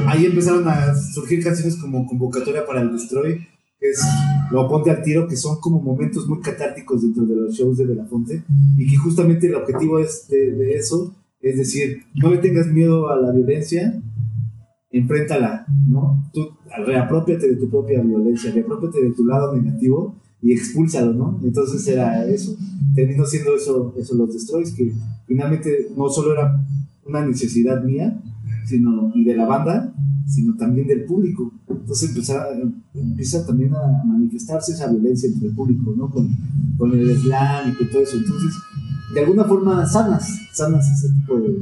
ahí 0.06 0.26
empezaron 0.26 0.68
a 0.68 0.94
surgir 0.96 1.44
canciones 1.44 1.76
como 1.78 2.06
Convocatoria 2.06 2.66
para 2.66 2.82
el 2.82 2.92
Destroy, 2.92 3.48
que 3.80 3.90
es 3.90 4.02
Lo 4.52 4.68
Ponte 4.68 4.90
al 4.92 5.02
Tiro, 5.04 5.28
que 5.28 5.36
son 5.36 5.60
como 5.60 5.82
momentos 5.82 6.28
muy 6.28 6.42
catárticos 6.42 7.02
dentro 7.02 7.26
de 7.26 7.36
los 7.36 7.56
shows 7.56 7.78
de 7.78 7.86
Belafonte, 7.86 8.44
y 8.78 8.88
que 8.88 8.98
justamente 8.98 9.48
el 9.48 9.56
objetivo 9.56 10.00
es 10.00 10.28
de, 10.30 10.52
de 10.52 10.76
eso, 10.76 11.16
es 11.42 11.58
decir, 11.58 12.04
no 12.16 12.32
le 12.32 12.38
tengas 12.38 12.68
miedo 12.68 13.10
a 13.10 13.16
la 13.16 13.32
violencia, 13.32 14.02
enfréntala, 14.92 15.66
¿no? 15.88 16.30
Tú 16.34 16.42
reapropiate 16.86 17.48
de 17.50 17.56
tu 17.58 17.70
propia 17.70 18.02
violencia, 18.02 18.52
reapropiate 18.52 19.04
de 19.04 19.12
tu 19.12 19.26
lado 19.26 19.56
negativo 19.56 20.16
y 20.42 20.54
expúlsalo, 20.54 21.14
¿no? 21.14 21.40
Entonces 21.44 21.86
era 21.88 22.26
eso. 22.28 22.56
Terminó 22.96 23.26
siendo 23.26 23.56
eso, 23.56 23.94
eso 23.98 24.16
los 24.16 24.34
Destroys, 24.34 24.72
que 24.74 24.94
finalmente 25.28 25.90
no 25.96 26.10
solo 26.10 26.34
era 26.34 26.64
una 27.06 27.26
necesidad 27.26 27.84
mía, 27.84 28.22
sino 28.66 29.12
y 29.16 29.24
de 29.24 29.36
la 29.36 29.46
banda, 29.46 29.94
sino 30.26 30.56
también 30.58 30.88
del 30.88 31.06
público. 31.06 31.52
Entonces 31.70 32.10
empezaba- 32.10 32.48
empieza 32.94 33.46
también 33.46 33.74
a 33.76 34.04
manifestarse 34.06 34.74
esa 34.74 34.92
violencia 34.92 35.30
entre 35.30 35.50
el 35.50 35.56
público, 35.56 35.94
¿no? 35.98 36.10
Con, 36.10 36.30
con 36.78 36.92
el 36.98 37.16
slam 37.18 37.72
y 37.72 37.76
con 37.76 37.90
todo 37.90 38.02
eso. 38.02 38.18
Entonces, 38.18 38.54
de 39.14 39.20
alguna 39.22 39.46
forma 39.46 39.86
sanas, 39.86 40.28
sanas 40.52 40.90
ese 40.90 41.14
tipo 41.14 41.40
de 41.40 41.56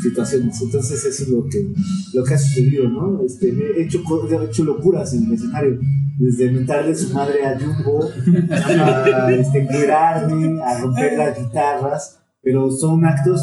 situaciones. 0.00 0.60
Entonces 0.60 1.04
eso 1.04 1.22
es 1.24 1.28
lo 1.28 1.44
que, 1.48 1.72
lo 2.14 2.24
que 2.24 2.34
ha 2.34 2.38
sucedido, 2.38 2.88
¿no? 2.88 3.22
Este, 3.22 3.48
he, 3.48 3.82
hecho, 3.82 4.02
he 4.30 4.44
hecho 4.44 4.64
locuras 4.64 5.12
en 5.14 5.26
el 5.26 5.34
escenario, 5.34 5.78
desde 6.18 6.50
mentarle 6.50 6.94
su 6.94 7.12
madre 7.12 7.46
a 7.46 7.58
Jumbo, 7.58 8.04
a 8.50 9.30
este, 9.30 9.92
a 9.92 10.80
romper 10.80 11.18
las 11.18 11.38
guitarras, 11.38 12.18
pero 12.42 12.70
son 12.70 13.04
actos 13.04 13.40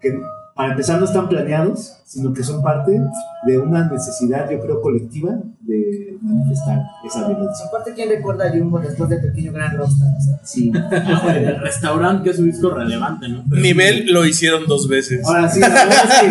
que 0.00 0.16
para 0.56 0.70
empezar 0.70 0.98
no 0.98 1.04
están 1.04 1.28
planeados, 1.28 1.98
sino 2.06 2.32
que 2.32 2.42
son 2.42 2.62
parte 2.62 2.98
de 3.46 3.58
una 3.58 3.88
necesidad, 3.90 4.50
yo 4.50 4.58
creo, 4.58 4.80
colectiva 4.80 5.32
de 5.60 6.16
manifestar 6.22 6.80
esa 7.06 7.28
violencia. 7.28 7.66
Aparte, 7.66 7.92
¿quién 7.94 8.08
recuerda 8.08 8.46
a 8.46 8.50
Jumbo 8.50 8.78
después 8.78 9.10
de 9.10 9.18
Pequeño 9.18 9.52
Gran 9.52 9.76
Rockstar? 9.76 10.08
O 10.16 10.20
sea, 10.20 10.40
Sí. 10.42 10.72
El 11.28 11.60
restaurante, 11.60 12.24
que 12.24 12.30
es 12.30 12.38
un 12.38 12.46
disco 12.50 12.70
relevante, 12.70 13.28
¿no? 13.28 13.44
Pero- 13.50 13.60
Nivel 13.60 14.06
lo 14.10 14.24
hicieron 14.24 14.66
dos 14.66 14.88
veces. 14.88 15.26
Ahora 15.26 15.46
sí, 15.48 15.60
la 15.60 15.68
verdad 15.68 15.88
es 16.08 16.20
que, 16.20 16.28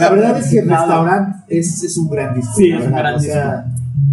la 0.00 0.10
verdad 0.10 0.38
es 0.38 0.46
que 0.50 0.58
el 0.58 0.68
restaurante 0.70 1.38
es, 1.48 1.82
es 1.84 1.96
un 1.96 2.10
gran 2.10 2.34
disco. 2.34 2.52
Sí, 2.56 2.72
es 2.72 2.84
un 2.84 2.92
gran 2.92 3.14
o 3.14 3.20
sea, 3.20 3.64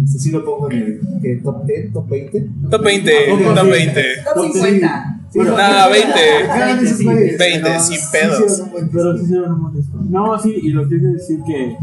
este 0.04 0.18
sí 0.20 0.30
lo 0.30 0.44
pongo 0.44 0.70
en 0.70 0.76
el 0.78 1.00
¿qué, 1.20 1.40
top 1.42 1.64
10, 1.64 1.92
top 1.92 2.08
20. 2.08 2.46
Top 2.70 2.82
20, 2.84 3.32
Ok, 3.32 3.40
top 3.54 3.64
sí. 3.64 3.70
20. 3.70 4.02
Top 4.34 4.52
50. 4.52 5.15
Sí, 5.36 5.42
Bueno, 5.42 5.50
no, 5.52 5.58
nah, 5.58 5.88
20. 5.88 6.46
Ganan 6.46 6.86
esos 6.86 7.02
güeyes, 7.02 7.38
20, 7.38 7.60
pero 7.62 7.80
sin 7.80 7.98
pedos. 8.10 8.62
Pero 8.90 9.18
sí 9.18 9.24
hicieron 9.24 9.52
un 9.52 9.62
buen. 9.62 10.10
No, 10.10 10.38
sí, 10.38 10.54
y 10.62 10.68
lo 10.70 10.82
que 10.88 10.96
quiero 10.98 11.12
decir 11.12 11.40
que, 11.46 11.76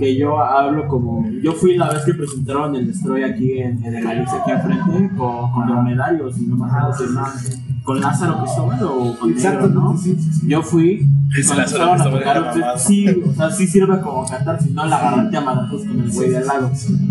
que 0.00 0.16
yo 0.18 0.40
hablo 0.40 0.88
como. 0.88 1.24
Yo 1.42 1.52
fui 1.52 1.76
la 1.76 1.90
vez 1.92 2.02
que 2.04 2.14
presentaron 2.14 2.74
el 2.74 2.88
Destroy 2.88 3.22
aquí 3.22 3.58
en, 3.58 3.84
en 3.84 3.94
el 3.94 4.02
Galicia, 4.04 4.38
aquí 4.40 4.50
enfrente, 4.50 5.16
con, 5.16 5.52
con 5.52 5.66
Dromedarios, 5.68 6.38
y 6.38 6.46
no 6.46 6.56
me 6.56 6.66
acuerdo 6.66 6.92
si 7.06 7.12
más. 7.12 7.58
Con 7.84 8.00
Lázaro 8.00 8.38
Cristóbal 8.42 8.78
o 8.84 9.18
con 9.18 9.34
Negro, 9.34 9.48
Exactamente, 9.50 9.74
¿no? 9.74 9.96
sí, 9.98 10.14
sí, 10.14 10.32
sí. 10.32 10.46
Yo 10.48 10.62
fui. 10.62 11.04
cuando 11.46 11.62
Lázaro 11.62 11.84
a 11.84 11.94
Cristóbal 11.94 12.18
tocar, 12.52 12.78
sí, 12.78 13.06
o 13.08 13.32
sea, 13.32 13.50
sí 13.50 13.66
sirve 13.66 14.00
como 14.00 14.24
cantar, 14.24 14.60
si 14.62 14.70
no 14.70 14.86
la 14.86 14.96
agarrarte 14.96 15.36
a 15.36 15.40
madrazos 15.40 15.84
con 15.84 16.00
el 16.00 16.10
güey 16.10 16.30
de 16.30 16.38
al 16.38 16.46
lado. 16.46 16.70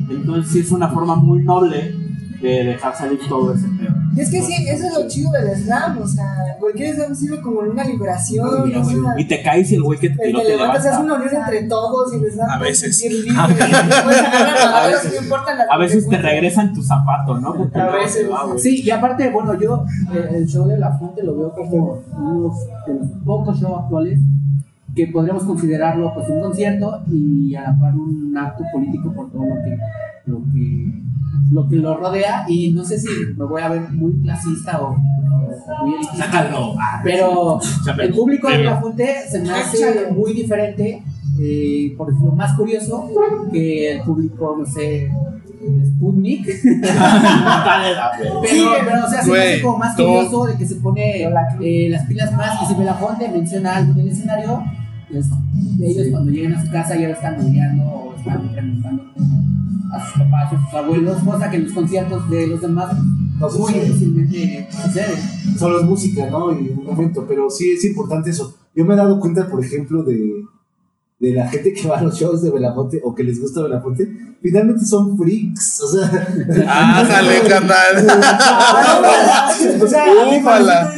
Entonces, 0.09 0.51
sí 0.51 0.59
es 0.59 0.71
una 0.71 0.87
forma 0.89 1.15
muy 1.15 1.43
noble 1.43 1.93
de 2.41 2.63
dejar 2.63 2.95
salir 2.95 3.19
todo 3.27 3.53
ese 3.53 3.67
es 4.17 4.29
que 4.29 4.41
sí, 4.41 4.53
eso 4.67 4.87
es 4.87 4.93
lo 4.93 5.07
chido 5.07 5.31
del 5.31 5.55
slam, 5.55 5.97
o 5.97 6.07
sea, 6.07 6.57
cualquier 6.59 6.95
slam 6.95 7.15
sirve 7.15 7.41
como 7.41 7.59
una 7.61 7.83
liberación, 7.83 8.47
o 8.47 8.83
sea, 8.85 9.19
Y 9.19 9.25
te 9.25 9.41
caes 9.41 9.71
y 9.71 9.75
el 9.75 9.83
güey 9.83 9.99
que 9.99 10.09
te 10.09 10.23
el 10.23 10.27
tiró 10.29 10.39
te 10.39 10.45
te 10.45 10.51
levantas, 10.51 10.79
es 10.79 10.83
levanta. 10.91 11.05
una 11.05 11.15
unión 11.23 11.35
entre 11.43 11.63
todos 11.63 12.13
y 12.13 12.19
les 12.19 12.35
da 12.35 12.45
A 12.53 12.59
veces. 12.59 13.03
a 13.37 13.47
veces, 14.87 15.29
no 15.29 15.35
A 15.69 15.77
veces 15.77 16.09
te 16.09 16.17
regresan 16.17 16.73
tu 16.73 16.83
zapato, 16.83 17.39
¿no? 17.39 17.53
Porque 17.55 17.79
A 17.79 17.87
veces, 17.91 18.29
va, 18.29 18.45
güey. 18.45 18.59
Sí, 18.59 18.81
y 18.83 18.89
aparte, 18.89 19.29
bueno, 19.29 19.59
yo 19.59 19.85
eh, 20.13 20.29
el 20.35 20.47
show 20.47 20.67
de 20.67 20.77
La 20.77 20.91
Fuente 20.97 21.23
lo 21.23 21.37
veo 21.37 21.53
como 21.53 22.01
uno 22.17 22.53
de 22.87 22.93
los 22.93 23.09
pocos 23.25 23.59
shows 23.59 23.83
actuales 23.83 24.19
que 24.95 25.07
podríamos 25.07 25.43
considerarlo 25.43 26.13
pues 26.13 26.27
un 26.29 26.41
concierto 26.41 27.01
y 27.09 27.55
a 27.55 27.61
la 27.61 27.79
par 27.79 27.95
un 27.95 28.35
acto 28.37 28.63
político 28.73 29.13
por 29.13 29.31
todo 29.31 29.43
lo 29.45 29.55
que 29.63 29.77
lo 30.25 30.37
que 30.51 30.91
lo 31.51 31.67
que 31.67 31.75
lo 31.75 31.97
rodea 31.97 32.45
y 32.47 32.71
no 32.71 32.83
sé 32.83 32.99
si 32.99 33.09
me 33.37 33.45
voy 33.45 33.61
a 33.61 33.69
ver 33.69 33.89
muy 33.91 34.13
clasista 34.21 34.81
o, 34.81 34.95
o 34.95 35.85
muy 35.85 35.95
elitista, 35.95 36.25
Sácalo. 36.25 36.75
pero 37.03 37.59
el 37.99 38.13
público 38.13 38.49
de 38.49 38.63
La 38.63 38.79
Fuente 38.79 39.15
se 39.29 39.39
me 39.39 39.51
hace 39.51 40.11
muy 40.11 40.33
diferente 40.33 41.03
eh, 41.39 41.93
por 41.97 42.07
decirlo 42.09 42.33
más 42.33 42.55
curioso 42.55 43.09
que 43.51 43.93
el 43.93 44.01
público 44.01 44.55
no 44.59 44.65
sé 44.65 45.09
de 45.61 45.85
Sputnik. 45.85 46.47
Pero, 48.41 48.71
pero 48.85 49.05
o 49.05 49.09
sea, 49.09 49.21
se 49.21 49.31
me 49.31 49.39
hace 49.39 49.61
como 49.61 49.77
más 49.77 49.95
curioso 49.95 50.45
de 50.47 50.57
que 50.57 50.65
se 50.65 50.75
pone 50.75 51.23
eh, 51.23 51.89
las 51.89 52.05
pilas 52.07 52.33
más 52.33 52.63
y 52.63 52.65
si 52.65 52.73
Belafonte 52.75 53.27
menciona 53.29 53.75
algo 53.77 53.93
en 53.93 53.99
el 53.99 54.07
escenario, 54.09 54.63
pues 55.11 55.27
ellos 55.81 56.07
cuando 56.11 56.31
llegan 56.31 56.53
a 56.55 56.65
su 56.65 56.71
casa 56.71 56.95
ya 56.95 57.07
lo 57.09 57.13
están 57.13 57.39
odiando 57.39 57.83
o 57.83 58.15
están 58.15 58.49
preguntando 58.49 59.03
a 59.93 60.05
sus 60.05 60.21
papás 60.23 60.53
a 60.53 60.65
sus 60.65 60.73
abuelos, 60.73 61.17
cosa 61.23 61.49
que 61.49 61.57
en 61.57 61.63
los 61.65 61.73
conciertos 61.73 62.29
de 62.29 62.47
los 62.47 62.61
demás 62.61 62.93
No 63.39 63.47
muy 63.49 63.51
sucede. 63.57 63.85
difícilmente 63.85 64.67
sucede. 64.71 65.15
Solo 65.57 65.79
es 65.79 65.85
música, 65.85 66.29
¿no? 66.29 66.51
Y 66.53 66.69
un 66.69 66.83
momento, 66.85 67.25
pero 67.27 67.49
sí 67.49 67.71
es 67.71 67.83
importante 67.85 68.29
eso. 68.29 68.55
Yo 68.75 68.85
me 68.85 68.93
he 68.93 68.97
dado 68.97 69.19
cuenta, 69.19 69.47
por 69.47 69.63
ejemplo, 69.63 70.03
de, 70.03 70.43
de 71.19 71.33
la 71.33 71.47
gente 71.49 71.73
que 71.73 71.87
va 71.87 71.99
a 71.99 72.03
los 72.03 72.17
shows 72.17 72.41
de 72.41 72.49
Belafonte 72.51 73.01
o 73.03 73.13
que 73.13 73.23
les 73.23 73.39
gusta 73.41 73.61
Belafonte, 73.61 74.07
finalmente 74.41 74.85
son 74.85 75.17
freaks. 75.17 75.81
O 75.81 75.87
sea, 75.87 76.05
Ájale, 76.67 77.41
carnal. 77.47 78.07
o 79.81 79.87
sea, 79.87 80.03
Ufala. 80.39 80.91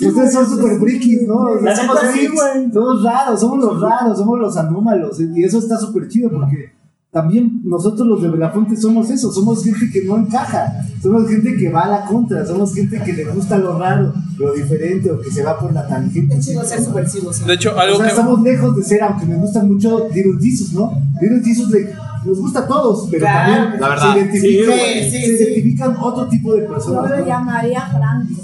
ustedes 0.00 0.32
son 0.32 0.48
super 0.48 0.78
frikis, 0.78 1.22
¿no? 1.26 1.34
O 1.36 1.60
sea, 1.60 1.74
somos 1.76 2.00
freaks, 2.00 2.72
somos 2.72 3.02
raros, 3.02 3.40
somos 3.40 3.58
los 3.58 3.80
raros, 3.80 4.18
somos 4.18 4.38
los 4.38 4.56
anómalos. 4.56 5.18
Y 5.20 5.42
eso 5.42 5.58
está 5.58 5.78
súper 5.78 6.08
chido 6.08 6.30
porque 6.30 6.77
también 7.10 7.62
nosotros 7.64 8.06
los 8.06 8.22
de 8.22 8.28
Belafonte 8.28 8.76
somos 8.76 9.08
eso, 9.10 9.32
somos 9.32 9.64
gente 9.64 9.90
que 9.90 10.04
no 10.04 10.18
encaja, 10.18 10.84
somos 11.02 11.26
gente 11.28 11.56
que 11.56 11.70
va 11.70 11.82
a 11.82 11.88
la 11.88 12.04
contra, 12.04 12.44
somos 12.46 12.74
gente 12.74 13.00
que 13.02 13.12
le 13.14 13.24
gusta 13.24 13.56
lo 13.58 13.78
raro, 13.78 14.12
lo 14.38 14.52
diferente 14.52 15.10
o 15.10 15.18
que 15.20 15.30
se 15.30 15.42
va 15.42 15.58
por 15.58 15.72
la 15.72 15.86
tangente. 15.88 16.36
Es 16.36 16.46
chido 16.46 16.62
ser 16.64 16.82
subversivos. 16.82 17.44
De 17.46 17.54
hecho, 17.54 17.74
O 17.74 17.78
algo 17.78 17.96
sea, 17.96 18.04
que. 18.06 18.10
estamos 18.12 18.42
lejos 18.42 18.76
de 18.76 18.82
ser, 18.82 19.02
aunque 19.02 19.24
me 19.26 19.36
gustan 19.36 19.68
mucho 19.72 20.06
Little 20.14 20.34
Jesus, 20.40 20.72
¿no? 20.74 20.92
Little 21.20 21.40
Jesus 21.42 21.70
le- 21.70 21.88
nos 22.26 22.38
gusta 22.40 22.58
a 22.60 22.66
todos, 22.66 23.08
pero 23.10 23.20
Claro. 23.24 23.52
también 23.54 23.80
La 23.80 23.88
verdad, 23.88 24.12
se, 24.12 24.18
identifica- 24.18 24.72
sí, 24.74 25.04
sí, 25.04 25.10
se 25.10 25.26
sí. 25.38 25.42
identifican 25.44 25.96
otro 26.00 26.28
tipo 26.28 26.52
de 26.54 26.62
Yo 26.62 26.68
personas. 26.68 27.10
lo 27.10 27.16
¿no? 27.18 27.26
llamaría 27.26 27.80
Franco. 27.80 28.42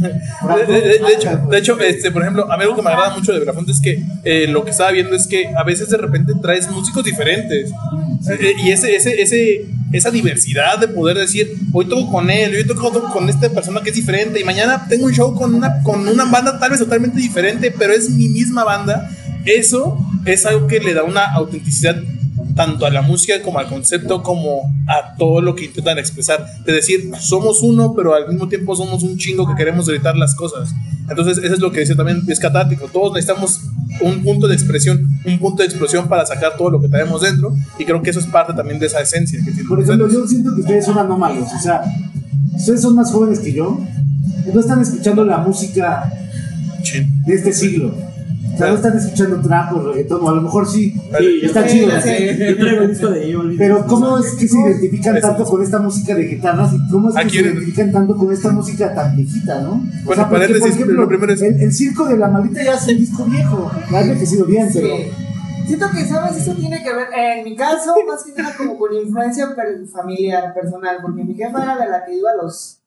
De, 0.00 0.66
de- 0.66 0.80
de- 0.80 0.98
de 0.98 1.12
hecho, 1.14 1.36
de 1.50 1.58
hecho 1.58 1.78
este, 1.80 2.10
por 2.10 2.22
ejemplo, 2.22 2.50
a 2.50 2.56
mí 2.56 2.62
algo 2.62 2.76
que 2.76 2.82
me 2.82 2.90
agrada 2.90 3.16
mucho 3.16 3.32
de 3.32 3.40
Belafonte 3.40 3.72
es 3.72 3.80
que 3.80 4.02
eh, 4.24 4.46
lo 4.48 4.64
que 4.64 4.70
estaba 4.70 4.90
viendo 4.90 5.14
es 5.14 5.26
que 5.26 5.46
a 5.56 5.62
veces 5.64 5.88
de 5.90 5.96
repente 5.96 6.32
traes 6.40 6.70
músicos 6.70 7.04
diferentes. 7.04 7.70
Eh, 8.30 8.52
y 8.64 8.70
ese, 8.70 8.94
ese, 8.96 9.20
ese, 9.22 9.66
esa 9.92 10.10
diversidad 10.10 10.78
de 10.78 10.88
poder 10.88 11.16
decir, 11.18 11.52
hoy 11.72 11.86
toco 11.86 12.10
con 12.10 12.30
él, 12.30 12.54
hoy 12.54 12.66
toco 12.66 12.92
con 13.12 13.28
esta 13.28 13.48
persona 13.50 13.80
que 13.82 13.90
es 13.90 13.96
diferente, 13.96 14.40
y 14.40 14.44
mañana 14.44 14.86
tengo 14.88 15.06
un 15.06 15.12
show 15.12 15.34
con 15.34 15.54
una, 15.54 15.82
con 15.82 16.06
una 16.08 16.24
banda 16.26 16.58
tal 16.58 16.70
vez 16.70 16.78
totalmente 16.80 17.18
diferente, 17.18 17.70
pero 17.76 17.92
es 17.92 18.10
mi 18.10 18.28
misma 18.28 18.64
banda. 18.64 19.10
Eso 19.44 19.98
es 20.26 20.44
algo 20.46 20.66
que 20.66 20.80
le 20.80 20.92
da 20.94 21.02
una 21.02 21.24
autenticidad 21.32 21.96
tanto 22.60 22.84
a 22.84 22.90
la 22.90 23.00
música 23.00 23.40
como 23.42 23.58
al 23.58 23.68
concepto 23.68 24.22
como 24.22 24.70
a 24.86 25.16
todo 25.16 25.40
lo 25.40 25.54
que 25.54 25.64
intentan 25.64 25.96
expresar. 25.96 26.44
De 26.66 26.74
decir, 26.74 27.10
somos 27.18 27.62
uno, 27.62 27.94
pero 27.94 28.14
al 28.14 28.28
mismo 28.28 28.48
tiempo 28.48 28.76
somos 28.76 29.02
un 29.02 29.16
chingo 29.16 29.46
que 29.46 29.54
queremos 29.54 29.88
gritar 29.88 30.14
las 30.14 30.34
cosas. 30.34 30.74
Entonces, 31.08 31.38
eso 31.38 31.54
es 31.54 31.60
lo 31.60 31.72
que 31.72 31.80
dice 31.80 31.94
también, 31.94 32.20
es 32.28 32.38
catártico. 32.38 32.86
Todos 32.88 33.14
necesitamos 33.14 33.62
un 34.02 34.22
punto 34.22 34.46
de 34.46 34.54
expresión, 34.56 35.08
un 35.24 35.38
punto 35.38 35.62
de 35.62 35.68
explosión 35.68 36.06
para 36.06 36.26
sacar 36.26 36.58
todo 36.58 36.68
lo 36.68 36.82
que 36.82 36.88
tenemos 36.90 37.22
dentro. 37.22 37.56
Y 37.78 37.86
creo 37.86 38.02
que 38.02 38.10
eso 38.10 38.20
es 38.20 38.26
parte 38.26 38.52
también 38.52 38.78
de 38.78 38.88
esa 38.88 39.00
esencia 39.00 39.40
que 39.42 39.64
Por 39.64 39.80
ejemplo, 39.80 40.04
ustedes. 40.04 40.22
yo 40.22 40.28
siento 40.28 40.54
que 40.54 40.60
ustedes 40.60 40.84
son 40.84 40.98
anómalos, 40.98 41.48
o 41.56 41.62
sea, 41.62 41.80
ustedes 42.54 42.82
son 42.82 42.94
más 42.94 43.10
jóvenes 43.10 43.38
que 43.38 43.54
yo, 43.54 43.80
no 44.52 44.60
están 44.60 44.82
escuchando 44.82 45.24
la 45.24 45.38
música 45.38 46.12
de 47.24 47.34
este 47.34 47.54
siglo. 47.54 48.09
O 48.52 48.56
sea, 48.58 48.68
no 48.68 48.74
están 48.74 48.96
escuchando 48.98 49.40
trap 49.40 49.72
o 49.74 49.82
reggaetón, 49.92 50.20
o 50.22 50.28
a 50.28 50.34
lo 50.34 50.42
mejor 50.42 50.66
sí, 50.68 50.92
Sí, 51.18 51.40
está 51.42 51.66
sí, 51.68 51.78
chido. 51.78 51.88
ya 51.88 52.00
sé. 52.02 52.36
Yo 52.50 52.56
traigo 52.58 52.82
el 52.82 52.88
disco 52.90 53.08
de 53.08 53.30
Evil. 53.30 53.54
Pero 53.56 53.86
¿cómo 53.86 54.18
es 54.18 54.32
que 54.34 54.48
se 54.48 54.60
identifican 54.60 55.16
Eso. 55.16 55.28
tanto 55.28 55.44
con 55.44 55.62
esta 55.62 55.78
música 55.78 56.14
de 56.14 56.24
guitarras 56.24 56.72
y 56.74 56.90
cómo 56.90 57.08
es 57.10 57.16
¿A 57.16 57.22
que 57.22 57.30
se 57.30 57.32
quién? 57.36 57.44
identifican 57.46 57.92
tanto 57.92 58.16
con 58.16 58.32
esta 58.32 58.50
música 58.50 58.94
tan 58.94 59.16
viejita, 59.16 59.60
no? 59.62 59.70
O 59.70 59.80
Bueno, 60.04 60.14
sea, 60.14 60.28
porque, 60.28 60.46
paréntesis, 60.46 60.60
por 60.60 60.68
ejemplo, 60.70 61.00
lo 61.02 61.08
primero 61.08 61.32
es- 61.32 61.42
el, 61.42 61.60
el 61.60 61.72
circo 61.72 62.04
de 62.06 62.16
la 62.18 62.28
maldita 62.28 62.62
ya 62.62 62.74
es 62.74 62.88
un 62.88 62.96
disco 62.98 63.24
viejo, 63.24 63.70
ha 63.92 64.00
envejecido 64.00 64.44
bien, 64.46 64.68
pero 64.72 64.86
Sí. 64.96 65.02
Siento 65.66 65.86
que, 65.92 66.04
¿sabes? 66.04 66.36
Eso 66.36 66.52
tiene 66.54 66.82
que 66.82 66.92
ver, 66.92 67.06
en 67.16 67.44
mi 67.44 67.54
caso, 67.54 67.94
más 68.08 68.24
que 68.24 68.32
nada 68.42 68.56
como 68.56 68.76
con 68.76 68.92
influencia 68.92 69.54
per- 69.54 69.86
familiar, 69.86 70.52
personal, 70.52 70.96
porque 71.00 71.22
mi 71.22 71.34
jefa 71.34 71.62
era 71.62 71.78
de 71.78 71.88
la 71.88 72.04
que 72.04 72.16
iba 72.18 72.30
a 72.32 72.42
los 72.42 72.79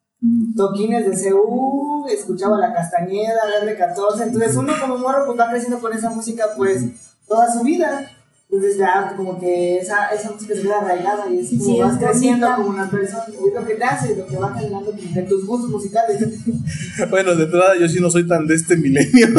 toquines 0.56 1.04
de 1.06 1.30
CU, 1.30 2.06
escuchaba 2.08 2.58
la 2.58 2.72
Castañeda, 2.72 3.40
R14, 3.62 4.22
entonces 4.22 4.56
uno 4.56 4.72
como 4.80 4.98
morro 4.98 5.26
pues 5.26 5.38
va 5.38 5.50
creciendo 5.50 5.80
con 5.80 5.92
esa 5.92 6.10
música 6.10 6.46
pues 6.56 6.84
toda 7.26 7.52
su 7.52 7.62
vida. 7.62 8.10
Entonces 8.50 8.78
ya 8.78 9.14
como 9.16 9.40
que 9.40 9.78
esa, 9.78 10.08
esa 10.08 10.30
música 10.30 10.54
se 10.54 10.62
queda 10.62 10.78
arraigada 10.78 11.28
y 11.28 11.40
es 11.40 11.48
como 11.48 11.64
sí, 11.64 11.80
vas 11.80 11.94
es 11.94 11.98
creciendo 11.98 12.46
bonita. 12.46 12.56
como 12.62 12.68
una 12.68 12.88
persona 12.90 13.24
y 13.28 13.48
es 13.48 13.54
lo 13.54 13.66
que 13.66 13.74
te 13.74 13.84
hace, 13.84 14.14
lo 14.14 14.26
que 14.26 14.36
va 14.36 14.54
generando 14.54 14.92
de 14.92 15.22
tus 15.22 15.44
gustos 15.46 15.70
musicales. 15.70 16.22
Bueno, 17.10 17.34
de 17.34 17.44
entrada 17.44 17.76
yo 17.76 17.88
sí 17.88 17.98
no 18.00 18.08
soy 18.10 18.28
tan 18.28 18.46
de 18.46 18.54
este 18.54 18.76
milenio. 18.76 19.26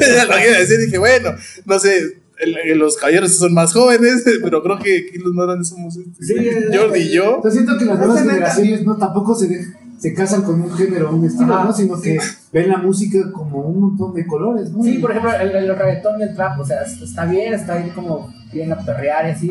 Ya 0.00 0.24
lo 0.26 0.38
iba 0.38 0.56
a 0.56 0.60
decir, 0.60 0.78
dije, 0.78 0.98
bueno, 0.98 1.30
no 1.64 1.78
sé, 1.78 2.20
el- 2.40 2.56
el- 2.72 2.78
los 2.78 2.96
caballeros 2.96 3.36
son 3.36 3.54
más 3.54 3.72
jóvenes, 3.72 4.24
pero 4.42 4.62
creo 4.62 4.78
que 4.78 5.06
aquí 5.08 5.18
los 5.18 5.32
más 5.32 5.46
grandes 5.46 5.68
somos 5.68 5.96
este, 5.96 6.24
Sí, 6.24 6.34
Jordi 6.76 7.00
y 7.00 7.10
yo. 7.12 7.40
Yo 7.44 7.50
siento 7.50 7.76
que 7.78 7.84
las 7.84 7.98
nuevas 7.98 8.20
generaciones 8.22 8.84
no 8.84 8.96
tampoco 8.96 9.34
se, 9.34 9.64
se 9.98 10.14
casan 10.14 10.42
con 10.42 10.60
un 10.60 10.70
género 10.76 11.10
o 11.10 11.16
un 11.16 11.24
estilo, 11.24 11.64
¿no? 11.64 11.72
Sino 11.72 12.00
que 12.00 12.18
ven 12.52 12.68
la 12.68 12.78
música 12.78 13.18
como 13.32 13.58
un 13.62 13.80
montón 13.80 14.14
de 14.14 14.26
colores, 14.26 14.70
¿no? 14.70 14.82
Sí, 14.82 14.98
por 14.98 15.10
ejemplo, 15.10 15.32
el, 15.34 15.50
el 15.50 15.76
reggaetón 15.76 16.20
y 16.20 16.22
el 16.22 16.34
trap, 16.34 16.60
o 16.60 16.64
sea, 16.64 16.82
está 16.82 17.24
bien, 17.26 17.52
está 17.54 17.76
bien 17.76 17.90
como 17.90 18.32
bien 18.52 18.72
a 18.72 18.78
perrear 18.78 19.26
y 19.28 19.30
así, 19.32 19.50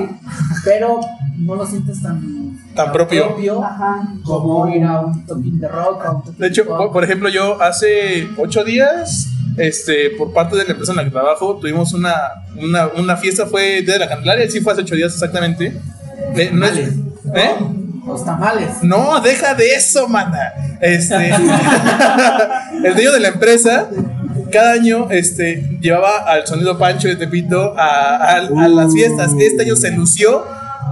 pero 0.66 1.00
no 1.38 1.56
lo 1.56 1.66
sientes 1.68 2.02
tan, 2.02 2.58
Tan 2.74 2.92
propio. 2.92 3.64
Ajá. 3.64 4.08
como 4.24 4.68
ir 4.70 4.84
a 4.84 5.02
un 5.02 5.24
toquín 5.26 5.60
de 5.60 5.68
rock, 5.68 6.04
a 6.06 6.12
un 6.14 6.24
toquín 6.24 6.40
De 6.40 6.48
hecho, 6.48 6.66
por 6.66 7.04
ejemplo, 7.04 7.30
yo 7.30 7.62
hace 7.62 8.28
ocho 8.38 8.64
días, 8.64 9.28
este, 9.58 10.12
por 10.18 10.32
parte 10.34 10.56
de 10.56 10.64
la 10.66 10.72
empresa 10.72 10.92
en 10.94 10.98
la 10.98 11.04
que 11.04 11.12
trabajo, 11.12 11.58
tuvimos 11.60 11.94
una, 11.94 12.14
una, 12.56 12.88
una 12.88 13.18
fiesta, 13.18 13.46
fue 13.48 13.82
Día 13.82 13.94
de 13.94 14.00
la 14.00 14.08
Candelaria, 14.10 14.50
sí 14.50 14.62
fue 14.62 14.74
hace 14.74 14.82
ocho 14.84 14.96
días 14.96 15.14
exactamente. 15.14 15.74
Eh, 16.36 16.50
no, 16.54 16.66
es- 16.66 16.78
¿eh? 17.36 17.52
los 18.06 18.24
tamales. 18.24 18.70
No, 18.84 19.20
deja 19.20 19.54
de 19.56 19.74
eso, 19.76 20.08
mana. 20.08 20.54
Este, 20.80 21.30
el 22.84 22.94
dueño 22.94 23.12
de 23.12 23.20
la 23.20 23.28
empresa 23.30 23.90
cada 24.52 24.72
año 24.74 25.08
este, 25.12 25.78
llevaba 25.82 26.20
al 26.20 26.48
sonido 26.48 26.78
Pancho 26.78 27.08
de 27.10 27.16
Tepito 27.18 27.74
a, 27.78 28.16
a- 28.16 28.36
a 28.38 28.68
las 28.70 28.94
fiestas. 28.94 29.32
Este 29.40 29.64
año 29.64 29.76
se 29.76 29.92
lució 29.92 30.46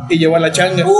y 0.09 0.17
llevó 0.17 0.35
a 0.35 0.39
la 0.39 0.51
changa. 0.51 0.83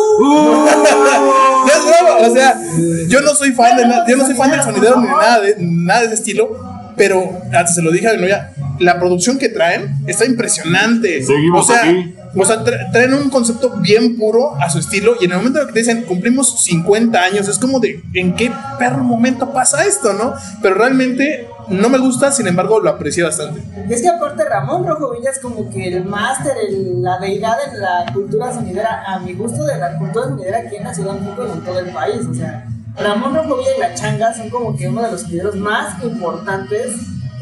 No 1.66 1.72
es 1.72 1.84
broma, 1.84 2.28
o 2.30 2.34
sea, 2.34 2.60
yo 3.08 3.22
no 3.22 3.34
soy 3.36 3.52
fan 3.52 3.76
de 3.78 3.88
na- 3.88 4.06
yo 4.08 4.18
no 4.18 4.26
soy 4.26 4.36
fan 4.36 4.52
del 4.52 4.62
sonidero 4.62 5.02
ni 5.02 5.08
nada 5.08 5.40
de, 5.42 5.56
nada 5.60 6.00
de 6.02 6.06
ese 6.08 6.16
estilo, 6.16 6.65
pero 6.98 7.32
hasta 7.54 7.68
se 7.68 7.82
lo 7.82 7.92
dije 7.92 8.08
a 8.10 8.14
mi 8.14 8.22
novia, 8.22 8.52
la 8.80 9.00
producción 9.00 9.38
que 9.38 9.50
traen 9.50 9.96
está 10.08 10.26
impresionante. 10.26 11.24
Seguimos 11.24 11.70
o 11.70 11.74
sea, 11.74 11.82
aquí. 11.84 12.16
o 12.36 12.46
sea, 12.46 12.64
tra- 12.64 12.92
traen 12.92 13.14
un 13.14 13.30
concepto 13.30 13.70
bien 13.82 14.18
puro 14.18 14.56
a 14.60 14.70
su 14.70 14.80
estilo 14.80 15.16
y 15.20 15.26
en 15.26 15.32
el 15.32 15.38
momento 15.38 15.62
en 15.62 15.68
que 15.68 15.74
te 15.74 15.80
dicen 15.80 16.02
cumplimos 16.04 16.64
50 16.64 17.20
años, 17.22 17.48
es 17.48 17.58
como 17.60 17.80
de 17.80 18.02
¿en 18.14 18.36
qué 18.36 18.52
perro 18.80 19.04
momento 19.04 19.52
pasa 19.54 19.86
esto, 19.86 20.14
no? 20.14 20.34
Pero 20.62 20.76
realmente 20.76 21.48
no 21.70 21.90
me 21.90 21.98
gusta, 21.98 22.32
sin 22.32 22.48
embargo 22.48 22.80
lo 22.80 22.90
aprecié 22.90 23.24
bastante. 23.24 23.62
Es 23.90 24.02
que 24.02 24.08
aparte 24.10 24.44
Ramón 24.46 24.86
Rojo 24.86 25.14
Villa 25.14 25.32
es 25.32 25.40
como 25.40 25.70
que 25.70 25.88
el 25.88 26.06
máster, 26.06 26.52
el- 26.70 27.02
la 27.02 27.18
deidad 27.20 27.56
en 27.72 27.80
la 27.82 28.12
cultura 28.14 28.54
sonidera, 28.54 29.04
a 29.08 29.20
mi 29.20 29.34
gusto 29.34 29.64
de 29.66 29.78
la 29.78 29.98
cultura 29.98 30.26
sonidera 30.28 30.60
aquí 30.60 30.76
en 30.76 30.84
la 30.84 30.94
Ciudad 30.94 31.14
de 31.14 31.22
México 31.22 31.46
y 31.48 31.52
en 31.58 31.64
todo 31.64 31.80
el 31.80 31.90
país. 31.92 32.22
O 32.30 32.34
sea, 32.34 32.68
Ramón 32.98 33.36
Rojo 33.36 33.58
Villa 33.58 33.70
y 33.78 33.80
La 33.82 33.94
Changa 33.94 34.34
son 34.34 34.50
como 34.50 34.76
que 34.76 34.88
uno 34.88 35.02
de 35.04 35.12
los 35.12 35.22
sonideros 35.22 35.56
más 35.56 36.02
importantes 36.04 36.94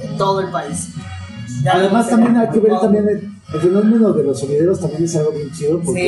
en 0.04 0.18
todo 0.18 0.42
el 0.42 0.50
país. 0.50 0.90
Ya 1.64 1.74
Además 1.74 2.10
también 2.10 2.36
hay 2.38 2.50
que 2.50 2.60
ver 2.60 2.74
también 2.82 3.08
el, 3.08 3.30
el 3.54 3.60
fenómeno 3.62 4.14
de 4.14 4.24
los 4.24 4.40
sonideros 4.40 4.80
también 4.80 5.04
es 5.04 5.16
algo 5.16 5.32
bien 5.32 5.52
chido 5.52 5.80
porque 5.82 6.02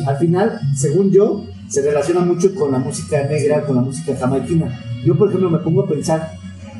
Sí. 0.00 0.04
al 0.06 0.18
final, 0.18 0.60
según 0.76 1.10
yo, 1.10 1.44
se 1.68 1.82
relaciona 1.82 2.20
mucho 2.20 2.54
con 2.54 2.72
la 2.72 2.78
música 2.78 3.22
negra, 3.24 3.62
con 3.62 3.76
la 3.76 3.82
música 3.82 4.16
jamaiquina. 4.18 4.78
Yo, 5.04 5.16
por 5.16 5.28
ejemplo, 5.28 5.48
me 5.50 5.58
pongo 5.58 5.82
a 5.84 5.88
pensar 5.88 6.32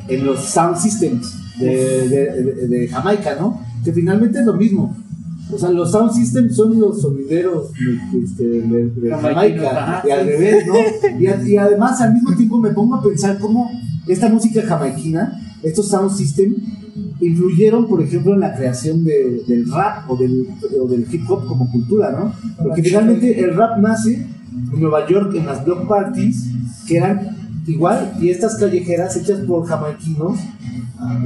en 0.09 0.27
los 0.27 0.41
sound 0.41 0.77
systems 0.77 1.33
de, 1.59 2.09
de- 2.09 2.43
de- 2.43 2.67
de 2.69 2.89
Jamaica, 2.89 3.37
¿no? 3.39 3.65
Que 3.85 3.93
finalmente 3.93 4.41
es 4.41 4.45
lo 4.47 4.55
mismo. 4.55 4.95
O 5.53 5.59
sea, 5.59 5.70
los 5.70 5.90
sound 5.90 6.12
systems 6.12 6.55
son 6.57 6.78
los 6.78 7.01
sonideros 7.03 7.72
de, 7.72 8.18
este, 8.24 8.44
de- 8.44 8.90
de 8.90 9.11
Jamaiquinos, 9.11 9.66
Jamaica 9.66 10.03
y 10.07 10.11
al 10.11 10.26
revés, 10.26 10.66
¿no? 10.66 10.74
Y 11.48 11.57
además 11.57 12.01
al 12.01 12.14
mismo 12.14 12.34
tiempo 12.36 12.59
me 12.61 12.70
pongo 12.70 12.94
a 12.96 13.03
pensar 13.03 13.38
cómo 13.38 13.70
esta 14.07 14.28
música 14.28 14.62
jamaiquina, 14.62 15.40
estos 15.62 15.88
sound 15.88 16.11
systems, 16.12 16.57
influyeron, 17.20 17.86
por 17.86 18.03
ejemplo, 18.03 18.34
en 18.34 18.40
la 18.40 18.55
creación 18.55 19.05
de- 19.05 19.42
del 19.46 19.70
rap 19.70 20.11
o 20.11 20.16
del, 20.16 20.46
o 20.80 20.86
del 20.88 21.07
hip 21.11 21.28
hop 21.30 21.46
como 21.46 21.70
cultura, 21.70 22.11
¿no? 22.12 22.32
Porque 22.62 22.82
finalmente 22.82 23.40
el 23.40 23.55
rap 23.57 23.78
nace 23.78 24.26
en 24.72 24.80
Nueva 24.80 25.07
York 25.09 25.34
en 25.36 25.46
las 25.46 25.64
block 25.64 25.86
parties, 25.86 26.46
que 26.86 26.96
eran 26.96 27.36
igual 27.71 28.12
fiestas 28.18 28.57
callejeras 28.57 29.16
hechas 29.16 29.41
por 29.41 29.66
jamaiquinos, 29.66 30.39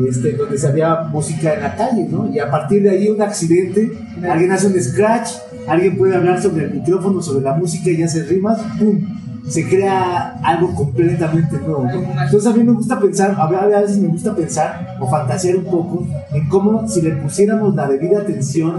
este, 0.09 0.33
donde 0.37 0.57
se 0.59 0.67
había 0.69 1.03
música 1.05 1.55
en 1.55 1.61
la 1.63 1.75
calle, 1.75 2.07
¿no? 2.11 2.31
Y 2.33 2.39
a 2.39 2.51
partir 2.51 2.83
de 2.83 2.91
ahí 2.91 3.09
un 3.09 3.21
accidente, 3.21 3.91
alguien 4.29 4.53
hace 4.53 4.67
un 4.69 4.81
scratch, 4.81 5.31
alguien 5.69 5.97
puede 5.97 6.15
hablar 6.15 6.41
sobre 6.41 6.65
el 6.67 6.75
micrófono, 6.75 7.21
sobre 7.23 7.43
la 7.45 7.55
música 7.55 7.91
y 7.91 8.03
hace 8.03 8.23
rimas, 8.25 8.59
¡pum! 8.79 9.01
Se 9.49 9.69
crea 9.69 10.39
algo 10.43 10.75
completamente 10.75 11.59
nuevo. 11.59 11.85
¿no? 11.85 11.93
Entonces 12.25 12.47
a 12.47 12.57
mí 12.57 12.65
me 12.65 12.73
gusta 12.73 12.99
pensar, 12.99 13.35
a 13.39 13.47
ve- 13.47 13.57
a 13.57 13.81
veces 13.81 13.99
me 13.99 14.09
gusta 14.09 14.35
pensar 14.35 14.97
o 15.01 15.07
fantasear 15.11 15.57
un 15.57 15.65
poco 15.65 16.07
en 16.33 16.49
cómo 16.49 16.89
si 16.89 17.03
le 17.03 17.11
pusiéramos 17.17 17.75
la 17.75 17.87
debida 17.89 18.21
atención 18.21 18.77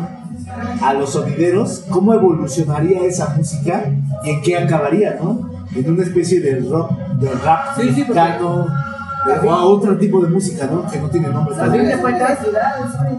a 0.82 0.94
los 0.94 1.12
sonideros, 1.12 1.84
cómo 1.90 2.14
evolucionaría 2.14 3.04
esa 3.06 3.36
música 3.38 3.84
y 4.24 4.30
en 4.32 4.42
qué 4.42 4.58
acabaría, 4.58 5.20
¿no? 5.22 5.52
En 5.76 5.92
una 5.92 6.04
especie 6.04 6.40
de 6.40 6.60
rock, 6.62 6.92
de 7.20 7.30
rap 7.44 7.76
Sí, 7.76 7.92
sí, 7.94 8.04
porque- 8.04 8.20
mexicano, 8.22 8.68
O 9.44 9.52
a 9.52 9.66
otro 9.66 9.98
tipo 9.98 10.22
de 10.22 10.30
música, 10.30 10.68
¿no? 10.72 10.86
Que 10.88 11.00
no 11.00 11.10
tiene 11.10 11.30
nombre. 11.30 11.56
A 11.60 11.72
fin 11.72 11.84
de 11.88 11.98
cuentas, 11.98 12.38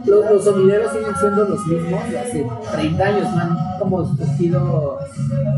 los, 0.05 0.31
los 0.31 0.45
sonideros 0.45 0.93
siguen 0.93 1.17
siendo 1.19 1.45
los 1.49 1.67
mismos 1.67 2.09
de 2.09 2.19
hace 2.21 2.47
30 2.73 3.05
años, 3.05 3.33
no 3.35 3.41
han 3.41 3.57
como 3.81 4.07
surgido, 4.17 4.99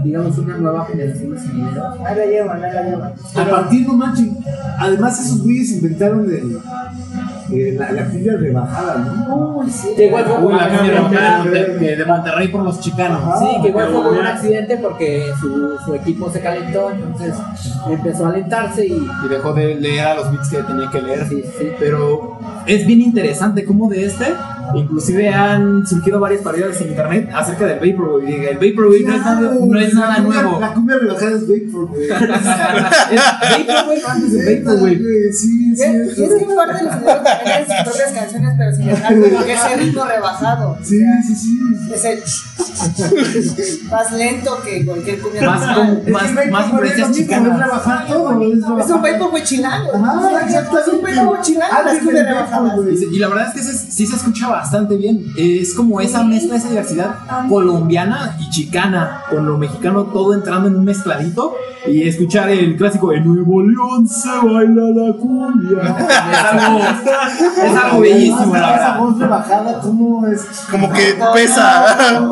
digamos, 0.02 0.38
una 0.38 0.56
nueva 0.56 0.86
generación 0.86 1.34
de 1.34 1.38
sonideros. 1.38 1.98
Ahí 2.02 2.16
la 2.16 2.24
llevan, 2.24 2.64
ahí 2.64 2.72
la 2.72 2.82
llevan. 2.82 3.12
A 3.36 3.44
partir, 3.50 3.86
no 3.86 3.92
manches. 3.92 4.28
Además, 4.78 5.20
esos 5.20 5.42
güeyes 5.42 5.70
inventaron 5.72 6.20
el, 6.24 6.58
eh, 7.52 7.74
la, 7.78 7.92
la 7.92 8.04
cumbia 8.06 8.36
rebajada, 8.36 8.96
¿no? 8.98 9.36
Uy, 9.58 9.70
sí. 9.70 9.88
Que 9.96 10.06
igual 10.06 10.24
fue 10.24 10.34
Uy, 10.34 10.40
como 10.42 10.56
la 10.56 10.66
un 10.66 11.16
accidente. 11.16 11.96
de, 11.96 12.04
Monterrey 12.04 12.48
por 12.48 12.62
los 12.62 12.80
chicanos. 12.80 13.22
Ajá. 13.22 13.38
Sí, 13.38 13.46
que 13.62 13.68
igual 13.68 13.88
fue 13.88 14.02
como 14.02 14.10
un 14.20 14.26
accidente 14.26 14.76
porque 14.78 15.30
su, 15.40 15.76
su 15.84 15.94
equipo 15.94 16.30
se 16.30 16.40
calentó, 16.40 16.90
entonces 16.90 17.34
empezó 17.88 18.26
a 18.26 18.30
alentarse 18.30 18.86
y. 18.86 18.92
y 18.92 19.28
dejó 19.28 19.52
de 19.52 19.74
leer 19.74 20.06
a 20.06 20.14
los 20.14 20.30
beats 20.30 20.48
que 20.50 20.62
tenía 20.62 20.90
que 20.90 21.02
leer. 21.02 21.28
Sí, 21.28 21.42
sí. 21.58 21.68
Pero 21.78 22.38
es 22.66 22.86
bien 22.86 23.00
interesante 23.02 23.64
cómo 23.64 23.88
de 23.88 24.04
este, 24.06 24.26
inclusive 24.74 25.28
han 25.28 25.86
surgido 25.86 26.20
varias 26.20 26.42
parodias 26.42 26.80
en 26.80 26.88
internet 26.88 27.30
acerca 27.34 27.66
del 27.66 27.78
Vaporwave. 27.78 28.50
El 28.50 28.56
Vaporwave 28.58 29.00
no 29.04 29.14
es 29.14 29.24
nada, 29.24 29.40
no 29.40 29.78
es 29.78 29.94
nada 29.94 30.08
La 30.08 30.16
cumbia- 30.24 30.42
nuevo. 30.42 30.60
La 30.60 30.74
cumbia 30.74 30.96
rebajada 30.98 31.30
es 31.32 31.42
Vapor, 31.42 31.86
güey. 31.88 32.08
Es 32.08 33.66
Vaporwave 33.66 34.02
antes 34.08 34.32
de 34.32 34.60
Vaporwave. 34.62 34.96
Güey, 34.98 35.32
Sí, 35.32 35.70
Y 35.72 35.76
sí. 35.76 35.82
es, 35.82 36.18
es 36.18 36.34
que 36.34 36.44
parte 36.54 36.78
de 36.78 36.84
los 36.84 36.96
tienen 37.02 37.66
sus 37.66 37.84
propias 37.84 38.12
canciones, 38.12 38.54
pero 38.58 38.74
sin 38.76 38.86
dejar 38.86 39.14
como 39.20 39.44
que 39.44 39.52
ese 39.52 39.76
ritmo 39.76 40.04
rebajado. 40.04 40.78
Sí, 40.82 41.00
sí, 41.26 41.34
sí. 41.34 41.58
Ese 41.94 42.22
más 43.90 44.12
lento 44.12 44.60
que 44.64 44.84
cualquier 44.84 45.20
cumbia 45.20 45.42
Más, 45.42 45.60
normal. 45.60 46.02
con- 46.04 46.12
más, 46.12 46.22
Es 46.24 46.28
que 46.38 46.50
más 46.50 46.64
Vaporwave 46.64 46.86
es 46.92 46.98
influencias 46.98 47.08
mismo, 47.08 47.10
Es 47.10 47.16
chicanas. 47.28 47.58
rebajar 47.58 48.06
todo, 48.06 48.42
es 48.42 48.48
Es 48.58 48.64
un 48.64 48.76
rebajar. 48.76 49.12
vapor 49.12 49.30
muy 49.30 49.42
chilango. 49.42 49.90
Ajá, 49.94 50.46
Es 50.48 50.88
un 50.88 51.02
vapor 51.02 51.24
muy 51.24 51.40
chilango 51.42 51.84
las 51.84 51.98
cumbias 51.98 52.26
rebajadas. 52.26 52.78
Y, 53.12 53.18
la 53.18 53.28
verdad 53.28 53.46
es 53.48 53.54
que 53.54 53.62
sí 53.92 54.06
se 54.06 54.16
escucha 54.16 54.48
bastante 54.58 54.96
bien. 54.96 55.24
Es 55.36 55.74
como 55.74 56.00
esa 56.00 56.22
mezcla, 56.24 56.56
esa 56.56 56.68
diversidad 56.68 57.14
colombiana 57.48 58.36
y 58.40 58.48
chicana, 58.50 59.22
con 59.30 59.46
lo 59.46 59.56
mexicano 59.58 60.04
todo 60.04 60.34
entrando 60.34 60.68
en 60.68 60.76
un 60.76 60.84
mezcladito. 60.84 61.54
Y 61.86 62.02
escuchar 62.06 62.50
el 62.50 62.76
clásico 62.76 63.10
de 63.10 63.20
Nuevo 63.20 63.62
León 63.62 64.06
se 64.06 64.28
baila 64.28 64.82
la 64.94 65.12
cumbia. 65.14 65.96
Es 66.08 66.62
algo, 66.62 66.78
es 67.64 67.76
algo 67.84 68.00
bellísimo, 68.00 68.54
la 68.54 68.58
Esa 68.60 68.70
verdad. 68.72 68.98
voz 69.00 69.18
rebajada, 69.18 69.80
¿cómo 69.80 70.26
es? 70.26 70.42
Como 70.70 70.90
que 70.90 71.14
pesa. 71.34 72.30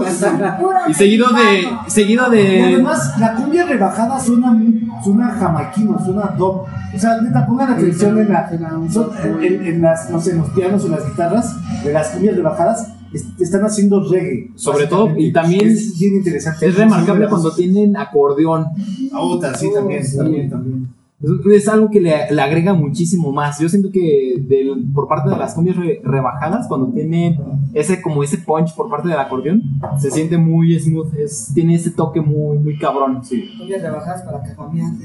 Y 0.88 0.94
seguido 0.94 1.28
de. 1.32 1.68
Seguido 1.86 2.32
Y 2.34 2.36
de. 2.36 2.62
además, 2.64 3.14
la 3.18 3.34
cumbia 3.34 3.64
rebajada 3.64 4.18
suena 4.20 4.50
muy, 4.50 4.86
suena 5.02 5.30
jamaiquino, 5.38 5.98
suena 6.04 6.32
dub. 6.36 6.62
O 6.94 6.98
sea, 6.98 7.20
neta, 7.20 7.46
pongan 7.46 7.72
atención 7.72 8.18
en, 8.18 8.32
la, 8.32 8.48
en, 8.50 9.42
en- 9.44 9.66
en 9.66 9.82
las, 9.82 10.10
no 10.10 10.20
sé, 10.20 10.30
en 10.32 10.38
los 10.38 10.50
pianos 10.50 10.82
o 10.82 10.86
en 10.86 10.92
las 10.92 11.06
guitarras 11.06 11.54
de 11.84 11.92
las 11.92 12.15
cumbias 12.16 12.36
rebajadas, 12.36 12.92
es- 13.12 13.26
están 13.40 13.64
haciendo 13.64 14.00
reggae. 14.08 14.50
Sobre 14.56 14.86
todo, 14.86 15.10
y 15.16 15.32
también 15.32 15.68
es 15.68 15.98
bien 15.98 16.16
interesante. 16.16 16.66
Es 16.66 16.74
remarcable 16.76 17.28
cuando 17.28 17.54
tienen 17.54 17.96
acordeón. 17.96 18.66
Ah, 19.12 19.20
otra, 19.20 19.54
sí, 19.54 19.68
también, 19.72 20.02
también, 20.16 20.50
también. 20.50 20.88
Es, 21.54 21.66
algo 21.68 21.88
que 21.90 21.98
le, 21.98 22.30
le 22.30 22.42
agrega 22.42 22.74
muchísimo 22.74 23.32
más. 23.32 23.58
Yo 23.58 23.70
siento 23.70 23.90
que 23.90 24.36
del- 24.46 24.84
por 24.92 25.08
parte 25.08 25.30
de 25.30 25.36
las 25.36 25.54
cumbias 25.54 25.74
re- 25.76 26.00
rebajadas, 26.04 26.66
cuando 26.68 26.88
tiene 26.88 27.40
ese 27.72 28.02
como 28.02 28.22
ese 28.22 28.36
punch 28.38 28.74
por 28.74 28.90
parte 28.90 29.08
del 29.08 29.18
acordeón, 29.18 29.62
se 29.98 30.10
siente 30.10 30.36
muy 30.36 30.78
smooth. 30.78 31.14
Es, 31.14 31.52
tiene 31.54 31.74
ese 31.76 31.90
toque 31.90 32.20
muy, 32.20 32.58
muy 32.58 32.78
cabrón. 32.78 33.20
Sí. 33.24 33.48
Cumbias 33.58 33.80
rebajadas 33.80 34.22
para 34.22 34.42
que 34.42 34.50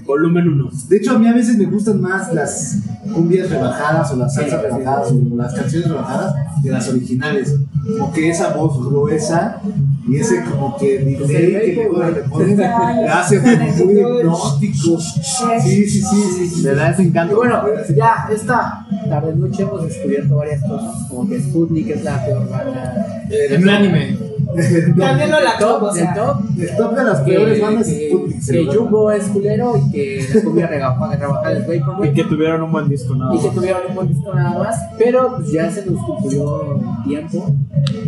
Volumen 0.05 0.49
1. 0.49 0.69
De 0.89 0.97
hecho, 0.97 1.11
a 1.15 1.19
mí 1.19 1.27
a 1.27 1.33
veces 1.33 1.57
me 1.57 1.65
gustan 1.65 2.01
más 2.01 2.33
las 2.33 2.79
cumbias 3.13 3.49
rebajadas 3.49 4.11
o 4.11 4.17
las 4.17 4.35
salsas 4.35 4.61
rebajadas 4.61 5.11
o 5.13 5.35
las 5.35 5.53
canciones 5.53 5.87
rebajadas 5.89 6.35
que 6.61 6.69
las 6.71 6.89
originales. 6.89 7.55
Como 7.97 8.11
que 8.11 8.29
esa 8.29 8.53
voz 8.53 8.77
gruesa 8.85 9.61
y 10.07 10.17
ese 10.17 10.43
como 10.43 10.77
que 10.77 10.99
delay 10.99 11.75
que 11.75 11.83
le 11.83 12.21
ponen, 12.29 12.57
le 12.57 12.65
hace 12.65 13.39
como 13.41 13.85
muy 13.85 13.99
hipnótico. 13.99 14.99
Sí, 14.99 15.87
sí, 15.87 16.01
sí, 16.01 16.49
sí. 16.49 16.61
Le 16.63 16.75
da 16.75 16.89
ese 16.89 17.03
Y 17.03 17.07
encanto. 17.07 17.35
bueno, 17.35 17.61
ya 17.95 18.27
esta 18.33 18.85
tarde 19.09 19.35
noche 19.35 19.63
hemos 19.63 19.83
descubierto 19.85 20.35
varias 20.37 20.61
cosas, 20.63 21.07
como 21.09 21.29
que 21.29 21.39
Sputnik 21.39 21.89
es 21.89 22.03
la 22.03 22.25
peor 22.25 22.49
banda 22.49 23.23
en 23.29 23.63
un 23.63 23.69
anime. 23.69 24.30
Cambiando 24.97 25.39
la 25.39 25.57
top, 25.57 25.79
top, 25.79 25.83
o 25.83 25.93
del 25.93 26.03
sea. 26.03 26.13
top, 26.13 26.37
El 26.59 26.75
top 26.77 26.95
de 26.95 27.03
las 27.03 27.19
que, 27.21 27.31
peores 27.31 27.61
bandas 27.61 27.87
que. 27.87 28.65
Jumbo 28.73 29.11
es 29.11 29.23
culero 29.27 29.73
y 29.77 29.91
que 29.91 30.25
la 30.33 30.41
cumbia 30.41 30.67
rebajada 30.67 31.15
rebajada 31.15 31.51
es 31.53 32.09
Y 32.09 32.13
que 32.13 32.23
tuvieron 32.25 32.61
un 32.63 32.71
buen 32.71 32.89
disco 32.89 33.15
nada 33.15 33.33
y 33.35 33.39
que 33.39 33.47
más. 33.47 33.55
tuvieron 33.55 33.81
un 33.89 33.95
buen 33.95 34.07
disco 34.09 34.33
nada 34.33 34.59
más, 34.59 34.75
pero 34.97 35.35
pues 35.37 35.51
ya 35.51 35.69
se 35.71 35.85
nos 35.85 36.03
cumplió 36.03 36.75
el 36.75 37.03
tiempo 37.03 37.55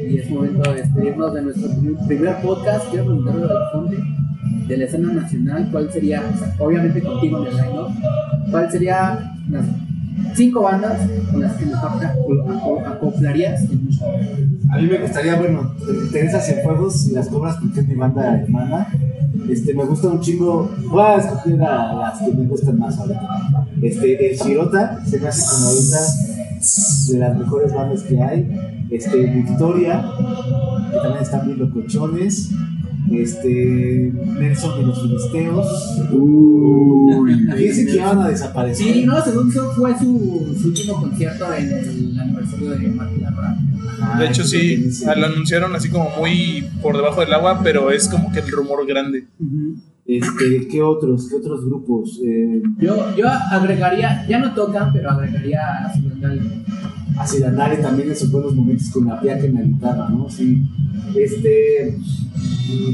y 0.10 0.18
es 0.18 0.30
momento 0.30 0.70
de 0.72 0.76
despedirnos 0.82 1.34
de 1.34 1.42
nuestro 1.44 1.70
prim- 1.70 1.98
primer 2.08 2.42
podcast. 2.42 2.86
Quiero 2.90 3.06
preguntarle 3.06 3.44
a 3.44 3.48
la 3.54 3.70
fuente 3.72 3.98
de 4.68 4.78
la 4.78 4.86
escena 4.86 5.14
nacional, 5.14 5.70
¿cuál 5.72 5.92
sería, 5.92 6.24
o 6.34 6.38
sea, 6.40 6.56
obviamente 6.60 7.02
contigo 7.02 7.40
en 7.42 7.48
el 7.48 7.54
line 7.58 8.50
cuál 8.50 8.72
sería 8.72 9.34
las 9.50 9.66
cinco 10.36 10.62
bandas 10.62 11.00
con 11.32 11.42
las 11.42 11.54
que 11.54 11.66
aco- 11.66 12.82
acoplarías 12.88 13.62
en 13.64 13.72
un 13.80 13.90
show? 13.92 14.08
A 14.74 14.78
mí 14.78 14.88
me 14.88 14.98
gustaría, 14.98 15.36
bueno, 15.36 15.76
Teresa 16.12 16.42
Cienfuegos 16.42 17.08
y 17.08 17.12
las 17.12 17.28
Cobras 17.28 17.58
porque 17.62 17.82
es 17.82 17.88
mi 17.88 17.94
banda 17.94 18.42
hermana. 18.42 18.88
Este, 19.48 19.72
me 19.76 19.86
gusta 19.86 20.08
un 20.08 20.20
chingo. 20.20 20.68
Voy 20.90 21.02
a 21.04 21.18
escoger 21.18 21.62
a 21.62 21.94
las 21.94 22.20
que 22.20 22.32
me 22.34 22.48
gustan 22.48 22.80
más 22.80 22.98
ahorita. 22.98 23.68
Este, 23.84 24.32
el 24.32 24.36
Shirota 24.36 25.06
se 25.06 25.20
me 25.20 25.28
hace 25.28 25.44
como 25.48 25.68
ahorita 25.68 25.98
de 27.12 27.20
las 27.20 27.38
mejores 27.38 27.72
bandas 27.72 28.02
que 28.02 28.20
hay. 28.20 28.60
Este, 28.90 29.18
Victoria, 29.28 30.04
que 30.90 30.98
también 30.98 31.22
están 31.22 31.46
bien 31.46 31.60
locochones. 31.60 32.50
Este, 33.12 34.12
Nelson 34.40 34.82
y 34.82 34.86
los 34.86 35.02
Filisteos. 35.02 36.00
Fíjense 37.58 37.86
que 37.86 37.96
ya 37.96 38.08
van 38.14 38.22
a 38.22 38.30
desaparecer. 38.30 38.86
Sí, 38.94 39.06
no, 39.06 39.22
según 39.24 39.50
eso 39.50 39.72
fue 39.74 39.98
su, 39.98 40.56
su 40.60 40.68
último 40.70 41.02
concierto 41.02 41.54
en 41.54 41.72
el 41.72 42.20
aniversario 42.20 42.70
de 42.72 42.88
Martín. 42.90 43.24
Ah, 44.02 44.20
De 44.20 44.28
hecho, 44.28 44.44
sí, 44.44 44.90
lo 45.18 45.26
anunciaron 45.26 45.76
así 45.76 45.90
como 45.90 46.10
muy 46.18 46.66
por 46.82 46.96
debajo 46.96 47.22
del 47.22 47.34
agua, 47.34 47.62
pero 47.64 47.92
es 47.92 48.08
como 48.08 48.32
que 48.32 48.40
el 48.40 48.48
rumor 48.52 48.86
grande. 48.88 49.28
Este, 50.06 50.68
¿qué 50.70 50.82
otros? 50.82 51.30
¿Qué 51.30 51.36
otros 51.36 51.66
grupos? 51.66 52.20
Eh, 52.26 52.62
Yo, 52.80 53.16
yo 53.16 53.26
agregaría, 53.30 54.26
ya 54.28 54.40
no 54.40 54.54
tocan, 54.54 54.92
pero 54.92 55.12
agregaría 55.12 55.86
a 55.86 55.94
su 55.94 56.02
Hacia 57.18 57.46
Dandare 57.46 57.78
también 57.78 58.10
en 58.10 58.16
sus 58.16 58.32
buenos 58.32 58.56
momentos 58.56 58.90
con 58.90 59.06
la 59.06 59.22
piaca 59.22 59.46
en 59.46 59.54
la 59.54 59.62
guitarra, 59.62 60.10
¿no? 60.10 60.28
Sí. 60.30 60.64
Este. 61.16 61.96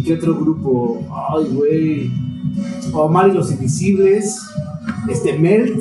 ¿Qué 0.06 0.14
otro 0.14 0.36
grupo? 0.36 1.02
Ay, 1.32 1.46
güey. 1.54 2.12
Omar 2.94 3.30
y 3.30 3.34
los 3.34 3.52
Invisibles. 3.52 4.40
Este, 5.08 5.38
Melt. 5.38 5.80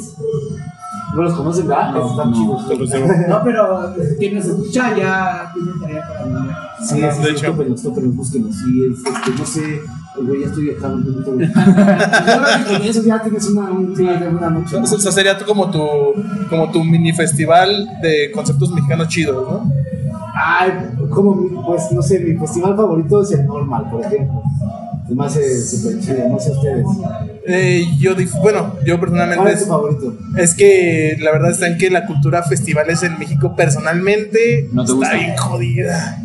No 1.14 1.22
los 1.22 1.32
conocen, 1.34 1.66
¿verdad? 1.66 1.92
No, 1.92 2.10
Están 2.10 2.30
no, 2.30 2.36
chidos. 2.36 2.98
No, 3.28 3.40
pero 3.42 3.94
quien 4.18 4.34
nos 4.34 4.44
escucha 4.44 4.94
ya 4.96 5.50
tiene 5.54 5.70
tarea 5.80 6.06
para. 6.06 6.84
Sí, 6.86 6.94
sí, 6.96 7.00
De 7.00 7.12
sí, 7.12 7.28
hecho. 7.30 7.46
tópenlos, 7.52 7.82
tópenlos, 7.82 8.14
búsquenlos. 8.14 8.54
Sí, 8.56 8.84
es, 8.84 8.98
este, 8.98 9.30
no 9.38 9.46
sé. 9.46 9.80
Güey, 10.20 10.40
ya 10.40 10.46
estoy 10.48 10.70
acá 10.70 10.88
un 10.88 11.04
poquito. 11.04 11.38
Yo 11.38 11.46
creo 11.46 12.66
que 12.66 12.72
con 12.78 12.82
eso 12.82 13.02
ya 13.04 13.22
tienes 13.22 13.46
una, 13.48 13.70
un, 13.70 13.94
una 14.36 14.50
noche. 14.50 14.76
O 14.76 14.86
sea, 14.86 15.12
sería 15.12 15.38
como 15.38 15.70
tu, 15.70 15.80
como 16.50 16.70
tu 16.70 16.84
mini 16.84 17.12
festival 17.12 17.88
de 18.02 18.30
conceptos 18.32 18.70
mexicanos 18.72 19.08
chidos, 19.08 19.48
¿no? 19.48 19.72
Ay, 20.40 20.70
como, 21.10 21.34
mi- 21.34 21.48
pues 21.66 21.90
no 21.92 22.00
sé, 22.02 22.20
mi 22.20 22.34
festival 22.38 22.76
favorito 22.76 23.22
es 23.22 23.32
el 23.32 23.46
Normal, 23.46 23.88
por 23.90 24.04
ejemplo. 24.04 24.42
Me 25.10 25.24
hace 25.24 25.62
súper 25.66 26.00
chido, 26.00 26.28
no 26.28 26.38
sé 26.38 26.50
ustedes. 26.50 26.84
Eh, 27.46 27.82
yo, 27.98 28.12
bueno, 28.42 28.74
yo 28.84 29.00
personalmente 29.00 29.42
¿Cuál 29.42 29.52
es 29.54 29.58
tu 29.60 29.64
es, 29.64 29.68
favorito? 29.70 30.14
es 30.36 30.54
que 30.54 31.16
la 31.20 31.32
verdad 31.32 31.50
está 31.50 31.66
en 31.66 31.78
que 31.78 31.88
la 31.88 32.04
cultura 32.04 32.42
festivales 32.42 33.02
en 33.02 33.18
México 33.18 33.56
personalmente 33.56 34.68
¿No 34.70 34.84
te 34.84 34.92
está 34.92 34.96
gusta? 34.96 35.14
bien 35.14 35.36
jodida. 35.36 36.18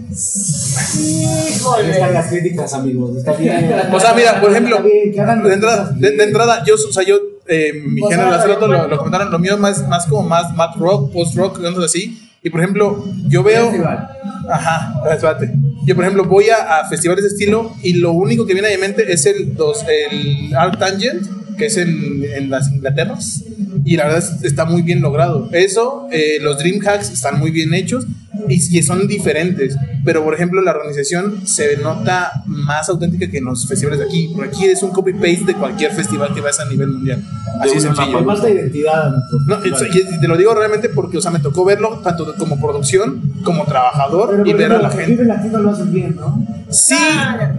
Ahí 1.78 1.90
están 1.92 2.14
las 2.14 2.28
críticas, 2.28 2.74
amigos. 2.74 3.18
Está 3.18 3.34
bien. 3.34 3.72
O 3.94 4.00
sea, 4.00 4.14
mira, 4.14 4.42
por 4.42 4.52
ejemplo, 4.52 4.78
Está 4.86 5.36
de 5.38 5.54
entrada, 5.54 5.92
de, 5.98 6.12
de 6.12 6.24
entrada 6.24 6.64
yo, 6.66 6.76
o 6.76 6.92
sea, 6.94 7.04
yo, 7.04 7.16
eh, 7.48 7.72
mi 7.88 8.02
O 8.02 8.08
sea, 8.10 8.18
género, 8.18 8.36
hace 8.36 8.48
rato 8.48 8.68
lo 8.68 8.98
comentaron, 8.98 9.32
lo 9.32 9.40
mío 9.40 9.58
más, 9.58 9.88
más 9.88 10.06
como 10.08 10.24
más 10.24 10.54
mat 10.56 10.76
rock, 10.78 11.12
post 11.14 11.36
rock, 11.36 11.62
cosas 11.62 11.86
así. 11.86 12.20
Y 12.44 12.50
por 12.50 12.60
ejemplo, 12.62 13.04
yo 13.28 13.42
veo. 13.44 13.68
Festival. 13.68 14.08
Ajá, 14.50 14.94
espérate. 15.12 15.54
Yo, 15.86 15.96
por 15.96 16.04
ejemplo, 16.04 16.26
voy 16.26 16.46
a, 16.50 16.80
a 16.80 16.90
festivales 16.90 17.24
de 17.24 17.30
estilo 17.30 17.74
y 17.82 17.94
lo 17.94 18.12
único 18.12 18.46
que 18.46 18.54
viene 18.54 18.68
a 18.70 18.72
mi 18.72 18.78
mente 18.78 19.12
es 19.12 19.26
el, 19.26 19.56
dos, 19.56 19.84
el 19.88 20.54
Art 20.56 20.78
Tangent, 20.80 21.26
que 21.58 21.66
es 21.68 21.78
en, 21.78 22.24
en 22.36 22.50
las 22.50 22.70
Inglaterras. 22.72 23.44
Y 23.86 23.96
la 23.98 24.06
verdad 24.06 24.20
es- 24.20 24.44
está 24.44 24.66
muy 24.66 24.82
bien 24.82 25.02
logrado. 25.02 25.50
Eso, 25.54 26.08
eh, 26.12 26.38
los 26.42 26.58
Dream 26.60 26.80
Hacks 26.86 27.10
están 27.12 27.40
muy 27.40 27.52
bien 27.52 27.74
hechos 27.74 28.06
y, 28.50 28.78
y 28.78 28.84
son 28.84 29.08
diferentes. 29.08 29.78
pero 30.06 30.24
por 30.24 30.34
ejemplo 30.34 30.62
la 30.62 30.72
organización 30.72 31.46
se 31.48 31.78
nota 31.78 32.32
más 32.46 32.90
auténtica 32.90 33.30
que 33.30 33.38
en 33.38 33.46
los 33.46 33.68
festivales 33.68 34.00
de 34.00 34.06
aquí, 34.06 34.30
porque 34.34 34.50
aquí 34.50 34.66
es 34.66 34.84
un 34.84 34.92
copy-paste 34.92 35.46
de 35.46 35.54
cualquier 35.56 35.92
festival 35.92 36.34
que 36.34 36.42
vas 36.42 36.60
a 36.60 36.66
nivel 36.66 36.90
mundial. 36.90 37.24
Así 37.60 37.76
de 37.76 37.82
sencillo. 37.82 38.20
Le 38.20 38.26
falta 38.26 38.50
identidad 38.50 39.14
No, 39.48 39.58
y- 39.66 40.20
te 40.20 40.28
lo 40.28 40.36
digo 40.38 40.54
realmente 40.56 40.90
porque, 40.90 41.18
o 41.20 41.22
sea, 41.22 41.32
me 41.32 41.40
tocó 41.40 41.64
verlo 41.64 42.00
tanto 42.04 42.34
como 42.36 42.60
producción, 42.60 43.22
como 43.44 43.66
trabajador 43.66 44.30
Pero, 44.32 44.46
y 44.48 44.54
ver 44.54 44.72
a 44.74 44.78
la 44.78 44.84
los 44.84 44.94
gente. 44.96 45.12
Vive 45.12 45.26
Latino 45.26 45.60
lo 45.60 45.70
hacen 45.72 45.94
bien, 45.94 46.16
¿no? 46.16 46.46
Sí, 46.70 46.96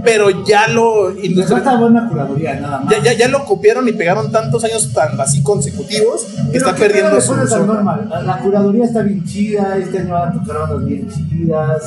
pero 0.03 0.45
ya 0.45 0.67
lo 0.69 1.11
Les 1.11 1.49
falta 1.49 1.77
buena 1.77 2.09
curaduría, 2.09 2.59
nada 2.61 2.81
más. 2.81 2.91
ya, 2.97 3.03
ya, 3.03 3.13
ya 3.17 3.29
lo 3.29 3.45
copiaron 3.45 3.87
y 3.89 3.93
pegaron 3.93 4.33
tantos 4.33 4.65
años 4.65 4.93
tan 4.93 5.19
así 5.21 5.43
consecutivos 5.43 6.25
que 6.25 6.43
Pero 6.53 6.59
está 6.59 6.75
¿qué 6.75 6.81
perdiendo 6.83 7.21
su, 7.21 7.35
normal? 7.37 8.09
La, 8.11 8.23
la 8.23 8.39
curaduría 8.39 8.85
está 8.85 9.03
bien 9.03 9.25
chida, 9.25 9.77
este 9.79 10.01
año 10.01 10.15
van 10.15 10.31
a 10.31 10.33
tocar 10.33 10.57
bandas 10.71 10.87
bien 10.87 11.09
chidas. 11.09 11.83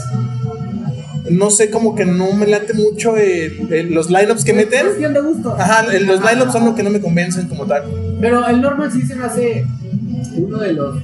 No 1.29 1.49
sé, 1.49 1.69
como 1.69 1.93
que 1.95 2.05
no 2.05 2.31
me 2.33 2.47
late 2.47 2.73
mucho 2.73 3.17
el- 3.17 3.67
el- 3.73 3.93
los 3.93 4.09
lineups 4.09 4.45
que 4.45 4.53
meten. 4.53 4.85
Cuestión 4.85 5.13
de 5.13 5.19
gusto. 5.21 5.53
Ajá, 5.59 5.85
el- 5.93 6.05
los 6.05 6.21
lineups 6.21 6.51
son 6.53 6.65
lo 6.65 6.75
que 6.75 6.83
no 6.83 6.89
me 6.89 7.01
convencen 7.01 7.47
como 7.47 7.65
tal. 7.65 7.83
Pero 8.21 8.47
el 8.47 8.61
Normal 8.61 8.91
sí 8.91 9.01
se 9.01 9.15
me 9.15 9.25
hace 9.25 9.65
uno 10.37 10.57
de 10.59 10.73
los 10.73 10.95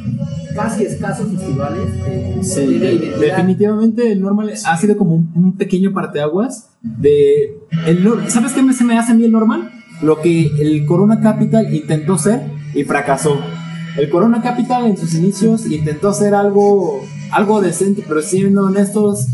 casi 0.55 0.86
escasos 0.86 1.28
festivales 1.30 1.89
Sí, 2.41 2.78
de- 2.78 3.15
definitivamente 3.19 4.11
el 4.11 4.21
Normal 4.21 4.53
ha 4.65 4.78
sido 4.78 4.97
como 4.97 5.15
un, 5.15 5.32
un 5.36 5.57
pequeño 5.57 5.91
parteaguas 5.93 6.69
de 6.82 7.57
el 7.88 8.07
¿Sabes 8.30 8.53
qué 8.53 8.61
me, 8.61 8.74
se 8.74 8.84
me 8.84 8.97
hace 8.97 9.11
a 9.11 9.15
mí 9.15 9.26
el 9.26 9.32
Normal? 9.32 9.71
Lo 10.01 10.21
que 10.21 10.47
el 10.59 10.86
Corona 10.86 11.19
Capital 11.21 11.74
intentó 11.74 12.17
ser 12.17 12.41
y 12.76 12.84
fracasó. 12.84 13.39
El 13.98 14.10
Corona 14.10 14.41
Capital 14.41 14.88
en 14.88 14.98
sus 14.98 15.14
inicios 15.14 15.66
intentó 15.68 16.10
hacer 16.10 16.34
algo 16.34 17.04
algo 17.32 17.62
decente, 17.62 18.04
pero 18.08 18.22
siendo 18.22 18.64
honestos, 18.66 19.28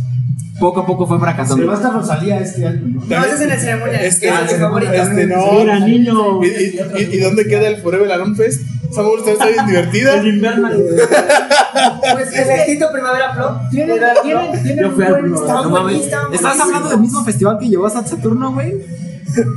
poco 0.59 0.81
a 0.81 0.85
poco 0.85 1.05
fue 1.07 1.19
fracasando. 1.19 1.65
va 1.67 1.73
a 1.73 1.75
estar 1.77 1.93
Rosalía 1.93 2.39
este 2.39 2.65
año, 2.65 2.81
¿no? 2.85 3.01
No, 3.07 3.23
ese 3.25 3.35
es 3.35 3.41
en 3.41 3.51
el 3.51 3.59
ceremonia. 3.59 4.01
Este, 4.05 4.27
que 4.27 4.33
es 4.45 4.53
mi 4.53 4.59
favorito. 4.59 4.91
este 4.93 5.27
no. 5.27 5.51
Era 5.61 5.79
niño. 5.79 6.43
¿Y, 6.43 6.47
y, 6.47 6.79
y- 6.97 7.15
y 7.15 7.19
dónde 7.19 7.45
queda 7.47 7.67
el 7.67 7.77
Forever 7.81 8.11
Alone 8.11 8.35
Fest? 8.35 8.61
Samuel, 8.91 9.21
¿está 9.27 9.47
bien 9.47 9.65
divertida? 9.67 10.15
El 10.19 10.27
invierno. 10.27 10.69
Pues 12.13 12.33
el 12.33 12.47
vestido 12.47 12.91
Primavera 12.91 13.33
Pro. 13.33 13.59
Tienen, 13.69 13.99
tienen, 14.23 14.63
tienen 14.63 14.79
Yo 14.79 14.87
un 14.89 14.95
fui 14.95 15.03
al. 15.05 15.33
Estaba 15.33 15.61
No 15.63 15.69
mames, 15.69 16.09
¿Estás 16.33 16.59
hablando 16.59 16.89
del 16.89 16.99
mismo 16.99 17.23
festival 17.23 17.57
que 17.59 17.69
llevó 17.69 17.85
a 17.85 17.89
Saturno, 17.89 18.53
güey? 18.53 18.73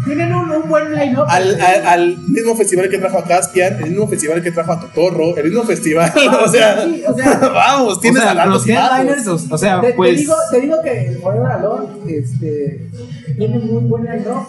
Tienen 0.04 0.34
un, 0.34 0.50
un 0.50 0.68
buen 0.68 0.92
line-up. 0.94 1.24
Al, 1.28 1.60
al, 1.60 1.86
al 1.86 2.18
mismo 2.28 2.54
festival 2.56 2.88
que 2.88 2.98
trajo 2.98 3.18
a 3.18 3.24
Caspian, 3.24 3.82
el 3.82 3.90
mismo 3.90 4.08
festival 4.08 4.42
que 4.42 4.50
trajo 4.52 4.72
a 4.72 4.80
Totorro, 4.80 5.36
el 5.36 5.44
mismo 5.44 5.62
festival, 5.64 6.12
o 6.44 6.48
sea, 6.48 6.82
Sí, 6.84 7.02
o 7.06 7.14
sea, 7.14 7.38
vamos, 7.54 8.00
tienes 8.00 8.20
o 8.20 8.22
sea, 8.24 8.42
a 8.42 8.46
los 8.46 8.68
headliners, 8.68 9.26
o, 9.28 9.34
o 9.50 9.58
sea, 9.58 9.80
te, 9.80 9.88
te 9.88 9.92
pues 9.94 10.18
digo, 10.18 10.34
te 10.50 10.60
digo 10.60 10.76
que 10.82 11.06
el 11.08 11.18
Forever 11.18 11.52
Alone 11.52 11.86
este, 12.08 12.86
tiene 13.36 13.58
muy 13.58 13.82
buen 13.84 14.04
line-up. 14.04 14.46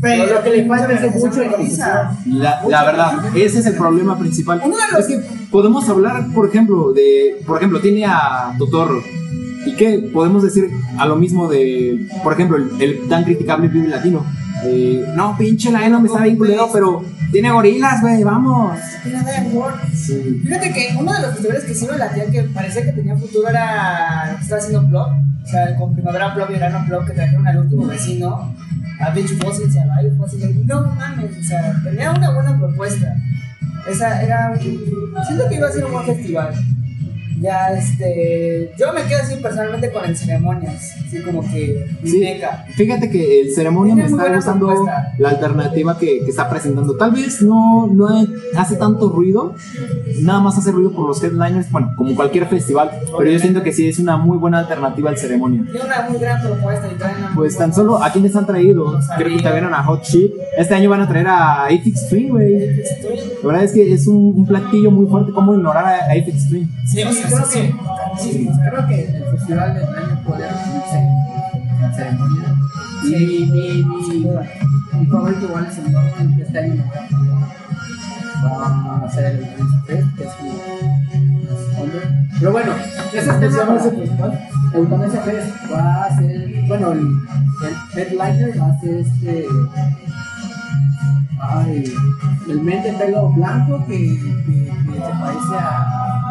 Pero 0.00 0.26
lo 0.34 0.42
que 0.42 0.50
le 0.50 0.66
falta 0.66 0.92
es 0.92 1.14
mucho 1.14 1.40
ejecución. 1.40 1.88
La, 2.26 2.62
la 2.68 2.84
verdad, 2.84 3.12
ese 3.34 3.60
es 3.60 3.66
el 3.66 3.74
problema 3.74 4.18
principal. 4.18 4.60
Uno 4.62 4.76
de 4.76 4.82
los- 4.92 5.00
Es 5.00 5.06
que 5.06 5.22
podemos 5.50 5.88
hablar, 5.88 6.26
por 6.34 6.46
ejemplo, 6.46 6.92
de. 6.92 7.40
Por 7.46 7.56
ejemplo, 7.56 7.80
tiene 7.80 8.04
a 8.04 8.54
Totorro. 8.58 9.02
¿Y 9.64 9.72
qué? 9.76 10.10
Podemos 10.12 10.42
decir 10.42 10.68
a 10.98 11.06
lo 11.06 11.16
mismo 11.16 11.48
de. 11.48 12.06
Por 12.22 12.34
ejemplo, 12.34 12.58
el, 12.58 12.82
el 12.82 13.08
tan 13.08 13.24
criticable 13.24 13.68
Vive 13.68 13.88
Latino. 13.88 14.26
Eh, 14.64 15.04
no, 15.14 15.36
pinche 15.36 15.70
la 15.70 15.88
no 15.88 16.00
me 16.00 16.08
bien 16.22 16.36
culero, 16.36 16.68
pero 16.72 17.04
tiene 17.30 17.50
gorilas, 17.50 18.00
güey, 18.00 18.22
vamos. 18.22 18.78
Sí. 19.94 20.40
Fíjate 20.44 20.72
que 20.72 20.94
uno 20.98 21.12
de 21.12 21.20
los 21.20 21.32
festivales 21.32 21.64
que 21.64 21.74
sí 21.74 21.86
me 21.90 21.98
latía 21.98 22.26
que 22.26 22.42
parecía 22.44 22.84
que 22.84 22.92
tenía 22.92 23.16
futuro 23.16 23.48
era 23.48 24.30
lo 24.30 24.36
que 24.36 24.42
estaba 24.42 24.60
haciendo 24.60 24.88
Plop. 24.88 25.08
O 25.42 25.46
sea, 25.46 25.76
con 25.76 25.94
Primavera 25.94 26.34
Plop 26.34 26.50
y 26.50 26.52
Verano 26.54 26.84
Plop 26.86 27.06
que 27.06 27.12
trajeron 27.12 27.46
al 27.46 27.58
último 27.58 27.86
vecino, 27.86 28.54
a 29.00 29.10
Beach 29.10 29.36
Fossils 29.38 29.74
y 29.74 29.78
a 29.78 30.00
Bio 30.00 30.16
Fossils. 30.16 30.64
No 30.64 30.82
mames, 30.94 31.38
o 31.38 31.42
sea, 31.42 31.74
tenía 31.82 32.12
una 32.12 32.30
buena 32.32 32.58
propuesta. 32.58 33.14
Esa 33.88 34.22
era 34.22 34.52
un. 34.52 34.60
Siento 35.26 35.48
que 35.48 35.54
iba 35.56 35.68
a 35.68 35.72
ser 35.72 35.84
un 35.84 35.92
buen 35.92 36.06
festival. 36.06 36.54
Ya, 37.44 37.72
este. 37.74 38.72
Yo 38.78 38.92
me 38.94 39.02
quedo 39.02 39.18
así 39.22 39.36
personalmente 39.36 39.92
con 39.92 40.04
el 40.04 40.16
ceremonias. 40.16 40.94
Así 41.06 41.20
como 41.22 41.42
que. 41.42 41.86
Mi 42.02 42.10
Sí. 42.10 42.20
meca. 42.20 42.64
Fíjate 42.74 43.10
que 43.10 43.42
el 43.42 43.52
ceremonia 43.54 43.94
me 43.94 44.04
Tiene 44.04 44.16
está 44.22 44.34
gustando 44.34 44.66
propuesta. 44.68 45.12
la 45.18 45.28
alternativa 45.28 45.98
que, 45.98 46.20
que 46.24 46.30
está 46.30 46.48
presentando. 46.48 46.96
Tal 46.96 47.10
vez 47.12 47.42
no, 47.42 47.86
no 47.86 48.08
hace 48.56 48.76
tanto 48.76 49.10
ruido, 49.10 49.54
nada 50.22 50.40
más 50.40 50.56
hace 50.56 50.72
ruido 50.72 50.90
por 50.92 51.06
los 51.06 51.22
headliners, 51.22 51.70
bueno, 51.70 51.92
como 51.96 52.14
cualquier 52.14 52.46
festival, 52.46 52.90
pero 53.18 53.30
yo 53.30 53.38
siento 53.38 53.62
que 53.62 53.72
sí 53.72 53.88
es 53.88 53.98
una 53.98 54.16
muy 54.16 54.38
buena 54.38 54.60
alternativa 54.60 55.10
al 55.10 55.18
ceremonia. 55.18 55.64
Tiene 55.70 55.86
una 55.86 56.08
muy 56.08 56.18
gran 56.18 56.40
propuesta 56.42 56.88
y 56.92 56.96
traen 56.96 57.16
una 57.18 57.32
Pues 57.34 57.56
tan 57.58 57.74
solo, 57.74 58.02
¿a 58.02 58.10
quiénes 58.10 58.34
han 58.36 58.46
traído? 58.46 58.98
Creo 59.18 59.36
que 59.36 59.42
también 59.42 59.64
a 59.66 59.82
Hot 59.84 60.02
Chip. 60.02 60.32
Este 60.56 60.74
año 60.74 60.88
van 60.90 61.02
a 61.02 61.08
traer 61.08 61.26
a 61.26 61.64
Ape 61.64 61.82
Extreme, 61.86 62.30
güey. 62.30 62.58
La 63.42 63.48
verdad 63.48 63.64
es 63.64 63.72
que 63.72 63.92
es 63.92 64.06
un, 64.06 64.32
un 64.36 64.46
platillo 64.46 64.90
muy 64.90 65.06
fuerte. 65.06 65.32
¿Cómo 65.32 65.54
ignorar 65.54 65.84
a 65.84 66.04
Ape 66.06 66.30
Extreme? 66.30 66.66
Sí, 66.86 67.02
o 67.02 67.12
sea, 67.12 67.28
creo 67.34 67.48
que, 67.48 67.74
sí. 68.18 68.48
creo 68.68 68.86
que 68.86 69.04
el 69.04 69.24
festival 69.36 69.74
del 69.74 69.84
año 69.84 70.22
puede 70.24 70.48
resumirse 70.48 70.98
en 70.98 71.94
ceremonia. 71.94 72.54
Y 73.04 73.06
mi, 73.10 73.46
mi, 73.46 73.82
mi, 73.82 74.26
mi 74.98 75.06
favorito 75.06 75.44
igual 75.46 75.66
es 75.66 75.78
el 75.78 75.92
Norman, 75.92 76.36
que 76.36 76.42
este 76.42 76.58
año 76.58 76.84
va 78.44 79.02
a 79.04 79.10
ser 79.10 79.24
el 79.26 79.44
Fest, 79.86 80.16
que 80.16 80.24
es 80.24 80.30
mi 80.42 80.50
hombre. 81.80 82.00
Pero 82.38 82.52
bueno, 82.52 82.72
ese 83.12 83.18
es 83.18 83.40
tema 83.40 83.66
para 83.66 83.84
el 83.84 84.38
Eutanasa 84.74 85.20
Fest 85.22 85.50
va 85.72 86.04
a 86.04 86.18
ser, 86.18 86.64
bueno, 86.66 86.92
el, 86.92 87.00
el 87.00 87.98
headliner 87.98 88.60
va 88.60 88.66
a 88.66 88.80
ser 88.80 88.94
este 88.98 89.46
Ay, 91.46 91.84
el 92.48 92.60
men 92.62 92.82
de 92.82 92.92
pelo 92.94 93.28
blanco 93.28 93.84
que, 93.86 93.96
que, 93.96 94.64
que 94.86 94.92
se 94.92 95.12
parece 95.20 95.56
a. 95.58 96.23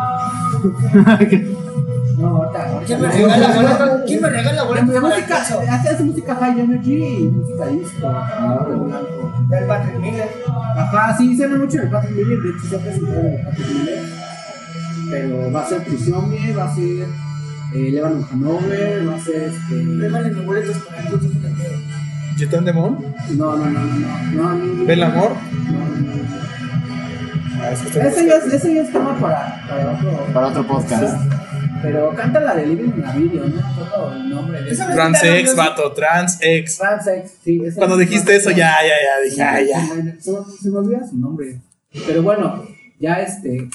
No, 2.18 2.28
ahorita. 2.28 2.70
ahorita 2.70 2.86
¿Quién 2.86 3.02
me 3.02 3.10
regala 3.10 3.48
boletos? 3.56 4.02
¿Quién 4.06 4.22
me 4.22 4.30
regala 4.30 4.64
boletos 4.64 5.02
música, 5.02 5.38
hace, 5.42 5.90
hace 5.90 6.04
música 6.04 6.36
high 6.36 6.60
energy 6.60 7.04
y 7.04 7.24
música 7.24 7.66
disco. 7.68 8.08
Ah. 8.08 8.66
Del 9.50 9.66
Patrick 9.66 10.00
Miller. 10.00 10.30
Ajá, 10.78 11.18
sí, 11.18 11.36
se 11.36 11.48
ve 11.48 11.58
mucho 11.58 11.82
el 11.82 11.90
Patrick 11.90 12.16
Miller, 12.16 12.40
de 12.40 12.50
hecho 12.50 12.68
se 12.70 12.76
ha 12.76 12.80
presentado 12.80 13.20
el 13.20 13.42
Patrick 13.44 13.68
Miller. 13.68 14.00
Pero 15.10 15.52
va 15.52 15.62
a 15.62 15.70
ser 15.70 15.84
Prisomie, 15.84 16.54
va 16.54 16.66
a 16.66 16.76
ser 16.76 17.08
eh, 17.74 17.92
Lebanon 17.92 18.26
Hanover, 18.32 19.10
va 19.10 19.16
a 19.16 19.20
ser 19.20 19.44
este. 19.44 19.84
Regalen 19.84 20.46
boletos 20.46 20.78
para 20.78 21.02
el 21.02 21.08
puto 21.10 21.28
Demon, 22.62 22.98
No, 23.38 23.58
no, 23.58 23.66
no, 23.66 23.80
no, 23.80 23.96
no. 23.96 24.32
no, 24.34 24.56
no 24.56 24.86
Bel 24.86 25.04
Amor. 25.04 25.32
No, 25.66 25.72
no, 25.72 26.14
no. 26.14 26.53
Ah, 27.64 27.72
es 27.72 27.82
que 27.82 27.88
está- 27.88 28.08
Ese 28.08 28.28
ya, 28.28 28.36
es- 28.38 28.54
ese 28.54 28.74
ya 28.76 28.82
es 28.82 28.92
tema 28.92 29.18
para, 29.20 29.66
para 29.70 29.92
otro. 29.94 30.34
Para 30.34 30.48
otro 30.48 30.68
podcast. 30.68 31.18
Pero 31.82 32.14
canta 32.16 32.40
la 32.40 32.56
de 32.56 32.66
Living 32.68 32.94
in 32.96 33.02
la 33.02 33.12
Video, 33.14 33.46
¿no? 33.46 33.86
Todo 33.90 34.14
el 34.14 34.30
nombre 34.30 34.62
de 34.62 34.72
Esa 34.72 34.88
me- 34.88 34.94
Transex, 34.96 35.56
vato, 35.56 35.92
Transex. 35.94 36.78
Transex, 36.78 37.32
sí. 37.44 37.62
Cuando 37.76 37.98
dijiste 37.98 38.36
eso, 38.36 38.52
ya, 38.52 38.76
ya, 38.82 38.96
ya, 39.06 39.22
dije, 39.24 39.42
ah, 39.44 39.62
ya. 39.62 39.86
Se 39.88 40.02
me- 40.04 40.20
Se 40.20 40.70
me, 40.70 40.78
olvida 40.78 41.06
su 41.08 41.18
nombre. 41.18 41.60
Pero 42.08 42.24
bueno, 42.24 42.66
ya 43.00 43.16
este. 43.22 43.70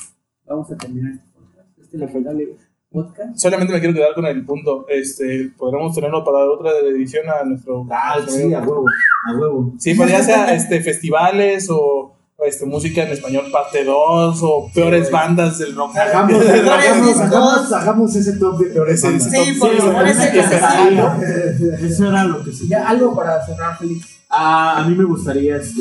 Vamos 0.47 0.71
a 0.73 0.77
terminar 0.77 1.13
este 1.13 1.27
podcast. 1.35 1.79
Este 1.79 1.99
lamentable 1.99 2.49
podcast. 2.91 3.37
Solamente 3.39 3.73
me 3.75 3.81
quiero 3.81 3.95
quedar 3.95 4.15
con 4.15 4.25
el 4.25 4.45
punto. 4.45 4.87
Este, 4.89 5.51
podremos 5.59 5.95
tenerlo 5.95 6.25
para 6.25 6.39
otra 6.47 6.71
edición 6.91 7.27
a 7.29 7.45
nuestro. 7.45 7.87
Ah, 7.91 8.17
sí, 8.27 8.53
a 8.55 8.61
huevo, 8.61 8.87
a 9.27 9.37
huevo. 9.39 9.75
Sí, 9.79 9.95
ya 9.95 10.23
sea 10.23 10.55
este, 10.55 10.81
festivales 10.81 11.69
o, 11.71 12.17
este, 12.47 12.67
música 12.67 13.03
en 13.03 13.13
español 13.13 13.47
parte 13.53 13.85
2 13.85 14.39
o 14.43 14.71
peores 14.73 15.11
bandas 15.11 15.59
del 15.59 15.75
rock. 15.75 15.97
Hagamos, 15.97 16.47
hagamos, 16.47 17.17
hagamos, 17.21 17.73
hagamos 17.73 18.17
ese 18.17 18.35
top 18.35 18.59
de 18.61 18.67
peores 18.71 19.03
bandas. 19.03 19.25
Sí, 19.31 19.53
por 19.59 19.71
Sí, 19.73 19.77
favor, 19.79 20.05
sí, 20.07 20.11
ese 20.13 20.33
que 20.33 20.43
se 20.43 20.59
sí. 20.59 21.87
Eso 21.87 22.09
era 22.09 22.25
lo 22.25 22.45
que 22.45 22.53
se 22.53 22.69
Ya 22.69 22.89
algo 22.89 23.15
para 23.17 23.45
cerrar, 23.45 23.77
Félix. 23.79 24.07
Ah, 24.31 24.79
a 24.79 24.89
mí 24.89 24.95
me 24.95 25.05
gustaría 25.05 25.57
este, 25.57 25.81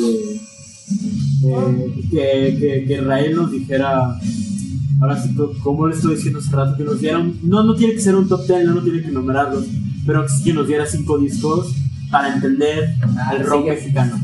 eh, 1.46 1.94
que, 2.10 2.58
que, 2.60 2.86
que 2.88 2.94
Israel 2.94 3.36
nos 3.36 3.52
dijera, 3.52 4.18
ahora 5.02 5.22
sí, 5.22 5.36
co- 5.36 5.54
como 5.64 5.88
le 5.88 5.96
estoy 5.96 6.16
diciendo 6.16 6.40
hace 6.40 6.52
rato, 6.56 6.76
que 6.78 6.84
nos 6.84 7.00
diera, 7.00 7.20
un- 7.20 7.40
no, 7.44 7.64
no 7.64 7.76
tiene 7.76 7.94
que 7.94 8.00
ser 8.02 8.16
un 8.16 8.28
top 8.28 8.48
10, 8.48 8.66
no, 8.66 8.74
no 8.76 8.82
tiene 8.84 9.02
que 9.02 9.10
numerarlos, 9.10 9.66
pero 10.06 10.24
que 10.24 10.30
sí 10.30 10.44
que 10.44 10.54
nos 10.54 10.68
diera 10.68 10.86
cinco 10.86 11.18
discos 11.18 11.74
para 12.10 12.34
entender 12.34 12.96
al 13.30 13.44
rock 13.46 13.64
Sigue 13.64 13.72
mexicano. 13.76 14.16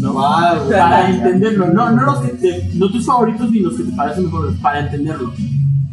¿No? 0.00 0.14
Para 0.14 1.10
entenderlo, 1.14 1.68
no, 1.72 1.90
no, 1.92 2.02
los 2.04 2.20
que 2.20 2.28
te- 2.30 2.70
no 2.74 2.90
tus 2.90 3.04
favoritos 3.06 3.50
ni 3.50 3.60
los 3.60 3.74
que 3.76 3.84
te 3.84 3.92
parecen 3.92 4.24
mejores, 4.24 4.56
para 4.60 4.80
entenderlo. 4.80 5.32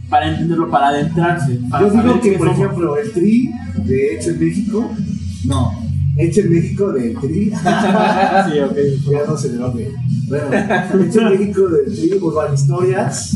Para 0.10 0.30
entenderlo, 0.32 0.70
para 0.70 0.90
adentrarse. 0.90 1.60
Para 1.70 1.88
Yo 1.88 1.94
digo 2.02 2.22
que, 2.22 2.32
por 2.34 2.48
somos. 2.50 2.62
ejemplo, 2.64 2.98
el 2.98 3.12
Tri 3.14 3.50
de 3.86 4.16
Hecho 4.16 4.30
en 4.32 4.40
México, 4.40 4.92
no, 5.46 5.72
Hecho 6.18 6.42
en 6.42 6.52
México 6.54 6.92
del 6.92 7.18
Tri, 7.20 7.46
Sí, 8.52 8.60
ok. 8.60 8.78
ya 9.12 9.26
no 9.28 9.38
se 9.38 9.52
le 9.54 9.58
va. 9.58 9.72
Bueno, 9.72 11.04
Hecho 11.06 11.22
en 11.22 11.30
México 11.40 11.68
del 11.70 11.86
Tri, 11.96 12.14
Urban 12.22 12.54
Historias, 12.54 13.36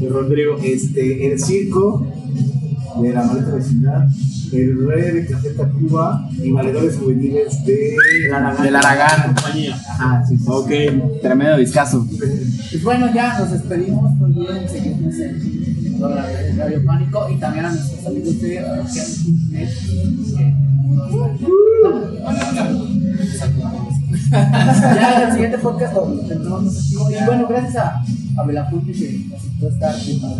De 0.00 0.08
Rodrigo. 0.08 0.56
este, 0.62 1.32
El 1.32 1.38
Circo, 1.38 2.04
de 3.00 3.12
la 3.12 3.22
Maleta 3.22 3.54
Vecindad, 3.54 4.04
el 4.52 4.86
rey 4.86 5.10
de 5.12 5.26
Café 5.26 5.50
Tacuba 5.50 6.28
y 6.42 6.50
valedores 6.52 6.96
juveniles 6.96 7.64
de 7.64 7.96
Del 8.62 8.76
Aragán. 8.76 9.34
Ah, 9.98 10.22
sí, 10.28 10.36
sí. 10.36 10.44
Ok, 10.46 10.70
tremendo 11.22 11.56
discazo. 11.56 12.06
Pues 12.18 12.82
bueno, 12.82 13.12
ya 13.12 13.38
nos 13.38 13.50
despedimos. 13.50 14.12
Muy 14.16 14.32
bien, 14.32 14.68
seguimos 14.68 15.14
en 15.14 15.58
en 16.00 16.58
Radio 16.58 16.84
Pánico 16.84 17.28
y 17.28 17.36
también 17.36 17.64
a 17.66 17.72
nuestros 17.72 18.06
amigos 18.06 18.40
de 18.40 18.58
Arquean.net. 18.60 19.68
Ya 24.30 25.16
en 25.16 25.28
el 25.28 25.32
siguiente 25.32 25.58
podcast 25.58 25.94
lo 25.94 26.20
tendremos. 26.20 26.90
Y 26.92 27.24
bueno, 27.26 27.48
gracias 27.48 27.76
a, 27.76 28.04
a 28.36 28.42
Belafonte 28.44 28.92
que 28.92 29.26
aceptó 29.34 29.68
estar 29.68 29.94
aquí 29.94 30.20
para 30.20 30.34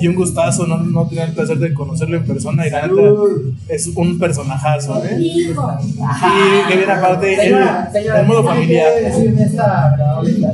Y 0.00 0.08
un 0.08 0.14
gustazo, 0.14 0.66
no, 0.66 0.78
no 0.78 1.06
tener 1.06 1.28
el 1.28 1.34
placer 1.34 1.58
de 1.58 1.74
conocerlo 1.74 2.16
en 2.16 2.24
persona. 2.24 2.66
Y 2.66 2.70
neta, 2.70 2.88
es 3.68 3.86
un 3.94 4.18
personajazo, 4.18 5.04
¿eh? 5.04 5.18
Y 5.20 5.46
que 6.68 6.76
viene 6.76 6.92
aparte 6.92 7.46
el, 7.46 8.26
modo 8.26 8.42
¿qué 8.42 8.48
familiar. 8.48 8.86
tarde? 9.56 10.46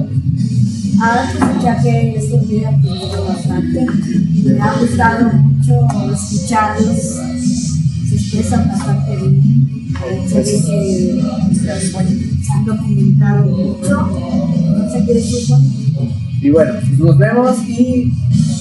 Ah, 0.98 1.30
pues 1.38 1.62
ya 1.62 1.82
que 1.82 2.16
estos 2.16 2.48
días 2.48 2.74
aprendido 2.74 3.26
bastante. 3.26 3.86
Me 4.44 4.58
ha 4.60 4.72
gustado 4.78 5.30
mucho 5.34 5.86
escucharlos. 6.12 7.20
Se 8.08 8.14
expresan 8.14 8.68
bastante 8.68 9.16
bien. 9.16 9.92
Se 10.26 10.38
ve 10.38 10.42
que 10.42 11.22
se 12.44 12.52
han 12.52 12.64
documentado 12.64 13.44
mucho. 13.44 14.06
No 14.06 14.90
sé 14.90 15.04
qué 15.04 15.14
decir, 15.14 15.46
Juan. 15.48 15.85
Y 16.46 16.50
bueno, 16.50 16.74
pues 16.74 16.98
nos 17.00 17.18
vemos 17.18 17.58
y 17.66 18.12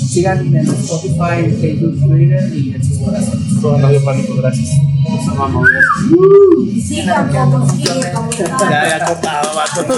sigan 0.10 0.56
en 0.56 0.68
Spotify, 0.68 1.44
en 1.44 1.56
Facebook, 1.62 2.00
Twitter 2.00 2.52
y 2.52 2.74
en 2.74 2.84
sus 2.84 2.98
corazones. 2.98 3.62
Todo 3.62 3.76
en 3.76 3.82
Radio 3.84 4.04
Pánico, 4.04 4.36
gracias. 4.38 4.70
Los 5.08 5.28
amamos, 5.28 5.68
gracias. 5.70 6.74
Y 6.74 6.82
sigan 6.82 7.30
como 7.30 7.70
sigue, 7.70 8.12
como. 8.12 8.32
Ya, 8.32 8.98
ya 8.98 9.06
cortado, 9.06 9.56
vato. 9.56 9.96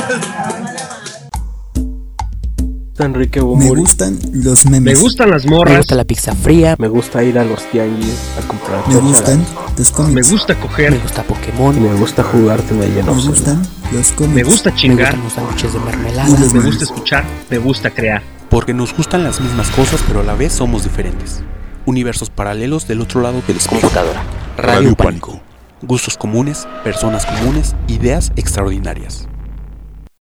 Enrique 2.99 3.41
Me 3.41 3.69
gustan 3.69 4.17
los 4.33 4.65
Me 4.65 4.71
memes. 4.79 5.01
gustan 5.01 5.29
las 5.29 5.45
morras. 5.45 5.71
Me 5.73 5.77
gusta 5.77 5.95
la 5.95 6.03
pizza 6.03 6.35
fría. 6.35 6.75
Me 6.79 6.87
gusta 6.87 7.23
ir 7.23 7.37
a 7.37 7.43
los 7.43 7.63
tianguis 7.71 8.17
a 8.43 8.47
comprar 8.47 8.87
Me 8.87 8.95
gustan 8.95 9.45
los 9.77 9.91
cómics. 9.91 10.13
Me 10.27 10.31
gusta 10.31 10.55
coger. 10.59 10.91
Me 10.91 10.97
gusta 10.99 11.23
Pokémon. 11.23 11.81
Me 11.81 11.93
gusta 11.93 12.23
jugar 12.23 12.63
de 12.63 12.75
Me 12.75 12.87
llenos. 12.87 13.27
gustan 13.27 13.61
los 13.91 14.11
cómics. 14.13 14.35
Me 14.35 14.43
gusta 14.43 14.73
chingar. 14.75 15.15
Me 15.15 15.23
gustan 15.23 15.43
los 15.45 15.53
sándwiches 15.61 15.73
de 15.73 15.79
mermelada. 15.79 16.29
Me 16.29 16.47
memes. 16.47 16.65
gusta 16.65 16.83
escuchar. 16.85 17.23
Me 17.49 17.57
gusta 17.59 17.89
crear. 17.91 18.21
Porque 18.49 18.73
nos 18.73 18.95
gustan 18.95 19.23
las 19.23 19.41
mismas 19.41 19.69
cosas, 19.71 20.01
pero 20.07 20.21
a 20.21 20.23
la 20.23 20.33
vez 20.33 20.53
somos 20.53 20.83
diferentes. 20.83 21.43
Universos 21.85 22.29
paralelos 22.29 22.87
del 22.87 23.01
otro 23.01 23.21
lado 23.21 23.41
del. 23.47 23.57
Computadora. 23.67 24.23
Radio 24.57 24.95
Pánico. 24.95 25.39
Gustos 25.83 26.17
comunes, 26.17 26.67
personas 26.83 27.25
comunes, 27.27 27.75
ideas 27.87 28.31
extraordinarias. 28.35 29.27